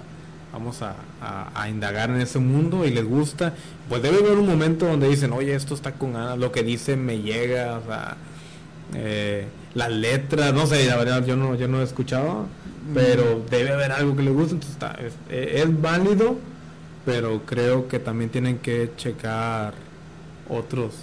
vamos 0.52 0.80
a, 0.82 0.94
a, 1.20 1.68
indagar 1.68 2.10
en 2.10 2.20
ese 2.20 2.38
mundo 2.38 2.86
y 2.86 2.90
les 2.90 3.04
gusta 3.04 3.54
pues 3.88 4.00
debe 4.02 4.18
haber 4.18 4.38
un 4.38 4.46
momento 4.46 4.86
donde 4.86 5.08
dicen 5.08 5.32
oye 5.32 5.52
esto 5.52 5.74
está 5.74 5.92
con 5.92 6.12
ganas 6.12 6.38
lo 6.38 6.52
que 6.52 6.62
dice 6.62 6.96
me 6.96 7.18
llega 7.18 7.78
o 7.78 7.84
sea 7.84 8.16
eh, 8.94 9.46
las 9.74 9.90
letras 9.90 10.54
no 10.54 10.68
sé 10.68 10.86
la 10.86 10.96
verdad 10.96 11.26
yo 11.26 11.34
no 11.34 11.56
yo 11.56 11.66
no 11.66 11.80
he 11.80 11.84
escuchado 11.84 12.46
pero 12.94 13.38
mm. 13.38 13.50
debe 13.50 13.72
haber 13.72 13.90
algo 13.90 14.14
que 14.14 14.22
les 14.22 14.32
guste 14.32 14.54
entonces 14.54 14.74
está, 14.74 14.96
es, 15.04 15.14
es 15.28 15.82
válido 15.82 16.38
pero 17.04 17.42
creo 17.44 17.88
que 17.88 17.98
también 17.98 18.30
tienen 18.30 18.58
que 18.58 18.92
checar 18.96 19.74
otros 20.48 20.94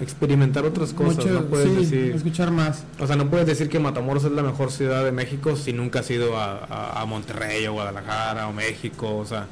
experimentar 0.00 0.64
otras 0.64 0.92
cosas, 0.92 1.24
no 1.26 1.44
puedes 1.44 1.76
decir, 1.76 2.12
escuchar 2.14 2.50
más. 2.50 2.84
O 2.98 3.06
sea, 3.06 3.16
no 3.16 3.30
puedes 3.30 3.46
decir 3.46 3.68
que 3.68 3.78
Matamoros 3.78 4.24
es 4.24 4.32
la 4.32 4.42
mejor 4.42 4.72
ciudad 4.72 5.04
de 5.04 5.12
México 5.12 5.56
si 5.56 5.72
nunca 5.72 6.00
has 6.00 6.10
ido 6.10 6.36
a, 6.36 7.04
Monterrey 7.06 7.66
o 7.66 7.74
Guadalajara 7.74 8.48
o 8.48 8.52
México, 8.52 9.16
o 9.16 9.24
sea, 9.24 9.46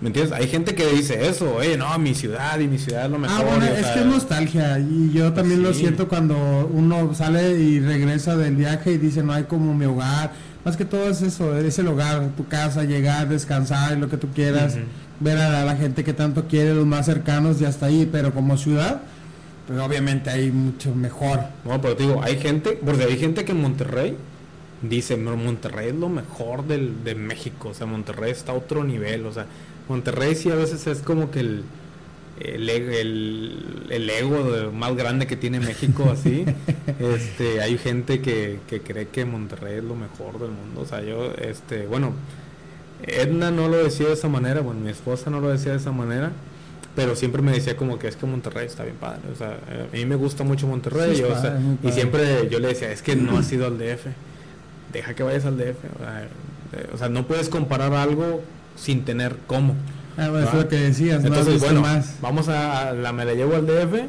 ¿me 0.00 0.08
entiendes? 0.08 0.32
Hay 0.32 0.48
gente 0.48 0.74
que 0.74 0.86
dice 0.86 1.28
eso, 1.28 1.54
oye, 1.54 1.76
no, 1.76 1.96
mi 1.98 2.14
ciudad 2.14 2.58
y 2.58 2.66
mi 2.66 2.78
ciudad 2.78 3.06
es 3.06 3.10
lo 3.10 3.18
mejor. 3.18 3.40
Ah, 3.40 3.44
bueno, 3.44 3.64
es 3.64 3.86
que 3.86 4.00
es 4.00 4.06
nostalgia 4.06 4.78
y 4.78 5.12
yo 5.12 5.32
también 5.32 5.62
lo 5.62 5.72
siento 5.72 6.08
cuando 6.08 6.68
uno 6.72 7.14
sale 7.14 7.58
y 7.58 7.80
regresa 7.80 8.36
del 8.36 8.56
viaje 8.56 8.92
y 8.92 8.98
dice, 8.98 9.22
no 9.22 9.32
hay 9.32 9.44
como 9.44 9.72
mi 9.74 9.86
hogar. 9.86 10.32
Más 10.64 10.76
que 10.76 10.84
todo 10.84 11.08
es 11.08 11.22
eso, 11.22 11.56
es 11.56 11.78
el 11.78 11.88
hogar, 11.88 12.28
tu 12.36 12.46
casa, 12.46 12.84
llegar, 12.84 13.28
descansar, 13.28 13.96
lo 13.96 14.10
que 14.10 14.18
tú 14.18 14.28
quieras, 14.34 14.76
ver 15.18 15.38
a 15.38 15.64
la 15.64 15.76
gente 15.76 16.04
que 16.04 16.12
tanto 16.12 16.48
quiere, 16.48 16.74
los 16.74 16.84
más 16.84 17.06
cercanos 17.06 17.62
y 17.62 17.64
hasta 17.64 17.86
ahí, 17.86 18.06
pero 18.10 18.34
como 18.34 18.58
ciudad 18.58 19.00
pues 19.70 19.82
obviamente 19.82 20.30
hay 20.30 20.50
mucho 20.50 20.92
mejor. 20.96 21.38
No, 21.64 21.80
pero 21.80 21.94
digo, 21.94 22.20
hay 22.24 22.38
gente, 22.40 22.76
porque 22.84 23.04
hay 23.04 23.16
gente 23.16 23.44
que 23.44 23.52
en 23.52 23.60
Monterrey 23.60 24.16
dice, 24.82 25.16
Monterrey 25.16 25.90
es 25.90 25.94
lo 25.94 26.08
mejor 26.08 26.66
del, 26.66 27.04
de 27.04 27.14
México, 27.14 27.68
o 27.68 27.74
sea, 27.74 27.86
Monterrey 27.86 28.32
está 28.32 28.50
a 28.50 28.56
otro 28.56 28.82
nivel, 28.82 29.26
o 29.26 29.32
sea, 29.32 29.46
Monterrey 29.88 30.34
sí 30.34 30.50
a 30.50 30.56
veces 30.56 30.88
es 30.88 31.02
como 31.02 31.30
que 31.30 31.38
el, 31.38 31.64
el, 32.40 33.86
el, 33.90 34.10
ego 34.10 34.72
más 34.72 34.96
grande 34.96 35.28
que 35.28 35.36
tiene 35.36 35.60
México, 35.60 36.10
así. 36.12 36.44
este, 36.98 37.60
hay 37.60 37.78
gente 37.78 38.20
que, 38.20 38.58
que 38.66 38.80
cree 38.80 39.06
que 39.06 39.24
Monterrey 39.24 39.78
es 39.78 39.84
lo 39.84 39.94
mejor 39.94 40.40
del 40.40 40.50
mundo, 40.50 40.80
o 40.80 40.84
sea, 40.84 41.00
yo, 41.00 41.32
este, 41.34 41.86
bueno, 41.86 42.12
Edna 43.06 43.52
no 43.52 43.68
lo 43.68 43.76
decía 43.76 44.08
de 44.08 44.14
esa 44.14 44.28
manera, 44.28 44.62
bueno, 44.62 44.80
mi 44.80 44.90
esposa 44.90 45.30
no 45.30 45.40
lo 45.40 45.48
decía 45.48 45.70
de 45.70 45.78
esa 45.78 45.92
manera 45.92 46.32
pero 46.94 47.14
siempre 47.14 47.40
me 47.42 47.52
decía 47.52 47.76
como 47.76 47.98
que 47.98 48.08
es 48.08 48.16
que 48.16 48.26
Monterrey 48.26 48.66
está 48.66 48.84
bien 48.84 48.96
padre, 48.96 49.20
o 49.32 49.36
sea, 49.36 49.58
a 49.92 49.96
mí 49.96 50.04
me 50.06 50.16
gusta 50.16 50.44
mucho 50.44 50.66
Monterrey, 50.66 51.22
y 51.82 51.92
siempre 51.92 52.48
yo 52.50 52.58
le 52.58 52.68
decía, 52.68 52.90
es 52.90 53.02
que 53.02 53.16
no 53.16 53.38
has 53.38 53.50
ido 53.52 53.66
al 53.66 53.78
DF, 53.78 54.06
deja 54.92 55.14
que 55.14 55.22
vayas 55.22 55.44
al 55.44 55.56
DF, 55.56 55.76
o 56.92 56.98
sea, 56.98 57.08
no 57.08 57.26
puedes 57.26 57.48
comparar 57.48 57.92
algo 57.94 58.42
sin 58.76 59.04
tener 59.04 59.36
cómo. 59.46 59.74
Ah, 60.16 60.28
bueno, 60.28 60.48
es 60.48 60.54
lo 60.54 60.68
que 60.68 60.76
decías, 60.76 61.24
Entonces, 61.24 61.60
bueno, 61.60 61.82
vamos 62.20 62.48
a, 62.48 62.92
la, 62.92 63.12
me 63.12 63.24
la 63.24 63.34
llevo 63.34 63.54
al 63.54 63.66
DF, 63.66 64.04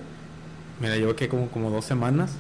me 0.80 0.90
la 0.90 0.98
llevo 0.98 1.16
que 1.16 1.30
como, 1.30 1.48
como 1.50 1.70
dos 1.70 1.86
semanas, 1.86 2.32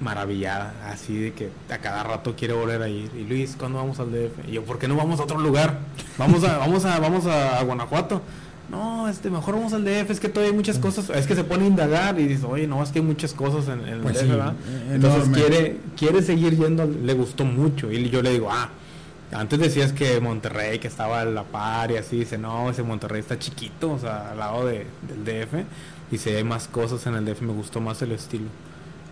maravillada, 0.00 0.74
así 0.90 1.18
de 1.18 1.32
que 1.32 1.50
a 1.70 1.78
cada 1.78 2.02
rato 2.02 2.34
quiere 2.36 2.54
volver 2.54 2.82
a 2.82 2.88
ir. 2.88 3.10
Y 3.14 3.24
Luis, 3.24 3.54
¿cuándo 3.58 3.78
vamos 3.78 4.00
al 4.00 4.10
DF? 4.10 4.48
Y 4.48 4.52
yo, 4.52 4.64
¿por 4.64 4.78
qué 4.78 4.88
no 4.88 4.96
vamos 4.96 5.20
a 5.20 5.24
otro 5.24 5.38
lugar? 5.38 5.78
Vamos 6.18 6.42
a, 6.44 6.58
vamos 6.58 6.84
a, 6.86 6.98
vamos 6.98 7.26
a 7.26 7.62
Guanajuato 7.62 8.22
no, 8.70 9.08
este, 9.08 9.30
mejor 9.30 9.54
vamos 9.54 9.72
al 9.72 9.84
DF, 9.84 10.10
es 10.10 10.20
que 10.20 10.28
todavía 10.28 10.50
hay 10.50 10.56
muchas 10.56 10.78
cosas, 10.78 11.08
es 11.10 11.26
que 11.26 11.34
se 11.34 11.44
pone 11.44 11.64
a 11.64 11.68
indagar 11.68 12.18
y 12.18 12.26
dice, 12.26 12.46
oye, 12.46 12.66
no, 12.66 12.82
es 12.82 12.90
que 12.90 12.98
hay 12.98 13.04
muchas 13.04 13.32
cosas 13.32 13.68
en, 13.68 13.86
el 13.86 14.00
pues 14.00 14.20
DF, 14.20 14.28
¿verdad? 14.28 14.54
Eh, 14.68 14.90
Entonces 14.94 15.28
quiere, 15.32 15.76
quiere 15.96 16.22
seguir 16.22 16.56
yendo, 16.56 16.84
le 16.84 17.14
gustó 17.14 17.44
mucho, 17.44 17.92
y 17.92 18.10
yo 18.10 18.22
le 18.22 18.30
digo, 18.30 18.48
ah, 18.50 18.70
antes 19.32 19.58
decías 19.58 19.92
que 19.92 20.20
Monterrey, 20.20 20.78
que 20.78 20.88
estaba 20.88 21.20
a 21.20 21.24
la 21.24 21.44
par 21.44 21.92
y 21.92 21.96
así, 21.96 22.18
dice, 22.18 22.38
no, 22.38 22.70
ese 22.70 22.82
Monterrey 22.82 23.20
está 23.20 23.38
chiquito, 23.38 23.92
o 23.92 23.98
sea, 23.98 24.32
al 24.32 24.38
lado 24.38 24.66
de, 24.66 24.86
del 25.08 25.24
DF, 25.24 25.54
y 26.10 26.18
si 26.18 26.30
hay 26.30 26.44
más 26.44 26.66
cosas 26.66 27.06
en 27.06 27.14
el 27.14 27.24
DF, 27.24 27.42
me 27.42 27.52
gustó 27.52 27.80
más 27.80 28.02
el 28.02 28.12
estilo. 28.12 28.46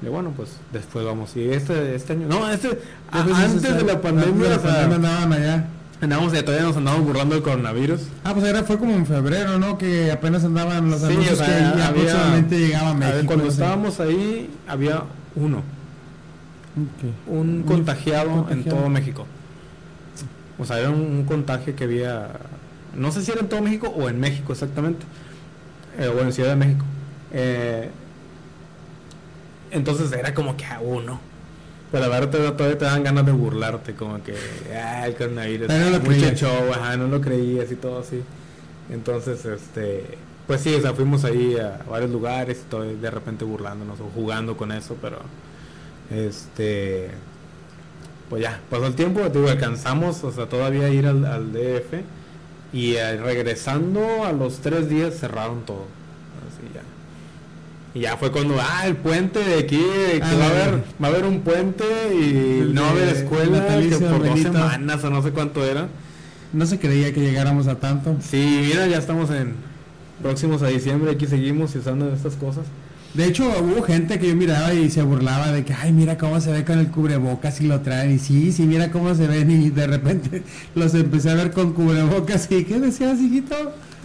Y 0.03 0.07
bueno, 0.07 0.33
pues 0.37 0.51
después 0.73 1.05
vamos, 1.05 1.37
y 1.37 1.49
este, 1.49 1.95
este 1.95 2.15
año, 2.15 2.27
no, 2.27 2.51
este, 2.51 2.79
antes 3.11 3.63
de 3.63 3.85
la 3.85 4.01
pandemia, 4.01 4.55
andaban 4.57 5.33
allá. 5.33 5.69
Andamos, 6.01 6.33
todavía 6.33 6.67
nos 6.67 6.77
andamos 6.77 7.05
burlando 7.05 7.35
del 7.35 7.45
coronavirus. 7.45 8.03
Ah, 8.25 8.35
pues 8.35 8.45
era, 8.47 8.63
fue 8.65 8.79
como 8.79 8.93
en 8.93 9.07
febrero, 9.07 9.59
¿no? 9.59 9.79
Que 9.79 10.11
apenas 10.11 10.45
andaban 10.45 10.91
los 10.91 11.03
anuncios 11.03 11.41
que 11.41 11.51
ya 11.51 11.89
aproximadamente 11.89 12.59
llegaba 12.59 12.91
a 12.91 12.95
México. 12.95 13.27
cuando 13.27 13.47
estábamos 13.47 14.01
ahí, 14.01 14.51
había 14.67 15.05
uno. 15.35 15.63
Un, 17.27 17.63
contagiado, 17.63 18.47
en 18.51 18.65
todo 18.65 18.89
México. 18.89 19.27
O 20.59 20.65
sea, 20.65 20.79
era 20.79 20.91
un, 20.91 21.25
contagio 21.25 21.75
que 21.75 21.85
había... 21.85 22.29
No 22.95 23.11
sé 23.11 23.23
si 23.23 23.31
era 23.33 23.41
en 23.41 23.49
todo 23.49 23.63
México 23.63 23.89
o 23.89 24.09
en 24.09 24.21
México 24.21 24.53
exactamente. 24.53 25.07
Eh, 25.99 26.09
o 26.09 26.21
en 26.21 26.33
Ciudad 26.33 26.51
de 26.51 26.57
México. 26.57 26.85
Eh, 27.33 27.91
entonces 29.71 30.13
era 30.13 30.35
como 30.35 30.57
que 30.57 30.65
a 30.65 30.81
uno 30.81 31.19
pero 31.95 32.09
la 32.09 32.19
verdad 32.19 32.55
todavía 32.57 32.77
te 32.77 32.87
dan 32.87 33.05
ganas 33.05 33.25
de 33.25 33.31
burlarte, 33.31 33.95
como 33.95 34.21
que, 34.21 34.35
ah, 34.77 35.07
el 35.07 35.15
coronavirus, 35.15 35.69
no 35.69 36.01
mucho 36.01 36.31
show, 36.35 36.73
ajá, 36.73 36.97
no 36.97 37.07
lo 37.07 37.21
creías 37.21 37.71
y 37.71 37.77
todo 37.77 38.01
así. 38.01 38.21
Entonces, 38.91 39.45
este, 39.45 40.19
pues 40.45 40.61
sí, 40.61 40.75
o 40.75 40.81
sea, 40.81 40.93
fuimos 40.93 41.25
ahí 41.25 41.57
a 41.57 41.85
varios 41.89 42.11
lugares 42.11 42.63
y 42.67 42.69
todo, 42.69 42.83
de 42.83 43.11
repente 43.13 43.45
burlándonos 43.45 44.01
o 44.01 44.11
jugando 44.13 44.57
con 44.57 44.73
eso, 44.73 44.97
pero, 45.01 45.19
este, 46.11 47.11
pues 48.29 48.43
ya, 48.43 48.59
pasó 48.69 48.89
el 48.89 48.97
tiempo, 48.97 49.21
digo, 49.29 49.49
alcanzamos, 49.49 50.25
o 50.25 50.33
sea, 50.33 50.49
todavía 50.49 50.89
ir 50.89 51.07
al, 51.07 51.25
al 51.25 51.53
DF 51.53 52.03
y 52.73 52.97
eh, 52.97 53.19
regresando 53.19 54.25
a 54.25 54.33
los 54.33 54.59
tres 54.59 54.89
días 54.89 55.15
cerraron 55.15 55.65
todo. 55.65 55.85
Y 57.95 58.01
ya 58.01 58.17
fue 58.17 58.33
cuando, 58.33 58.57
ah, 58.61 58.87
el 58.87 58.97
puente 58.97 59.39
de 59.39 59.59
aquí, 59.59 59.77
que 59.79 60.21
ah, 60.21 60.35
va, 60.37 60.45
a 60.45 60.49
haber, 60.49 60.85
va 61.03 61.07
a 61.07 61.11
haber 61.11 61.25
un 61.27 61.41
puente 61.41 61.85
y 62.13 62.73
no 62.73 62.83
va 62.83 62.89
a 62.89 62.91
haber 62.91 63.09
escuela 63.09 63.67
que 63.69 63.97
por 63.97 64.27
dos 64.27 64.41
semanas 64.41 65.05
o 65.05 65.11
no 65.11 65.23
sé 65.23 65.31
cuánto 65.31 65.65
era. 65.65 65.87
No 66.53 66.67
se 66.67 66.79
creía 66.81 67.13
que 67.15 67.21
llegáramos 67.21 67.69
a 67.69 67.77
tanto. 67.77 68.17
Sí, 68.21 68.65
mira, 68.67 68.89
ya 68.89 68.99
estamos 68.99 69.31
en 69.31 69.55
próximos 70.21 70.63
a 70.63 70.69
diciembre, 70.69 71.13
aquí 71.13 71.27
seguimos 71.27 71.75
usando 71.77 72.13
estas 72.13 72.35
cosas. 72.35 72.65
De 73.15 73.27
hecho, 73.27 73.45
hubo 73.63 73.83
gente 73.83 74.19
que 74.19 74.29
yo 74.29 74.35
miraba 74.35 74.75
y 74.75 74.91
se 74.91 75.03
burlaba 75.03 75.53
de 75.53 75.65
que, 75.65 75.73
ay, 75.73 75.93
mira 75.93 76.19
cómo 76.19 76.41
se 76.41 76.51
ve 76.51 76.65
con 76.65 76.81
el 76.81 76.89
cubrebocas 76.89 77.61
y 77.61 77.67
lo 77.69 77.81
traen. 77.81 78.13
Y 78.13 78.19
sí, 78.19 78.51
sí, 78.51 78.65
mira 78.65 78.91
cómo 78.91 79.15
se 79.15 79.29
ven. 79.29 79.51
Y 79.51 79.71
de 79.71 79.87
repente 79.87 80.43
los 80.75 80.95
empecé 80.95 81.31
a 81.31 81.35
ver 81.35 81.53
con 81.53 81.73
cubrebocas. 81.75 82.49
¿Y 82.51 82.65
qué 82.65 82.81
decías, 82.81 83.21
hijito? 83.21 83.55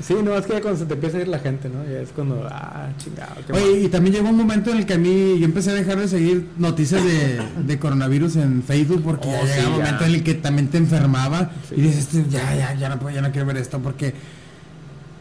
Sí, 0.02 0.14
no, 0.24 0.38
es 0.38 0.46
que 0.46 0.54
ya 0.54 0.62
cuando 0.62 0.80
se 0.80 0.86
te 0.86 0.94
empieza 0.94 1.18
a 1.18 1.22
ir 1.22 1.28
la 1.28 1.40
gente, 1.40 1.68
¿no? 1.70 1.84
Ya 1.84 2.00
es 2.02 2.10
cuando, 2.12 2.48
ah, 2.50 2.88
chingado. 3.04 3.34
Oye, 3.52 3.82
y 3.82 3.88
también 3.90 4.16
llegó 4.16 4.30
un 4.30 4.38
momento 4.38 4.70
en 4.72 4.78
el 4.78 4.86
que 4.86 4.94
a 4.94 4.98
mí 4.98 5.38
yo 5.40 5.46
empecé 5.46 5.72
a 5.72 5.74
dejar 5.74 5.98
de 6.00 6.08
seguir 6.08 6.48
noticias 6.58 7.04
de, 7.04 7.42
de 7.66 7.80
coronavirus 7.80 8.38
en 8.38 8.64
Facebook 8.64 9.02
porque 9.04 9.28
Oh, 9.28 9.46
ya 9.46 9.56
llegaba 9.58 9.76
un 9.76 9.82
momento 9.82 10.06
en 10.06 10.14
el 10.14 10.24
que 10.24 10.36
también 10.36 10.68
te 10.70 10.78
enfermaba 10.78 11.52
Sí. 11.68 11.76
y 11.78 11.82
dices, 11.82 12.00
"Este, 12.16 12.26
ya, 12.30 12.56
ya, 12.56 12.76
ya 12.76 12.88
no 12.90 12.98
puedo, 13.00 13.14
ya 13.14 13.22
no 13.22 13.32
quiero 13.32 13.48
ver 13.48 13.58
esto 13.58 13.80
porque 13.80 14.14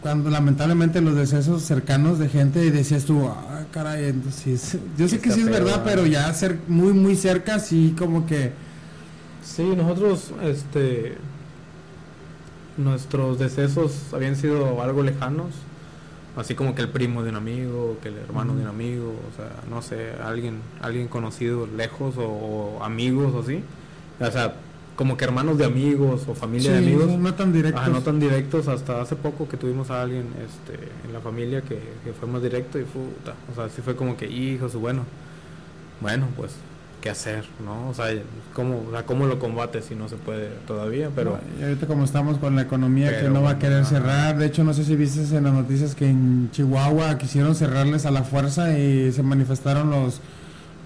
cuando 0.02 0.30
lamentablemente 0.30 1.00
los 1.00 1.16
decesos 1.16 1.62
cercanos 1.62 2.18
de 2.18 2.28
gente 2.28 2.64
y 2.64 2.70
decías 2.70 3.04
tú, 3.04 3.26
ah, 3.26 3.64
caray, 3.72 4.06
entonces, 4.06 4.78
yo 4.96 5.08
sé 5.08 5.20
que 5.20 5.32
sí 5.32 5.40
es 5.40 5.50
verdad, 5.50 5.82
pero 5.84 6.06
ya 6.06 6.32
ser 6.32 6.58
muy, 6.68 6.92
muy 6.92 7.16
cerca, 7.16 7.58
sí, 7.58 7.94
como 7.98 8.26
que, 8.26 8.52
Sí, 9.48 9.64
nosotros, 9.74 10.30
este, 10.42 11.16
nuestros 12.76 13.38
decesos 13.38 14.12
habían 14.12 14.36
sido 14.36 14.82
algo 14.82 15.02
lejanos, 15.02 15.54
así 16.36 16.54
como 16.54 16.74
que 16.74 16.82
el 16.82 16.90
primo 16.90 17.22
de 17.22 17.30
un 17.30 17.36
amigo, 17.36 17.96
que 18.02 18.08
el 18.08 18.18
hermano 18.18 18.54
de 18.54 18.62
un 18.62 18.68
amigo, 18.68 19.08
o 19.08 19.36
sea, 19.36 19.50
no 19.70 19.80
sé, 19.80 20.12
alguien, 20.22 20.60
alguien 20.82 21.08
conocido 21.08 21.66
lejos 21.66 22.18
o, 22.18 22.28
o 22.78 22.84
amigos 22.84 23.34
o 23.34 23.40
así, 23.40 23.62
o 24.20 24.30
sea, 24.30 24.54
como 24.98 25.16
que 25.16 25.24
hermanos 25.24 25.56
de 25.58 25.64
amigos 25.64 26.22
o 26.26 26.34
familia 26.34 26.72
de 26.72 26.78
amigos, 26.78 27.06
no 27.06 27.32
tan 27.32 27.52
directos. 27.52 27.82
Ajá, 27.82 27.88
no 27.92 28.00
tan 28.00 28.18
directos, 28.18 28.66
hasta 28.66 29.00
hace 29.00 29.14
poco 29.14 29.48
que 29.48 29.56
tuvimos 29.56 29.92
a 29.92 30.02
alguien, 30.02 30.26
este, 30.44 30.88
en 31.06 31.12
la 31.12 31.20
familia 31.20 31.60
que, 31.60 31.78
que 32.02 32.12
fue 32.12 32.26
más 32.26 32.42
directo 32.42 32.80
y 32.80 32.82
puta, 32.82 33.34
o 33.52 33.54
sea, 33.54 33.68
sí 33.68 33.80
fue 33.80 33.94
como 33.94 34.16
que, 34.16 34.26
hijos, 34.26 34.74
bueno, 34.74 35.04
bueno, 36.00 36.26
pues, 36.36 36.50
¿qué 37.00 37.10
hacer, 37.10 37.44
no? 37.64 37.88
O 37.88 37.94
sea, 37.94 38.06
¿cómo, 38.54 38.86
o 38.88 38.90
sea, 38.90 39.06
¿cómo 39.06 39.26
lo 39.26 39.38
combates 39.38 39.84
si 39.84 39.94
no 39.94 40.08
se 40.08 40.16
puede 40.16 40.48
todavía? 40.66 41.10
Pero... 41.14 41.38
Y 41.60 41.62
ahorita 41.62 41.86
como 41.86 42.02
estamos 42.02 42.38
con 42.38 42.56
la 42.56 42.62
economía 42.62 43.20
que 43.20 43.28
no 43.28 43.40
va 43.40 43.50
a 43.50 43.58
querer 43.60 43.82
ajá. 43.82 43.90
cerrar, 43.90 44.36
de 44.36 44.46
hecho 44.46 44.64
no 44.64 44.74
sé 44.74 44.82
si 44.82 44.96
viste 44.96 45.20
en 45.36 45.44
las 45.44 45.52
noticias 45.52 45.94
que 45.94 46.10
en 46.10 46.50
Chihuahua 46.50 47.18
quisieron 47.18 47.54
cerrarles 47.54 48.04
a 48.04 48.10
la 48.10 48.24
fuerza 48.24 48.76
y 48.76 49.12
se 49.12 49.22
manifestaron 49.22 49.90
los 49.90 50.20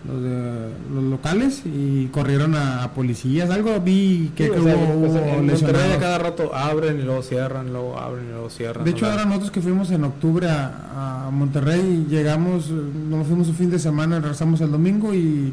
los, 0.07 0.23
de- 0.23 0.69
los 0.95 1.05
locales 1.05 1.63
y 1.65 2.07
corrieron 2.07 2.55
a, 2.55 2.83
a 2.85 2.93
policías, 2.93 3.51
algo 3.51 3.79
vi 3.81 4.33
que, 4.37 4.47
Sí, 4.47 4.51
que 4.53 4.59
o 4.59 4.63
sea, 4.65 4.77
hubo, 4.77 5.07
pues, 5.07 5.15
en 5.23 5.29
Monterrey 5.47 5.47
lesionados. 5.47 5.97
a 5.97 6.01
cada 6.01 6.19
rato 6.19 6.55
abren 6.55 6.99
y 6.99 7.03
luego 7.03 7.23
cierran, 7.23 7.73
luego 7.73 7.99
abren 7.99 8.27
y 8.27 8.31
luego 8.31 8.51
cierran. 8.51 8.85
De 8.85 8.91
hecho, 8.91 9.07
ahora 9.09 9.25
nosotros 9.25 9.51
que 9.53 9.61
fuimos 9.61 9.91
en 9.91 10.05
octubre 10.05 10.49
a, 10.49 11.27
a 11.27 11.31
Monterrey, 11.31 12.07
llegamos, 12.09 12.69
nos 12.71 13.27
fuimos 13.27 13.49
un 13.49 13.55
fin 13.55 13.71
de 13.71 13.79
semana, 13.79 14.19
regresamos 14.19 14.61
el 14.61 14.71
domingo 14.73 15.15
y, 15.15 15.53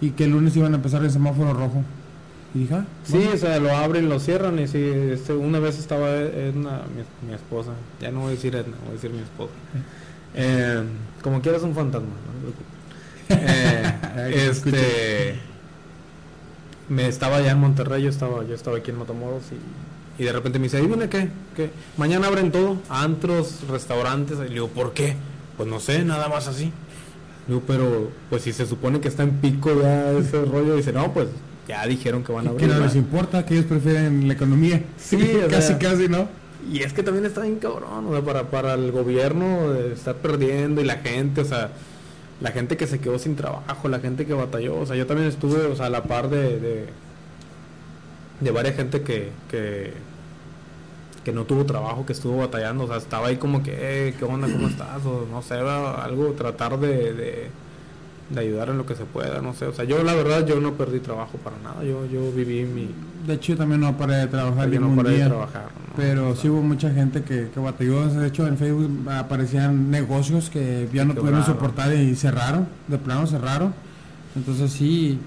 y 0.00 0.10
que 0.10 0.24
el 0.24 0.30
lunes 0.32 0.56
iban 0.56 0.72
a 0.72 0.76
empezar 0.76 1.02
el 1.04 1.10
semáforo 1.10 1.52
rojo. 1.52 1.82
Y 2.54 2.60
dije, 2.60 2.74
ah, 2.74 2.84
Sí, 3.04 3.18
o 3.32 3.36
sea, 3.36 3.58
lo 3.58 3.76
abren, 3.76 4.08
lo 4.08 4.20
cierran 4.20 4.58
y 4.60 4.68
sí, 4.68 4.78
este, 4.80 5.32
una 5.32 5.58
vez 5.58 5.78
estaba 5.78 6.08
Edna, 6.14 6.82
mi, 6.96 7.28
mi 7.28 7.34
esposa, 7.34 7.70
ya 8.00 8.10
no 8.12 8.20
voy 8.20 8.28
a 8.28 8.30
decir 8.32 8.54
Edna, 8.54 8.74
voy 8.82 8.90
a 8.90 8.92
decir 8.94 9.10
mi 9.10 9.18
esposa. 9.20 9.52
Eh, 10.36 10.82
como 11.22 11.40
quieras 11.40 11.62
un 11.62 11.74
fantasma, 11.74 12.08
no. 12.08 12.73
Eh, 13.28 13.92
que 14.30 14.46
este, 14.46 15.34
me 16.88 17.08
estaba 17.08 17.36
allá 17.36 17.52
en 17.52 17.58
Monterrey, 17.58 18.02
yo 18.02 18.10
estaba, 18.10 18.44
yo 18.46 18.54
estaba 18.54 18.78
aquí 18.78 18.90
en 18.90 18.98
Matamoros 18.98 19.42
y, 20.18 20.22
y 20.22 20.26
de 20.26 20.32
repente 20.32 20.58
me 20.58 20.64
dice, 20.64 20.82
¿y 20.82 20.86
viene 20.86 21.08
qué? 21.08 21.28
¿Qué? 21.56 21.70
Mañana 21.96 22.26
abren 22.26 22.52
todo, 22.52 22.78
antros, 22.88 23.60
restaurantes, 23.68 24.38
y 24.38 24.48
le 24.48 24.50
digo, 24.50 24.68
¿por 24.68 24.92
qué? 24.92 25.16
Pues 25.56 25.68
no 25.68 25.80
sé, 25.80 26.04
nada 26.04 26.28
más 26.28 26.46
así. 26.48 26.72
Digo, 27.46 27.62
pero 27.66 28.10
pues 28.30 28.42
si 28.42 28.52
se 28.52 28.66
supone 28.66 29.00
que 29.00 29.08
está 29.08 29.22
en 29.22 29.32
pico 29.32 29.70
ya 29.80 30.12
ese 30.12 30.44
rollo, 30.44 30.76
dice, 30.76 30.92
no, 30.92 31.12
pues 31.12 31.28
ya 31.68 31.86
dijeron 31.86 32.22
que 32.22 32.32
van 32.32 32.46
a 32.46 32.50
que 32.50 32.54
abrir. 32.54 32.68
no 32.68 32.74
¿verdad?". 32.74 32.86
les 32.86 32.96
importa, 32.96 33.46
que 33.46 33.54
ellos 33.54 33.66
prefieren 33.66 34.26
la 34.28 34.34
economía. 34.34 34.82
Sí, 34.98 35.18
casi, 35.50 35.68
sea, 35.68 35.78
casi, 35.78 36.08
¿no? 36.08 36.28
Y 36.70 36.82
es 36.82 36.92
que 36.94 37.02
también 37.02 37.26
está 37.26 37.42
bien 37.42 37.56
cabrón, 37.58 38.06
o 38.06 38.12
sea, 38.12 38.22
para, 38.22 38.44
para 38.44 38.74
el 38.74 38.90
gobierno 38.90 39.70
de 39.72 39.92
estar 39.92 40.14
perdiendo 40.16 40.80
y 40.80 40.84
la 40.84 40.96
gente, 40.96 41.42
o 41.42 41.44
sea, 41.44 41.72
la 42.40 42.50
gente 42.50 42.76
que 42.76 42.86
se 42.86 43.00
quedó 43.00 43.18
sin 43.18 43.36
trabajo, 43.36 43.88
la 43.88 44.00
gente 44.00 44.26
que 44.26 44.34
batalló, 44.34 44.78
o 44.78 44.86
sea, 44.86 44.96
yo 44.96 45.06
también 45.06 45.28
estuve, 45.28 45.66
o 45.66 45.76
sea, 45.76 45.86
a 45.86 45.90
la 45.90 46.04
par 46.04 46.28
de, 46.28 46.88
de, 48.40 48.50
varias 48.50 48.76
gente 48.76 49.02
que, 49.02 49.30
que, 49.48 49.92
que 51.24 51.32
no 51.32 51.44
tuvo 51.44 51.64
trabajo, 51.64 52.04
que 52.04 52.12
estuvo 52.12 52.38
batallando, 52.38 52.84
o 52.84 52.88
sea, 52.88 52.96
estaba 52.96 53.28
ahí 53.28 53.36
como 53.36 53.62
que, 53.62 53.74
eh, 53.76 54.14
¿qué 54.18 54.24
onda, 54.24 54.48
cómo 54.48 54.68
estás? 54.68 55.04
O 55.06 55.26
no 55.30 55.42
sé, 55.42 55.54
algo, 55.54 56.32
tratar 56.32 56.78
de, 56.78 57.12
de, 57.14 57.50
de 58.30 58.40
ayudar 58.40 58.70
en 58.70 58.78
lo 58.78 58.86
que 58.86 58.94
se 58.94 59.04
pueda, 59.04 59.42
no 59.42 59.54
sé, 59.54 59.66
o 59.66 59.72
sea, 59.72 59.84
yo 59.84 60.02
la 60.02 60.14
verdad, 60.14 60.46
yo 60.46 60.60
no 60.60 60.74
perdí 60.74 61.00
trabajo 61.00 61.38
para 61.38 61.56
nada, 61.58 61.82
yo, 61.84 62.06
yo 62.06 62.32
viví 62.32 62.64
mi... 62.64 62.88
De 63.26 63.34
hecho, 63.34 63.52
yo 63.52 63.58
también 63.58 63.80
no 63.80 63.96
paré 63.96 64.16
de 64.16 64.26
trabajar 64.26 64.70
yo 64.70 64.80
no 64.80 64.94
paré 64.94 65.10
de 65.10 65.16
día. 65.16 65.26
trabajar. 65.28 65.62
¿no? 65.62 65.94
Pero 65.96 66.30
O 66.30 66.32
sea, 66.34 66.42
sí 66.42 66.48
hubo 66.50 66.60
mucha 66.60 66.90
gente 66.90 67.22
que, 67.22 67.48
que 67.48 67.58
batalló. 67.58 68.06
De 68.06 68.26
hecho, 68.26 68.46
en 68.46 68.58
Facebook 68.58 69.08
aparecían 69.10 69.90
negocios 69.90 70.50
que 70.50 70.88
ya 70.92 71.06
no 71.06 71.14
pudieron 71.14 71.42
soportar 71.42 71.94
y 71.94 72.14
cerraron. 72.16 72.68
De 72.86 72.98
plano 72.98 73.26
cerraron. 73.26 73.72
Entonces 74.36 74.72
sí, 74.72 75.18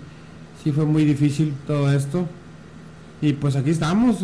sí 0.63 0.71
fue 0.71 0.85
muy 0.85 1.05
difícil 1.05 1.55
todo 1.65 1.91
esto. 1.91 2.27
Y 3.19 3.33
pues 3.33 3.55
aquí 3.55 3.71
estamos, 3.71 4.17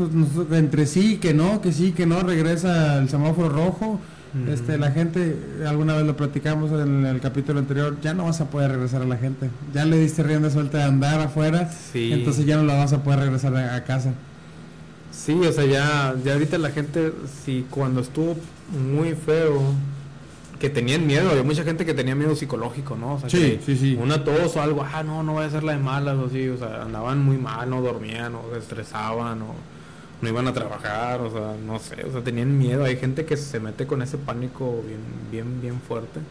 entre 0.51 0.86
sí, 0.86 1.17
que 1.17 1.34
no, 1.34 1.61
que 1.61 1.71
sí, 1.71 1.93
que 1.93 2.05
no, 2.05 2.19
regresa 2.21 2.99
el 2.99 3.09
semáforo 3.09 3.49
rojo. 3.49 3.99
Este, 4.50 4.80
la 4.80 4.90
gente, 4.92 5.38
alguna 5.68 5.96
vez 5.96 6.06
lo 6.08 6.18
platicamos 6.18 6.72
en 6.72 7.06
el 7.06 7.20
capítulo 7.22 7.60
anterior, 7.60 7.98
ya 8.02 8.14
no 8.16 8.26
vas 8.26 8.42
a 8.42 8.50
poder 8.50 8.72
regresar 8.72 9.04
a 9.04 9.06
la 9.06 9.18
gente. 9.18 9.50
Ya 9.74 9.86
le 9.86 10.00
diste 10.00 10.24
rienda 10.24 10.50
suelta 10.50 10.80
de 10.80 10.84
andar 10.86 11.20
afuera, 11.22 11.70
Sí. 11.92 12.12
entonces 12.12 12.46
ya 12.48 12.58
no 12.58 12.64
la 12.64 12.74
vas 12.76 12.94
a 12.94 13.04
poder 13.04 13.20
regresar 13.20 13.56
a, 13.56 13.76
a 13.76 13.84
casa. 13.84 14.14
Sí, 15.12 15.34
o 15.34 15.52
sea, 15.52 15.66
ya, 15.66 16.16
ya 16.26 16.34
ahorita 16.34 16.58
la 16.58 16.72
gente, 16.72 17.14
si 17.46 17.66
cuando 17.70 18.02
estuvo 18.02 18.36
muy 18.92 19.14
feo, 19.14 19.62
que 20.60 20.70
tenían 20.70 21.06
miedo, 21.06 21.30
había 21.30 21.44
mucha 21.44 21.64
gente 21.64 21.86
que 21.86 21.94
tenía 21.94 22.16
miedo 22.16 22.36
psicológico, 22.36 22.96
¿no? 22.96 23.16
O 23.16 23.20
sea, 23.20 23.30
Sí, 23.30 23.38
que 23.38 23.60
sí, 23.66 23.78
sí. 23.78 24.00
Una 24.02 24.24
tos 24.24 24.56
o 24.56 24.62
algo, 24.62 24.84
ah, 24.84 25.04
no, 25.04 25.22
no 25.22 25.34
voy 25.34 25.44
a 25.44 25.48
hacer 25.48 25.64
la 25.64 25.74
de 25.74 25.78
malas 25.80 26.16
o 26.18 26.26
así, 26.26 26.48
o 26.50 26.58
sea, 26.58 26.82
andaban 26.84 27.24
muy 27.24 27.38
mal, 27.38 27.70
no 27.70 27.82
dormían, 27.82 28.34
o 28.34 28.42
se 28.54 28.60
estresaban, 28.60 29.42
o 29.44 29.54
no 30.24 30.30
iban 30.30 30.47
a 30.47 30.53
trabajar, 30.53 31.21
o 31.21 31.30
sea, 31.30 31.55
no 31.63 31.80
sé, 31.80 32.03
o 32.05 32.11
sea, 32.11 32.24
tenían 32.24 32.57
miedo. 32.57 32.86
Hay 32.86 32.97
gente 32.97 33.26
que 33.26 33.36
se 33.38 33.59
mete 33.59 33.86
con 33.86 34.01
ese 34.01 34.17
pánico 34.17 34.82
bien, 34.88 35.01
bien, 35.30 35.61
bien 35.61 35.82
fuerte. 35.82 36.21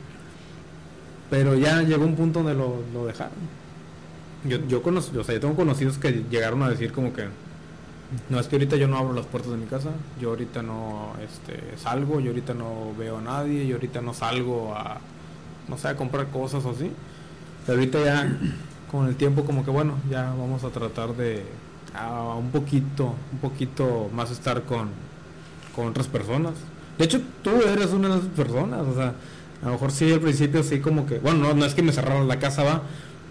Pero 1.31 1.55
ya 1.55 1.83
llegó 1.83 2.05
un 2.05 2.17
punto 2.17 2.43
donde 2.43 2.55
lo, 2.55 2.79
lo 2.93 3.07
dejaron. 3.07 3.35
Yo, 4.45 4.59
yo 4.67 4.83
conocí, 4.83 5.17
o 5.17 5.23
sea, 5.23 5.35
yo 5.35 5.41
tengo 5.41 5.55
conocidos 5.55 5.99
que 5.99 6.25
llegaron 6.31 6.63
a 6.63 6.71
decir 6.71 6.93
como 6.93 7.13
que, 7.13 7.27
no, 8.29 8.41
es 8.41 8.49
que 8.49 8.57
ahorita 8.57 8.77
yo 8.77 8.89
no 8.89 8.97
abro 8.97 9.13
las 9.13 9.27
puertas 9.27 9.53
de 9.53 9.59
mi 9.59 9.67
casa, 9.67 9.91
yo 10.21 10.31
ahorita 10.31 10.63
no 10.63 11.15
este, 11.23 11.77
salgo, 11.77 12.21
yo 12.21 12.31
ahorita 12.31 12.55
no 12.55 12.95
veo 12.99 13.19
a 13.19 13.23
nadie, 13.23 13.67
yo 13.67 13.77
ahorita 13.77 14.01
no 14.01 14.15
salgo 14.15 14.75
a, 14.75 14.99
no 15.69 15.79
sé, 15.79 15.89
a 15.89 15.97
comprar 15.97 16.29
cosas 16.29 16.65
o 16.65 16.71
así. 16.71 16.91
Pero 17.67 17.79
ahorita 17.79 18.05
ya, 18.05 18.39
con 18.91 19.07
el 19.07 19.17
tiempo 19.17 19.45
como 19.45 19.65
que 19.65 19.71
bueno, 19.71 19.97
ya 20.11 20.25
vamos 20.31 20.65
a 20.65 20.71
tratar 20.71 21.15
de 21.15 21.45
a 21.95 22.35
un 22.37 22.51
poquito, 22.51 23.15
un 23.33 23.39
poquito 23.39 24.09
más 24.15 24.31
estar 24.31 24.63
con, 24.63 24.89
con 25.75 25.89
otras 25.89 26.07
personas. 26.07 26.53
De 26.99 27.05
hecho, 27.05 27.21
tú 27.43 27.51
eres 27.51 27.91
una 27.91 28.09
de 28.09 28.17
esas 28.19 28.29
personas, 28.31 28.81
o 28.83 28.95
sea, 28.95 29.15
a 29.63 29.67
lo 29.67 29.73
mejor 29.73 29.93
sí 29.93 30.13
al 30.13 30.21
principio 30.21 30.63
sí 30.63 30.81
como 30.81 31.07
que, 31.07 31.19
bueno, 31.19 31.39
no, 31.49 31.55
no 31.55 31.65
es 31.65 31.75
que 31.75 31.83
me 31.83 31.93
cerraran 31.93 32.29
la 32.29 32.39
casa, 32.39 32.63
va, 32.63 32.83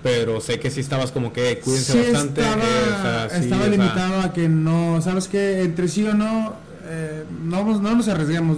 pero 0.04 0.42
sé 0.42 0.60
que 0.60 0.72
sí 0.72 0.80
estabas 0.80 1.12
como 1.12 1.32
que 1.32 1.60
cuídense 1.60 1.92
Sí 1.92 2.12
bastante. 2.12 2.42
estaba, 2.42 2.64
eh, 2.64 2.68
o 2.68 3.02
sea, 3.02 3.30
sí, 3.30 3.44
estaba 3.44 3.62
o 3.62 3.66
sea, 3.66 3.72
limitado 3.72 4.22
a 4.22 4.34
que 4.34 4.50
no, 4.50 5.02
¿sabes 5.02 5.28
qué? 5.28 5.64
Entre 5.64 5.88
sí 5.88 6.04
o 6.06 6.14
no, 6.14 6.56
eh, 6.86 7.24
no, 7.44 7.64
no 7.80 7.96
nos 7.96 8.08
arriesguemos. 8.08 8.58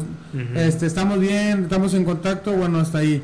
Este, 0.55 0.87
estamos 0.87 1.19
bien, 1.19 1.63
estamos 1.63 1.93
en 1.93 2.05
contacto, 2.05 2.53
bueno, 2.53 2.79
hasta 2.79 2.99
ahí. 2.99 3.21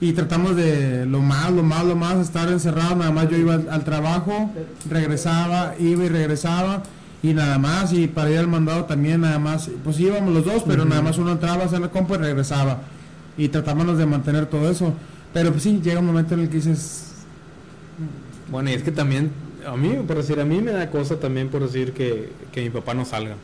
Y 0.00 0.12
tratamos 0.12 0.56
de 0.56 1.04
lo 1.06 1.20
más, 1.20 1.52
lo 1.52 1.62
más, 1.62 1.84
lo 1.84 1.94
más, 1.94 2.16
estar 2.18 2.48
encerrado. 2.48 2.96
Nada 2.96 3.10
más 3.10 3.28
yo 3.28 3.36
iba 3.36 3.54
al, 3.54 3.68
al 3.68 3.84
trabajo, 3.84 4.50
regresaba, 4.88 5.74
iba 5.78 6.04
y 6.04 6.08
regresaba. 6.08 6.82
Y 7.22 7.34
nada 7.34 7.58
más, 7.58 7.92
y 7.92 8.06
para 8.08 8.30
ir 8.30 8.38
al 8.38 8.48
mandado 8.48 8.84
también, 8.86 9.20
nada 9.20 9.38
más, 9.38 9.68
pues 9.84 10.00
íbamos 10.00 10.32
los 10.32 10.44
dos, 10.44 10.62
pero 10.66 10.86
nada 10.86 11.02
más 11.02 11.18
uno 11.18 11.32
entraba 11.32 11.64
a 11.64 11.66
hacer 11.66 11.80
la 11.80 11.90
compra 11.90 12.16
y 12.16 12.20
regresaba. 12.20 12.78
Y 13.36 13.48
tratábamos 13.48 13.98
de 13.98 14.06
mantener 14.06 14.46
todo 14.46 14.70
eso. 14.70 14.94
Pero 15.34 15.50
pues 15.50 15.62
sí, 15.62 15.80
llega 15.82 16.00
un 16.00 16.06
momento 16.06 16.34
en 16.34 16.40
el 16.40 16.48
que 16.48 16.56
dices, 16.56 17.12
Bueno, 18.50 18.70
y 18.70 18.74
es 18.74 18.82
que 18.82 18.90
también, 18.92 19.30
a 19.66 19.76
mí, 19.76 19.96
por 20.06 20.16
decir, 20.16 20.40
a 20.40 20.44
mí 20.44 20.60
me 20.62 20.72
da 20.72 20.90
cosa 20.90 21.20
también 21.20 21.48
por 21.50 21.62
decir 21.62 21.92
que, 21.92 22.32
que 22.52 22.62
mi 22.62 22.70
papá 22.70 22.94
no 22.94 23.04
salga. 23.04 23.36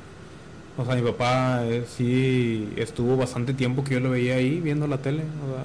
O 0.77 0.85
sea, 0.85 0.95
mi 0.97 1.03
papá 1.03 1.65
eh, 1.67 1.85
sí 1.89 2.73
estuvo 2.77 3.17
bastante 3.17 3.55
tiempo 3.55 3.85
que 3.85 3.95
yo 3.95 4.01
lo 4.01 4.11
veía 4.11 4.35
ahí 4.37 4.61
viendo 4.61 4.87
la 4.87 4.99
tele. 4.99 5.23
O 5.23 5.55
sea, 5.55 5.65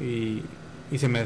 y, 0.00 0.42
y 0.90 0.98
se 0.98 1.08
me... 1.08 1.22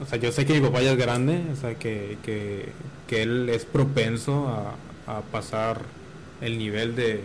O 0.00 0.06
sea, 0.06 0.18
yo 0.18 0.30
sé 0.30 0.46
que 0.46 0.54
mi 0.54 0.60
papá 0.66 0.80
ya 0.82 0.92
es 0.92 0.98
grande, 0.98 1.42
o 1.52 1.56
sea, 1.56 1.74
que, 1.74 2.18
que, 2.24 2.68
que 3.08 3.22
él 3.22 3.48
es 3.48 3.64
propenso 3.64 4.46
a, 4.48 5.16
a 5.18 5.20
pasar 5.22 5.80
el 6.40 6.56
nivel 6.56 6.94
de, 6.94 7.20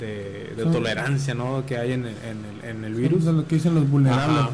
de, 0.00 0.52
de 0.56 0.64
tolerancia, 0.64 1.34
¿no? 1.34 1.64
Que 1.64 1.76
hay 1.76 1.92
en, 1.92 2.06
el- 2.06 2.14
en 2.28 2.44
el, 2.64 2.76
en 2.76 2.84
el 2.84 2.94
virus. 2.94 3.24
Son 3.24 3.36
lo 3.36 3.46
que 3.46 3.54
dicen 3.56 3.74
los 3.74 3.88
vulnerables. 3.88 4.36
Ajá. 4.40 4.50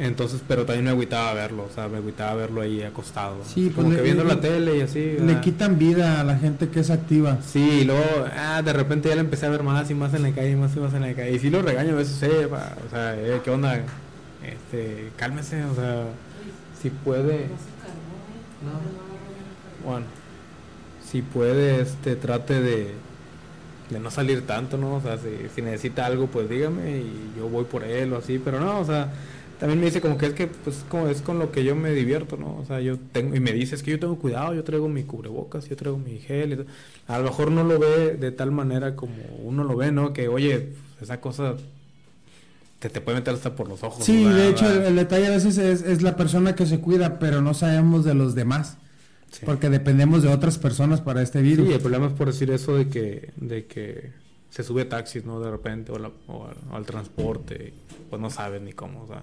Entonces, 0.00 0.40
pero 0.46 0.64
también 0.64 0.84
me 0.84 0.90
agüitaba 0.92 1.34
verlo, 1.34 1.64
o 1.68 1.74
sea, 1.74 1.88
me 1.88 1.96
agüitaba 1.96 2.34
verlo 2.36 2.60
ahí 2.60 2.80
acostado. 2.84 3.38
Sí, 3.44 3.64
pues 3.74 3.74
como 3.84 3.90
le- 3.90 3.96
que 3.96 4.02
viendo 4.02 4.22
le- 4.22 4.34
la 4.36 4.40
tele 4.40 4.78
y 4.78 4.80
así. 4.82 5.00
Le 5.00 5.18
¿verdad? 5.22 5.40
quitan 5.40 5.76
vida 5.80 6.20
a 6.20 6.24
la 6.24 6.38
gente 6.38 6.68
que 6.68 6.78
es 6.78 6.90
activa. 6.90 7.38
Sí, 7.44 7.80
y 7.80 7.84
luego, 7.84 8.04
ah, 8.36 8.62
de 8.62 8.72
repente 8.72 9.08
ya 9.08 9.16
le 9.16 9.22
empecé 9.22 9.46
a 9.46 9.48
ver 9.48 9.64
más 9.64 9.90
y 9.90 9.94
más 9.94 10.14
en 10.14 10.22
la 10.22 10.30
calle, 10.30 10.54
más 10.54 10.76
y 10.76 10.78
más 10.78 10.94
en 10.94 11.00
la 11.02 11.12
calle. 11.14 11.32
Y 11.32 11.40
sí 11.40 11.50
lo 11.50 11.60
regaño 11.62 11.94
a 11.94 11.96
veces, 11.96 12.22
eh, 12.22 12.46
pa, 12.48 12.76
o 12.86 12.90
sea, 12.90 13.16
eh, 13.16 13.40
¿qué 13.42 13.50
onda? 13.50 13.82
Este, 14.44 15.10
cálmese, 15.16 15.64
o 15.64 15.74
sea, 15.74 16.06
si 16.80 16.90
puede, 16.90 17.46
bueno, 19.84 20.06
si 21.04 21.22
puede, 21.22 21.80
este, 21.80 22.16
trate 22.16 22.60
de, 22.60 22.94
de 23.90 24.00
no 24.00 24.10
salir 24.10 24.46
tanto, 24.46 24.76
¿no? 24.78 24.96
O 24.96 25.00
sea, 25.00 25.18
si, 25.18 25.48
si 25.54 25.62
necesita 25.62 26.06
algo, 26.06 26.26
pues 26.28 26.48
dígame 26.48 26.98
y 26.98 27.32
yo 27.36 27.48
voy 27.48 27.64
por 27.64 27.84
él 27.84 28.12
o 28.12 28.18
así, 28.18 28.38
pero 28.38 28.60
no, 28.60 28.80
o 28.80 28.84
sea, 28.84 29.12
también 29.58 29.80
me 29.80 29.86
dice 29.86 30.00
como 30.00 30.18
que 30.18 30.26
es 30.26 30.34
que, 30.34 30.46
pues, 30.46 30.84
como 30.88 31.08
es 31.08 31.20
con 31.22 31.38
lo 31.38 31.50
que 31.50 31.64
yo 31.64 31.74
me 31.74 31.90
divierto, 31.92 32.36
¿no? 32.36 32.56
O 32.58 32.64
sea, 32.64 32.80
yo 32.80 32.96
tengo, 33.12 33.34
y 33.34 33.40
me 33.40 33.52
dice, 33.52 33.74
es 33.74 33.82
que 33.82 33.90
yo 33.92 33.98
tengo 33.98 34.18
cuidado, 34.18 34.54
yo 34.54 34.62
traigo 34.64 34.88
mi 34.88 35.04
cubrebocas, 35.04 35.68
yo 35.68 35.76
traigo 35.76 35.98
mi 35.98 36.18
gel, 36.18 36.52
y 36.52 37.10
a 37.12 37.18
lo 37.18 37.24
mejor 37.24 37.50
no 37.50 37.64
lo 37.64 37.78
ve 37.78 38.16
de 38.16 38.30
tal 38.32 38.52
manera 38.52 38.94
como 38.94 39.14
uno 39.42 39.64
lo 39.64 39.76
ve, 39.76 39.90
¿no? 39.90 40.12
Que, 40.12 40.28
oye, 40.28 40.70
esa 41.00 41.20
cosa 41.20 41.56
te, 42.78 42.88
te 42.90 43.00
puede 43.00 43.18
meter 43.18 43.34
hasta 43.34 43.54
por 43.56 43.68
los 43.68 43.82
ojos. 43.82 44.04
Sí, 44.04 44.24
¿verdad? 44.24 44.38
de 44.38 44.48
hecho 44.50 44.70
el, 44.72 44.82
el 44.82 44.96
detalle 44.96 45.26
a 45.26 45.30
veces 45.30 45.58
es, 45.58 45.82
es 45.82 46.02
la 46.02 46.16
persona 46.16 46.54
que 46.54 46.66
se 46.66 46.80
cuida, 46.80 47.18
pero 47.18 47.42
no 47.42 47.54
sabemos 47.54 48.04
de 48.04 48.14
los 48.14 48.34
demás, 48.34 48.76
Sí. 49.30 49.40
porque 49.44 49.68
dependemos 49.68 50.22
de 50.22 50.28
otras 50.30 50.56
personas 50.56 51.00
para 51.02 51.20
este 51.20 51.42
virus. 51.42 51.66
Sí, 51.68 51.74
el 51.74 51.80
problema 51.80 52.06
es 52.06 52.12
por 52.14 52.28
decir 52.28 52.50
eso 52.50 52.74
de 52.76 52.88
que, 52.88 53.32
de 53.36 53.66
que 53.66 54.12
se 54.48 54.62
sube 54.62 54.86
taxis, 54.86 55.24
¿no? 55.26 55.38
De 55.40 55.50
repente, 55.50 55.92
o, 55.92 55.98
la- 55.98 56.10
o 56.28 56.46
al, 56.46 56.56
o 56.72 56.76
al 56.76 56.86
transporte, 56.86 57.74
pues 58.08 58.22
no 58.22 58.30
saben 58.30 58.64
ni 58.64 58.72
cómo, 58.72 59.02
o 59.02 59.06
sea. 59.06 59.22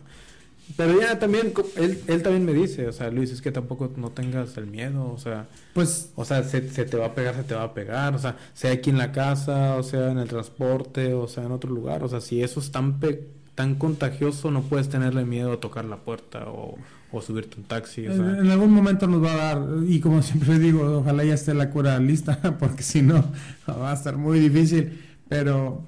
Pero 0.77 0.99
ya 0.99 1.17
también, 1.19 1.53
él, 1.77 2.01
él 2.07 2.23
también 2.23 2.43
me 2.45 2.53
dice, 2.53 2.87
o 2.87 2.91
sea, 2.91 3.09
Luis, 3.11 3.31
es 3.31 3.41
que 3.41 3.51
tampoco 3.51 3.91
no 3.97 4.09
tengas 4.11 4.57
el 4.57 4.65
miedo, 4.67 5.11
o 5.11 5.17
sea, 5.17 5.47
Pues 5.73 6.11
o 6.15 6.25
sea, 6.25 6.43
se, 6.43 6.69
se 6.69 6.85
te 6.85 6.97
va 6.97 7.07
a 7.07 7.13
pegar, 7.15 7.35
se 7.35 7.43
te 7.43 7.53
va 7.55 7.63
a 7.63 7.73
pegar, 7.73 8.13
o 8.15 8.19
sea, 8.19 8.35
sea 8.53 8.71
aquí 8.71 8.89
en 8.91 8.97
la 8.99 9.11
casa, 9.11 9.75
o 9.75 9.83
sea, 9.83 10.11
en 10.11 10.17
el 10.19 10.27
transporte, 10.27 11.13
o 11.15 11.27
sea, 11.27 11.43
en 11.45 11.51
otro 11.51 11.71
lugar, 11.71 12.03
o 12.03 12.07
sea, 12.09 12.19
si 12.21 12.41
eso 12.43 12.59
es 12.59 12.71
tan, 12.71 12.99
pe- 12.99 13.27
tan 13.55 13.75
contagioso, 13.75 14.51
no 14.51 14.61
puedes 14.63 14.89
tenerle 14.89 15.25
miedo 15.25 15.53
a 15.53 15.59
tocar 15.59 15.85
la 15.85 15.97
puerta 15.97 16.45
o, 16.49 16.77
o 17.11 17.21
subirte 17.21 17.57
un 17.57 17.63
taxi, 17.63 18.05
o 18.07 18.11
en, 18.11 18.17
sea. 18.17 18.37
en 18.41 18.51
algún 18.51 18.71
momento 18.71 19.07
nos 19.07 19.23
va 19.23 19.31
a 19.33 19.35
dar, 19.55 19.67
y 19.87 19.99
como 20.01 20.21
siempre 20.21 20.59
digo, 20.59 20.99
ojalá 20.99 21.23
ya 21.23 21.33
esté 21.33 21.53
la 21.53 21.69
cura 21.69 21.97
lista, 21.99 22.39
porque 22.59 22.83
si 22.83 23.01
no 23.01 23.23
va 23.69 23.91
a 23.91 23.93
estar 23.93 24.17
muy 24.17 24.39
difícil, 24.39 25.01
pero 25.29 25.83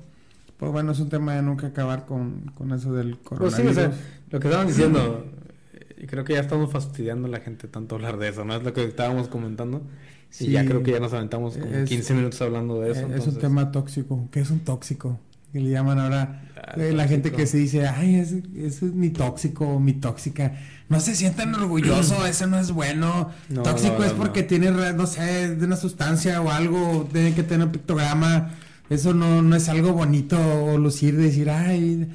pues 0.58 0.72
bueno, 0.72 0.92
es 0.94 1.00
un 1.00 1.10
tema 1.10 1.36
de 1.36 1.42
nunca 1.44 1.68
acabar 1.68 2.06
con, 2.06 2.52
con 2.56 2.72
eso 2.72 2.92
del 2.94 3.18
Pues 3.18 3.54
sí, 3.54 3.62
coronavirus. 3.62 3.72
o 3.72 3.74
sea, 3.80 3.92
lo 4.32 4.40
que 4.40 4.48
estaban 4.48 4.68
diciendo, 4.68 5.26
eh, 5.74 6.08
creo 6.10 6.24
que 6.24 6.34
ya 6.34 6.40
estamos 6.40 6.72
fastidiando 6.72 7.28
a 7.28 7.32
la 7.32 7.42
gente 7.42 7.68
tanto 7.68 7.96
hablar 7.96 8.18
de 8.18 8.30
eso, 8.30 8.44
¿no? 8.44 8.56
Es 8.56 8.64
lo 8.64 8.74
que 8.74 8.84
estábamos 8.86 9.28
comentando. 9.28 9.82
Sí. 10.30 10.48
Y 10.48 10.52
ya 10.52 10.66
creo 10.66 10.82
que 10.84 10.92
ya 10.92 11.00
nos 11.00 11.14
aventamos 11.14 11.58
como 11.58 11.72
Es- 11.74 11.88
15 11.88 12.14
minutos 12.16 12.42
hablando 12.42 12.82
de 12.82 12.92
eso. 12.92 13.02
Eh, 13.08 13.16
es 13.18 13.28
un 13.28 13.38
tema 13.38 13.72
tóxico. 13.72 14.28
¿Qué 14.32 14.40
es 14.42 14.50
un 14.50 14.60
tóxico? 14.62 15.20
Que 15.52 15.60
le 15.60 15.70
llaman 15.70 16.00
ahora 16.00 16.44
Ah, 16.58 16.74
eh, 16.78 16.92
la 16.92 17.08
gente 17.08 17.32
que 17.32 17.46
se 17.48 17.58
dice, 17.58 17.88
ay, 17.88 18.16
ese 18.16 18.42
es 18.66 18.82
mi 18.82 19.10
tóxico 19.12 19.66
o 19.68 19.80
mi 19.80 19.94
tóxica. 19.94 20.54
No 20.90 21.00
se 21.00 21.16
sientan 21.16 21.54
orgullosos, 21.56 22.28
eso 22.30 22.48
no 22.48 22.60
es 22.60 22.72
bueno. 22.72 23.30
No, 23.50 23.62
tóxico 23.64 24.00
no, 24.00 24.04
es 24.06 24.12
porque 24.14 24.42
no. 24.42 24.48
tiene, 24.48 24.72
no 24.72 25.08
sé, 25.08 25.56
de 25.56 25.66
una 25.66 25.76
sustancia 25.78 26.42
o 26.42 26.50
algo, 26.52 27.08
tiene 27.14 27.34
que 27.36 27.44
tener 27.44 27.68
un 27.68 27.72
pictograma. 27.72 28.52
Eso 28.90 29.14
no, 29.14 29.42
no 29.42 29.56
es 29.56 29.70
algo 29.70 29.94
bonito 29.94 30.38
o 30.66 30.78
lucir, 30.78 31.16
decir, 31.16 31.50
ay, 31.50 32.10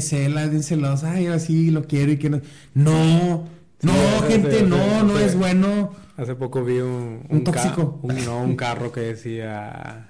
cela, 0.00 0.46
bien 0.46 0.62
celosa, 0.62 1.12
ay, 1.12 1.26
así 1.28 1.70
lo 1.70 1.84
quiero 1.84 2.12
y 2.12 2.18
que 2.18 2.28
no. 2.30 2.40
No, 2.74 3.44
no, 3.82 3.92
Sí, 3.92 4.32
gente, 4.32 4.60
sí, 4.60 4.64
no, 4.66 5.04
no 5.04 5.18
es 5.18 5.36
bueno. 5.36 5.92
Hace 6.16 6.34
poco 6.34 6.64
vi 6.64 6.78
un, 6.80 7.24
Un 7.28 7.44
tóxico. 7.44 8.00
un- 8.02 8.24
no, 8.24 8.42
un 8.42 8.56
carro 8.56 8.90
que 8.92 9.00
decía, 9.00 10.08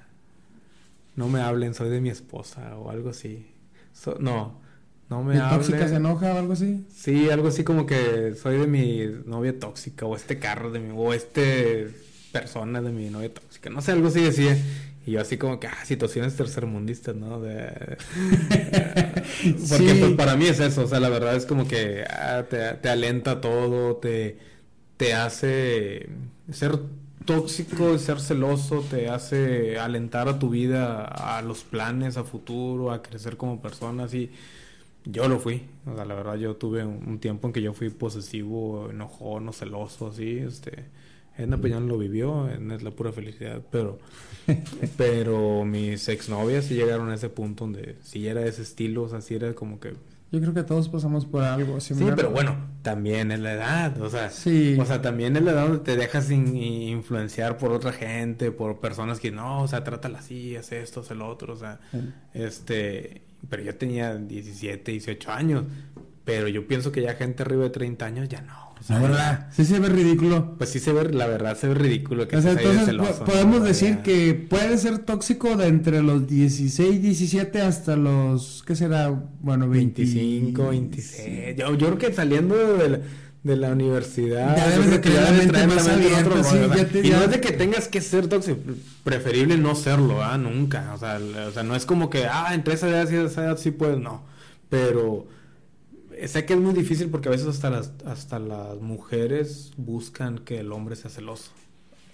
no 1.17 1.27
me 1.29 1.41
hablen, 1.41 1.73
soy 1.75 1.89
de 1.89 2.01
mi 2.01 2.09
esposa 2.09 2.77
o 2.77 2.89
algo 2.91 3.09
así. 3.11 3.47
So- 3.93 4.17
no, 4.21 4.61
no 5.09 5.23
me 5.23 5.35
¿Y 5.35 5.41
tóxica 5.49 5.87
se 5.89 5.95
hablen. 5.95 5.97
enoja 5.97 6.33
o 6.33 6.37
algo 6.39 6.53
así? 6.53 6.85
Sí, 6.95 7.29
algo 7.29 7.49
así 7.49 7.63
como 7.65 7.85
que 7.85 8.35
soy 8.41 8.57
de 8.59 8.67
mi 8.67 9.01
novia 9.25 9.59
tóxica 9.59 10.05
o 10.05 10.15
este 10.15 10.39
carro 10.39 10.71
de 10.71 10.79
mi 10.79 10.91
o 10.95 11.13
este 11.13 11.89
persona 12.31 12.81
de 12.81 12.91
mi 12.91 13.09
novia 13.09 13.33
tóxica. 13.33 13.69
No 13.69 13.81
sé, 13.81 13.91
algo 13.93 14.07
así 14.09 14.21
decía. 14.21 14.57
Y 15.05 15.11
yo 15.11 15.21
así 15.21 15.37
como 15.37 15.59
que, 15.59 15.67
ah, 15.67 15.85
situaciones 15.85 16.35
tercermundistas, 16.35 17.15
¿no? 17.15 17.39
De... 17.41 17.97
Porque 19.69 19.93
Sí. 19.93 19.97
pues 19.99 20.11
para 20.13 20.35
mí 20.35 20.45
es 20.47 20.59
eso, 20.59 20.83
o 20.83 20.87
sea, 20.87 20.99
la 20.99 21.09
verdad 21.09 21.35
es 21.35 21.45
como 21.45 21.67
que 21.67 22.03
ah, 22.09 22.45
te, 22.49 22.73
te 22.75 22.89
alenta 22.89 23.41
todo, 23.41 23.97
te, 23.97 24.37
te 24.97 25.13
hace 25.13 26.09
ser 26.51 26.79
tóxico, 27.27 27.95
ser 27.99 28.19
celoso, 28.19 28.83
te 28.89 29.09
hace 29.09 29.77
alentar 29.77 30.27
a 30.29 30.39
tu 30.39 30.49
vida, 30.49 31.03
a 31.03 31.41
los 31.43 31.63
planes, 31.63 32.17
a 32.17 32.23
futuro, 32.23 32.91
a 32.91 33.03
crecer 33.03 33.37
como 33.37 33.61
persona, 33.61 34.05
así. 34.05 34.31
Yo 35.05 35.27
lo 35.27 35.39
fui, 35.39 35.63
o 35.85 35.95
sea, 35.95 36.05
la 36.05 36.15
verdad 36.15 36.35
yo 36.35 36.55
tuve 36.55 36.83
un, 36.83 37.19
tiempo 37.19 37.47
en 37.47 37.53
que 37.53 37.61
yo 37.61 37.73
fui 37.73 37.89
posesivo, 37.89 38.89
enojón, 38.89 39.53
celoso, 39.53 40.07
así, 40.07 40.39
este... 40.39 40.85
Edna 41.37 41.59
Peñón 41.59 41.87
lo 41.87 41.99
vivió, 41.99 42.49
Edna 42.49 42.75
es 42.75 42.81
la 42.81 42.89
pura 42.89 43.11
felicidad, 43.11 43.61
pero... 43.71 43.99
pero 44.97 45.65
mis 45.65 46.07
exnovias 46.09 46.65
sí 46.65 46.73
llegaron 46.73 47.09
a 47.11 47.15
ese 47.15 47.29
punto 47.29 47.65
donde 47.65 47.97
si 48.01 48.27
era 48.27 48.43
ese 48.45 48.63
estilo, 48.63 49.03
o 49.03 49.09
sea, 49.09 49.21
sí 49.21 49.35
era 49.35 49.53
como 49.53 49.79
que... 49.79 49.93
Yo 50.31 50.41
creo 50.41 50.53
que 50.53 50.63
todos 50.63 50.89
pasamos 50.89 51.25
por 51.25 51.41
algo 51.43 51.79
Sí, 51.79 51.93
similar. 51.93 52.15
pero 52.17 52.31
bueno, 52.31 52.55
también 52.81 53.31
es 53.31 53.39
la 53.39 53.53
edad, 53.53 54.01
o 54.01 54.09
sea... 54.09 54.29
Sí. 54.29 54.77
O 54.79 54.85
sea, 54.85 55.01
también 55.01 55.37
es 55.37 55.43
la 55.43 55.51
edad 55.51 55.67
donde 55.67 55.79
te 55.83 55.95
dejas 55.95 56.29
in- 56.31 56.55
influenciar 56.57 57.57
por 57.57 57.71
otra 57.71 57.93
gente, 57.93 58.51
por 58.51 58.79
personas 58.81 59.19
que 59.21 59.31
no, 59.31 59.61
o 59.61 59.67
sea, 59.69 59.83
trátala 59.85 60.19
así, 60.19 60.55
haz 60.57 60.73
esto, 60.73 60.99
haz 60.99 61.11
el 61.11 61.21
otro, 61.21 61.53
o 61.53 61.57
sea, 61.57 61.79
Sí. 61.93 61.99
este, 62.33 63.21
pero 63.49 63.63
yo 63.63 63.75
tenía 63.75 64.15
17, 64.15 64.91
18 64.91 65.31
años, 65.31 65.63
pero 66.27 66.49
yo 66.49 66.67
pienso 66.67 66.91
que 66.91 67.01
ya 67.01 67.13
gente 67.15 67.41
arriba 67.43 67.63
de 67.63 67.69
30 67.69 68.05
años 68.05 68.27
ya 68.27 68.41
no. 68.41 68.53
O 68.77 68.83
sea, 68.83 68.97
La 68.97 69.01
verdad, 69.07 69.47
sí 69.51 69.63
se 69.63 69.79
ve 69.79 69.87
ridículo. 69.87 70.55
Pues 70.57 70.69
sí 70.71 70.79
se 70.79 70.91
ve, 70.91 71.05
la 71.13 71.25
verdad 71.25 71.57
se 71.57 71.69
ve 71.69 71.73
ridículo 71.73 72.27
que 72.27 72.35
O 72.35 72.41
sea, 72.41 72.51
entonces 72.51 72.85
celoso, 72.85 73.23
podemos 73.23 73.59
¿no? 73.61 73.65
decir 73.65 73.99
que 73.99 74.33
puede 74.33 74.77
ser 74.77 74.99
tóxico 74.99 75.55
de 75.55 75.67
entre 75.67 76.03
los 76.03 76.27
16, 76.27 77.01
17 77.01 77.61
hasta 77.61 77.95
los, 77.95 78.61
¿qué 78.67 78.75
será? 78.75 79.09
Bueno, 79.39 79.69
20 79.69 80.01
25, 80.03 80.67
26. 80.69 81.55
Yo, 81.55 81.75
yo 81.75 81.87
creo 81.87 81.97
que 81.97 82.13
saliendo 82.13 82.55
de 82.77 82.89
la, 82.89 82.99
de 83.43 83.55
la 83.55 83.69
universidad. 83.71 84.57
Ya 84.57 84.67
debes 84.67 85.01
de 85.01 85.09
la 85.21 85.31
mente 85.31 85.67
más 85.67 85.83
otro 85.83 85.93
abierta, 85.93 86.43
sí, 86.43 86.55
rollo, 86.57 86.65
o 86.65 86.73
sea, 86.73 86.75
ya 86.83 86.87
te- 86.89 87.07
Y 87.07 87.09
no 87.09 87.21
es 87.23 87.31
de 87.31 87.39
que 87.39 87.51
tengas 87.53 87.87
que 87.87 88.01
ser 88.01 88.27
tóxico, 88.27 88.59
preferible 89.05 89.57
no 89.57 89.75
serlo, 89.75 90.21
¿ah? 90.21 90.37
Nunca. 90.37 90.91
O 90.93 90.97
sea, 90.97 91.19
o 91.47 91.51
sea, 91.51 91.63
no 91.63 91.73
es 91.73 91.85
como 91.85 92.09
que, 92.09 92.25
ah, 92.25 92.53
entre 92.53 92.73
esa 92.73 92.89
edad 92.89 93.09
y 93.09 93.15
esa 93.15 93.45
edad 93.45 93.57
sí 93.57 93.71
puedes, 93.71 93.97
no. 93.97 94.23
Pero 94.69 95.25
sé 96.25 96.45
que 96.45 96.53
es 96.53 96.59
muy 96.59 96.73
difícil 96.73 97.09
porque 97.09 97.27
a 97.29 97.31
veces 97.31 97.47
hasta 97.47 97.69
las, 97.69 97.91
hasta 98.05 98.39
las 98.39 98.79
mujeres 98.81 99.71
buscan 99.77 100.39
que 100.39 100.59
el 100.59 100.71
hombre 100.71 100.95
sea 100.95 101.09
celoso. 101.11 101.51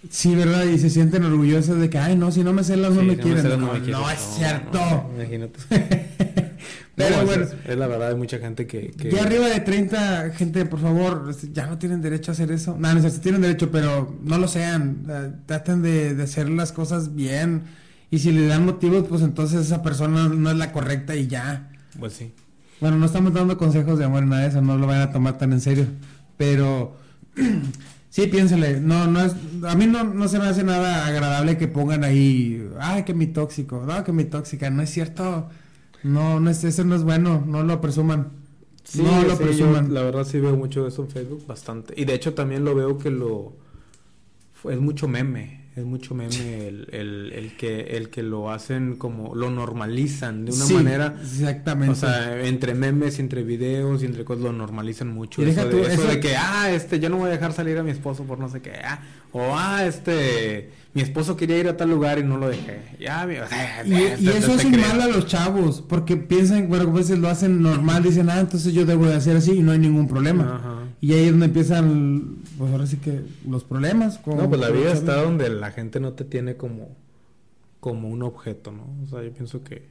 Sí, 0.09 0.35
¿verdad? 0.35 0.65
Y 0.65 0.77
se 0.79 0.89
sienten 0.89 1.23
orgullosos 1.23 1.79
de 1.79 1.89
que, 1.89 1.97
ay, 1.97 2.17
no, 2.17 2.29
si 2.31 2.43
no 2.43 2.51
me 2.51 2.63
celas 2.63 2.93
no 2.93 3.01
Sí, 3.01 3.07
me 3.07 3.15
si 3.15 3.21
quieren. 3.21 3.41
celas, 3.41 3.59
no, 3.59 3.71
me 3.71 3.79
quieres. 3.81 4.01
no 4.01 4.09
es 4.09 4.19
No, 4.19 4.35
cierto. 4.35 4.79
no, 4.79 5.09
imagínate. 5.15 5.59
Pero 6.95 7.17
No, 7.17 7.25
bueno, 7.25 7.43
es, 7.45 7.55
es 7.65 7.77
la 7.77 7.87
verdad, 7.87 8.09
hay 8.09 8.15
mucha 8.15 8.37
gente 8.37 8.67
que... 8.67 8.91
que... 8.91 9.09
ya 9.11 9.23
arriba 9.23 9.47
de 9.47 9.61
30, 9.61 10.31
gente, 10.31 10.65
por 10.65 10.79
favor, 10.79 11.27
este, 11.29 11.51
ya 11.51 11.65
no 11.67 11.77
tienen 11.79 12.01
derecho 12.01 12.31
a 12.31 12.33
hacer 12.33 12.51
eso. 12.51 12.75
No, 12.77 12.93
no 12.93 13.01
sé, 13.01 13.09
sí 13.11 13.19
tienen 13.19 13.41
derecho, 13.41 13.71
pero 13.71 14.15
no 14.23 14.37
lo 14.37 14.47
sean. 14.47 15.05
Eh, 15.09 15.31
traten 15.45 15.81
de, 15.81 16.13
de 16.15 16.23
hacer 16.23 16.49
las 16.49 16.71
cosas 16.71 17.15
bien. 17.15 17.63
Y 18.11 18.19
si 18.19 18.31
le 18.31 18.45
dan 18.45 18.65
motivos, 18.65 19.05
pues 19.07 19.21
entonces 19.23 19.61
esa 19.65 19.81
persona 19.81 20.27
no 20.27 20.51
es 20.51 20.57
la 20.57 20.71
correcta 20.71 21.15
y 21.15 21.27
ya. 21.27 21.71
Pues 21.99 22.13
sí. 22.13 22.33
Bueno, 22.83 22.97
no 22.97 23.05
estamos 23.05 23.31
dando 23.31 23.57
consejos 23.57 23.97
de 23.97 24.03
amor 24.03 24.23
en 24.23 24.29
nada 24.29 24.41
de 24.41 24.49
eso, 24.49 24.61
no 24.61 24.77
lo 24.77 24.85
vayan 24.85 25.03
a 25.03 25.11
tomar 25.13 25.37
tan 25.37 25.53
en 25.53 25.61
serio. 25.61 25.85
Pero 26.35 26.97
sí, 28.09 28.27
piénsele, 28.27 28.81
no, 28.81 29.07
no 29.07 29.21
es, 29.21 29.37
a 29.65 29.73
mí 29.75 29.87
no, 29.87 30.03
no 30.03 30.27
se 30.27 30.37
me 30.37 30.47
hace 30.47 30.65
nada 30.65 31.07
agradable 31.07 31.57
que 31.57 31.69
pongan 31.69 32.03
ahí, 32.03 32.69
ay, 32.81 33.03
que 33.03 33.13
mi 33.13 33.27
tóxico, 33.27 33.85
no, 33.87 34.03
que 34.03 34.11
mi 34.11 34.25
tóxica, 34.25 34.69
no 34.69 34.81
es 34.81 34.89
cierto, 34.89 35.47
no, 36.03 36.41
no 36.41 36.49
es, 36.49 36.61
eso 36.65 36.83
no 36.83 36.95
es 36.95 37.03
bueno, 37.03 37.41
no 37.47 37.63
lo 37.63 37.79
presuman. 37.79 38.33
Sí, 38.83 39.01
no 39.01 39.23
lo 39.23 39.37
sí, 39.37 39.43
presuman. 39.43 39.87
yo 39.87 39.93
la 39.93 40.01
verdad 40.01 40.25
sí 40.25 40.41
veo 40.41 40.57
mucho 40.57 40.83
de 40.83 40.89
eso 40.89 41.03
en 41.03 41.09
Facebook, 41.09 41.47
bastante. 41.47 41.93
Y 41.95 42.03
de 42.03 42.15
hecho 42.15 42.33
también 42.33 42.65
lo 42.65 42.75
veo 42.75 42.97
que 42.97 43.11
lo... 43.11 43.53
Es 44.69 44.81
mucho 44.81 45.07
meme. 45.07 45.62
Es 45.75 45.83
mucho 45.85 46.13
meme 46.13 46.67
el, 46.67 46.87
el, 46.91 47.33
el, 47.33 47.57
que 47.57 47.81
el 47.97 48.09
que 48.09 48.21
lo 48.21 48.51
hacen 48.51 48.95
como 48.95 49.33
lo 49.33 49.49
normalizan 49.49 50.45
de 50.45 50.51
una 50.51 50.65
Sí, 50.65 50.73
manera. 50.75 51.15
Exactamente. 51.21 51.93
o 51.93 51.95
sea 51.95 52.45
entre 52.45 52.75
memes 52.75 53.17
entre 53.19 53.41
videos 53.43 54.03
y 54.03 54.05
entre 54.05 54.23
cosas 54.23 54.43
lo 54.43 54.53
normalizan 54.53 55.07
mucho. 55.09 55.41
Y 55.41 55.51
tú, 55.51 55.77
eso- 55.79 56.03
de 56.07 56.19
que 56.19 56.35
ah 56.37 56.71
este 56.71 56.99
yo 56.99 57.09
no 57.09 57.17
voy 57.17 57.29
a 57.29 57.31
dejar 57.31 57.53
salir 57.53 57.77
a 57.79 57.83
mi 57.83 57.91
esposo 57.91 58.23
por 58.23 58.37
no 58.39 58.49
sé 58.49 58.61
qué 58.61 58.73
ah, 58.83 59.01
o 59.31 59.55
ah 59.57 59.85
este 59.85 60.69
mi 60.93 61.01
esposo 61.01 61.35
quería 61.35 61.57
ir 61.57 61.67
a 61.67 61.75
tal 61.75 61.89
lugar 61.89 62.19
y 62.19 62.23
no 62.23 62.37
lo 62.37 62.47
dejé 62.49 62.81
ya 62.99 63.25
mi- 63.25 63.37
o 63.37 63.47
sea, 63.49 63.83
Y, 63.85 63.91
y 64.23 64.29
eso 64.29 64.53
hace 64.53 64.69
mal 64.69 65.01
a 65.01 65.07
los 65.07 65.25
chavos, 65.25 65.81
porque 65.81 66.17
piensan, 66.17 66.69
bueno, 66.69 66.89
a 66.89 66.93
veces 66.93 67.17
lo 67.19 67.29
hacen 67.29 67.61
normal, 67.61 68.03
dicen, 68.03 68.29
ah, 68.29 68.39
entonces 68.39 68.73
yo 68.73 68.85
debo 68.85 69.05
de 69.07 69.15
hacer 69.15 69.35
así 69.37 69.53
y 69.53 69.61
no 69.63 69.71
hay 69.71 69.79
ningún 69.79 70.07
problema. 70.07 70.55
Ajá. 70.57 70.79
Y 71.01 71.13
ahí 71.13 71.25
es 71.25 71.31
donde 71.31 71.47
empiezan, 71.47 72.35
pues 72.57 72.71
ahora 72.71 72.85
sí 72.85 72.97
que 72.97 73.21
los 73.49 73.63
problemas. 73.63 74.19
con- 74.19 74.37
No, 74.37 74.47
pues 74.47 74.61
la 74.61 74.69
vida 74.69 74.93
está 74.93 75.21
donde 75.21 75.49
la 75.49 75.71
gente 75.71 75.99
no 75.99 76.13
te 76.13 76.23
tiene 76.25 76.55
como, 76.57 76.95
como 77.79 78.07
un 78.09 78.21
objeto, 78.23 78.71
¿no? 78.71 78.85
O 79.03 79.07
sea, 79.07 79.23
yo 79.23 79.33
pienso 79.33 79.63
que, 79.63 79.89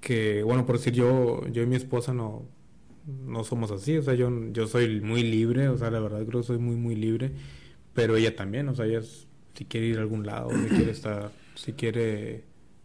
que 0.00 0.42
bueno, 0.42 0.66
por 0.66 0.76
decir 0.78 0.92
yo, 0.92 1.46
yo 1.48 1.62
y 1.62 1.66
mi 1.66 1.76
esposa 1.76 2.12
no, 2.14 2.42
no 3.26 3.44
somos 3.44 3.70
así, 3.70 3.96
o 3.96 4.02
sea, 4.02 4.14
yo, 4.14 4.30
yo 4.52 4.66
soy 4.66 5.00
muy 5.00 5.22
libre, 5.22 5.68
o 5.68 5.76
sea, 5.78 5.90
la 5.90 6.00
verdad 6.00 6.24
creo 6.26 6.40
que 6.40 6.46
soy 6.46 6.58
muy, 6.58 6.76
muy 6.76 6.94
libre, 6.94 7.32
pero 7.94 8.16
ella 8.16 8.34
también, 8.36 8.68
o 8.68 8.74
sea, 8.74 8.86
ella 8.86 9.00
es- 9.00 9.26
si 9.56 9.64
quiere 9.64 9.86
ir 9.86 9.98
a 9.98 10.00
algún 10.02 10.26
lado, 10.26 10.50
si 10.50 10.74
quiere 10.74 10.90
estar, 10.92 11.30
si 11.54 11.72
quiere 11.72 12.44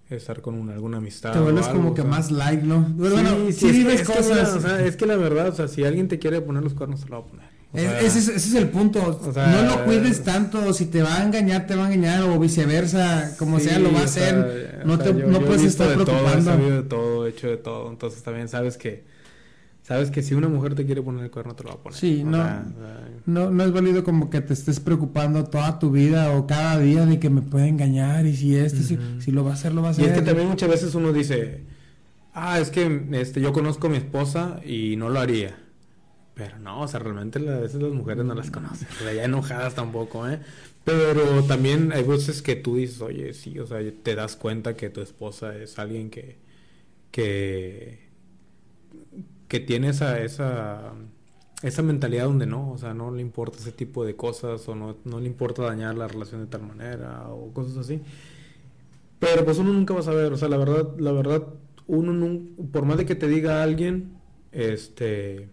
estar 0.10 0.42
con 0.42 0.56
una, 0.56 0.74
alguna 0.74 0.98
amistad. 0.98 1.34
Te 1.34 1.40
vuelves 1.40 1.68
como 1.68 1.90
o 1.92 1.94
que 1.94 2.02
sea. 2.02 2.10
más 2.10 2.32
like, 2.32 2.64
¿no? 2.64 2.82
Bueno, 2.82 3.18
Sí, 3.18 3.24
bueno, 3.24 3.36
sí, 3.48 3.54
sí 3.54 3.66
es 3.68 3.72
que- 3.72 3.78
vives 3.78 4.02
es 4.02 4.08
que 4.08 4.14
cosas. 4.16 4.56
o 4.56 4.62
sea, 4.62 4.86
es 4.86 4.96
que 4.96 5.06
la 5.06 5.16
verdad, 5.18 5.50
o 5.50 5.56
sea, 5.56 5.68
si 5.68 5.84
alguien 5.84 6.08
te 6.08 6.18
quiere 6.20 6.42
poner 6.42 6.64
los 6.64 6.74
cuernos, 6.74 7.02
te 7.04 7.10
lo 7.10 7.22
va 7.22 7.28
a 7.28 7.30
poner. 7.30 7.46
O 7.72 7.78
sea, 7.78 8.00
ese, 8.02 8.18
es, 8.18 8.28
ese 8.30 8.36
es 8.36 8.56
el 8.56 8.70
punto. 8.70 9.20
o 9.24 9.32
sea, 9.32 9.46
no 9.48 9.62
lo 9.78 9.86
cuides 9.86 10.24
tanto. 10.24 10.74
Si 10.74 10.88
te 10.88 11.04
va 11.04 11.18
a 11.18 11.24
engañar, 11.24 11.68
te 11.68 11.76
va 11.76 11.86
a 11.86 11.94
engañar. 11.94 12.24
O 12.24 12.40
viceversa. 12.40 13.36
Como 13.38 13.60
Sí, 13.60 13.66
sea, 13.70 13.78
lo 13.78 13.94
va 13.94 14.02
a 14.02 14.08
sea, 14.08 14.30
hacer. 14.30 14.80
o 14.84 14.88
no 14.88 14.96
sea, 14.98 15.06
te, 15.06 15.20
yo- 15.20 15.28
no 15.28 15.40
yo 15.40 15.46
puedes 15.46 15.64
estar 15.66 15.88
de 15.88 15.94
todo, 15.94 16.02
he 16.02 16.06
preocupando. 16.08 16.46
sabido 16.52 16.76
de 16.82 16.90
todo, 16.90 17.28
he 17.28 17.30
hecho 17.30 17.48
de 17.48 17.58
todo. 17.58 17.90
Entonces 17.92 18.24
también 18.24 18.48
sabes 18.48 18.76
que 18.76 19.04
sabes 19.90 20.10
que 20.12 20.22
si 20.22 20.34
una 20.36 20.48
mujer 20.48 20.76
te 20.76 20.86
quiere 20.86 21.02
poner 21.02 21.26
el 21.26 21.32
cuerno 21.32 21.56
te 21.56 21.64
lo 21.64 21.70
va 21.70 21.76
a 21.76 21.80
poner. 21.80 21.98
Sí, 22.00 22.24
no. 22.24 22.38
sea, 22.38 22.64
No, 23.26 23.50
no 23.52 23.64
es 23.66 23.72
válido 23.74 24.04
como 24.06 24.30
que 24.30 24.40
te 24.40 24.54
estés 24.54 24.80
preocupando 24.80 25.44
toda 25.46 25.80
tu 25.80 25.92
vida 25.92 26.32
o 26.38 26.48
cada 26.48 26.80
día 26.80 27.06
de 27.06 27.20
que 27.20 27.30
me 27.30 27.42
puede 27.42 27.68
engañar 27.68 28.26
y 28.26 28.36
si 28.38 28.56
este, 28.56 28.84
si- 29.20 29.32
lo 29.32 29.44
va 29.44 29.52
a 29.52 29.54
hacer, 29.56 29.74
lo 29.74 29.82
va 29.82 29.90
a 29.90 29.92
y 29.92 29.96
hacer. 29.96 30.06
es 30.10 30.14
que 30.14 30.22
también 30.22 30.48
muchas 30.48 30.70
veces 30.70 30.94
uno 30.96 31.12
dice, 31.12 31.64
ah, 32.34 32.60
es 32.60 32.70
que 32.70 33.04
este 33.14 33.42
yo 33.42 33.52
conozco 33.52 33.88
a 33.88 33.90
mi 33.90 33.98
esposa 33.98 34.62
y 34.66 34.96
no 34.96 35.10
lo 35.10 35.20
haría. 35.20 35.58
Pero 36.36 36.58
no, 36.60 36.82
o 36.84 36.88
sea, 36.88 37.00
realmente 37.02 37.40
a 37.40 37.58
veces 37.60 37.82
las 37.82 37.92
mujeres 37.92 38.24
no 38.24 38.34
las 38.36 38.50
conocen. 38.50 38.88
O 39.02 39.04
sea, 39.04 39.12
ya 39.14 39.26
enojadas 39.26 39.76
tampoco, 39.76 40.26
¿eh? 40.30 40.40
Pero 40.86 41.44
también 41.44 41.92
hay 41.92 42.04
veces 42.04 42.42
que 42.42 42.56
tú 42.56 42.78
dices, 42.78 43.02
oye, 43.02 43.34
sí, 43.34 43.60
o 43.60 43.68
sea, 43.68 43.80
te 44.04 44.16
das 44.16 44.36
cuenta 44.38 44.76
que 44.78 44.90
tu 44.90 45.02
esposa 45.02 45.56
es 45.58 45.78
alguien 45.80 46.10
que, 46.10 46.38
que, 47.12 48.09
que 49.50 49.60
tiene 49.60 49.90
esa, 49.90 50.22
esa, 50.22 50.94
esa 51.64 51.82
mentalidad 51.82 52.26
donde 52.26 52.46
no, 52.46 52.72
o 52.72 52.78
sea, 52.78 52.94
no 52.94 53.12
le 53.12 53.22
importa 53.22 53.58
ese 53.58 53.74
tipo 53.74 54.06
de 54.06 54.16
cosas 54.16 54.70
o 54.70 54.76
no, 54.76 54.96
no 55.04 55.20
le 55.20 55.26
importa 55.26 55.64
dañar 55.64 55.98
la 55.98 56.08
relación 56.08 56.42
de 56.42 56.48
tal 56.48 56.62
manera 56.62 57.28
o 57.30 57.52
cosas 57.52 57.76
así. 57.78 58.00
Pero 59.20 59.44
pues 59.44 59.58
uno 59.58 59.74
nunca 59.74 59.94
va 59.94 60.00
a 60.02 60.04
saber, 60.04 60.32
o 60.32 60.38
sea, 60.38 60.48
la 60.48 60.58
verdad, 60.58 60.98
la 61.00 61.12
verdad, 61.12 61.44
uno 61.88 62.40
por 62.72 62.86
más 62.86 62.98
de 62.98 63.06
que 63.06 63.16
te 63.16 63.28
diga 63.28 63.64
alguien, 63.64 64.14
este, 64.52 65.50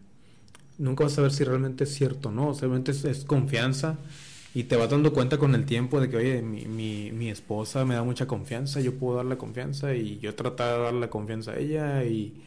nunca 0.78 1.05
vas 1.05 1.14
a 1.14 1.16
saber 1.16 1.32
si 1.32 1.44
realmente 1.44 1.84
es 1.84 1.94
cierto 1.94 2.28
o 2.28 2.32
no, 2.32 2.53
simplemente 2.53 2.92
es, 2.92 3.05
es 3.07 3.24
confianza 3.24 3.97
y 4.55 4.64
te 4.64 4.76
vas 4.76 4.90
dando 4.90 5.12
cuenta 5.14 5.38
con 5.38 5.55
el 5.55 5.64
tiempo 5.64 6.01
de 6.01 6.11
que, 6.11 6.18
oye, 6.18 6.42
mi, 6.42 6.66
mi, 6.66 7.12
mi 7.12 7.30
esposa 7.30 7.86
me 7.86 7.94
da 7.94 8.05
mucha 8.05 8.26
confianza, 8.26 8.80
yo 8.80 8.94
puedo 8.94 9.16
darle 9.16 9.38
confianza 9.38 9.94
y 9.94 10.18
yo 10.18 10.34
tratar 10.34 10.76
de 10.76 10.84
darle 10.84 11.09
confianza 11.09 11.53
a 11.53 11.59
ella 11.59 12.05
y, 12.05 12.42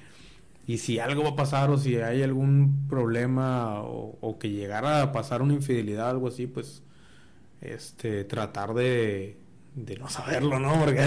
y 0.74 0.78
si 0.80 1.00
algo 1.00 1.24
va 1.24 1.30
a 1.32 1.36
pasar 1.36 1.70
o 1.72 1.78
si 1.78 1.96
hay 1.98 2.24
algún 2.24 2.88
problema 2.90 3.82
o, 3.82 4.18
o 4.22 4.40
que 4.40 4.50
llegara 4.52 5.02
a 5.02 5.12
pasar 5.12 5.42
una 5.42 5.54
infidelidad, 5.54 6.10
algo 6.12 6.28
así, 6.28 6.48
pues, 6.48 6.84
este, 7.62 8.24
tratar 8.26 8.74
de, 8.74 9.38
de 9.76 9.98
no 9.98 10.10
saberlo, 10.10 10.60
¿no? 10.60 10.80
Porque, 10.80 11.02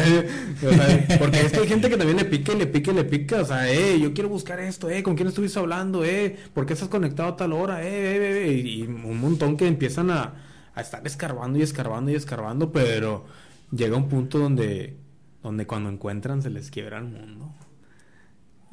o 1.14 1.18
porque 1.18 1.40
es 1.40 1.52
que 1.52 1.60
hay 1.60 1.68
gente 1.68 1.88
que 1.90 1.96
también 1.96 2.18
le 2.18 2.24
pica 2.24 2.52
y 2.52 2.56
le 2.58 2.66
pica 2.66 2.90
y 2.92 2.94
le 2.94 3.04
pica, 3.04 3.40
o 3.42 3.44
sea, 3.44 3.70
eh, 3.72 4.00
yo 4.00 4.12
quiero 4.14 4.28
buscar 4.28 4.60
esto, 4.60 4.90
eh, 4.90 5.02
¿con 5.02 5.16
quién 5.16 5.28
estuviste 5.28 5.58
hablando, 5.58 6.04
eh? 6.04 6.36
¿Por 6.54 6.66
qué 6.66 6.74
estás 6.74 6.88
conectado 6.88 7.30
a 7.30 7.36
tal 7.36 7.52
hora, 7.52 7.82
eh, 7.84 7.88
eh, 7.88 8.44
eh, 8.48 8.52
Y, 8.52 8.82
y 8.82 8.86
un 8.86 9.20
montón 9.20 9.56
que 9.56 9.66
empiezan 9.66 10.10
a, 10.10 10.34
a 10.74 10.80
estar 10.80 11.06
escarbando 11.06 11.58
y 11.58 11.62
escarbando 11.62 12.10
y 12.10 12.14
escarbando, 12.14 12.72
pero 12.72 13.26
llega 13.70 13.96
un 13.96 14.08
punto 14.08 14.38
donde, 14.38 14.96
donde 15.42 15.66
cuando 15.66 15.90
encuentran 15.90 16.42
se 16.42 16.50
les 16.50 16.70
quiebra 16.70 16.98
el 16.98 17.04
mundo. 17.04 17.54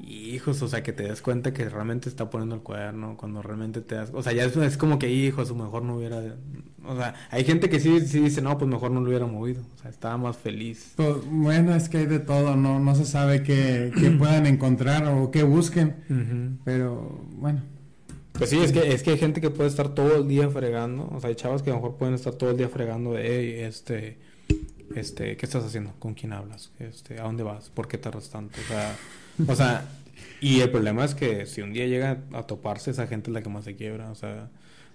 Hijos, 0.07 0.61
o 0.61 0.67
sea, 0.67 0.81
que 0.83 0.93
te 0.93 1.07
das 1.07 1.21
cuenta 1.21 1.53
que 1.53 1.67
realmente 1.67 2.09
está 2.09 2.29
poniendo 2.29 2.55
el 2.55 2.61
cuerno, 2.61 3.15
cuando 3.17 3.41
realmente 3.41 3.81
te 3.81 3.95
das... 3.95 4.11
O 4.13 4.23
sea, 4.23 4.33
ya 4.33 4.45
es, 4.45 4.55
es 4.55 4.77
como 4.77 4.97
que, 4.99 5.09
hijos, 5.09 5.53
mejor 5.55 5.83
no 5.83 5.97
hubiera... 5.97 6.21
O 6.85 6.95
sea, 6.95 7.13
hay 7.29 7.43
gente 7.43 7.69
que 7.69 7.79
sí, 7.79 7.99
sí 8.07 8.19
dice, 8.19 8.41
no, 8.41 8.57
pues 8.57 8.69
mejor 8.69 8.91
no 8.91 9.01
lo 9.01 9.09
hubiera 9.09 9.25
movido. 9.25 9.61
O 9.75 9.77
sea, 9.81 9.91
estaba 9.91 10.17
más 10.17 10.37
feliz. 10.37 10.93
Pues, 10.95 11.17
bueno, 11.29 11.75
es 11.75 11.89
que 11.89 11.97
hay 11.99 12.05
de 12.05 12.19
todo, 12.19 12.55
no, 12.55 12.79
no 12.79 12.95
se 12.95 13.05
sabe 13.05 13.43
qué, 13.43 13.91
qué 13.99 14.09
puedan 14.17 14.45
encontrar 14.45 15.05
o 15.07 15.29
qué 15.29 15.43
busquen. 15.43 16.59
Pero 16.63 17.21
bueno, 17.35 17.61
Pues 18.33 18.49
sí, 18.49 18.59
es 18.59 18.71
que, 18.71 18.93
es 18.93 19.03
que 19.03 19.11
hay 19.11 19.17
gente 19.17 19.41
que 19.41 19.49
puede 19.49 19.69
estar 19.69 19.89
todo 19.93 20.15
el 20.15 20.27
día 20.27 20.49
fregando. 20.49 21.09
O 21.13 21.19
sea, 21.19 21.29
hay 21.29 21.35
chavas 21.35 21.61
que 21.61 21.69
a 21.69 21.73
lo 21.73 21.81
mejor 21.81 21.97
pueden 21.97 22.15
estar 22.15 22.33
todo 22.33 22.51
el 22.51 22.57
día 22.57 22.69
fregando 22.69 23.13
de, 23.13 23.27
hey, 23.27 23.55
este, 23.65 24.17
este, 24.95 25.35
¿qué 25.37 25.45
estás 25.45 25.63
haciendo? 25.65 25.93
¿Con 25.99 26.13
quién 26.13 26.33
hablas? 26.33 26.71
Este, 26.79 27.19
¿a 27.19 27.23
dónde 27.23 27.43
vas? 27.43 27.69
¿Por 27.69 27.87
qué 27.87 27.97
tardas 27.97 28.29
tanto? 28.29 28.59
O 28.59 28.67
sea, 28.67 28.95
o 29.45 29.55
sea, 29.55 29.99
y 30.39 30.61
el 30.61 30.71
problema 30.71 31.05
es 31.05 31.15
que 31.15 31.45
si 31.45 31.61
un 31.61 31.73
día 31.73 31.87
llega 31.87 32.23
a 32.33 32.43
toparse, 32.43 32.91
esa 32.91 33.07
gente 33.07 33.29
es 33.29 33.33
la 33.33 33.41
que 33.41 33.49
más 33.49 33.65
se 33.65 33.75
quiebra. 33.75 34.09
O 34.11 34.15
sea, 34.15 34.49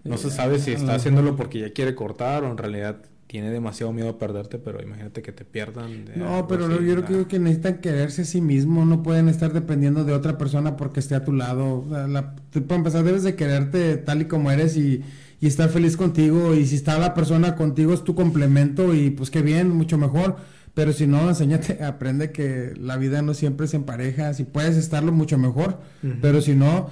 no 0.05 0.17
se 0.19 0.31
sabe 0.31 0.59
si 0.59 0.73
está 0.73 0.93
lo 0.93 0.93
haciéndolo 0.97 1.37
porque 1.37 1.61
ya 1.61 1.73
quiere 1.73 1.95
cortar 1.95 2.45
o 2.45 2.51
en 2.51 2.59
realidad 2.59 3.03
tiene 3.27 3.51
demasiado 3.51 3.93
miedo 3.93 4.11
a 4.11 4.19
perderte, 4.19 4.59
pero 4.59 4.81
imagínate 4.83 5.23
que 5.23 5.33
te 5.33 5.45
pierdan. 5.45 6.05
de 6.05 6.17
no, 6.19 6.47
pero 6.47 6.67
así, 6.67 6.85
yo 6.87 7.05
creo 7.05 7.27
que 7.29 7.39
necesitan 7.39 7.79
quererse 7.81 8.23
a 8.23 8.25
sí 8.25 8.41
mismo, 8.41 8.85
no 8.85 9.03
pueden 9.03 9.29
estar 9.29 9.53
dependiendo 9.53 10.05
de 10.05 10.13
otra 10.13 10.39
persona 10.39 10.77
porque 10.77 11.01
esté 11.01 11.15
a 11.15 11.25
tu 11.25 11.33
lado. 11.33 11.81
O 11.81 11.89
sea, 11.91 12.07
la- 12.07 12.37
para 12.53 12.77
empezar, 12.77 13.03
debes 13.05 13.23
de 13.25 13.35
quererte 13.35 13.97
tal 13.97 14.23
y 14.23 14.27
como 14.27 14.51
eres 14.51 14.77
y, 14.77 15.03
y 15.41 15.47
estar 15.47 15.69
feliz 15.71 15.97
contigo. 15.97 16.55
Y 16.55 16.67
si 16.67 16.77
está 16.77 16.99
la 16.99 17.15
persona 17.15 17.57
contigo, 17.57 17.93
es 17.93 18.05
tu 18.05 18.15
complemento 18.15 18.95
y 18.95 19.11
pues 19.11 19.31
qué 19.31 19.43
bien, 19.43 19.71
mucho 19.71 19.99
mejor. 19.99 20.37
Pero 20.75 20.93
si 20.93 21.07
no, 21.07 21.29
enséñate, 21.29 21.83
aprende 21.85 22.33
que 22.33 22.75
la 22.79 22.97
vida 22.97 23.23
no 23.23 23.33
siempre 23.35 23.67
es 23.67 23.75
en 23.75 23.85
pareja. 23.85 24.35
Si 24.35 24.45
puedes 24.45 24.77
estarlo, 24.77 25.13
mucho 25.13 25.39
mejor. 25.39 25.81
Pero 26.21 26.41
si 26.41 26.55
no, 26.55 26.91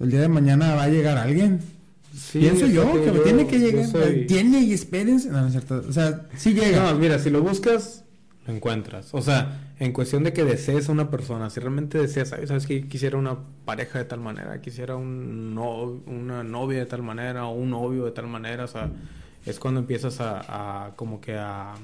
el 0.00 0.10
día 0.10 0.20
de 0.20 0.28
mañana 0.28 0.74
va 0.74 0.84
a 0.84 0.88
llegar 0.88 1.18
alguien. 1.18 1.60
Sí, 2.14 2.40
Pienso 2.40 2.66
yo 2.66 2.92
que 2.92 3.06
yo- 3.06 3.22
tiene 3.22 3.46
que 3.46 3.58
llegar. 3.58 3.86
soy- 3.86 4.26
Tiene 4.26 4.60
y 4.60 4.72
espérense. 4.72 5.30
No, 5.30 5.40
no 5.40 5.46
es 5.46 5.52
cierto. 5.52 5.82
O 5.88 5.92
sea, 5.92 6.26
sí 6.36 6.52
llega. 6.52 6.92
No, 6.92 6.98
mira, 6.98 7.18
si 7.18 7.30
lo 7.30 7.40
buscas, 7.42 8.04
lo 8.46 8.52
encuentras. 8.54 9.14
O 9.14 9.22
sea, 9.22 9.72
en 9.78 9.92
cuestión 9.92 10.22
de 10.24 10.32
que 10.34 10.44
desees 10.44 10.88
a 10.88 10.92
una 10.92 11.08
persona, 11.08 11.48
si 11.48 11.60
realmente 11.60 11.96
deseas, 11.98 12.28
¿sabes? 12.28 12.48
¿Sabes 12.48 12.66
que 12.66 12.86
quisiera 12.86 13.16
una 13.16 13.38
pareja 13.64 13.98
de 13.98 14.04
tal 14.04 14.20
manera? 14.20 14.60
Quisiera 14.60 14.96
un 14.96 15.54
no- 15.54 16.02
una 16.06 16.42
novia 16.44 16.80
de 16.80 16.86
tal 16.86 17.02
manera 17.02 17.46
o 17.46 17.54
un 17.54 17.70
novio 17.70 18.04
de 18.04 18.10
tal 18.10 18.26
manera. 18.26 18.64
O 18.64 18.68
sea, 18.68 18.90
es 19.46 19.58
cuando 19.58 19.80
empiezas 19.80 20.20
a, 20.20 20.86
a 20.86 20.96
como 20.96 21.20
que 21.20 21.34
a... 21.38 21.74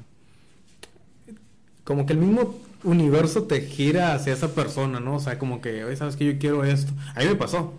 Como 1.89 2.05
que 2.05 2.13
el 2.13 2.19
mismo 2.19 2.55
universo 2.85 3.45
te 3.45 3.63
gira 3.63 4.13
hacia 4.13 4.35
esa 4.35 4.55
persona, 4.55 5.01
¿no? 5.01 5.15
O 5.15 5.21
sea, 5.21 5.39
como 5.39 5.63
que, 5.63 5.85
oye, 5.85 5.97
¿sabes 5.97 6.17
que 6.17 6.27
Yo 6.27 6.39
quiero 6.39 6.63
esto. 6.63 6.93
A 7.15 7.21
mí 7.21 7.27
me 7.27 7.35
pasó. 7.35 7.73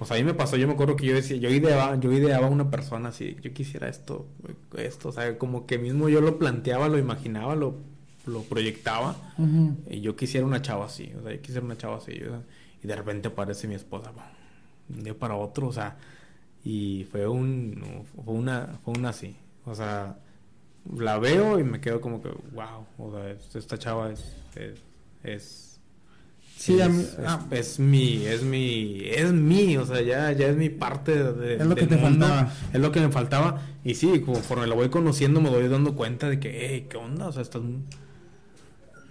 O 0.00 0.04
sea, 0.04 0.16
a 0.16 0.18
mí 0.18 0.24
me 0.24 0.34
pasó, 0.34 0.56
yo 0.56 0.66
me 0.66 0.72
acuerdo 0.72 0.96
que 0.96 1.06
yo 1.06 1.14
decía, 1.14 1.36
yo 1.36 1.48
ideaba, 1.48 1.94
yo 1.94 2.12
ideaba 2.12 2.48
una 2.48 2.72
persona 2.72 3.10
así, 3.10 3.36
yo 3.40 3.52
quisiera 3.54 3.88
esto, 3.88 4.26
esto, 4.76 5.10
o 5.10 5.12
sea, 5.12 5.38
como 5.38 5.64
que 5.64 5.78
mismo 5.78 6.08
yo 6.08 6.20
lo 6.20 6.40
planteaba, 6.40 6.88
lo 6.88 6.98
imaginaba, 6.98 7.54
lo, 7.54 7.76
lo 8.26 8.42
proyectaba, 8.42 9.16
y 9.88 10.00
yo 10.00 10.16
quisiera 10.16 10.44
una 10.44 10.60
chava 10.60 10.84
así, 10.84 11.12
o 11.18 11.22
sea, 11.22 11.32
yo 11.32 11.40
quisiera 11.40 11.64
una 11.64 11.78
chava 11.78 11.96
así, 11.96 12.12
y 12.12 12.86
de 12.86 12.96
repente 12.96 13.28
aparece 13.28 13.68
mi 13.68 13.74
esposa, 13.74 14.12
de 14.88 14.98
un 14.98 15.04
día 15.04 15.14
para 15.18 15.36
otro, 15.36 15.68
o 15.68 15.72
sea, 15.72 15.96
y 16.62 17.06
fue 17.10 17.26
un, 17.26 18.04
fue 18.22 18.34
una, 18.34 18.78
fue 18.84 18.92
una 18.98 19.10
así, 19.10 19.34
o 19.64 19.74
sea, 19.74 20.18
la 20.98 21.18
veo 21.18 21.58
y 21.58 21.64
me 21.64 21.80
quedo 21.80 22.00
como 22.00 22.22
que, 22.22 22.28
wow, 22.52 22.86
o 22.98 23.12
sea, 23.12 23.30
es- 23.30 23.54
esta 23.56 23.78
chava 23.78 24.12
es, 24.12 24.36
es, 24.54 24.80
es 25.24 25.62
Sí, 26.56 26.80
a 26.80 26.86
es, 26.86 26.92
mí- 26.92 27.04
ah. 27.26 27.46
es 27.50 27.78
mi, 27.78 28.24
es 28.26 28.42
mi, 28.42 29.00
es 29.04 29.30
mi, 29.32 29.76
o 29.76 29.84
sea, 29.84 30.00
ya, 30.00 30.32
ya 30.32 30.48
es 30.48 30.56
mi 30.56 30.70
parte 30.70 31.22
de, 31.32 31.56
Es 31.56 31.66
lo 31.66 31.74
que 31.74 31.86
te 31.86 31.96
mundo, 31.96 32.26
faltaba. 32.26 32.52
Es 32.72 32.80
lo 32.80 32.92
que 32.92 33.00
me 33.00 33.10
faltaba. 33.10 33.60
Y 33.84 33.94
sí, 33.94 34.20
conforme 34.20 34.66
lo 34.66 34.74
voy 34.74 34.88
conociendo 34.88 35.40
me 35.42 35.50
doy 35.50 35.68
dando 35.68 35.94
cuenta 35.94 36.30
de 36.30 36.40
que, 36.40 36.66
hey, 36.66 36.86
¿qué 36.88 36.96
onda? 36.96 37.28
O 37.28 37.32
sea, 37.32 37.42
estás, 37.42 37.60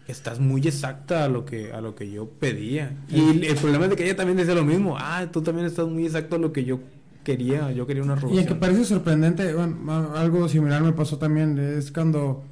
estás 0.07 0.39
muy 0.39 0.61
exacta 0.67 1.23
a 1.23 1.27
lo 1.27 1.45
que, 1.45 1.71
a 1.71 1.81
lo 1.81 1.95
que 1.95 2.09
yo 2.11 2.27
pedía. 2.29 2.95
Y 3.09 3.45
el, 3.45 3.55
problema 3.57 3.85
es 3.85 3.91
de 3.91 3.95
que 3.95 4.05
ella 4.05 4.15
también 4.15 4.37
dice 4.37 4.53
lo 4.53 4.63
mismo. 4.63 4.95
Ah, 4.99 5.27
tú 5.31 5.41
también 5.41 5.67
estás 5.67 5.87
muy 5.87 6.05
exacto 6.05 6.35
a 6.35 6.39
lo 6.39 6.51
que 6.51 6.63
yo 6.63 6.79
quería, 7.25 7.73
yo 7.73 7.85
quería 7.85 8.03
una 8.03 8.13
Y 8.13 8.15
relación. 8.17 8.39
el 8.39 8.47
que 8.47 8.55
parece 8.55 8.85
sorprendente, 8.85 9.53
bueno, 9.53 9.91
a- 9.91 10.21
algo 10.21 10.47
similar 10.47 10.81
me 10.81 10.93
pasó 10.93 11.17
también, 11.17 11.59
es 11.59 11.91
cuando 11.91 12.45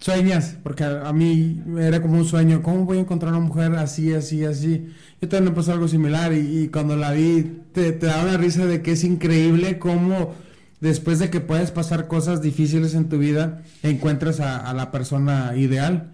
sueñas, 0.00 0.56
porque 0.62 0.84
a, 0.84 1.08
a 1.08 1.12
mí 1.14 1.62
era 1.78 2.02
como 2.02 2.18
un 2.18 2.24
sueño, 2.26 2.62
¿cómo 2.62 2.84
voy 2.84 2.98
a 2.98 3.00
encontrar 3.00 3.32
una 3.32 3.40
mujer 3.44 3.72
así, 3.76 4.12
así, 4.12 4.44
así? 4.44 4.88
Yo 5.22 5.28
también 5.28 5.52
me 5.52 5.56
pasó 5.56 5.72
algo 5.72 5.88
similar 5.88 6.32
y, 6.34 6.64
y 6.64 6.68
cuando 6.68 6.96
la 6.96 7.12
vi 7.12 7.60
te, 7.72 7.92
te 7.92 8.06
da 8.06 8.22
una 8.22 8.36
risa 8.36 8.66
de 8.66 8.82
que 8.82 8.92
es 8.92 9.04
increíble 9.04 9.78
cómo 9.78 10.34
después 10.80 11.18
de 11.18 11.28
que 11.28 11.40
puedes 11.40 11.70
pasar 11.70 12.08
cosas 12.08 12.40
difíciles 12.40 12.94
en 12.94 13.08
tu 13.10 13.18
vida, 13.18 13.62
encuentras 13.82 14.40
a, 14.40 14.56
a 14.58 14.72
la 14.74 14.90
persona 14.90 15.52
ideal. 15.56 16.12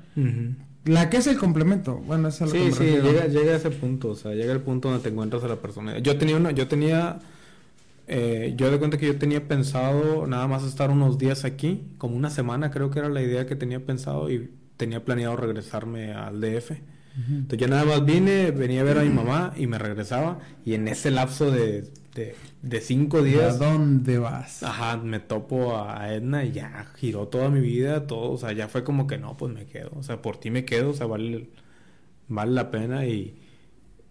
La 0.84 1.08
que 1.10 1.16
es 1.18 1.26
el 1.28 1.36
complemento, 1.36 1.96
bueno, 2.06 2.28
es 2.28 2.40
a 2.42 2.46
lo 2.46 2.52
que 2.52 2.58
Sí, 2.58 2.64
me 2.66 2.72
sí, 2.72 2.78
refiero. 2.78 3.04
llega, 3.12 3.26
llega 3.26 3.52
a 3.52 3.56
ese 3.56 3.70
punto, 3.70 4.10
o 4.10 4.14
sea, 4.16 4.32
llega 4.34 4.52
el 4.52 4.60
punto 4.60 4.88
donde 4.88 5.02
te 5.02 5.08
encuentras 5.10 5.42
a 5.44 5.48
la 5.48 5.56
persona. 5.56 5.98
Yo 5.98 6.16
tenía 6.16 6.36
una, 6.36 6.50
yo 6.52 6.66
tenía, 6.68 7.18
eh, 8.06 8.54
yo 8.56 8.70
de 8.70 8.78
cuenta 8.78 8.98
que 8.98 9.06
yo 9.06 9.18
tenía 9.18 9.48
pensado 9.48 10.26
nada 10.26 10.46
más 10.48 10.64
estar 10.64 10.90
unos 10.90 11.18
días 11.18 11.44
aquí, 11.44 11.88
como 11.98 12.16
una 12.16 12.30
semana 12.30 12.70
creo 12.70 12.90
que 12.90 12.98
era 13.00 13.08
la 13.08 13.22
idea 13.22 13.46
que 13.46 13.56
tenía 13.56 13.84
pensado 13.84 14.30
y 14.30 14.50
tenía 14.76 15.04
planeado 15.04 15.36
regresarme 15.36 16.12
al 16.12 16.40
DF. 16.40 16.82
Entonces 17.42 17.58
yo 17.60 17.68
nada 17.68 17.84
más 17.84 18.04
vine, 18.04 18.50
venía 18.52 18.80
a 18.82 18.84
ver 18.84 18.98
a 18.98 19.02
mi 19.02 19.10
mamá 19.10 19.52
y 19.56 19.66
me 19.66 19.78
regresaba 19.78 20.40
y 20.64 20.74
en 20.74 20.88
ese 20.88 21.10
lapso 21.10 21.50
de, 21.50 21.82
de, 22.14 22.36
de 22.62 22.80
cinco 22.80 23.22
¿A 23.22 23.22
días, 23.22 23.60
dónde 23.60 24.18
vas? 24.18 24.54
ajá, 24.60 24.96
me 24.98 25.20
topo 25.20 25.76
a 25.78 26.12
Edna 26.14 26.44
y 26.44 26.52
ya 26.52 26.86
giró 26.96 27.28
toda 27.28 27.50
mi 27.50 27.60
vida, 27.60 28.06
todo, 28.06 28.32
o 28.32 28.38
sea, 28.38 28.52
ya 28.52 28.68
fue 28.68 28.84
como 28.84 29.06
que 29.06 29.18
no, 29.18 29.36
pues 29.36 29.52
me 29.52 29.66
quedo, 29.66 29.90
o 29.96 30.02
sea, 30.02 30.22
por 30.22 30.38
ti 30.38 30.50
me 30.50 30.64
quedo, 30.64 30.90
o 30.90 30.94
sea, 30.94 31.06
vale, 31.06 31.50
vale 32.28 32.52
la 32.52 32.70
pena 32.70 33.06
y, 33.06 33.36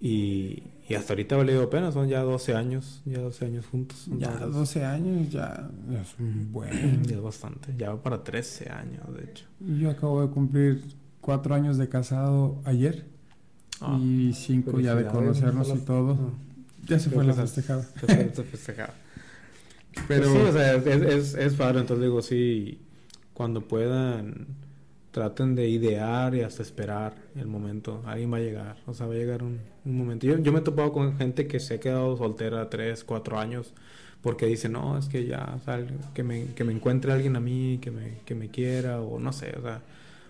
y, 0.02 0.64
y 0.88 0.94
hasta 0.94 1.14
ahorita 1.14 1.36
ha 1.36 1.38
valido 1.40 1.70
pena, 1.70 1.92
son 1.92 2.08
ya 2.08 2.22
12 2.22 2.54
años, 2.56 3.02
ya 3.06 3.20
12 3.20 3.46
años 3.46 3.66
juntos. 3.66 4.06
Ya 4.18 4.28
entonces, 4.32 4.54
12 4.56 4.86
años, 4.86 5.30
ya 5.32 5.70
es 6.02 6.16
un 6.20 6.52
buen. 6.52 7.04
ya 7.08 7.16
es 7.16 7.22
bastante, 7.22 7.74
ya 7.78 7.90
va 7.94 8.04
para 8.04 8.24
13 8.24 8.70
años, 8.70 9.02
de 9.16 9.24
hecho. 9.24 9.46
Yo 9.60 9.90
acabo 9.90 10.22
de 10.22 10.30
cumplir 10.30 10.84
cuatro 11.22 11.56
años 11.56 11.78
de 11.78 11.90
casado 11.90 12.62
ayer 12.66 13.06
Ah, 13.82 14.00
y 14.02 14.32
cinco 14.34 14.80
ya 14.80 14.96
de 14.96 15.06
conocernos 15.08 15.68
y 15.70 15.80
todo. 15.80 16.14
Ah. 16.14 16.30
Ya 16.88 16.98
se 17.00 17.10
Creo 17.10 17.22
fue 17.22 17.28
la 17.28 17.34
festejada. 17.34 17.82
se 17.84 18.00
fue- 18.08 18.32
se 18.34 18.44
festejaba. 18.44 18.94
Pero 20.08 20.08
Pero 20.08 20.32
sí, 20.32 20.38
o 20.50 20.52
sea, 20.54 20.76
es, 20.76 20.86
es, 20.86 21.34
es 21.36 21.54
padre, 21.56 21.80
entonces 21.82 22.04
digo, 22.04 22.22
sí, 22.22 22.80
cuando 23.34 23.68
puedan, 23.68 24.48
traten 25.16 25.56
de 25.56 25.70
idear 25.70 26.36
y 26.36 26.42
hasta 26.42 26.62
esperar 26.62 27.14
el 27.38 27.48
momento, 27.48 28.04
alguien 28.06 28.34
va 28.34 28.36
a 28.36 28.42
llegar, 28.42 28.76
o 28.86 28.94
sea, 28.94 29.08
va 29.08 29.14
a 29.14 29.16
llegar 29.16 29.44
un, 29.44 29.62
un 29.86 29.98
momento. 29.98 30.28
Yo, 30.28 30.38
yo 30.40 30.52
me 30.52 30.60
he 30.60 30.62
topado 30.62 30.92
con 30.92 31.16
gente 31.18 31.48
que 31.48 31.62
se 31.62 31.76
ha 31.76 31.80
quedado 31.80 32.18
soltera 32.18 32.70
tres, 32.70 33.06
cuatro 33.06 33.40
años, 33.40 33.74
porque 34.22 34.46
dice, 34.46 34.68
no, 34.68 34.98
es 34.98 35.08
que 35.08 35.26
ya, 35.26 35.58
o 35.58 36.14
que 36.14 36.24
me, 36.24 36.48
que 36.48 36.66
me 36.66 36.74
encuentre 36.74 37.14
alguien 37.14 37.38
a 37.38 37.40
mí, 37.40 37.80
que 37.82 37.92
me, 37.92 38.18
que 38.26 38.36
me 38.36 38.50
quiera, 38.50 39.00
o 39.00 39.18
no 39.18 39.32
sé, 39.32 39.56
o 39.58 39.62
sea, 39.62 39.84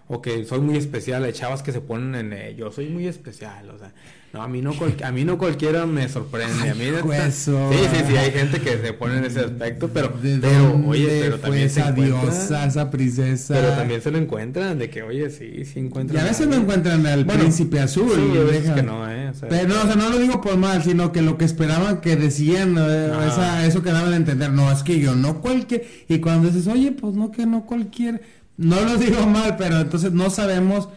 o 0.07 0.21
que 0.21 0.45
soy 0.45 0.59
muy 0.59 0.77
especial, 0.77 1.23
hay 1.23 1.33
chavas 1.33 1.63
que 1.63 1.71
se 1.71 1.81
ponen 1.81 2.15
en, 2.15 2.33
eh, 2.33 2.55
yo 2.57 2.71
soy 2.71 2.87
muy 2.89 3.07
especial, 3.07 3.69
o 3.71 3.79
sea, 3.79 3.91
no, 4.33 4.41
a 4.43 4.47
mí 4.49 4.61
no, 4.61 4.73
cual- 4.73 4.97
a 5.03 5.11
mí 5.13 5.23
no 5.23 5.37
cualquiera 5.37 5.85
me 5.85 6.09
sorprende, 6.09 6.69
a 6.69 6.75
mí 6.75 6.83
Hueso. 7.03 7.71
Sí, 7.71 7.77
sí, 7.91 8.03
sí, 8.09 8.17
hay 8.17 8.31
gente 8.31 8.59
que 8.59 8.77
se 8.79 8.91
pone 8.93 9.17
en 9.19 9.23
ese 9.25 9.39
aspecto, 9.39 9.89
pero, 9.93 10.09
¿de 10.21 10.37
pero 10.39 10.75
oye, 10.85 11.19
pero 11.23 11.39
también 11.39 11.69
se 11.69 11.79
esa 11.79 11.89
encuentran- 11.95 12.21
diosa, 12.21 12.65
esa 12.65 12.91
princesa? 12.91 13.53
Pero 13.55 13.69
también 13.69 14.01
se 14.01 14.11
lo 14.11 14.17
encuentran, 14.17 14.77
de 14.77 14.89
que, 14.89 15.03
oye, 15.03 15.29
sí, 15.29 15.63
sí 15.65 15.79
encuentran. 15.79 16.21
Y 16.21 16.25
a 16.25 16.29
veces 16.29 16.47
no 16.47 16.55
encuentran 16.55 17.05
al 17.07 17.23
Bueno, 17.23 17.39
príncipe 17.41 17.79
azul. 17.79 18.11
Sí, 18.13 18.37
hay 18.37 18.43
veces 18.43 18.71
que 18.71 18.83
no, 18.83 19.09
¿eh? 19.09 19.29
O 19.29 19.33
sea, 19.33 19.47
Pero 19.49 19.69
no, 19.69 19.81
o 19.81 19.85
sea, 19.85 19.95
no 19.95 20.09
lo 20.09 20.19
digo 20.19 20.41
por 20.41 20.57
mal, 20.57 20.83
sino 20.83 21.11
que 21.13 21.21
lo 21.21 21.37
que 21.37 21.45
esperaban 21.45 22.01
que 22.01 22.15
decían, 22.17 22.75
eh, 22.77 23.11
esa, 23.27 23.65
eso 23.65 23.81
que 23.81 23.91
daban 23.91 24.11
a 24.13 24.17
entender, 24.17 24.51
no, 24.51 24.69
es 24.71 24.83
que 24.83 24.99
yo 24.99 25.15
no 25.15 25.39
cualquier, 25.41 25.85
y 26.09 26.19
cuando 26.19 26.49
dices, 26.49 26.67
oye, 26.67 26.91
pues 26.91 27.13
no, 27.15 27.31
que 27.31 27.45
no 27.45 27.65
cualquier, 27.65 28.21
no 28.57 28.81
lo 28.81 28.97
digo 28.97 29.25
mal, 29.27 29.55
pero 29.57 29.79
entonces 29.81 30.11
no 30.13 30.29
sabemos 30.29 30.89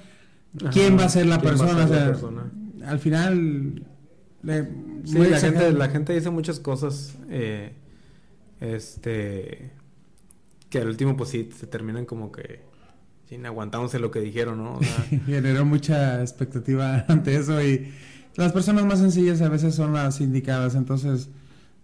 Ajá, 0.61 0.71
quién 0.71 0.99
va 0.99 1.05
a 1.05 1.09
ser 1.09 1.27
la 1.27 1.37
a 1.37 1.41
persona, 1.41 1.71
ser 1.73 1.77
o 1.77 1.81
la 1.81 1.89
sea, 1.89 2.07
persona. 2.07 2.53
al 2.87 2.99
final, 2.99 3.83
le- 4.43 4.89
Sí, 5.05 5.17
muy 5.17 5.29
la 5.29 5.37
exagerado. 5.37 5.67
gente, 5.67 5.79
la 5.79 5.89
gente 5.89 6.13
dice 6.15 6.31
muchas 6.31 6.61
cosas, 6.61 7.15
eh, 7.31 7.73
este, 8.61 9.71
que 10.71 10.79
al 10.81 10.89
último 10.89 11.17
pues 11.17 11.31
sí, 11.31 11.49
se 11.59 11.67
terminan 11.67 12.05
como 12.05 12.33
que 12.33 12.61
sin 13.29 13.45
aguantándose 13.47 13.99
lo 13.99 14.11
que 14.11 14.21
dijeron, 14.21 14.63
¿no? 14.63 14.75
O 14.75 14.83
sea, 14.83 15.05
generó 15.27 15.65
mucha 15.65 16.21
expectativa 16.23 17.05
ante 17.09 17.37
eso 17.37 17.63
y 17.63 17.93
las 18.37 18.53
personas 18.53 18.85
más 18.87 18.99
sencillas 19.01 19.41
a 19.43 19.49
veces 19.49 19.75
son 19.75 19.93
las 19.93 20.21
indicadas, 20.21 20.75
entonces 20.75 21.29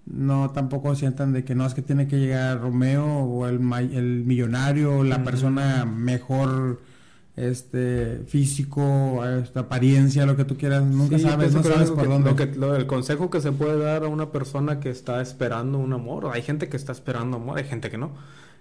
no 0.06 0.50
tampoco 0.50 0.94
sientan 0.94 1.32
de 1.32 1.44
que 1.44 1.54
no 1.54 1.64
es 1.66 1.74
que 1.74 1.82
tiene 1.82 2.06
que 2.08 2.18
llegar 2.18 2.60
Romeo 2.60 3.04
o 3.06 3.46
el, 3.46 3.60
el 3.92 4.24
millonario 4.24 4.98
o 4.98 5.04
la 5.04 5.24
persona 5.24 5.84
mejor 5.86 6.80
este 7.36 8.20
físico, 8.28 9.24
esta 9.26 9.60
apariencia, 9.60 10.24
lo 10.24 10.36
que 10.36 10.44
tú 10.44 10.56
quieras, 10.56 10.84
nunca 10.84 11.18
Sí, 11.18 11.24
sabes, 11.24 11.52
no 11.52 11.62
sabes 11.64 11.90
por 11.90 12.02
que- 12.04 12.08
dónde. 12.08 12.30
Lo 12.30 12.36
que, 12.36 12.46
lo- 12.46 12.76
el 12.76 12.86
consejo 12.86 13.28
que 13.30 13.40
se 13.40 13.50
puede 13.50 13.78
dar 13.78 14.04
a 14.04 14.08
una 14.08 14.30
persona 14.30 14.78
que 14.78 14.90
está 14.90 15.20
esperando 15.20 15.78
un 15.78 15.92
amor, 15.92 16.30
hay 16.32 16.42
gente 16.42 16.68
que 16.68 16.76
está 16.76 16.92
esperando 16.92 17.38
amor, 17.38 17.58
hay 17.58 17.64
gente 17.64 17.90
que 17.90 17.98
no. 17.98 18.12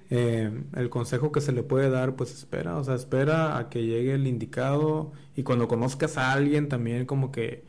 Eh, 0.09 0.51
el 0.75 0.89
consejo 0.89 1.31
que 1.31 1.39
se 1.41 1.51
le 1.51 1.63
puede 1.63 1.89
dar, 1.89 2.15
pues 2.15 2.33
espera, 2.33 2.77
o 2.77 2.83
sea, 2.83 2.95
espera 2.95 3.57
a 3.57 3.69
que 3.69 3.83
llegue 3.85 4.13
el 4.15 4.27
indicado 4.27 5.11
y 5.35 5.43
cuando 5.43 5.67
conozcas 5.67 6.17
a 6.17 6.33
alguien 6.33 6.67
también 6.67 7.05
como 7.05 7.31
que, 7.31 7.63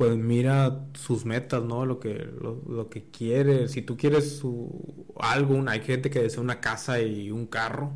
pues 0.00 0.16
mira 0.16 0.86
sus 0.94 1.26
metas, 1.26 1.62
¿no? 1.62 1.84
Lo 1.84 2.00
que, 2.00 2.14
lo, 2.14 2.62
lo 2.66 2.88
que 2.88 3.10
quiere. 3.10 3.68
Si 3.68 3.82
tú 3.82 3.98
quieres 3.98 4.38
su, 4.38 5.06
algo, 5.20 5.62
hay 5.68 5.80
gente 5.82 6.08
que 6.08 6.22
desea 6.22 6.40
una 6.40 6.58
casa 6.58 7.02
y 7.02 7.30
un 7.30 7.46
carro 7.46 7.92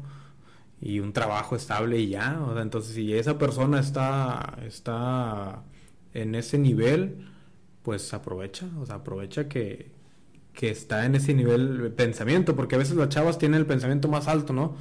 y 0.82 1.00
un 1.00 1.14
trabajo 1.14 1.57
estable 1.57 1.98
y 1.98 2.11
ya. 2.11 2.42
O 2.46 2.52
sea, 2.52 2.61
entonces 2.61 2.94
si 2.94 3.14
esa 3.14 3.38
persona 3.38 3.80
está, 3.80 4.59
está 4.66 5.64
en 6.12 6.34
ese 6.34 6.59
nivel, 6.59 7.26
pues 7.82 8.12
aprovecha, 8.12 8.66
o 8.78 8.84
sea, 8.84 8.96
aprovecha 8.96 9.48
que, 9.48 9.90
que 10.52 10.68
está 10.70 11.07
en 11.07 11.14
ese 11.14 11.32
nivel 11.32 11.78
de 11.84 11.90
pensamiento, 11.90 12.55
porque 12.55 12.74
a 12.74 12.78
veces 12.78 12.96
las 12.96 13.09
chavas 13.09 13.38
tienen 13.38 13.61
el 13.61 13.66
pensamiento 13.66 14.09
más 14.09 14.28
alto, 14.28 14.52
¿no? 14.52 14.76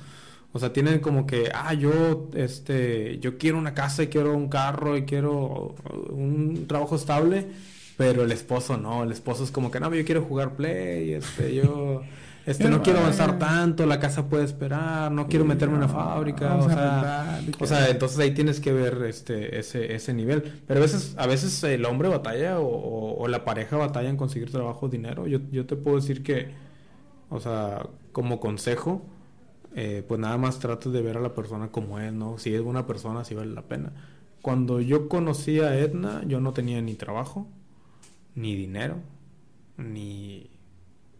O 0.54 0.60
sea, 0.60 0.72
tienen 0.72 0.99
como 0.99 1.26
que, 1.26 1.49
ah, 1.54 1.74
yo, 1.74 2.30
este, 2.36 3.18
yo 3.20 3.38
quiero 3.39 3.58
una 3.58 3.74
casa 3.74 4.04
y 4.04 4.08
quiero 4.08 4.34
un 4.36 4.49
carro 4.49 4.95
y 4.97 5.04
quiero 5.06 5.76
un 6.12 6.66
trabajo 6.68 6.95
estable, 6.95 7.47
pero 7.97 8.24
el 8.24 8.32
esposo 8.32 8.78
no, 8.78 9.04
el 9.04 9.12
esposo 9.12 9.43
es 9.43 9.51
como 9.51 9.72
que, 9.72 9.80
no, 9.80 9.93
yo 9.93 10.06
quiero 10.06 10.24
jugar 10.24 10.56
play, 10.56 11.14
este, 11.14 11.56
yo, 11.56 12.01
este, 12.45 12.70
no 12.70 12.82
quiero 12.84 12.99
avanzar 12.99 13.39
tanto, 13.39 13.86
la 13.88 13.99
casa 13.99 14.30
puede 14.30 14.43
esperar, 14.45 15.12
no 15.12 15.28
quiero 15.28 15.45
meterme 15.45 15.74
en 15.76 15.80
una 15.80 15.89
fábrica, 15.89 16.56
o 16.56 16.70
sea, 16.70 16.76
o 17.60 17.66
sea, 17.66 17.89
entonces 17.89 18.20
ahí 18.20 18.32
tienes 18.34 18.60
que 18.60 18.74
ver 18.74 19.04
este, 19.08 19.58
ese, 19.60 19.95
ese 19.95 20.14
nivel. 20.14 20.62
Pero 20.68 20.80
a 20.80 20.84
veces, 20.84 21.16
a 21.18 21.26
veces 21.28 21.64
el 21.64 21.86
hombre 21.86 22.10
batalla 22.10 22.60
o, 22.60 22.66
o- 22.68 23.24
o 23.24 23.28
la 23.28 23.43
pareja 23.45 23.78
batalla 23.78 24.10
en 24.10 24.18
conseguir 24.18 24.51
trabajo, 24.51 24.88
dinero. 24.89 25.28
Yo, 25.28 25.39
yo 25.51 25.66
te 25.66 25.76
puedo 25.76 25.97
decir 25.97 26.22
que, 26.24 26.51
o 27.30 27.39
sea, 27.39 27.88
como 28.12 28.39
consejo, 28.39 29.06
eh, 29.76 30.03
pues 30.07 30.19
nada 30.19 30.38
más 30.38 30.59
trates 30.59 30.91
de 30.91 31.01
ver 31.01 31.17
a 31.17 31.19
la 31.19 31.34
persona 31.34 31.69
como 31.69 31.99
es, 31.99 32.13
¿no? 32.13 32.38
Si 32.38 32.53
es 32.53 32.61
buena 32.61 32.86
persona, 32.86 33.24
si 33.24 33.34
vale 33.34 33.53
la 33.53 33.63
pena. 33.63 33.91
Cuando 34.41 34.82
yo 34.82 35.07
conocí 35.07 35.59
a 35.59 35.78
Edna, 35.78 36.21
yo 36.28 36.39
no 36.39 36.53
tenía 36.53 36.82
ni 36.82 36.95
trabajo, 36.95 37.47
ni 38.36 38.55
dinero, 38.55 38.97
ni, 39.78 40.49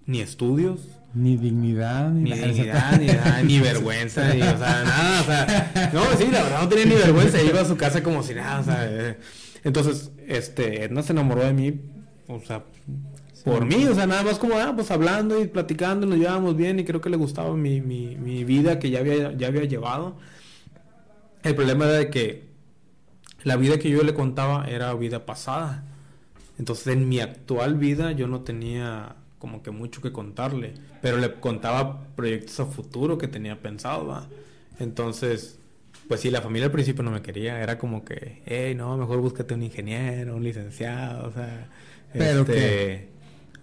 ni 0.06 0.20
estudios, 0.20 0.82
Ni 1.16 1.38
dignidad, 1.38 2.10
ni, 2.10 2.32
ni 2.32 2.38
dignidad, 2.38 3.00
ni, 3.00 3.06
nada, 3.08 3.44
ni 3.44 3.60
vergüenza, 3.62 4.34
ni, 4.34 4.42
o 4.42 4.58
sea, 4.58 4.84
nada, 4.84 5.22
o 5.22 5.26
sea, 5.26 5.92
no, 5.94 6.02
sí, 6.18 6.28
la 6.32 6.44
verdad 6.44 6.62
no 6.64 6.70
tenía 6.70 6.86
ni 6.86 6.96
vergüenza, 6.96 7.42
iba 7.42 7.62
a 7.62 7.66
su 7.66 7.78
casa 7.78 8.02
como 8.02 8.24
si 8.24 8.34
nada, 8.34 8.60
o 8.60 8.64
sea, 8.64 8.88
eh, 8.90 9.18
entonces, 9.64 10.12
este, 10.28 10.84
Edna 10.84 11.04
se 11.04 11.14
enamoró 11.14 11.44
de 11.44 11.54
mí, 11.54 11.80
o 12.28 12.40
sea, 12.40 12.64
por 13.44 13.66
mí, 13.66 13.86
o 13.86 13.94
sea, 13.94 14.08
nada 14.08 14.24
más 14.24 14.40
como, 14.40 14.56
ah, 14.58 14.74
pues 14.76 14.90
hablando 14.92 15.42
y 15.42 15.48
platicando, 15.48 16.06
nos 16.08 16.18
llevábamos 16.18 16.56
bien 16.56 16.80
y 16.80 16.86
creo 16.86 17.02
que 17.02 17.10
le 17.10 17.18
gustaba 17.18 17.56
mi, 17.56 17.82
mi, 17.82 18.16
mi 18.16 18.44
vida 18.44 18.80
que 18.80 18.90
ya 18.90 19.00
había, 19.00 19.34
ya 19.34 19.48
había 19.48 19.66
llevado. 19.66 20.16
El 21.44 21.56
problema 21.56 21.86
era 21.86 21.96
de 21.96 22.10
que 22.10 22.44
la 23.44 23.58
vida 23.58 23.78
que 23.78 23.90
yo 23.90 24.04
le 24.04 24.14
contaba 24.14 24.66
era 24.70 24.94
vida 24.94 25.26
pasada. 25.26 25.84
Entonces 26.58 26.88
en 26.88 27.10
mi 27.10 27.20
actual 27.20 27.76
vida 27.76 28.12
yo 28.14 28.28
no 28.28 28.42
tenía 28.42 29.16
como 29.40 29.62
que 29.62 29.72
mucho 29.72 30.02
que 30.02 30.14
contarle, 30.14 30.74
pero 31.02 31.18
le 31.18 31.34
contaba 31.34 32.08
proyectos 32.16 32.62
a 32.62 32.66
futuro 32.66 33.18
que 33.18 33.28
tenía 33.28 33.62
pensado. 33.62 34.08
¿va? 34.08 34.30
Entonces, 34.80 35.60
pues 36.08 36.22
sí, 36.22 36.32
la 36.32 36.42
familia 36.42 36.68
al 36.68 36.72
principio 36.72 37.04
no 37.04 37.12
me 37.12 37.22
quería, 37.22 37.62
era 37.62 37.78
como 37.78 38.06
que, 38.06 38.42
hey, 38.46 38.74
no, 38.76 38.98
mejor 38.98 39.20
búscate 39.20 39.54
un 39.54 39.64
ingeniero, 39.64 40.38
un 40.38 40.44
licenciado, 40.44 41.28
o 41.28 41.32
sea, 41.32 41.68
¿Pero 42.14 42.42
este, 42.42 42.54
qué? 42.54 43.13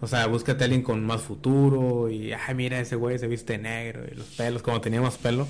O 0.01 0.07
sea, 0.07 0.25
búscate 0.25 0.63
a 0.63 0.65
alguien 0.65 0.81
con 0.81 1.05
más 1.05 1.21
futuro 1.21 2.09
y, 2.09 2.33
ay, 2.33 2.55
mira, 2.55 2.79
ese 2.79 2.95
güey 2.95 3.19
se 3.19 3.27
viste 3.27 3.57
negro 3.57 4.03
y 4.11 4.15
los 4.15 4.27
pelos, 4.27 4.61
como 4.63 4.81
tenía 4.81 5.01
más 5.01 5.17
pelo. 5.17 5.47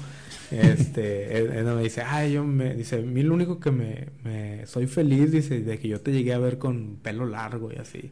Este, 0.51 1.37
él, 1.37 1.51
él 1.53 1.65
me 1.65 1.81
dice, 1.81 2.01
ay, 2.01 2.33
yo 2.33 2.43
me, 2.43 2.75
dice, 2.75 2.97
a 2.97 3.01
mí 3.01 3.23
lo 3.23 3.33
único 3.33 3.59
que 3.59 3.71
me, 3.71 4.09
me, 4.23 4.67
soy 4.67 4.87
feliz, 4.87 5.31
dice, 5.31 5.61
de 5.61 5.79
que 5.79 5.87
yo 5.87 6.01
te 6.01 6.11
llegué 6.11 6.33
a 6.33 6.37
ver 6.37 6.57
con 6.57 6.97
pelo 7.01 7.25
largo 7.25 7.71
y 7.71 7.77
así. 7.77 8.11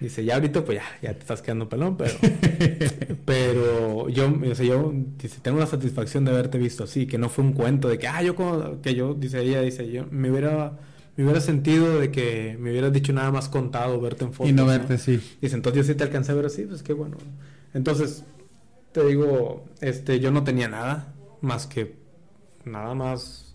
Dice, 0.00 0.24
ya 0.24 0.34
ahorita 0.34 0.62
pues 0.62 0.78
ya, 0.78 0.84
ya 1.00 1.14
te 1.14 1.20
estás 1.20 1.40
quedando 1.40 1.68
pelón, 1.68 1.96
pero... 1.96 2.14
pero 3.24 4.08
yo, 4.10 4.30
o 4.50 4.54
sea, 4.54 4.66
yo, 4.66 4.92
dice, 5.18 5.38
tengo 5.40 5.58
la 5.58 5.66
satisfacción 5.66 6.24
de 6.24 6.32
haberte 6.32 6.58
visto 6.58 6.84
así, 6.84 7.06
que 7.06 7.16
no 7.16 7.30
fue 7.30 7.44
un 7.44 7.52
cuento 7.52 7.88
de 7.88 7.98
que, 7.98 8.06
ah, 8.06 8.22
yo 8.22 8.34
como, 8.34 8.80
que 8.82 8.94
yo, 8.94 9.14
dice 9.14 9.40
ella, 9.40 9.62
dice, 9.62 9.90
yo 9.90 10.06
me 10.10 10.30
hubiera, 10.30 10.78
me 11.16 11.24
hubiera 11.24 11.40
sentido 11.40 11.98
de 11.98 12.10
que 12.10 12.56
me 12.60 12.70
hubieras 12.70 12.92
dicho 12.92 13.12
nada 13.12 13.30
más 13.30 13.48
contado, 13.48 14.00
verte 14.00 14.24
en 14.24 14.32
fotos. 14.32 14.50
Y 14.50 14.52
no 14.52 14.66
verte, 14.66 14.98
sí. 14.98 15.20
Dice, 15.40 15.56
entonces 15.56 15.86
yo 15.86 15.92
sí 15.92 15.96
te 15.96 16.04
alcancé 16.04 16.32
a 16.32 16.34
ver 16.34 16.46
así, 16.46 16.62
pues 16.62 16.82
qué 16.82 16.92
bueno. 16.92 17.16
Entonces, 17.72 18.24
te 18.92 19.04
digo, 19.04 19.64
este, 19.80 20.20
yo 20.20 20.30
no 20.30 20.44
tenía 20.44 20.68
nada 20.68 21.14
más 21.40 21.66
que, 21.66 21.96
nada 22.64 22.94
más 22.94 23.46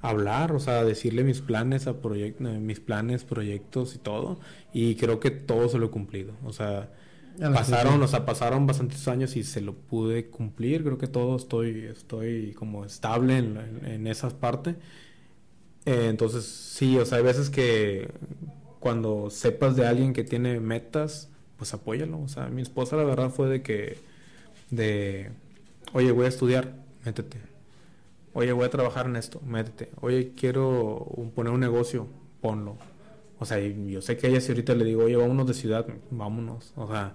hablar, 0.00 0.52
o 0.52 0.60
sea, 0.60 0.84
decirle 0.84 1.24
mis 1.24 1.40
planes 1.40 1.86
a 1.86 2.02
proyectos, 2.02 2.60
mis 2.60 2.78
planes, 2.78 3.24
proyectos 3.24 3.94
y 3.94 3.98
todo, 3.98 4.38
y 4.72 4.96
creo 4.96 5.18
que 5.18 5.30
todo 5.30 5.68
se 5.68 5.78
lo 5.78 5.86
he 5.86 5.90
cumplido, 5.90 6.34
o 6.44 6.52
sea, 6.52 6.90
pasaron, 7.38 8.02
o 8.02 8.06
sea, 8.06 8.26
pasaron 8.26 8.66
bastantes 8.66 9.08
años 9.08 9.34
y 9.36 9.44
se 9.44 9.62
lo 9.62 9.74
pude 9.74 10.26
cumplir, 10.26 10.84
creo 10.84 10.98
que 10.98 11.06
todo 11.06 11.36
estoy, 11.36 11.86
estoy 11.86 12.52
como 12.52 12.84
estable 12.84 13.38
en, 13.38 13.80
en, 13.86 14.06
esa 14.06 14.28
parte, 14.28 14.76
eh, 15.86 16.06
entonces 16.08 16.44
sí, 16.46 16.98
o 16.98 17.04
sea, 17.04 17.18
hay 17.18 17.24
veces 17.24 17.50
que 17.50 18.10
cuando 18.80 19.30
sepas 19.30 19.76
de 19.76 19.86
alguien 19.86 20.12
que 20.12 20.24
tiene 20.24 20.60
metas, 20.60 21.30
pues 21.56 21.74
apóyalo, 21.74 22.20
o 22.20 22.28
sea, 22.28 22.48
mi 22.48 22.62
esposa 22.62 22.96
la 22.96 23.04
verdad 23.04 23.30
fue 23.30 23.48
de 23.48 23.62
que, 23.62 23.98
de, 24.70 25.30
oye, 25.92 26.12
voy 26.12 26.26
a 26.26 26.28
estudiar, 26.28 26.74
métete, 27.04 27.38
Oye, 28.34 28.52
voy 28.52 28.64
a 28.64 28.70
trabajar 28.70 29.06
en 29.06 29.16
esto, 29.16 29.40
métete. 29.46 29.90
Oye, 30.00 30.32
quiero 30.36 31.06
poner 31.36 31.52
un 31.52 31.60
negocio, 31.60 32.08
ponlo. 32.40 32.76
O 33.38 33.44
sea, 33.46 33.58
yo 33.60 34.02
sé 34.02 34.16
que 34.16 34.26
ella 34.28 34.40
si 34.40 34.50
ahorita 34.52 34.74
le 34.74 34.84
digo, 34.84 35.04
oye, 35.04 35.16
vámonos 35.16 35.46
de 35.46 35.54
ciudad, 35.54 35.86
vámonos. 36.10 36.72
O 36.76 36.88
sea, 36.88 37.14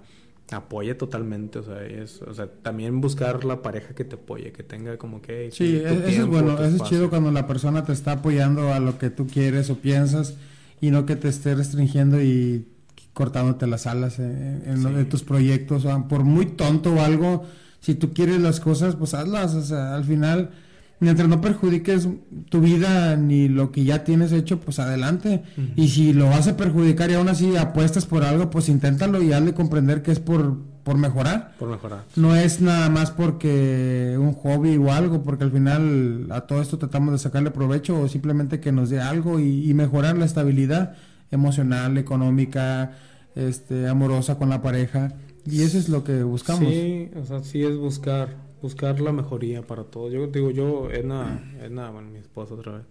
apoya 0.58 0.97
totalmente. 0.97 1.60
O 1.60 1.64
sea, 1.64 1.84
es, 1.86 2.22
o 2.22 2.34
sea, 2.34 2.47
también 2.47 3.02
buscar 3.02 3.45
la 3.45 3.62
pareja 3.62 3.93
que 3.93 4.04
te 4.04 4.16
apoye, 4.16 4.52
que 4.52 4.64
tenga 4.64 4.97
como 4.97 5.22
que... 5.22 5.50
Sí, 5.52 5.82
eso 5.84 6.08
es 6.08 6.26
bueno, 6.26 6.54
eso 6.54 6.84
es 6.84 6.89
chido 6.89 7.10
cuando 7.10 7.32
la 7.32 7.47
persona 7.47 7.84
te 7.84 7.93
está 7.93 8.14
apoyando 8.14 8.74
a 8.74 8.80
lo 8.80 8.97
que 8.97 9.10
tú 9.10 9.28
quieres 9.28 9.70
o 9.70 9.78
piensas 9.78 10.36
y 10.82 10.91
no 10.91 11.06
que 11.06 11.16
te 11.16 11.28
esté 11.28 11.56
restringiendo 11.56 12.22
y 12.22 12.68
cortándote 13.14 13.68
las 13.68 13.86
alas 13.86 14.20
en, 14.20 15.10
tus 15.10 15.24
proyectos. 15.24 15.86
O 15.86 15.88
sea, 15.88 16.08
por 16.08 16.24
muy 16.24 16.45
tonto 16.45 16.93
o 16.93 17.02
algo, 17.02 17.45
si 17.80 17.95
tú 17.95 18.14
quieres 18.14 18.39
las 18.39 18.60
cosas, 18.60 18.95
pues 18.95 19.14
hazlas. 19.14 19.56
O 19.56 19.62
sea, 19.62 19.95
al 19.95 20.06
final 20.06 20.52
mientras 21.00 21.28
no 21.28 21.41
perjudiques 21.41 22.08
tu 22.50 22.62
vida 22.62 23.16
ni 23.16 23.47
lo 23.47 23.72
que 23.72 23.84
ya 23.84 24.04
tienes 24.04 24.32
hecho, 24.32 24.60
pues 24.60 24.80
adelante. 24.80 25.43
Y 25.76 25.89
si 25.89 26.14
lo 26.14 26.26
vas 26.26 26.47
a 26.47 26.58
perjudicar 26.58 27.10
y 27.10 27.16
aún 27.16 27.30
así 27.30 27.56
apuestas 27.56 28.06
por 28.06 28.24
algo, 28.24 28.50
pues 28.50 28.70
inténtalo 28.70 29.22
y 29.22 29.34
hazle 29.34 29.54
comprender 29.54 30.02
que 30.02 30.12
es 30.12 30.20
por, 30.20 30.58
por 30.84 30.97
mejorar. 30.97 31.56
Por 31.58 31.70
mejorar. 31.70 32.04
No 32.16 32.36
es 32.36 32.62
nada 32.62 32.89
más 32.89 33.12
porque 33.12 34.18
un 34.20 34.34
hobby 34.34 34.78
o 34.78 34.91
algo, 34.91 35.24
porque 35.24 35.43
al 35.43 35.52
final 35.52 36.28
a 36.32 36.41
todo 36.41 36.62
esto 36.62 36.78
tratamos 36.78 37.14
de 37.14 37.20
sacarle 37.20 37.52
provecho 37.52 38.00
o 38.00 38.08
simplemente 38.08 38.60
que 38.60 38.72
nos 38.72 38.89
dé 38.89 39.00
algo 39.00 39.39
y, 39.39 39.70
y 39.70 39.74
mejorar 39.74 40.18
la 40.18 40.26
estabilidad 40.26 40.95
emocional, 41.32 41.97
económica, 41.97 42.91
este, 43.36 43.88
amorosa 43.88 44.38
con 44.38 44.50
la 44.50 44.62
pareja. 44.62 45.14
Y 45.45 45.64
eso 45.64 45.78
es 45.78 45.89
lo 45.89 46.04
que 46.04 46.24
buscamos. 46.24 46.70
Sí, 46.70 47.10
o 47.16 47.26
sea, 47.26 47.43
sí 47.43 47.64
es 47.64 47.78
buscar 47.78 48.49
buscar 48.62 48.99
la 48.99 49.12
mejoría 49.12 49.62
para 49.62 49.84
todo. 49.84 50.10
Yo 50.10 50.28
digo, 50.28 50.51
yo, 50.51 50.89
Edna, 50.91 51.43
Edna 51.62 51.89
bueno, 51.89 52.10
mi 52.10 52.20
esposa 52.20 52.53
otra 52.53 52.74
vez. 52.74 52.86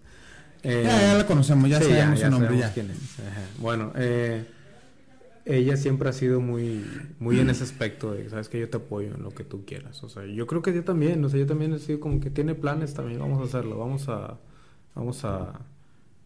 Eh, 0.63 0.83
ya, 0.85 1.01
ya 1.01 1.13
la 1.15 1.25
conocemos, 1.25 1.69
ya 1.69 1.79
sabemos 1.81 2.19
su 2.19 2.29
nombre. 2.29 2.57
Ya. 2.57 2.73
Quién 2.73 2.91
es. 2.91 2.97
Bueno, 3.59 3.93
eh, 3.95 4.45
ella 5.45 5.77
siempre 5.77 6.09
ha 6.09 6.13
sido 6.13 6.41
muy, 6.41 6.85
muy 7.19 7.39
en 7.39 7.49
ese 7.49 7.63
aspecto 7.63 8.11
de, 8.11 8.29
sabes 8.29 8.49
que 8.49 8.59
yo 8.59 8.69
te 8.69 8.77
apoyo 8.77 9.15
en 9.15 9.23
lo 9.23 9.31
que 9.31 9.43
tú 9.43 9.65
quieras. 9.65 10.03
O 10.03 10.09
sea, 10.09 10.25
yo 10.25 10.45
creo 10.47 10.61
que 10.61 10.73
yo 10.73 10.83
también, 10.83 11.23
o 11.23 11.29
sea, 11.29 11.39
yo 11.39 11.47
también 11.47 11.73
he 11.73 11.79
sido 11.79 11.99
como 11.99 12.19
que 12.19 12.29
tiene 12.29 12.55
planes 12.55 12.93
también, 12.93 13.19
vamos 13.19 13.39
a 13.39 13.43
hacerlo, 13.45 13.77
vamos 13.77 14.09
a, 14.09 14.37
vamos 14.95 15.23
a, 15.23 15.61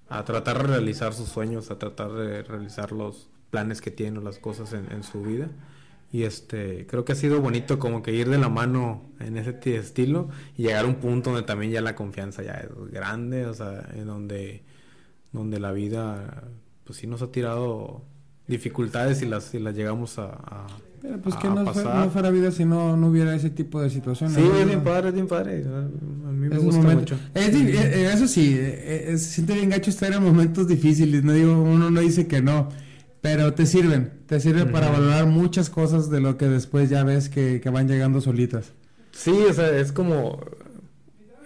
a 0.10 0.26
tratar 0.26 0.58
de 0.58 0.68
realizar 0.68 1.14
sus 1.14 1.30
sueños, 1.30 1.72
a 1.72 1.78
tratar 1.78 2.12
de 2.14 2.44
realizar 2.44 2.92
los 2.92 3.30
planes 3.50 3.82
que 3.82 3.92
tiene, 3.92 4.20
las 4.20 4.40
cosas 4.40 4.74
en, 4.74 4.92
en 4.92 5.04
su 5.04 5.22
vida. 5.22 5.50
Y 6.14 6.26
este, 6.26 6.86
creo 6.86 7.06
que 7.06 7.14
ha 7.14 7.16
sido 7.16 7.42
bonito 7.42 7.80
como 7.80 8.04
que 8.04 8.14
ir 8.14 8.30
de 8.30 8.38
la 8.38 8.48
mano 8.48 9.02
en 9.20 9.36
ese 9.36 9.58
estilo 9.76 10.30
y 10.56 10.62
llegar 10.62 10.86
a 10.86 10.88
un 10.88 10.96
punto 10.96 11.32
donde 11.32 11.44
también 11.44 11.72
ya 11.72 11.82
la 11.82 11.96
confianza 11.96 12.44
ya 12.44 12.54
es 12.54 12.70
grande, 12.92 13.48
o 13.48 13.54
sea, 13.56 13.90
en 13.96 14.06
donde, 14.06 14.62
donde 15.32 15.60
la 15.60 15.72
vida, 15.72 16.44
pues 16.84 17.00
sí 17.00 17.08
nos 17.08 17.24
ha 17.24 17.32
tirado 17.32 18.04
dificultades 18.48 19.24
y 19.24 19.26
las, 19.26 19.56
y 19.56 19.60
las 19.60 19.74
llegamos 19.74 20.20
a, 20.20 20.26
a 20.26 20.68
Pero 21.02 21.18
pues 21.18 21.36
que 21.38 21.48
no, 21.48 21.64
no, 21.64 22.10
fuera 22.12 22.30
vida 22.30 22.52
si 22.52 22.64
no, 22.64 22.96
no 22.96 23.08
hubiera 23.08 23.34
ese 23.34 23.50
tipo 23.50 23.82
de 23.82 23.90
situaciones. 23.90 24.36
Sí, 24.36 24.44
es 24.44 24.68
bien 24.68 24.84
padre, 24.84 25.08
es 25.10 25.16
bien 25.16 25.28
padre. 25.28 25.66
A 25.66 26.32
mí 26.32 26.48
me 26.48 26.60
gusta 26.60 26.94
mucho. 26.94 27.18
Es, 27.34 27.56
eh, 27.56 27.72
eh, 27.74 28.12
eso 28.14 28.28
sí, 28.28 28.56
eh, 28.56 29.16
se 29.18 29.18
siente 29.18 29.56
bien 29.56 29.72
gacho 29.72 29.90
estar 29.90 30.14
en 30.14 30.22
momentos 30.22 30.68
difíciles, 30.68 31.24
no 31.24 31.34
digo, 31.34 31.60
uno 31.60 31.90
no 31.90 32.02
dice 32.02 32.28
que 32.28 32.40
no 32.44 32.70
pero 33.24 33.54
te 33.54 33.66
sirven, 33.66 34.12
te 34.28 34.42
sirven 34.42 34.74
para 34.74 34.90
valorar 34.90 35.28
muchas 35.28 35.70
cosas 35.70 36.10
de 36.10 36.20
lo 36.20 36.38
que 36.38 36.50
después 36.50 36.90
ya 36.90 37.06
ves 37.06 37.30
que, 37.30 37.62
van 37.72 37.88
llegando 37.88 38.20
solitas. 38.20 38.74
Sí, 39.14 39.46
o 39.50 39.54
sea, 39.54 39.70
es 39.80 39.94
como, 39.94 40.42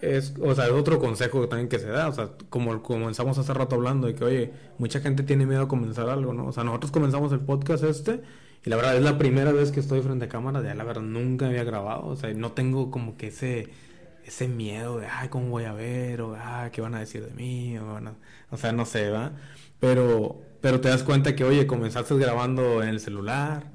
es, 0.02 0.34
o 0.42 0.56
sea, 0.56 0.66
es 0.66 0.72
otro 0.72 0.98
consejo 0.98 1.48
también 1.48 1.70
que 1.70 1.78
se 1.78 1.86
da, 1.86 2.08
o 2.08 2.14
sea, 2.14 2.32
como 2.50 2.82
comenzamos 2.82 3.38
hace 3.38 3.54
rato 3.54 3.76
hablando 3.76 4.08
de 4.08 4.16
que, 4.16 4.24
oye, 4.24 4.54
mucha 4.80 5.02
gente 5.02 5.22
tiene 5.22 5.46
miedo 5.46 5.62
a 5.62 5.68
comenzar 5.68 6.10
algo, 6.10 6.34
¿no? 6.34 6.48
O 6.48 6.52
sea, 6.52 6.64
nosotros 6.64 6.92
comenzamos 6.92 7.32
el 7.32 7.42
podcast 7.42 7.84
este 7.84 8.22
y 8.66 8.72
la 8.72 8.76
verdad 8.76 8.96
es 8.98 9.04
la 9.04 9.20
primera 9.20 9.52
vez 9.52 9.72
que 9.72 9.80
estoy 9.80 10.02
frente 10.02 10.26
a 10.26 10.30
cámara, 10.30 10.64
ya 10.64 10.74
la 10.74 10.84
verdad 10.84 11.04
nunca 11.04 11.46
había 11.46 11.64
grabado, 11.64 12.08
o 12.08 12.16
sea, 12.16 12.34
no 12.34 12.54
tengo 12.54 12.90
como 12.90 13.18
que 13.18 13.28
ese 13.28 13.70
ese 14.26 14.48
miedo 14.48 14.98
de, 14.98 15.06
ay, 15.06 15.30
¿cómo 15.30 15.50
voy 15.50 15.66
a 15.66 15.74
ver? 15.74 16.22
O, 16.22 16.36
ay, 16.36 16.72
¿qué 16.72 16.82
van 16.82 16.96
a 16.96 17.00
decir 17.00 17.24
de 17.24 17.34
mí? 17.36 17.78
O, 17.78 18.00
o 18.50 18.58
sea, 18.58 18.72
no 18.72 18.86
sé, 18.86 19.12
¿va? 19.12 19.34
Pero 19.80 20.42
pero 20.62 20.82
te 20.82 20.90
das 20.90 21.04
cuenta 21.04 21.36
que, 21.36 21.44
oye, 21.44 21.68
comenzaste 21.68 22.16
grabando 22.18 22.82
en 22.84 22.90
el 22.90 23.00
celular 23.00 23.72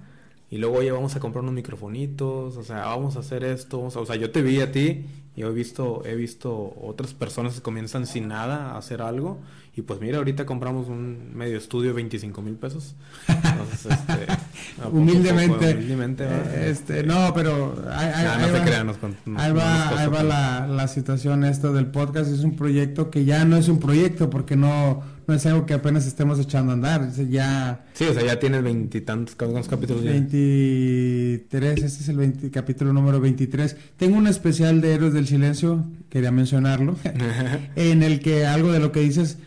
y 0.50 0.58
luego, 0.58 0.78
oye, 0.78 0.90
vamos 0.90 1.16
a 1.16 1.20
comprar 1.20 1.42
unos 1.42 1.54
microfonitos, 1.54 2.56
o 2.56 2.64
sea, 2.64 2.86
vamos 2.86 3.16
a 3.16 3.20
hacer 3.20 3.44
esto, 3.44 3.80
o 3.80 4.06
sea, 4.06 4.16
yo 4.16 4.30
te 4.30 4.42
vi 4.42 4.60
a 4.60 4.70
ti 4.70 5.06
y 5.34 5.42
he 5.42 5.50
visto, 5.50 6.02
he 6.04 6.14
visto 6.14 6.74
otras 6.80 7.14
personas 7.14 7.54
que 7.54 7.62
comienzan 7.62 8.06
sin 8.06 8.28
nada 8.28 8.72
a 8.72 8.78
hacer 8.78 9.00
algo 9.00 9.40
y 9.74 9.80
pues 9.80 10.00
mira, 10.00 10.18
ahorita 10.18 10.44
compramos 10.44 10.88
un 10.88 11.34
medio 11.34 11.56
estudio 11.56 11.94
25 11.94 12.42
mil 12.42 12.56
pesos. 12.56 12.94
Entonces, 13.26 13.86
este, 13.86 14.26
humildemente. 14.92 15.72
humildemente 15.72 16.26
este, 16.68 17.02
no, 17.02 17.32
pero 17.34 17.74
ahí, 17.90 19.52
va, 19.52 19.88
ahí 19.98 20.08
va 20.08 20.22
la, 20.22 20.66
la 20.66 20.88
situación 20.88 21.44
esto 21.44 21.72
del 21.72 21.86
podcast. 21.86 22.30
Es 22.30 22.40
un 22.40 22.54
proyecto 22.54 23.10
que 23.10 23.24
ya 23.24 23.46
no 23.46 23.56
es 23.56 23.68
un 23.68 23.80
proyecto 23.80 24.28
porque 24.28 24.56
no 24.56 25.02
no 25.26 25.34
es 25.34 25.46
algo 25.46 25.66
que 25.66 25.74
apenas 25.74 26.06
estemos 26.06 26.38
echando 26.38 26.72
a 26.72 26.74
andar. 26.74 27.12
Ya... 27.28 27.84
Sí, 27.94 28.04
o 28.04 28.14
sea, 28.14 28.24
ya 28.24 28.38
tienes 28.38 28.62
veintitantos 28.62 29.34
capítulos. 29.34 30.02
23, 30.02 31.82
este 31.82 31.86
es 31.86 32.08
el 32.08 32.50
capítulo 32.50 32.92
número 32.92 33.20
23. 33.20 33.76
Tengo 33.96 34.16
un 34.16 34.26
especial 34.26 34.80
de 34.80 34.94
Héroes 34.94 35.14
del 35.14 35.26
Silencio, 35.26 35.84
quería 36.08 36.30
mencionarlo, 36.30 36.96
en 37.76 38.02
el 38.02 38.20
que 38.20 38.46
algo 38.46 38.72
de 38.72 38.80
lo 38.80 38.92
que 38.92 39.00
dices, 39.00 39.38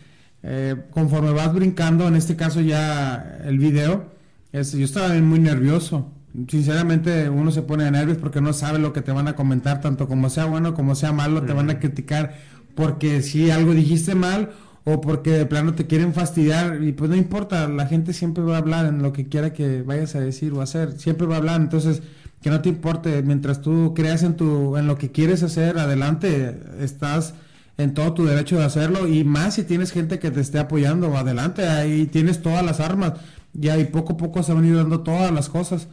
eh, 0.42 0.76
conforme 0.90 1.32
vas 1.32 1.52
brincando, 1.52 2.08
en 2.08 2.16
este 2.16 2.36
caso 2.36 2.60
ya 2.60 3.40
el 3.44 3.58
video, 3.58 4.12
es, 4.52 4.72
yo 4.72 4.84
estaba 4.84 5.14
muy 5.14 5.38
nervioso. 5.38 6.12
Sinceramente 6.48 7.30
uno 7.30 7.50
se 7.50 7.62
pone 7.62 7.84
de 7.84 7.90
nervios 7.90 8.18
porque 8.18 8.42
no 8.42 8.52
sabe 8.52 8.78
lo 8.78 8.92
que 8.92 9.00
te 9.00 9.10
van 9.10 9.26
a 9.26 9.34
comentar, 9.34 9.80
tanto 9.80 10.06
como 10.06 10.28
sea 10.28 10.44
bueno 10.44 10.74
como 10.74 10.94
sea 10.94 11.12
malo, 11.12 11.42
te 11.42 11.54
van 11.54 11.70
a 11.70 11.78
criticar 11.78 12.34
porque 12.76 13.22
si 13.22 13.50
algo 13.50 13.72
dijiste 13.72 14.14
mal 14.14 14.50
o 14.88 15.00
porque 15.00 15.32
de 15.32 15.46
plano 15.46 15.74
te 15.74 15.88
quieren 15.88 16.14
fastidiar 16.14 16.80
y 16.84 16.92
pues 16.92 17.10
no 17.10 17.16
importa, 17.16 17.66
la 17.66 17.86
gente 17.86 18.12
siempre 18.12 18.44
va 18.44 18.54
a 18.54 18.58
hablar 18.58 18.86
en 18.86 19.02
lo 19.02 19.12
que 19.12 19.26
quiera 19.26 19.52
que 19.52 19.82
vayas 19.82 20.14
a 20.14 20.20
decir 20.20 20.52
o 20.52 20.62
hacer, 20.62 20.92
siempre 20.92 21.26
va 21.26 21.34
a 21.34 21.38
hablar, 21.38 21.60
entonces 21.60 22.02
que 22.40 22.50
no 22.50 22.62
te 22.62 22.68
importe, 22.68 23.20
mientras 23.24 23.60
tú 23.60 23.94
creas 23.96 24.22
en 24.22 24.36
tu 24.36 24.76
en 24.76 24.86
lo 24.86 24.96
que 24.96 25.10
quieres 25.10 25.42
hacer, 25.42 25.76
adelante, 25.78 26.56
estás 26.80 27.34
en 27.78 27.94
todo 27.94 28.12
tu 28.14 28.26
derecho 28.26 28.58
de 28.58 28.64
hacerlo 28.64 29.08
y 29.08 29.24
más 29.24 29.54
si 29.54 29.64
tienes 29.64 29.90
gente 29.90 30.20
que 30.20 30.30
te 30.30 30.40
esté 30.40 30.60
apoyando, 30.60 31.16
adelante, 31.16 31.66
ahí 31.66 32.06
tienes 32.06 32.40
todas 32.40 32.64
las 32.64 32.78
armas, 32.78 33.14
y 33.60 33.68
ahí 33.70 33.86
poco 33.86 34.12
a 34.12 34.16
poco 34.16 34.44
se 34.44 34.52
van 34.52 34.72
a 34.72 34.76
dando 34.76 35.00
todas 35.00 35.32
las 35.32 35.48
cosas. 35.48 35.88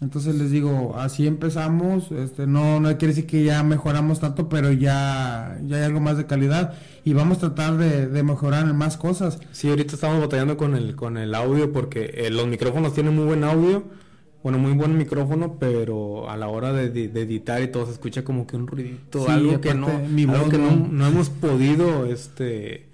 Entonces 0.00 0.36
les 0.36 0.52
digo, 0.52 0.94
así 0.96 1.26
empezamos, 1.26 2.12
este, 2.12 2.46
no, 2.46 2.78
no 2.78 2.88
quiere 2.98 3.08
decir 3.14 3.26
que 3.26 3.42
ya 3.42 3.64
mejoramos 3.64 4.20
tanto, 4.20 4.48
pero 4.48 4.70
ya, 4.70 5.58
ya 5.66 5.76
hay 5.76 5.82
algo 5.82 5.98
más 5.98 6.16
de 6.16 6.26
calidad 6.26 6.74
y 7.04 7.14
vamos 7.14 7.38
a 7.38 7.52
tratar 7.52 7.78
de, 7.78 8.22
mejorar 8.22 8.68
en 8.68 8.76
más 8.76 8.96
cosas. 8.96 9.40
Sí, 9.50 9.68
ahorita 9.68 9.94
estamos 9.94 10.20
batallando 10.20 10.56
con 10.56 10.76
el, 10.76 10.94
con 10.94 11.18
el 11.18 11.34
audio 11.34 11.72
porque 11.72 12.12
eh, 12.14 12.30
los 12.30 12.46
micrófonos 12.46 12.94
tienen 12.94 13.16
muy 13.16 13.24
buen 13.24 13.42
audio, 13.42 13.82
bueno, 14.44 14.58
muy 14.60 14.70
buen 14.72 14.96
micrófono, 14.96 15.56
pero 15.58 16.30
a 16.30 16.36
la 16.36 16.46
hora 16.46 16.72
de, 16.72 16.86
editar 16.86 17.60
y 17.60 17.66
todo 17.66 17.86
se 17.86 17.92
escucha 17.92 18.22
como 18.22 18.46
que 18.46 18.54
un 18.54 18.68
ruidito, 18.68 19.28
algo 19.28 19.60
que, 19.60 19.74
no, 19.74 19.88
algo 19.88 20.48
que 20.48 20.58
no, 20.58 20.76
no 20.76 21.06
hemos 21.08 21.28
podido, 21.28 22.06
este 22.06 22.86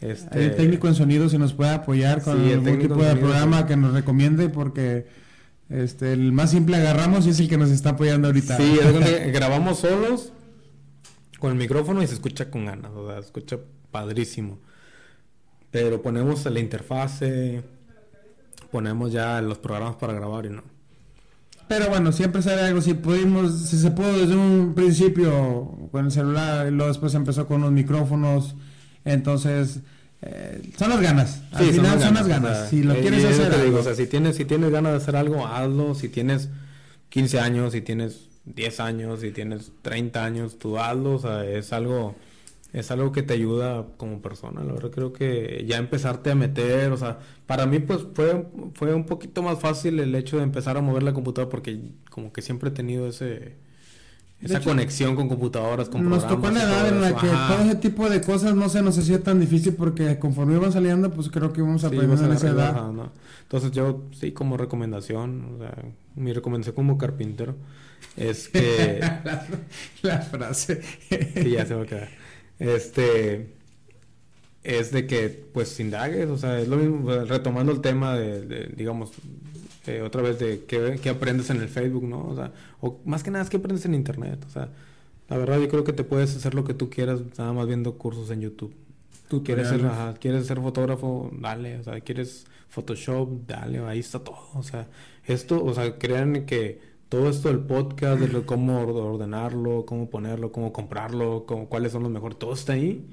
Este, 0.00 0.46
El 0.46 0.56
técnico 0.56 0.88
en 0.88 0.94
sonido 0.94 1.28
si 1.28 1.36
nos 1.36 1.52
puede 1.52 1.72
apoyar 1.72 2.22
con 2.22 2.38
Sí, 2.38 2.52
el 2.52 2.60
algún 2.60 2.78
tipo 2.78 2.94
de 2.94 3.10
sonido, 3.10 3.26
programa 3.26 3.66
que 3.66 3.76
nos 3.76 3.92
recomiende 3.92 4.48
porque 4.48 5.27
este 5.68 6.12
el 6.12 6.32
más 6.32 6.50
simple 6.50 6.76
agarramos 6.76 7.26
y 7.26 7.30
es 7.30 7.40
el 7.40 7.48
que 7.48 7.58
nos 7.58 7.70
está 7.70 7.90
apoyando 7.90 8.28
ahorita. 8.28 8.56
Sí, 8.56 8.78
que 9.04 9.30
grabamos 9.30 9.80
solos 9.80 10.32
con 11.38 11.52
el 11.52 11.58
micrófono 11.58 12.02
y 12.02 12.06
se 12.06 12.14
escucha 12.14 12.50
con 12.50 12.66
ganas, 12.66 12.90
o 12.92 13.06
sea, 13.06 13.20
se 13.20 13.26
escucha 13.26 13.58
padrísimo. 13.90 14.58
Pero 15.70 16.00
ponemos 16.00 16.44
la 16.46 16.60
interfase, 16.60 17.62
ponemos 18.70 19.12
ya 19.12 19.40
los 19.42 19.58
programas 19.58 19.96
para 19.96 20.14
grabar 20.14 20.46
y 20.46 20.50
no. 20.50 20.62
Pero 21.68 21.90
bueno, 21.90 22.12
siempre 22.12 22.40
sale 22.40 22.62
algo. 22.62 22.80
Si 22.80 22.94
pudimos, 22.94 23.68
si 23.68 23.78
se 23.78 23.90
pudo 23.90 24.18
desde 24.18 24.34
un 24.34 24.72
principio 24.74 25.88
con 25.92 26.06
el 26.06 26.10
celular, 26.10 26.66
y 26.66 26.70
luego 26.70 26.88
después 26.88 27.14
empezó 27.14 27.46
con 27.46 27.60
los 27.60 27.70
micrófonos. 27.70 28.56
Entonces, 29.04 29.80
eh, 30.22 30.62
son 30.76 30.90
las 30.90 31.00
ganas. 31.00 31.42
Al 31.52 31.66
Sí, 31.66 31.72
final 31.72 32.00
son 32.00 32.14
las 32.14 32.26
ganas. 32.28 32.58
sea, 32.58 32.66
si 32.68 32.82
lo 32.82 32.94
quieres 33.00 33.24
hacer, 33.24 33.50
que 33.50 33.56
digo, 33.62 33.78
algo. 33.78 33.78
o 33.78 33.82
sea, 33.82 33.94
si 33.94 34.06
tienes, 34.06 34.36
si 34.36 34.44
tienes 34.44 34.70
ganas 34.70 34.92
de 34.92 34.98
hacer 34.98 35.16
algo, 35.16 35.46
hazlo. 35.46 35.94
Si 35.94 36.08
tienes 36.08 36.48
15 37.08 37.40
años, 37.40 37.72
si 37.72 37.80
tienes 37.82 38.28
10 38.44 38.80
años, 38.80 39.20
si 39.20 39.30
tienes 39.32 39.72
30 39.82 40.24
años, 40.24 40.58
tú 40.58 40.78
hazlo. 40.78 41.14
O 41.14 41.18
sea, 41.18 41.44
es 41.44 41.72
algo, 41.72 42.16
es 42.72 42.90
algo 42.90 43.12
que 43.12 43.22
te 43.22 43.34
ayuda 43.34 43.86
como 43.96 44.20
persona. 44.22 44.62
La 44.64 44.72
verdad 44.72 44.90
creo 44.90 45.12
que 45.12 45.64
ya 45.68 45.78
empezarte 45.78 46.30
a 46.30 46.34
meter, 46.34 46.92
o 46.92 46.96
sea, 46.96 47.18
para 47.46 47.66
mí 47.66 47.78
pues 47.78 48.00
fue, 48.14 48.46
fue 48.74 48.94
un 48.94 49.06
poquito 49.06 49.42
más 49.42 49.60
fácil 49.60 50.00
el 50.00 50.14
hecho 50.14 50.36
de 50.38 50.42
empezar 50.44 50.76
a 50.76 50.80
mover 50.82 51.02
la 51.04 51.12
computadora 51.14 51.50
porque 51.50 51.80
como 52.10 52.32
que 52.32 52.42
siempre 52.42 52.70
he 52.70 52.72
tenido 52.72 53.06
ese... 53.08 53.56
Esa 54.40 54.58
hecho, 54.58 54.70
conexión 54.70 55.16
con 55.16 55.28
computadoras, 55.28 55.88
con 55.88 56.08
nos 56.08 56.26
tocó 56.28 56.48
y 56.52 56.56
edad 56.56 56.88
en 56.88 57.00
la 57.00 57.16
que 57.16 57.26
Ajá. 57.28 57.54
todo 57.56 57.64
ese 57.66 57.74
tipo 57.76 58.08
de 58.08 58.20
cosas 58.20 58.54
no 58.54 58.68
se 58.68 58.82
nos 58.82 58.96
hacía 58.96 59.20
tan 59.22 59.40
difícil 59.40 59.74
porque 59.74 60.18
conforme 60.20 60.54
iban 60.54 60.70
saliendo, 60.72 61.10
pues 61.12 61.28
creo 61.28 61.52
que 61.52 61.60
íbamos 61.60 61.80
Sí, 61.80 61.86
aprendiendo 61.88 62.22
en 62.24 62.28
vas 62.30 62.44
a 62.44 62.46
esa 62.46 62.54
edad. 62.54 62.70
ajá, 62.76 62.92
¿no? 62.92 63.12
Entonces 63.42 63.72
yo 63.72 64.04
sí 64.12 64.30
como 64.32 64.56
recomendación, 64.56 65.56
o 65.56 65.58
sea, 65.58 65.74
mi 66.14 66.32
recomendación 66.32 66.76
como 66.76 66.96
carpintero 66.98 67.56
es 68.16 68.48
que 68.48 69.00
la, 69.00 69.46
la 70.02 70.18
frase. 70.20 70.82
sí, 71.42 71.50
ya 71.50 71.66
se 71.66 71.74
va 71.74 71.82
a 71.82 71.86
quedar. 71.86 72.08
Este 72.60 73.54
es 74.62 74.92
de 74.92 75.06
que 75.06 75.28
pues 75.52 75.78
indagues, 75.80 76.28
o 76.28 76.36
sea, 76.38 76.60
es 76.60 76.68
lo 76.68 76.76
mismo, 76.76 77.10
retomando 77.24 77.72
el 77.72 77.80
tema 77.80 78.14
de, 78.16 78.42
de, 78.42 78.66
digamos, 78.76 79.12
eh, 79.88 80.02
otra 80.02 80.22
vez 80.22 80.38
de 80.38 80.64
qué, 80.66 80.98
qué 81.02 81.08
aprendes 81.10 81.50
en 81.50 81.60
el 81.60 81.68
Facebook, 81.68 82.04
¿no? 82.04 82.26
O 82.28 82.34
sea, 82.36 82.52
o 82.80 83.00
más 83.04 83.22
que 83.22 83.30
nada 83.30 83.42
es 83.44 83.50
que 83.50 83.56
aprendes 83.56 83.84
en 83.86 83.94
internet, 83.94 84.44
o 84.46 84.50
sea, 84.50 84.68
la 85.28 85.36
verdad 85.38 85.58
yo 85.60 85.68
creo 85.68 85.84
que 85.84 85.92
te 85.92 86.04
puedes 86.04 86.34
hacer 86.36 86.54
lo 86.54 86.64
que 86.64 86.74
tú 86.74 86.88
quieras, 86.90 87.20
nada 87.38 87.52
más 87.52 87.66
viendo 87.66 87.94
cursos 87.98 88.30
en 88.30 88.40
YouTube. 88.40 88.74
Tú 89.28 89.44
quieres 89.44 89.68
ser, 89.68 89.84
ajá, 89.84 90.14
quieres 90.14 90.46
ser 90.46 90.58
fotógrafo, 90.60 91.30
dale, 91.38 91.78
o 91.78 91.82
sea, 91.82 92.00
quieres 92.00 92.46
Photoshop, 92.70 93.28
dale, 93.46 93.78
ahí 93.80 93.98
está 93.98 94.20
todo, 94.20 94.38
o 94.54 94.62
sea, 94.62 94.88
esto, 95.26 95.62
o 95.64 95.74
sea, 95.74 95.98
crean 95.98 96.46
que 96.46 96.80
todo 97.10 97.28
esto 97.28 97.48
del 97.48 97.60
podcast, 97.60 98.20
de 98.20 98.28
lo- 98.28 98.46
cómo 98.46 98.80
or- 98.80 98.90
ordenarlo, 98.90 99.84
cómo 99.86 100.08
ponerlo, 100.08 100.50
cómo 100.52 100.72
comprarlo, 100.72 101.44
cómo, 101.46 101.68
cuáles 101.68 101.92
son 101.92 102.02
los 102.04 102.12
mejores, 102.12 102.38
todo 102.38 102.52
está 102.54 102.72
ahí, 102.74 103.06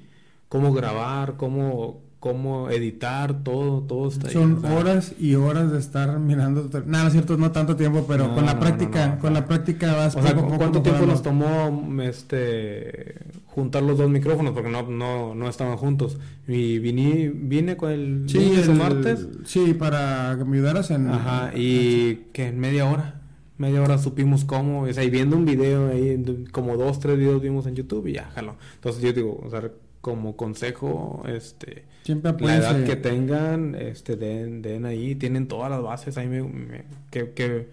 cómo 0.50 0.72
grabar, 0.74 1.36
cómo, 1.38 2.02
cómo 2.26 2.72
editar, 2.72 3.44
todo, 3.44 3.82
todo 3.82 4.08
está 4.08 4.30
ahí. 4.30 4.34
Son 4.34 4.66
horas 4.66 5.14
y 5.20 5.36
horas 5.36 5.72
de 5.72 5.78
estar 5.78 6.18
mirando. 6.18 6.68
Nada, 6.88 7.04
no 7.04 7.08
es 7.10 7.14
cierto, 7.14 7.38
no 7.38 7.52
tanto 7.52 7.76
tiempo, 7.76 8.04
pero 8.08 8.30
No, 8.30 8.34
con 8.34 8.48
la 8.48 8.56
no, 8.56 8.60
práctica, 8.62 9.08
no, 9.10 9.20
con 9.20 9.32
la 9.36 9.46
práctica 9.46 9.94
vas 9.94 10.16
O 10.16 10.22
poco 10.22 10.58
¿cuánto 10.58 10.82
tiempo 10.82 11.06
nos 11.06 11.22
tomó 11.22 12.02
este 12.02 13.14
juntar 13.46 13.84
los 13.84 14.00
dos 14.00 14.10
micrófonos? 14.10 14.54
Porque 14.56 14.72
no, 14.72 14.82
no, 14.90 15.36
no 15.36 15.48
estaban 15.48 15.78
juntos. 15.78 16.18
Y 16.48 16.80
vine, 16.80 17.32
vine 17.32 17.78
con 17.78 17.92
el 17.92 18.24
Sí, 18.28 18.40
lunes 18.40 18.68
el- 18.70 18.74
martes. 18.76 19.28
Sí, 19.46 19.76
para 19.76 20.34
que 20.36 20.46
me 20.46 20.58
ayudaras 20.58 20.90
en. 20.90 21.08
Ajá, 21.08 21.52
y 21.56 22.16
que 22.34 22.48
en 22.48 22.60
media 22.60 22.86
hora. 22.90 23.22
Media 23.60 23.84
hora 23.84 24.00
supimos 24.00 24.46
cómo, 24.46 24.82
o 24.82 24.92
sea, 24.94 25.04
y 25.04 25.10
viendo 25.12 25.38
un 25.38 25.46
video 25.46 25.90
ahí, 25.90 26.44
como 26.52 26.76
dos, 26.76 27.00
tres 27.00 27.18
videos 27.20 27.40
vimos 27.42 27.68
en 27.68 27.76
YouTube 27.76 28.08
y 28.08 28.14
ya, 28.14 28.32
jalo. 28.34 28.56
Entonces 28.74 29.02
yo 29.04 29.14
digo, 29.14 29.40
o 29.46 29.50
sea, 29.50 29.62
como 30.06 30.38
consejo, 30.38 31.24
este, 31.28 31.84
Siempre 32.04 32.32
la 32.40 32.58
edad 32.58 32.84
que 32.84 32.96
tengan, 32.96 33.74
este, 33.74 34.16
den, 34.16 34.62
den 34.62 34.86
ahí, 34.86 35.16
tienen 35.16 35.48
todas 35.48 35.72
las 35.72 35.82
bases, 35.82 36.16
ahí 36.20 36.28
me, 36.28 36.44
me- 36.44 36.86
que, 37.10 37.32
que, 37.32 37.70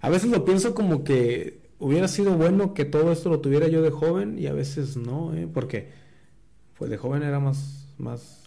a 0.00 0.10
veces 0.10 0.32
lo 0.32 0.44
pienso 0.44 0.74
como 0.74 1.04
que 1.04 1.60
hubiera 1.78 2.08
sido 2.08 2.32
bueno 2.32 2.74
que 2.74 2.84
todo 2.84 3.12
esto 3.12 3.28
lo 3.28 3.38
tuviera 3.38 3.68
yo 3.68 3.82
de 3.82 3.92
joven 3.92 4.36
y 4.36 4.48
a 4.48 4.52
veces 4.52 4.96
no, 4.96 5.32
¿eh? 5.32 5.46
Porque, 5.46 5.90
pues 6.76 6.90
de 6.90 6.96
joven 6.96 7.22
era 7.22 7.38
más, 7.38 7.86
más 7.98 8.42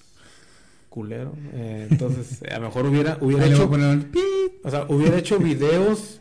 culero, 0.89 1.31
eh, 1.53 1.87
entonces 1.89 2.43
a 2.51 2.59
lo 2.59 2.65
mejor 2.65 2.87
hubiera, 2.87 3.13
hecho 3.45 3.69
o 4.65 4.69
sea, 4.69 4.85
hubiera 4.89 5.17
hecho 5.17 5.39
videos 5.39 6.19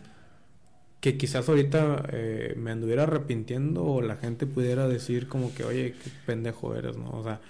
que 1.07 1.17
quizás 1.17 1.49
ahorita 1.49 2.05
eh, 2.11 2.55
me 2.59 2.73
anduviera 2.73 3.05
arrepintiendo 3.05 3.85
o 3.85 4.03
la 4.03 4.17
gente 4.17 4.45
pudiera 4.45 4.89
decir 4.89 5.29
como 5.29 5.55
que, 5.55 5.63
oye, 5.63 5.93
qué 5.93 6.11
pendejo 6.27 6.75
eres, 6.75 6.97
¿no? 6.97 7.11
O 7.11 7.23
sea, 7.23 7.41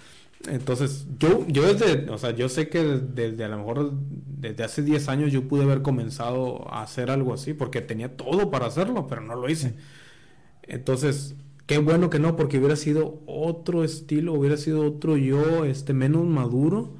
entonces 0.47 1.07
yo, 1.17 1.43
yo 1.47 1.73
desde, 1.73 2.07
o 2.11 2.19
sea, 2.19 2.35
yo 2.35 2.49
sé 2.49 2.69
que 2.69 2.83
desde, 2.83 3.31
desde 3.31 3.45
a 3.45 3.47
lo 3.47 3.57
mejor 3.57 3.93
desde 3.93 4.63
hace 4.63 4.83
10 4.83 5.09
años 5.09 5.31
yo 5.31 5.47
pude 5.47 5.63
haber 5.63 5.81
comenzado 5.81 6.71
a 6.71 6.83
hacer 6.83 7.09
algo 7.09 7.33
así 7.33 7.55
porque 7.55 7.81
tenía 7.81 8.15
todo 8.15 8.51
para 8.51 8.67
hacerlo, 8.67 9.07
pero 9.07 9.21
no 9.21 9.33
lo 9.35 9.49
hice. 9.49 9.73
Entonces, 10.63 11.35
qué 11.65 11.79
bueno 11.79 12.11
que 12.11 12.19
no, 12.19 12.35
porque 12.35 12.59
hubiera 12.59 12.75
sido 12.75 13.23
otro 13.25 13.83
estilo, 13.83 14.33
hubiera 14.33 14.57
sido 14.57 14.85
otro 14.85 15.17
yo, 15.17 15.65
este, 15.65 15.93
menos 15.93 16.25
maduro 16.27 16.96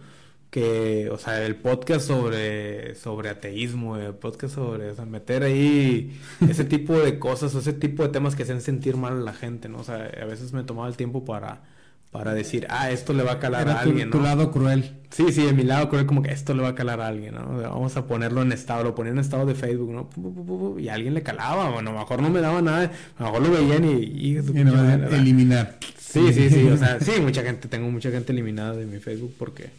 que, 0.49 1.09
o 1.11 1.17
sea, 1.17 1.43
el 1.45 1.55
podcast 1.57 2.07
sobre, 2.07 2.95
sobre 2.95 3.29
ateísmo, 3.29 3.97
el 3.97 4.13
podcast 4.15 4.55
sobre, 4.55 4.91
o 4.91 4.95
sea, 4.95 5.05
meter 5.05 5.43
ahí 5.43 6.19
ese 6.49 6.63
tipo 6.63 6.97
de 6.97 7.19
cosas, 7.19 7.53
o 7.55 7.59
ese 7.59 7.73
tipo 7.73 8.03
de 8.03 8.09
temas 8.09 8.35
que 8.35 8.43
hacen 8.43 8.61
sentir 8.61 8.95
mal 8.97 9.13
a 9.13 9.21
la 9.21 9.33
gente, 9.33 9.69
¿no? 9.69 9.79
O 9.79 9.83
sea, 9.83 10.09
a 10.21 10.25
veces 10.25 10.53
me 10.53 10.63
tomaba 10.63 10.87
el 10.87 10.95
tiempo 10.95 11.25
para, 11.25 11.63
para 12.11 12.33
decir, 12.33 12.65
ah, 12.69 12.89
esto 12.91 13.13
le 13.13 13.23
va 13.23 13.33
a 13.33 13.39
calar 13.39 13.63
Era 13.67 13.79
a 13.81 13.83
tu, 13.83 13.89
alguien, 13.89 14.09
tu 14.09 14.17
¿no? 14.19 14.23
lado 14.23 14.51
cruel. 14.51 14.93
Sí, 15.09 15.31
sí, 15.31 15.43
de 15.43 15.53
mi 15.53 15.63
lado 15.63 15.89
creo 15.89 16.07
como 16.07 16.21
que 16.23 16.31
esto 16.31 16.53
le 16.53 16.63
va 16.63 16.69
a 16.69 16.75
calar 16.75 17.01
a 17.01 17.07
alguien, 17.07 17.35
¿no? 17.35 17.55
O 17.55 17.59
sea, 17.59 17.69
Vamos 17.69 17.97
a 17.97 18.07
ponerlo 18.07 18.41
en 18.41 18.51
estado, 18.53 18.83
lo 18.83 18.95
ponía 18.95 19.11
en 19.11 19.19
estado 19.19 19.45
de 19.45 19.55
Facebook, 19.55 19.91
¿no? 19.91 20.79
Y 20.79 20.87
a 20.87 20.93
alguien 20.93 21.13
le 21.13 21.23
calaba, 21.23 21.69
bueno, 21.71 21.89
a 21.89 21.93
lo 21.93 21.99
mejor 21.99 22.21
no 22.21 22.29
me 22.29 22.39
daba 22.41 22.61
nada, 22.61 22.91
a 23.17 23.23
lo 23.23 23.25
mejor 23.31 23.41
lo 23.47 23.51
veían 23.51 23.83
y... 23.85 24.01
y 24.03 24.37
Y 24.37 24.63
no, 24.63 25.07
eliminar. 25.15 25.77
Sí, 25.97 26.31
sí, 26.33 26.49
sí, 26.49 26.67
o 26.69 26.77
sea, 26.77 26.99
sí, 27.01 27.19
mucha 27.21 27.43
gente, 27.43 27.67
tengo 27.67 27.91
mucha 27.91 28.11
gente 28.11 28.31
eliminada 28.31 28.73
de 28.73 28.85
mi 28.85 28.99
Facebook 28.99 29.33
porque 29.37 29.69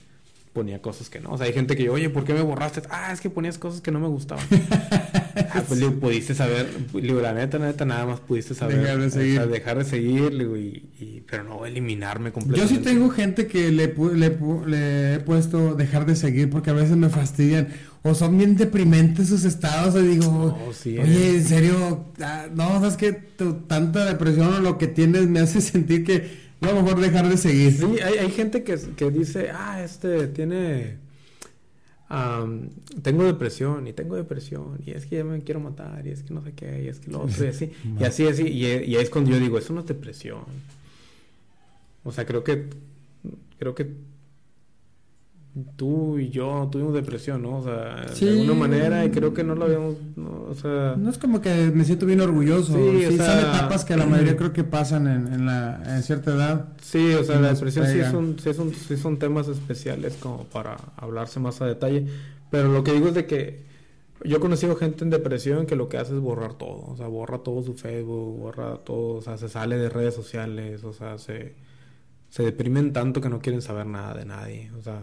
ponía 0.58 0.82
cosas 0.82 1.08
que 1.08 1.20
no. 1.20 1.30
O 1.32 1.38
sea, 1.38 1.46
hay 1.46 1.52
gente 1.52 1.76
que 1.76 1.84
yo, 1.84 1.92
oye, 1.92 2.10
¿por 2.10 2.24
qué 2.24 2.34
me 2.34 2.42
borraste? 2.42 2.82
Ah, 2.90 3.12
es 3.12 3.20
que 3.20 3.30
ponías 3.30 3.58
cosas 3.58 3.80
que 3.80 3.90
no 3.92 4.00
me 4.00 4.08
gustaban. 4.08 4.44
ah, 5.52 5.62
pues 5.66 5.78
le 5.78 5.90
pudiste 5.90 6.34
saber, 6.34 6.66
le 6.92 7.00
digo, 7.00 7.20
la 7.20 7.32
neta, 7.32 7.58
la 7.58 7.66
neta, 7.66 7.84
nada 7.84 8.06
más 8.06 8.20
pudiste 8.20 8.54
saber. 8.54 8.80
Dejar 8.80 8.98
de 8.98 9.06
o 9.06 9.10
sea, 9.10 9.20
seguir. 9.22 9.46
dejar 9.46 9.78
de 9.78 9.84
seguir, 9.84 10.36
digo, 10.36 10.56
y, 10.56 10.88
y- 11.00 11.22
pero 11.30 11.44
no 11.44 11.64
eliminarme 11.66 12.30
Yo 12.30 12.32
completamente. 12.34 12.74
sí 12.76 12.82
tengo 12.82 13.10
gente 13.10 13.46
que 13.46 13.70
le, 13.70 13.94
pu- 13.94 14.12
le, 14.14 14.38
pu- 14.38 14.64
le 14.64 15.14
he 15.14 15.18
puesto 15.20 15.74
dejar 15.74 16.06
de 16.06 16.16
seguir 16.16 16.48
porque 16.50 16.70
a 16.70 16.74
veces 16.74 16.96
me 16.96 17.08
fastidian. 17.08 17.68
O 18.02 18.14
son 18.14 18.38
bien 18.38 18.56
deprimentes 18.56 19.28
sus 19.28 19.44
estados. 19.44 19.94
Y 19.96 20.06
digo, 20.06 20.56
No, 20.66 20.72
sí, 20.72 20.98
oye, 20.98 21.36
en 21.36 21.44
serio, 21.44 22.06
ah, 22.22 22.46
no, 22.54 22.80
sabes 22.80 22.96
que 22.96 23.12
tanta 23.12 24.04
depresión 24.04 24.54
o 24.54 24.60
lo 24.60 24.78
que 24.78 24.86
tienes 24.86 25.26
me 25.28 25.40
hace 25.40 25.60
sentir 25.72 26.04
que 26.04 26.47
no, 26.60 26.74
mejor 26.74 27.00
dejar 27.00 27.28
de 27.28 27.36
seguir. 27.36 27.72
Sí, 27.72 27.98
hay, 28.00 28.18
hay 28.18 28.30
gente 28.30 28.64
que, 28.64 28.76
que 28.96 29.10
dice, 29.10 29.50
ah, 29.50 29.82
este 29.82 30.26
tiene. 30.28 30.98
am, 32.08 32.70
tengo 33.02 33.24
depresión 33.24 33.86
y 33.86 33.92
tengo 33.92 34.16
depresión 34.16 34.80
y 34.84 34.92
es 34.92 35.06
que 35.06 35.16
ya 35.16 35.24
me 35.24 35.42
quiero 35.42 35.60
matar 35.60 36.06
y 36.06 36.10
es 36.10 36.22
que 36.22 36.32
no 36.34 36.42
sé 36.42 36.54
qué 36.54 36.82
y 36.84 36.88
es 36.88 37.00
que 37.00 37.10
lo 37.10 37.22
otro 37.22 37.44
y 37.44 37.48
así 37.48 37.72
y 38.00 38.04
así 38.04 38.26
así 38.26 38.44
y, 38.48 38.64
y 38.66 38.96
ahí 38.96 39.02
es 39.02 39.10
cuando 39.10 39.30
yo 39.30 39.38
digo 39.38 39.58
eso 39.58 39.72
no 39.74 39.80
es 39.80 39.86
depresión 39.86 40.44
o 42.04 42.12
sea 42.12 42.26
creo 42.26 42.44
que 42.44 42.68
creo 43.58 43.74
que 43.74 43.96
tú 45.76 46.18
y 46.18 46.28
yo 46.30 46.68
tuvimos 46.70 46.94
depresión 46.94 47.42
no 47.42 47.58
o 47.58 47.64
sea 47.64 48.06
Sí. 48.12 48.26
de 48.26 48.32
alguna 48.42 48.54
manera 48.54 49.04
y 49.04 49.10
creo 49.10 49.34
que 49.34 49.42
no 49.42 49.54
lo 49.56 49.64
habíamos 49.64 49.96
no, 50.14 50.44
o 50.48 50.54
sea 50.54 50.94
No 50.96 51.10
es 51.10 51.18
como 51.18 51.40
que 51.40 51.72
me 51.74 51.84
siento 51.84 52.06
bien 52.06 52.20
orgulloso. 52.20 52.74
Sí, 52.74 52.98
Sí, 53.00 53.04
o 53.06 53.08
son 53.08 53.16
sea, 53.18 53.40
etapas 53.40 53.84
que 53.84 53.96
la 53.96 54.06
mayoría 54.06 54.36
creo 54.36 54.52
que 54.52 54.62
pasan 54.64 55.06
en, 55.08 55.32
en 55.32 55.46
la, 55.46 55.82
en 55.96 56.02
cierta 56.02 56.32
edad. 56.34 56.68
Sí, 56.80 57.12
o 57.14 57.24
sea, 57.24 57.40
la 57.40 57.52
depresión 57.54 57.86
sí 57.86 58.00
son, 58.10 58.36
sí, 58.38 58.54
son, 58.54 58.72
sí 58.72 58.96
son 58.96 59.18
temas 59.18 59.48
especiales 59.48 60.16
como 60.20 60.44
para 60.44 60.76
hablarse 60.96 61.40
más 61.40 61.60
a 61.60 61.66
detalle. 61.66 62.06
Pero 62.50 62.68
lo 62.72 62.84
que 62.84 62.92
digo 62.92 63.08
es 63.08 63.14
de 63.14 63.26
que 63.26 63.66
yo 64.24 64.36
he 64.36 64.40
conocido 64.40 64.74
gente 64.76 65.02
en 65.04 65.10
depresión 65.10 65.66
que 65.66 65.76
lo 65.76 65.88
que 65.88 65.96
hace 65.98 66.14
es 66.14 66.20
borrar 66.20 66.54
todo. 66.54 66.84
O 66.86 66.96
sea, 66.96 67.06
borra 67.08 67.38
todo 67.38 67.62
su 67.62 67.74
Facebook, 67.74 68.38
borra 68.38 68.76
todo, 68.78 69.16
o 69.16 69.22
sea, 69.22 69.36
se 69.38 69.48
sale 69.48 69.76
de 69.76 69.88
redes 69.88 70.14
sociales, 70.14 70.82
o 70.84 70.92
sea, 70.92 71.18
se, 71.18 71.54
se 72.30 72.42
deprimen 72.42 72.92
tanto 72.92 73.20
que 73.20 73.28
no 73.28 73.40
quieren 73.40 73.62
saber 73.62 73.86
nada 73.86 74.14
de 74.14 74.24
nadie. 74.24 74.70
O 74.78 74.82
sea, 74.82 75.00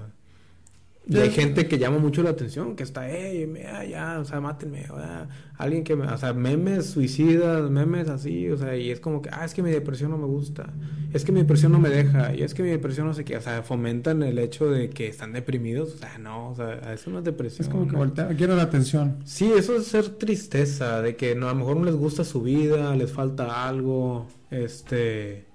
Y 1.07 1.17
hay 1.17 1.29
gente 1.29 1.67
que 1.67 1.77
llama 1.77 1.99
mucho 1.99 2.23
la 2.23 2.31
atención, 2.31 2.75
que 2.75 2.83
está, 2.83 3.07
hey, 3.09 3.47
mira, 3.47 3.85
ya, 3.85 4.19
o 4.19 4.25
sea, 4.25 4.41
mátenme, 4.41 4.85
o 4.89 4.95
sea, 4.95 5.27
alguien 5.57 5.83
que, 5.83 5.95
me, 5.95 6.07
o 6.07 6.17
sea, 6.17 6.33
memes 6.33 6.87
suicidas, 6.87 7.69
memes 7.69 8.09
así, 8.09 8.49
o 8.49 8.57
sea, 8.57 8.75
y 8.75 8.89
es 8.89 8.99
como 8.99 9.21
que, 9.21 9.29
ah, 9.31 9.45
es 9.45 9.53
que 9.53 9.61
mi 9.61 9.69
depresión 9.69 10.09
no 10.11 10.17
me 10.17 10.25
gusta, 10.25 10.73
es 11.13 11.23
que 11.23 11.31
mi 11.31 11.41
depresión 11.41 11.71
no 11.71 11.79
me 11.79 11.89
deja, 11.89 12.33
y 12.33 12.41
es 12.41 12.55
que 12.55 12.63
mi 12.63 12.69
depresión 12.69 13.05
no 13.05 13.13
sé 13.13 13.23
qué, 13.23 13.37
o 13.37 13.41
sea, 13.41 13.61
fomentan 13.61 14.23
el 14.23 14.39
hecho 14.39 14.69
de 14.69 14.89
que 14.89 15.07
están 15.07 15.31
deprimidos, 15.33 15.93
o 15.93 15.97
sea, 15.97 16.17
no, 16.17 16.49
o 16.49 16.55
sea, 16.55 16.93
eso 16.93 17.11
no 17.11 17.19
es 17.19 17.25
depresión. 17.25 17.67
Es 17.67 17.71
como 17.71 17.87
que 17.87 17.95
voltea, 17.95 18.27
quiero 18.29 18.55
la 18.55 18.63
atención. 18.63 19.17
Sí, 19.25 19.51
eso 19.55 19.75
es 19.75 19.85
ser 19.85 20.09
tristeza, 20.09 21.01
de 21.03 21.15
que 21.15 21.35
no, 21.35 21.47
a 21.47 21.53
lo 21.53 21.59
mejor 21.59 21.77
no 21.77 21.85
les 21.85 21.95
gusta 21.95 22.23
su 22.23 22.41
vida, 22.41 22.95
les 22.95 23.11
falta 23.11 23.67
algo, 23.67 24.27
este 24.49 25.45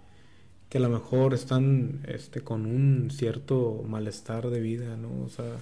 que 0.70 0.78
a 0.78 0.80
lo 0.80 0.88
mejor 0.88 1.34
están 1.34 2.00
este, 2.06 2.40
con 2.40 2.64
un 2.64 3.10
cierto 3.10 3.84
malestar 3.86 4.48
de 4.48 4.60
vida, 4.60 4.96
¿no? 4.96 5.24
O 5.26 5.28
sea, 5.28 5.56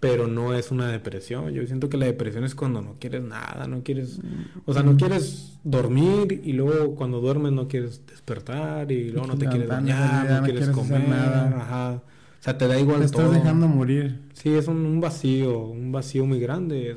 pero 0.00 0.26
no 0.26 0.54
es 0.54 0.72
una 0.72 0.90
depresión. 0.90 1.52
Yo 1.52 1.64
siento 1.66 1.88
que 1.88 1.96
la 1.96 2.06
depresión 2.06 2.42
es 2.42 2.56
cuando 2.56 2.82
no 2.82 2.96
quieres 2.98 3.22
nada, 3.22 3.68
no 3.68 3.84
quieres, 3.84 4.18
o 4.66 4.74
sea, 4.74 4.82
no 4.82 4.96
quieres 4.96 5.52
dormir 5.62 6.40
y 6.44 6.52
luego 6.52 6.96
cuando 6.96 7.20
duermes 7.20 7.52
no 7.52 7.68
quieres 7.68 8.04
despertar 8.06 8.90
y 8.90 9.10
luego 9.10 9.28
no 9.28 9.38
te 9.38 9.46
quieres 9.46 9.68
bañar, 9.68 10.40
no, 10.40 10.42
quieres, 10.42 10.68
comer, 10.70 11.08
nada. 11.08 11.60
Ajá. 11.60 11.92
O 12.40 12.42
sea, 12.42 12.58
te 12.58 12.66
da 12.66 12.80
igual 12.80 13.00
te 13.00 13.06
estás 13.06 13.30
dejando 13.30 13.68
morir. 13.68 14.18
Sí, 14.32 14.48
es 14.48 14.66
un, 14.66 15.00
vacío, 15.00 15.58
un 15.66 15.92
vacío 15.92 16.26
muy 16.26 16.40
grande. 16.40 16.92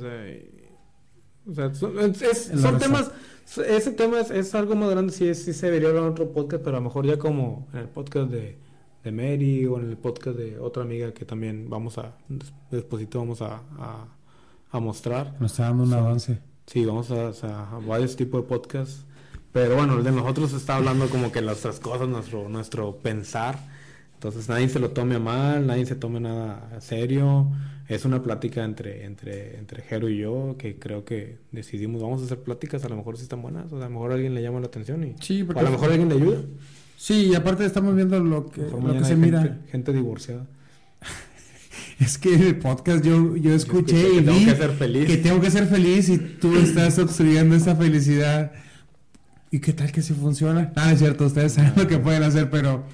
O 1.46 1.54
sea, 1.54 1.72
son, 1.72 1.94
son 2.14 2.78
temas 2.78 3.12
ese 3.66 3.92
tema 3.92 4.20
es, 4.20 4.30
es, 4.30 4.54
algo 4.54 4.74
más 4.74 4.90
grande, 4.90 5.12
sí, 5.12 5.34
sí 5.34 5.52
se 5.52 5.66
debería 5.66 5.88
hablar 5.88 6.04
en 6.04 6.10
otro 6.10 6.32
podcast, 6.32 6.62
pero 6.64 6.76
a 6.76 6.80
lo 6.80 6.84
mejor 6.86 7.06
ya 7.06 7.18
como 7.18 7.68
en 7.72 7.80
el 7.80 7.88
podcast 7.88 8.30
de, 8.30 8.58
de 9.04 9.12
Mary 9.12 9.66
o 9.66 9.78
en 9.78 9.90
el 9.90 9.96
podcast 9.96 10.36
de 10.36 10.58
otra 10.58 10.82
amiga 10.82 11.12
que 11.12 11.24
también 11.24 11.68
vamos 11.68 11.98
a, 11.98 12.16
después 12.70 13.06
vamos 13.10 13.42
a, 13.42 13.62
a, 14.70 14.80
mostrar. 14.80 15.36
Nos 15.40 15.52
está 15.52 15.64
dando 15.64 15.84
un 15.84 15.92
avance. 15.92 16.40
Sí, 16.66 16.84
vamos 16.84 17.10
a, 17.10 17.28
a, 17.28 17.78
varios 17.86 18.16
tipos 18.16 18.42
de 18.42 18.48
podcasts. 18.48 19.04
Pero 19.52 19.76
bueno, 19.76 19.98
el 19.98 20.02
de 20.02 20.10
nosotros 20.10 20.52
está 20.52 20.76
hablando 20.76 21.08
como 21.08 21.30
que 21.30 21.40
nuestras 21.40 21.78
cosas, 21.78 22.08
nuestro, 22.08 22.48
nuestro 22.48 22.96
pensar. 22.96 23.56
Entonces 24.24 24.48
nadie 24.48 24.68
se 24.68 24.78
lo 24.78 24.90
tome 24.90 25.16
a 25.16 25.18
mal, 25.18 25.66
nadie 25.66 25.84
se 25.84 25.94
tome 25.94 26.18
nada 26.18 26.80
serio 26.80 27.50
es 27.88 28.04
una 28.04 28.22
plática 28.22 28.64
entre, 28.64 29.04
entre, 29.04 29.58
entre 29.58 29.82
Jero 29.82 30.08
y 30.08 30.18
yo 30.18 30.56
que 30.58 30.78
creo 30.78 31.04
que 31.04 31.38
decidimos, 31.52 32.02
vamos 32.02 32.22
a 32.22 32.24
hacer 32.24 32.38
pláticas, 32.38 32.84
a 32.84 32.88
lo 32.88 32.96
mejor 32.96 33.16
si 33.16 33.24
están 33.24 33.42
buenas, 33.42 33.70
o 33.72 33.76
a 33.76 33.80
lo 33.80 33.90
mejor 33.90 34.12
alguien 34.12 34.34
le 34.34 34.42
llama 34.42 34.60
la 34.60 34.66
atención 34.66 35.04
y 35.04 35.14
sí, 35.20 35.46
a 35.54 35.62
lo 35.62 35.70
mejor 35.70 35.90
alguien 35.90 36.08
le 36.08 36.14
ayuda. 36.14 36.38
Sí, 36.96 37.26
y 37.26 37.34
aparte 37.34 37.66
estamos 37.66 37.94
viendo 37.94 38.18
lo 38.20 38.46
que, 38.46 38.62
lo 38.62 38.92
que 38.94 39.04
se 39.04 39.16
mira. 39.16 39.60
Gente 39.70 39.92
divorciada. 39.92 40.46
es 42.00 42.16
que 42.16 42.34
en 42.34 42.42
el 42.42 42.58
podcast 42.58 43.04
yo, 43.04 43.36
yo 43.36 43.52
escuché, 43.52 44.14
y 44.14 44.16
que 44.16 44.22
tengo 44.22 44.44
que 44.46 44.56
ser 44.56 44.70
feliz. 44.70 45.06
Que 45.06 45.16
tengo 45.18 45.40
que 45.40 45.50
ser 45.50 45.66
feliz 45.66 46.08
y 46.08 46.18
tú 46.18 46.56
estás 46.62 46.98
obstruyendo 46.98 47.54
esa 47.54 47.76
felicidad. 47.76 48.52
¿Y 49.50 49.58
qué 49.58 49.74
tal 49.74 49.92
que 49.92 50.00
si 50.00 50.14
funciona? 50.14 50.72
Ah, 50.76 50.92
es 50.92 51.00
cierto, 51.00 51.26
ustedes 51.26 51.52
saben 51.52 51.74
lo 51.76 51.86
que 51.86 51.98
pueden 51.98 52.22
hacer, 52.22 52.48
pero 52.48 52.84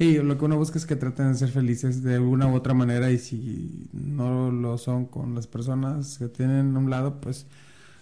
y 0.00 0.14
lo 0.14 0.38
que 0.38 0.46
uno 0.46 0.56
busca 0.56 0.78
es 0.78 0.86
que 0.86 0.96
traten 0.96 1.30
de 1.30 1.38
ser 1.38 1.50
felices 1.50 2.02
de 2.02 2.18
una 2.18 2.46
u 2.46 2.54
otra 2.54 2.72
manera 2.72 3.10
y 3.10 3.18
si 3.18 3.86
no 3.92 4.50
lo 4.50 4.78
son 4.78 5.04
con 5.04 5.34
las 5.34 5.46
personas 5.46 6.16
que 6.16 6.28
tienen 6.28 6.74
a 6.74 6.78
un 6.78 6.88
lado, 6.88 7.20
pues 7.20 7.44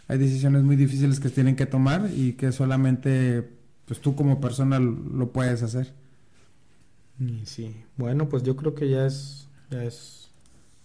hay 0.06 0.16
decisiones 0.16 0.62
muy 0.62 0.76
difíciles 0.76 1.18
que 1.18 1.28
tienen 1.28 1.56
que 1.56 1.66
tomar 1.66 2.08
y 2.14 2.34
que 2.34 2.52
solamente 2.52 3.50
pues 3.84 4.00
tú 4.00 4.14
como 4.14 4.40
persona 4.40 4.78
lo 4.78 5.32
puedes 5.32 5.64
hacer. 5.64 5.92
Sí, 7.42 7.74
bueno, 7.96 8.28
pues 8.28 8.44
yo 8.44 8.54
creo 8.54 8.76
que 8.76 8.88
ya 8.88 9.04
es 9.04 9.48
ya 9.68 9.82
es 9.82 10.30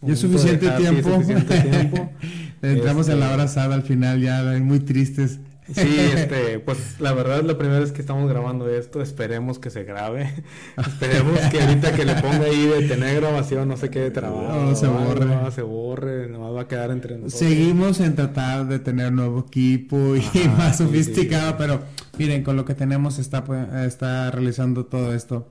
ya 0.01 0.13
es 0.13 0.19
suficiente 0.19 0.67
tiempo. 0.71 1.11
Entramos 2.63 3.07
en 3.07 3.19
la 3.19 3.27
hora 3.31 3.43
este 3.43 3.59
asada 3.59 3.75
al 3.75 3.83
final, 3.83 4.19
ya 4.19 4.41
muy 4.59 4.79
tristes. 4.79 5.39
Sí, 5.71 5.97
este, 6.15 6.59
pues 6.59 6.99
la 6.99 7.13
verdad 7.13 7.41
la 7.43 7.57
primera 7.57 7.79
vez 7.79 7.91
que 7.91 8.01
estamos 8.01 8.29
grabando 8.29 8.69
esto, 8.69 9.01
esperemos 9.01 9.59
que 9.59 9.69
se 9.69 9.83
grabe. 9.83 10.29
esperemos 10.77 11.39
que 11.51 11.61
ahorita 11.61 11.93
que 11.93 12.05
le 12.05 12.15
ponga 12.15 12.45
ahí 12.45 12.65
de 12.65 12.87
tener 12.87 13.21
grabación 13.21 13.67
no 13.67 13.77
se 13.77 13.89
quede 13.89 14.11
trabado. 14.11 14.65
No, 14.65 14.75
se 14.75 14.87
borre. 14.87 15.25
No, 15.25 15.51
se 15.51 15.61
borre, 15.61 16.27
no 16.27 16.53
va 16.53 16.61
a 16.61 16.67
quedar 16.67 16.91
entre 16.91 17.17
nosotros. 17.17 17.39
Seguimos 17.39 17.99
en 17.99 18.15
tratar 18.15 18.67
de 18.67 18.79
tener 18.79 19.11
nuevo 19.11 19.45
equipo 19.47 20.15
y 20.15 20.23
más 20.57 20.77
sofisticado, 20.77 21.57
pero 21.57 21.81
miren, 22.17 22.43
con 22.43 22.55
lo 22.55 22.65
que 22.65 22.75
tenemos 22.75 23.19
está, 23.19 23.43
pues, 23.43 23.71
está 23.73 24.31
realizando 24.31 24.85
todo 24.85 25.13
esto. 25.13 25.47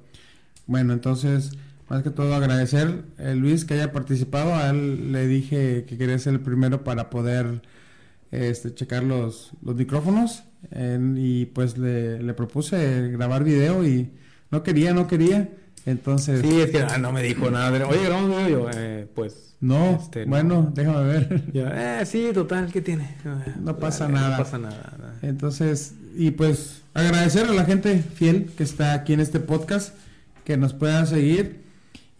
Bueno, 0.66 0.92
entonces, 0.92 1.52
más 1.88 2.02
que 2.02 2.10
todo 2.10 2.34
agradecer 2.34 3.04
a 3.18 3.30
eh, 3.30 3.34
Luis 3.34 3.64
que 3.64 3.74
haya 3.74 3.92
participado. 3.92 4.54
A 4.54 4.70
él 4.70 5.12
le 5.12 5.26
dije 5.26 5.84
que 5.86 5.96
quería 5.98 6.18
ser 6.18 6.34
el 6.34 6.40
primero 6.40 6.84
para 6.84 7.10
poder 7.10 7.62
este, 8.32 8.74
checar 8.74 9.04
los, 9.04 9.52
los 9.62 9.76
micrófonos 9.76 10.42
y 11.16 11.46
pues 11.46 11.78
le, 11.78 12.34
propuse 12.34 13.08
grabar 13.08 13.44
video 13.44 13.86
y 13.86 14.10
no 14.50 14.62
quería, 14.62 14.92
no 14.92 15.06
quería. 15.06 15.50
Entonces... 15.84 16.40
Sí, 16.40 16.60
es 16.60 16.70
que 16.70 16.80
ah, 16.80 16.98
no 16.98 17.12
me 17.12 17.22
dijo 17.22 17.50
nada. 17.50 17.86
Oye, 17.86 18.04
grabamos 18.04 18.30
video 18.30 18.48
yo, 18.48 18.70
eh, 18.74 19.06
pues... 19.14 19.50
No, 19.60 20.00
este, 20.02 20.24
bueno, 20.24 20.72
déjame 20.74 21.04
ver. 21.04 21.44
eh, 21.54 22.02
sí, 22.04 22.30
total, 22.34 22.72
¿qué 22.72 22.80
tiene? 22.80 23.16
No 23.60 23.76
pasa 23.78 24.08
nada. 24.08 24.38
No 24.38 24.42
pasa 24.42 24.58
nada. 24.58 25.14
Entonces, 25.22 25.94
y 26.16 26.32
pues 26.32 26.82
agradecer 26.94 27.46
a 27.46 27.52
la 27.52 27.64
gente 27.64 27.98
fiel 27.98 28.50
que 28.56 28.64
está 28.64 28.92
aquí 28.92 29.12
en 29.12 29.20
este 29.20 29.38
podcast, 29.38 29.94
que 30.44 30.56
nos 30.56 30.72
puedan 30.72 31.06
seguir 31.06 31.62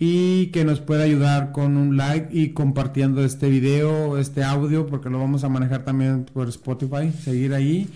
y 0.05 0.49
que 0.49 0.65
nos 0.65 0.81
pueda 0.81 1.05
ayudar 1.05 1.53
con 1.53 1.77
un 1.77 1.97
like 1.97 2.27
y 2.33 2.55
compartiendo 2.55 3.25
este 3.25 3.49
video, 3.49 4.19
este 4.19 4.43
audio, 4.43 4.85
porque 4.89 5.09
lo 5.09 5.21
vamos 5.21 5.45
a 5.45 5.49
manejar 5.49 5.85
también 5.85 6.25
por 6.25 6.49
Spotify, 6.49 7.13
seguir 7.13 7.55
ahí. 7.55 7.89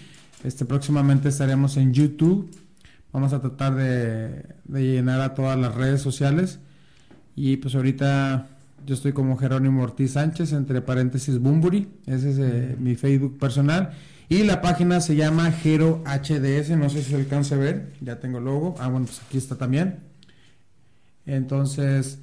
Este 0.45 0.65
próximamente 0.65 1.31
estaremos 1.31 1.77
en 1.77 1.93
YouTube. 1.93 2.49
Vamos 3.13 3.33
a 3.33 3.41
tratar 3.41 3.75
de, 3.75 4.45
llenar 4.69 5.21
a 5.21 5.35
todas 5.35 5.59
las 5.59 5.75
redes 5.75 6.01
sociales. 6.01 6.61
Y 7.35 7.57
pues 7.57 7.75
ahorita 7.75 8.51
yo 8.87 8.95
estoy 8.95 9.13
como 9.13 9.37
Jerónimo 9.37 9.83
Ortiz 9.83 10.13
Sánchez, 10.13 10.53
entre 10.53 10.83
paréntesis 10.83 11.41
Bumburi. 11.41 11.89
Ese 12.07 12.31
es 12.31 12.39
eh, 12.39 12.77
mi 12.79 12.95
Facebook 12.95 13.37
personal. 13.37 13.95
Y 14.29 14.45
la 14.45 14.63
página 14.63 15.01
se 15.01 15.17
llama 15.17 15.51
Jero 15.51 16.05
HDS. 16.07 16.71
No 16.79 16.89
sé 16.89 17.03
si 17.03 17.17
se 17.17 17.55
a 17.55 17.59
ver. 17.59 17.95
Ya 18.01 18.21
tengo 18.21 18.39
logo. 18.39 18.77
Ah, 18.79 18.87
bueno, 18.87 19.07
pues 19.07 19.23
aquí 19.27 19.39
está 19.39 19.57
también. 19.57 20.06
Entonces, 21.27 22.21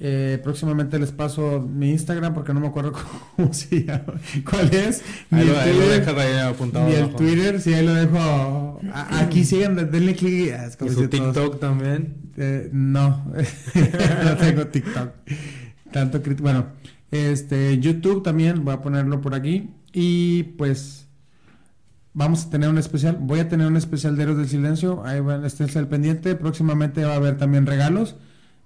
eh, 0.00 0.38
próximamente 0.44 0.96
les 0.96 1.10
paso 1.10 1.60
mi 1.60 1.90
Instagram 1.90 2.32
porque 2.32 2.54
no 2.54 2.60
me 2.60 2.68
acuerdo 2.68 2.92
cómo 3.36 3.52
se 3.52 3.84
llama. 3.84 4.14
¿Cuál 4.48 4.72
es? 4.72 5.02
Ahí 5.30 5.44
lo, 5.44 5.54
Twitter, 5.54 6.18
ahí 6.18 6.38
apuntado. 6.38 6.88
Ni 6.88 6.94
el 6.94 7.14
Twitter, 7.14 7.60
sí, 7.60 7.74
ahí 7.74 7.84
lo 7.84 7.94
dejo. 7.94 8.80
aquí 8.92 9.44
siguen, 9.44 9.74
denle 9.74 10.14
clic. 10.14 10.54
¿Y 10.86 10.88
su 10.90 11.08
TikTok 11.08 11.58
también? 11.58 12.14
Eh, 12.36 12.70
no, 12.72 13.26
no 14.24 14.36
tengo 14.36 14.66
TikTok. 14.68 15.10
Tanto 15.90 16.20
Bueno, 16.40 16.66
este, 17.10 17.78
YouTube 17.80 18.22
también, 18.22 18.64
voy 18.64 18.74
a 18.74 18.80
ponerlo 18.80 19.20
por 19.20 19.34
aquí. 19.34 19.70
Y 19.92 20.44
pues 20.56 21.08
vamos 22.12 22.46
a 22.46 22.50
tener 22.50 22.68
un 22.68 22.78
especial. 22.78 23.16
Voy 23.20 23.40
a 23.40 23.48
tener 23.48 23.66
un 23.66 23.76
especial 23.76 24.16
de 24.16 24.22
Héroes 24.22 24.38
del 24.38 24.48
Silencio. 24.48 25.04
Ahí 25.04 25.18
va, 25.18 25.44
esténse 25.44 25.80
el 25.80 25.88
pendiente. 25.88 26.36
Próximamente 26.36 27.04
va 27.04 27.14
a 27.14 27.16
haber 27.16 27.36
también 27.36 27.66
regalos. 27.66 28.14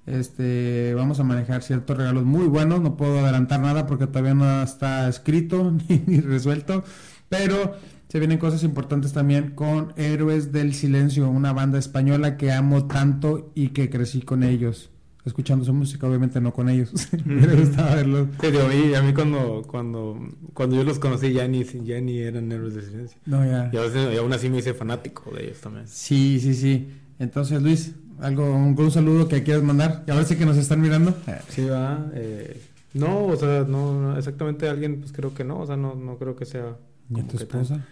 Este, 0.06 0.94
vamos 0.94 1.20
a 1.20 1.24
manejar 1.24 1.62
ciertos 1.62 1.96
regalos 1.96 2.24
muy 2.24 2.46
buenos. 2.46 2.80
No 2.80 2.96
puedo 2.96 3.20
adelantar 3.20 3.60
nada 3.60 3.86
porque 3.86 4.06
todavía 4.06 4.34
no 4.34 4.62
está 4.62 5.08
escrito 5.08 5.72
ni, 6.06 6.20
resuelto. 6.20 6.84
Pero 7.28 7.76
se 8.08 8.18
vienen 8.18 8.38
cosas 8.38 8.62
importantes 8.62 9.12
también 9.12 9.52
con 9.54 9.94
Héroes 9.96 10.52
del 10.52 10.74
Silencio, 10.74 11.28
una 11.30 11.52
banda 11.52 11.78
española 11.78 12.36
que 12.36 12.52
amo 12.52 12.86
tanto 12.86 13.52
y 13.54 13.68
que 13.68 13.88
crecí 13.88 14.22
con 14.22 14.42
ellos. 14.42 14.90
Escuchando 15.24 15.64
su 15.64 15.72
música, 15.72 16.08
obviamente 16.08 16.40
no 16.40 16.52
con 16.52 16.68
ellos. 16.68 16.92
Me 17.24 17.46
gustaba 17.54 17.94
verlos. 17.94 18.28
Sí, 18.40 18.94
a 18.94 19.02
mí 19.02 19.14
cuando, 19.14 19.62
cuando, 19.64 20.18
cuando 20.52 20.74
yo 20.74 20.82
los 20.82 20.98
conocí 20.98 21.32
ya 21.32 21.46
ni, 21.46 21.62
ya 21.62 22.00
ni 22.00 22.18
eran 22.18 22.50
héroes 22.50 22.74
del 22.74 22.84
silencio. 22.84 23.18
No, 23.24 23.44
ya. 23.46 23.70
Y, 23.72 24.16
aún 24.16 24.32
así 24.32 24.50
me 24.50 24.58
hice 24.58 24.74
fanático 24.74 25.30
de 25.30 25.44
ellos 25.44 25.60
también. 25.60 25.86
Sí, 25.86 26.40
sí, 26.40 26.54
sí. 26.54 26.88
Entonces, 27.20 27.62
Luis, 27.62 27.94
algo, 28.22 28.44
un, 28.44 28.78
un 28.78 28.90
saludo 28.90 29.28
que 29.28 29.42
quieras 29.42 29.62
mandar. 29.62 30.04
Y 30.06 30.10
ahora 30.10 30.24
sí 30.24 30.36
que 30.36 30.46
nos 30.46 30.56
están 30.56 30.80
mirando. 30.80 31.14
Sí, 31.48 31.66
va. 31.66 32.06
Eh, 32.14 32.60
no, 32.94 33.26
o 33.26 33.36
sea, 33.36 33.64
no, 33.66 34.16
exactamente 34.16 34.68
alguien, 34.68 35.00
pues 35.00 35.12
creo 35.12 35.34
que 35.34 35.44
no. 35.44 35.60
O 35.60 35.66
sea, 35.66 35.76
no, 35.76 35.94
no 35.94 36.16
creo 36.18 36.36
que 36.36 36.44
sea. 36.44 36.76
¿Y 37.10 37.22
tu 37.22 37.36
esposa? 37.36 37.84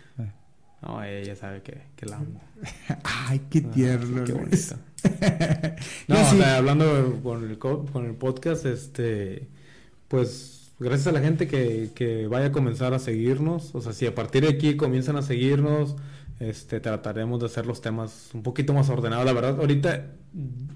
No, 0.83 1.03
ella 1.05 1.37
sabe 1.37 1.61
que, 1.63 1.83
que 1.95 2.07
la 2.07 2.17
amo. 2.17 2.41
Ay, 3.05 3.43
qué 3.51 3.65
ah, 3.67 3.71
tierno. 3.71 4.25
qué 4.25 4.33
bonito. 4.33 4.77
no, 6.09 6.21
o 6.21 6.25
sea, 6.25 6.57
hablando 6.57 7.21
con 7.23 7.51
el, 7.51 7.59
con 7.59 8.07
el 8.07 8.15
podcast, 8.15 8.65
este, 8.65 9.49
pues 10.09 10.60
gracias 10.81 11.07
a 11.07 11.13
la 11.13 11.21
gente 11.21 11.47
que, 11.47 11.91
que 11.95 12.27
vaya 12.27 12.47
a 12.47 12.53
comenzar 12.53 12.95
a 12.95 12.99
seguirnos. 12.99 13.75
O 13.75 13.81
sea, 13.81 13.93
si 13.93 14.07
a 14.07 14.15
partir 14.15 14.43
de 14.43 14.49
aquí 14.49 14.77
comienzan 14.77 15.17
a 15.17 15.23
seguirnos, 15.23 15.97
este, 16.41 16.81
trataremos 16.81 17.39
de 17.39 17.47
hacer 17.47 17.67
los 17.67 17.83
temas 17.83 18.31
un 18.33 18.43
poquito 18.43 18.73
más 18.73 18.89
ordenados. 18.89 19.27
La 19.27 19.35
verdad, 19.35 19.61
ahorita 19.61 20.07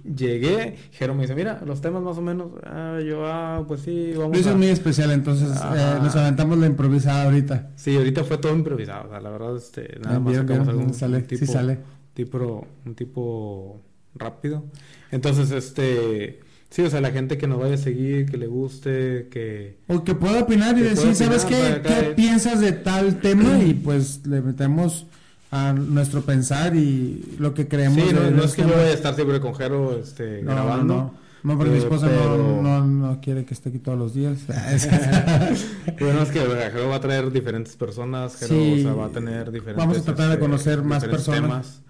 llegué, 0.04 0.76
Jero 0.92 1.14
me 1.14 1.22
dice, 1.22 1.34
mira, 1.34 1.62
los 1.64 1.80
temas 1.80 2.02
más 2.02 2.18
o 2.18 2.20
menos, 2.20 2.52
ah, 2.64 3.00
yo, 3.04 3.26
ah, 3.26 3.64
pues 3.66 3.80
sí, 3.80 4.12
vamos 4.14 4.36
Eso 4.36 4.50
es 4.50 4.56
muy 4.56 4.66
especial, 4.66 5.10
entonces 5.10 5.48
eh, 5.50 5.98
nos 6.02 6.14
aventamos 6.16 6.58
la 6.58 6.66
improvisada 6.66 7.24
ahorita. 7.24 7.70
Sí, 7.76 7.96
ahorita 7.96 8.24
fue 8.24 8.36
todo 8.38 8.54
improvisado, 8.54 9.06
o 9.06 9.10
sea, 9.10 9.20
la 9.20 9.30
verdad, 9.30 9.56
este, 9.56 9.98
nada 10.00 10.20
más 10.20 10.36
sacamos 10.36 10.68
algún 10.68 10.92
sale, 10.92 11.22
tipo, 11.22 11.46
sí 11.46 11.50
sale. 11.50 11.78
tipo, 12.12 12.66
un 12.84 12.94
tipo 12.94 13.80
rápido. 14.14 14.64
Entonces, 15.10 15.50
este... 15.50 16.40
Sí, 16.74 16.82
o 16.82 16.90
sea, 16.90 17.00
la 17.00 17.12
gente 17.12 17.38
que 17.38 17.46
nos 17.46 17.60
vaya 17.60 17.74
a 17.74 17.78
seguir, 17.78 18.28
que 18.28 18.36
le 18.36 18.48
guste, 18.48 19.28
que... 19.30 19.76
O 19.86 20.02
que 20.02 20.16
pueda 20.16 20.40
opinar 20.40 20.76
y 20.76 20.80
decir, 20.80 21.14
¿sabes 21.14 21.44
qué? 21.44 21.80
¿Qué 21.84 22.14
piensas 22.16 22.60
de 22.60 22.72
tal 22.72 23.20
tema? 23.20 23.62
y 23.64 23.74
pues 23.74 24.26
le 24.26 24.40
metemos 24.40 25.06
a 25.52 25.72
nuestro 25.72 26.22
pensar 26.22 26.74
y 26.74 27.36
lo 27.38 27.54
que 27.54 27.68
creemos. 27.68 28.02
Sí, 28.02 28.12
no, 28.12 28.42
es 28.42 28.54
que 28.56 28.62
yo 28.62 28.70
vaya 28.70 28.88
a 28.88 28.92
estar 28.92 29.14
siempre 29.14 29.38
con 29.40 29.54
Jero 29.54 29.96
este, 30.00 30.42
grabando. 30.42 31.12
No, 31.44 31.52
no. 31.52 31.56
porque 31.56 31.74
mi 31.74 31.78
esposa 31.78 32.08
no, 32.08 32.84
no, 32.84 33.20
quiere 33.20 33.44
que 33.44 33.54
esté 33.54 33.68
aquí 33.68 33.78
todos 33.78 33.96
los 33.96 34.12
días. 34.12 34.38
bueno, 36.00 36.22
es 36.22 36.30
que 36.30 36.40
Jero 36.40 36.88
va 36.88 36.96
a 36.96 37.00
traer 37.00 37.30
diferentes 37.30 37.76
personas, 37.76 38.34
Jero 38.34 38.96
va 38.96 39.06
a 39.06 39.10
tener 39.10 39.52
diferentes... 39.52 39.76
Vamos 39.76 39.98
a 39.98 40.02
tratar 40.02 40.26
de 40.26 40.32
este, 40.32 40.44
conocer 40.44 40.82
más 40.82 41.04
personas. 41.04 41.83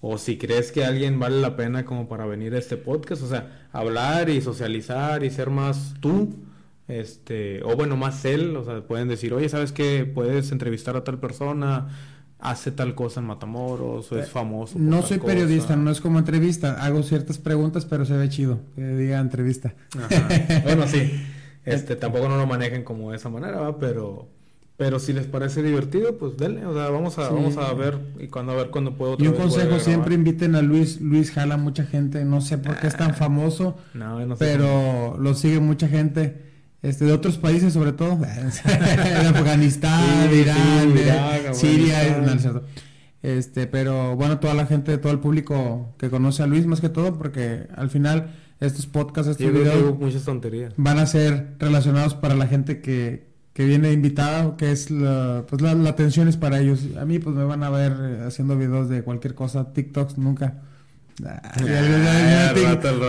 O 0.00 0.16
si 0.16 0.38
crees 0.38 0.72
que 0.72 0.84
alguien 0.84 1.18
vale 1.18 1.40
la 1.40 1.56
pena 1.56 1.84
como 1.84 2.08
para 2.08 2.24
venir 2.24 2.54
a 2.54 2.58
este 2.58 2.76
podcast, 2.76 3.22
o 3.22 3.28
sea, 3.28 3.68
hablar 3.72 4.30
y 4.30 4.40
socializar 4.40 5.22
y 5.24 5.30
ser 5.30 5.50
más 5.50 5.94
tú, 6.00 6.36
este, 6.88 7.62
o 7.64 7.76
bueno, 7.76 7.96
más 7.96 8.24
él, 8.24 8.56
o 8.56 8.64
sea, 8.64 8.80
pueden 8.80 9.08
decir, 9.08 9.34
oye, 9.34 9.48
¿sabes 9.48 9.72
qué? 9.72 10.10
Puedes 10.12 10.52
entrevistar 10.52 10.96
a 10.96 11.04
tal 11.04 11.20
persona, 11.20 11.88
hace 12.38 12.72
tal 12.72 12.94
cosa 12.94 13.20
en 13.20 13.26
Matamoros 13.26 14.10
o 14.10 14.18
es 14.18 14.26
eh, 14.26 14.30
famoso. 14.30 14.78
no 14.78 15.02
soy 15.02 15.18
periodista, 15.18 15.76
no 15.76 15.90
es 15.90 16.00
como 16.00 16.18
entrevista. 16.18 16.82
Hago 16.82 17.02
ciertas 17.02 17.38
preguntas, 17.38 17.84
pero 17.84 18.04
se 18.04 18.16
ve 18.16 18.28
chido 18.28 18.60
que 18.74 18.82
diga 18.82 19.18
entrevista. 19.18 19.74
bueno, 20.64 20.86
sí. 20.86 21.12
Este, 21.62 21.94
tampoco 21.94 22.26
no 22.26 22.38
lo 22.38 22.46
manejen 22.46 22.84
como 22.84 23.10
de 23.10 23.18
esa 23.18 23.28
manera, 23.28 23.76
pero 23.78 24.30
pero 24.80 24.98
si 24.98 25.12
les 25.12 25.26
parece 25.26 25.62
divertido, 25.62 26.16
pues 26.16 26.38
denle, 26.38 26.64
o 26.64 26.72
sea, 26.72 26.88
vamos 26.88 27.18
a 27.18 27.28
vamos 27.28 27.54
a 27.58 27.70
ver 27.74 27.98
y 28.18 28.28
cuando 28.28 28.52
a 28.52 28.54
ver 28.54 28.70
cuándo 28.70 28.96
puedo 28.96 29.18
Y 29.18 29.26
un 29.26 29.34
consejo, 29.34 29.78
siempre 29.78 30.14
inviten 30.14 30.54
a 30.54 30.62
Luis, 30.62 31.02
Luis 31.02 31.32
jala 31.32 31.58
mucha 31.58 31.84
gente, 31.84 32.24
no 32.24 32.40
sé 32.40 32.56
por 32.56 32.78
qué 32.78 32.86
es 32.86 32.96
tan 32.96 33.10
ah, 33.10 33.12
famoso, 33.12 33.76
no, 33.92 34.24
no 34.24 34.36
sé 34.36 34.42
pero 34.42 35.18
lo 35.18 35.34
sigue 35.34 35.60
mucha 35.60 35.86
gente 35.86 36.46
este, 36.80 37.04
de 37.04 37.12
otros 37.12 37.36
países 37.36 37.74
sobre 37.74 37.92
todo, 37.92 38.16
de 38.16 39.28
Afganistán, 39.28 40.34
Irán, 40.34 40.94
Siria, 41.52 42.24
Este, 43.22 43.66
pero 43.66 44.16
bueno, 44.16 44.38
toda 44.38 44.54
la 44.54 44.64
gente, 44.64 44.96
todo 44.96 45.12
el 45.12 45.18
público 45.18 45.94
que 45.98 46.08
conoce 46.08 46.42
a 46.42 46.46
Luis 46.46 46.64
más 46.64 46.80
que 46.80 46.88
todo, 46.88 47.18
porque 47.18 47.66
al 47.76 47.90
final 47.90 48.34
estos 48.60 48.86
podcasts, 48.86 49.32
estos 49.32 49.52
videos 49.52 49.98
muchas 49.98 50.24
tonterías. 50.24 50.72
van 50.78 50.98
a 50.98 51.04
ser 51.04 51.56
relacionados 51.58 52.14
para 52.14 52.34
la 52.34 52.46
gente 52.46 52.80
que, 52.80 53.29
que 53.60 53.66
viene 53.66 53.92
invitada, 53.92 54.56
que 54.56 54.72
es 54.72 54.90
la, 54.90 55.44
pues 55.46 55.60
la, 55.60 55.74
la 55.74 55.90
atención 55.90 56.28
es 56.28 56.38
para 56.38 56.60
ellos. 56.60 56.80
A 56.98 57.04
mí 57.04 57.18
pues 57.18 57.36
me 57.36 57.44
van 57.44 57.62
a 57.62 57.68
ver 57.68 57.92
eh, 58.00 58.24
haciendo 58.26 58.56
videos 58.56 58.88
de 58.88 59.02
cualquier 59.02 59.34
cosa, 59.34 59.74
TikToks 59.74 60.16
nunca. 60.16 60.62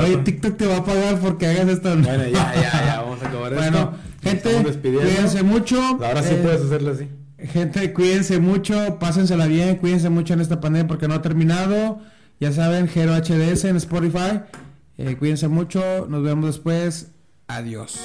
Oye, 0.03 0.17
TikTok 0.25 0.57
te 0.57 0.65
va 0.65 0.75
a 0.79 0.83
pagar 0.83 1.19
porque 1.21 1.47
hagas 1.47 1.69
esto. 1.69 1.95
Bueno, 1.95 2.25
ya, 2.27 2.53
ya, 2.53 2.85
ya, 2.85 3.01
vamos 3.01 3.23
a 3.23 3.29
acabar 3.29 3.53
bueno, 3.53 3.93
gente, 4.21 4.49
cuídense 4.81 5.41
mucho. 5.41 5.81
Ahora 5.81 6.21
sí 6.21 6.33
eh, 6.33 6.41
puedes 6.43 6.63
hacerlo 6.63 6.91
así. 6.91 7.07
Gente, 7.37 7.93
cuídense 7.93 8.39
mucho, 8.39 8.99
pásensela 8.99 9.47
bien, 9.47 9.77
cuídense 9.77 10.09
mucho 10.09 10.33
en 10.33 10.41
esta 10.41 10.59
pandemia 10.59 10.89
porque 10.89 11.07
no 11.07 11.13
ha 11.13 11.21
terminado. 11.21 12.01
Ya 12.41 12.51
saben, 12.51 12.89
Gero 12.89 13.15
HDS 13.15 13.63
en 13.63 13.77
Spotify. 13.77 14.41
Eh, 14.97 15.15
cuídense 15.17 15.47
mucho, 15.47 16.07
nos 16.09 16.21
vemos 16.23 16.47
después. 16.47 17.11
Adiós. 17.47 17.97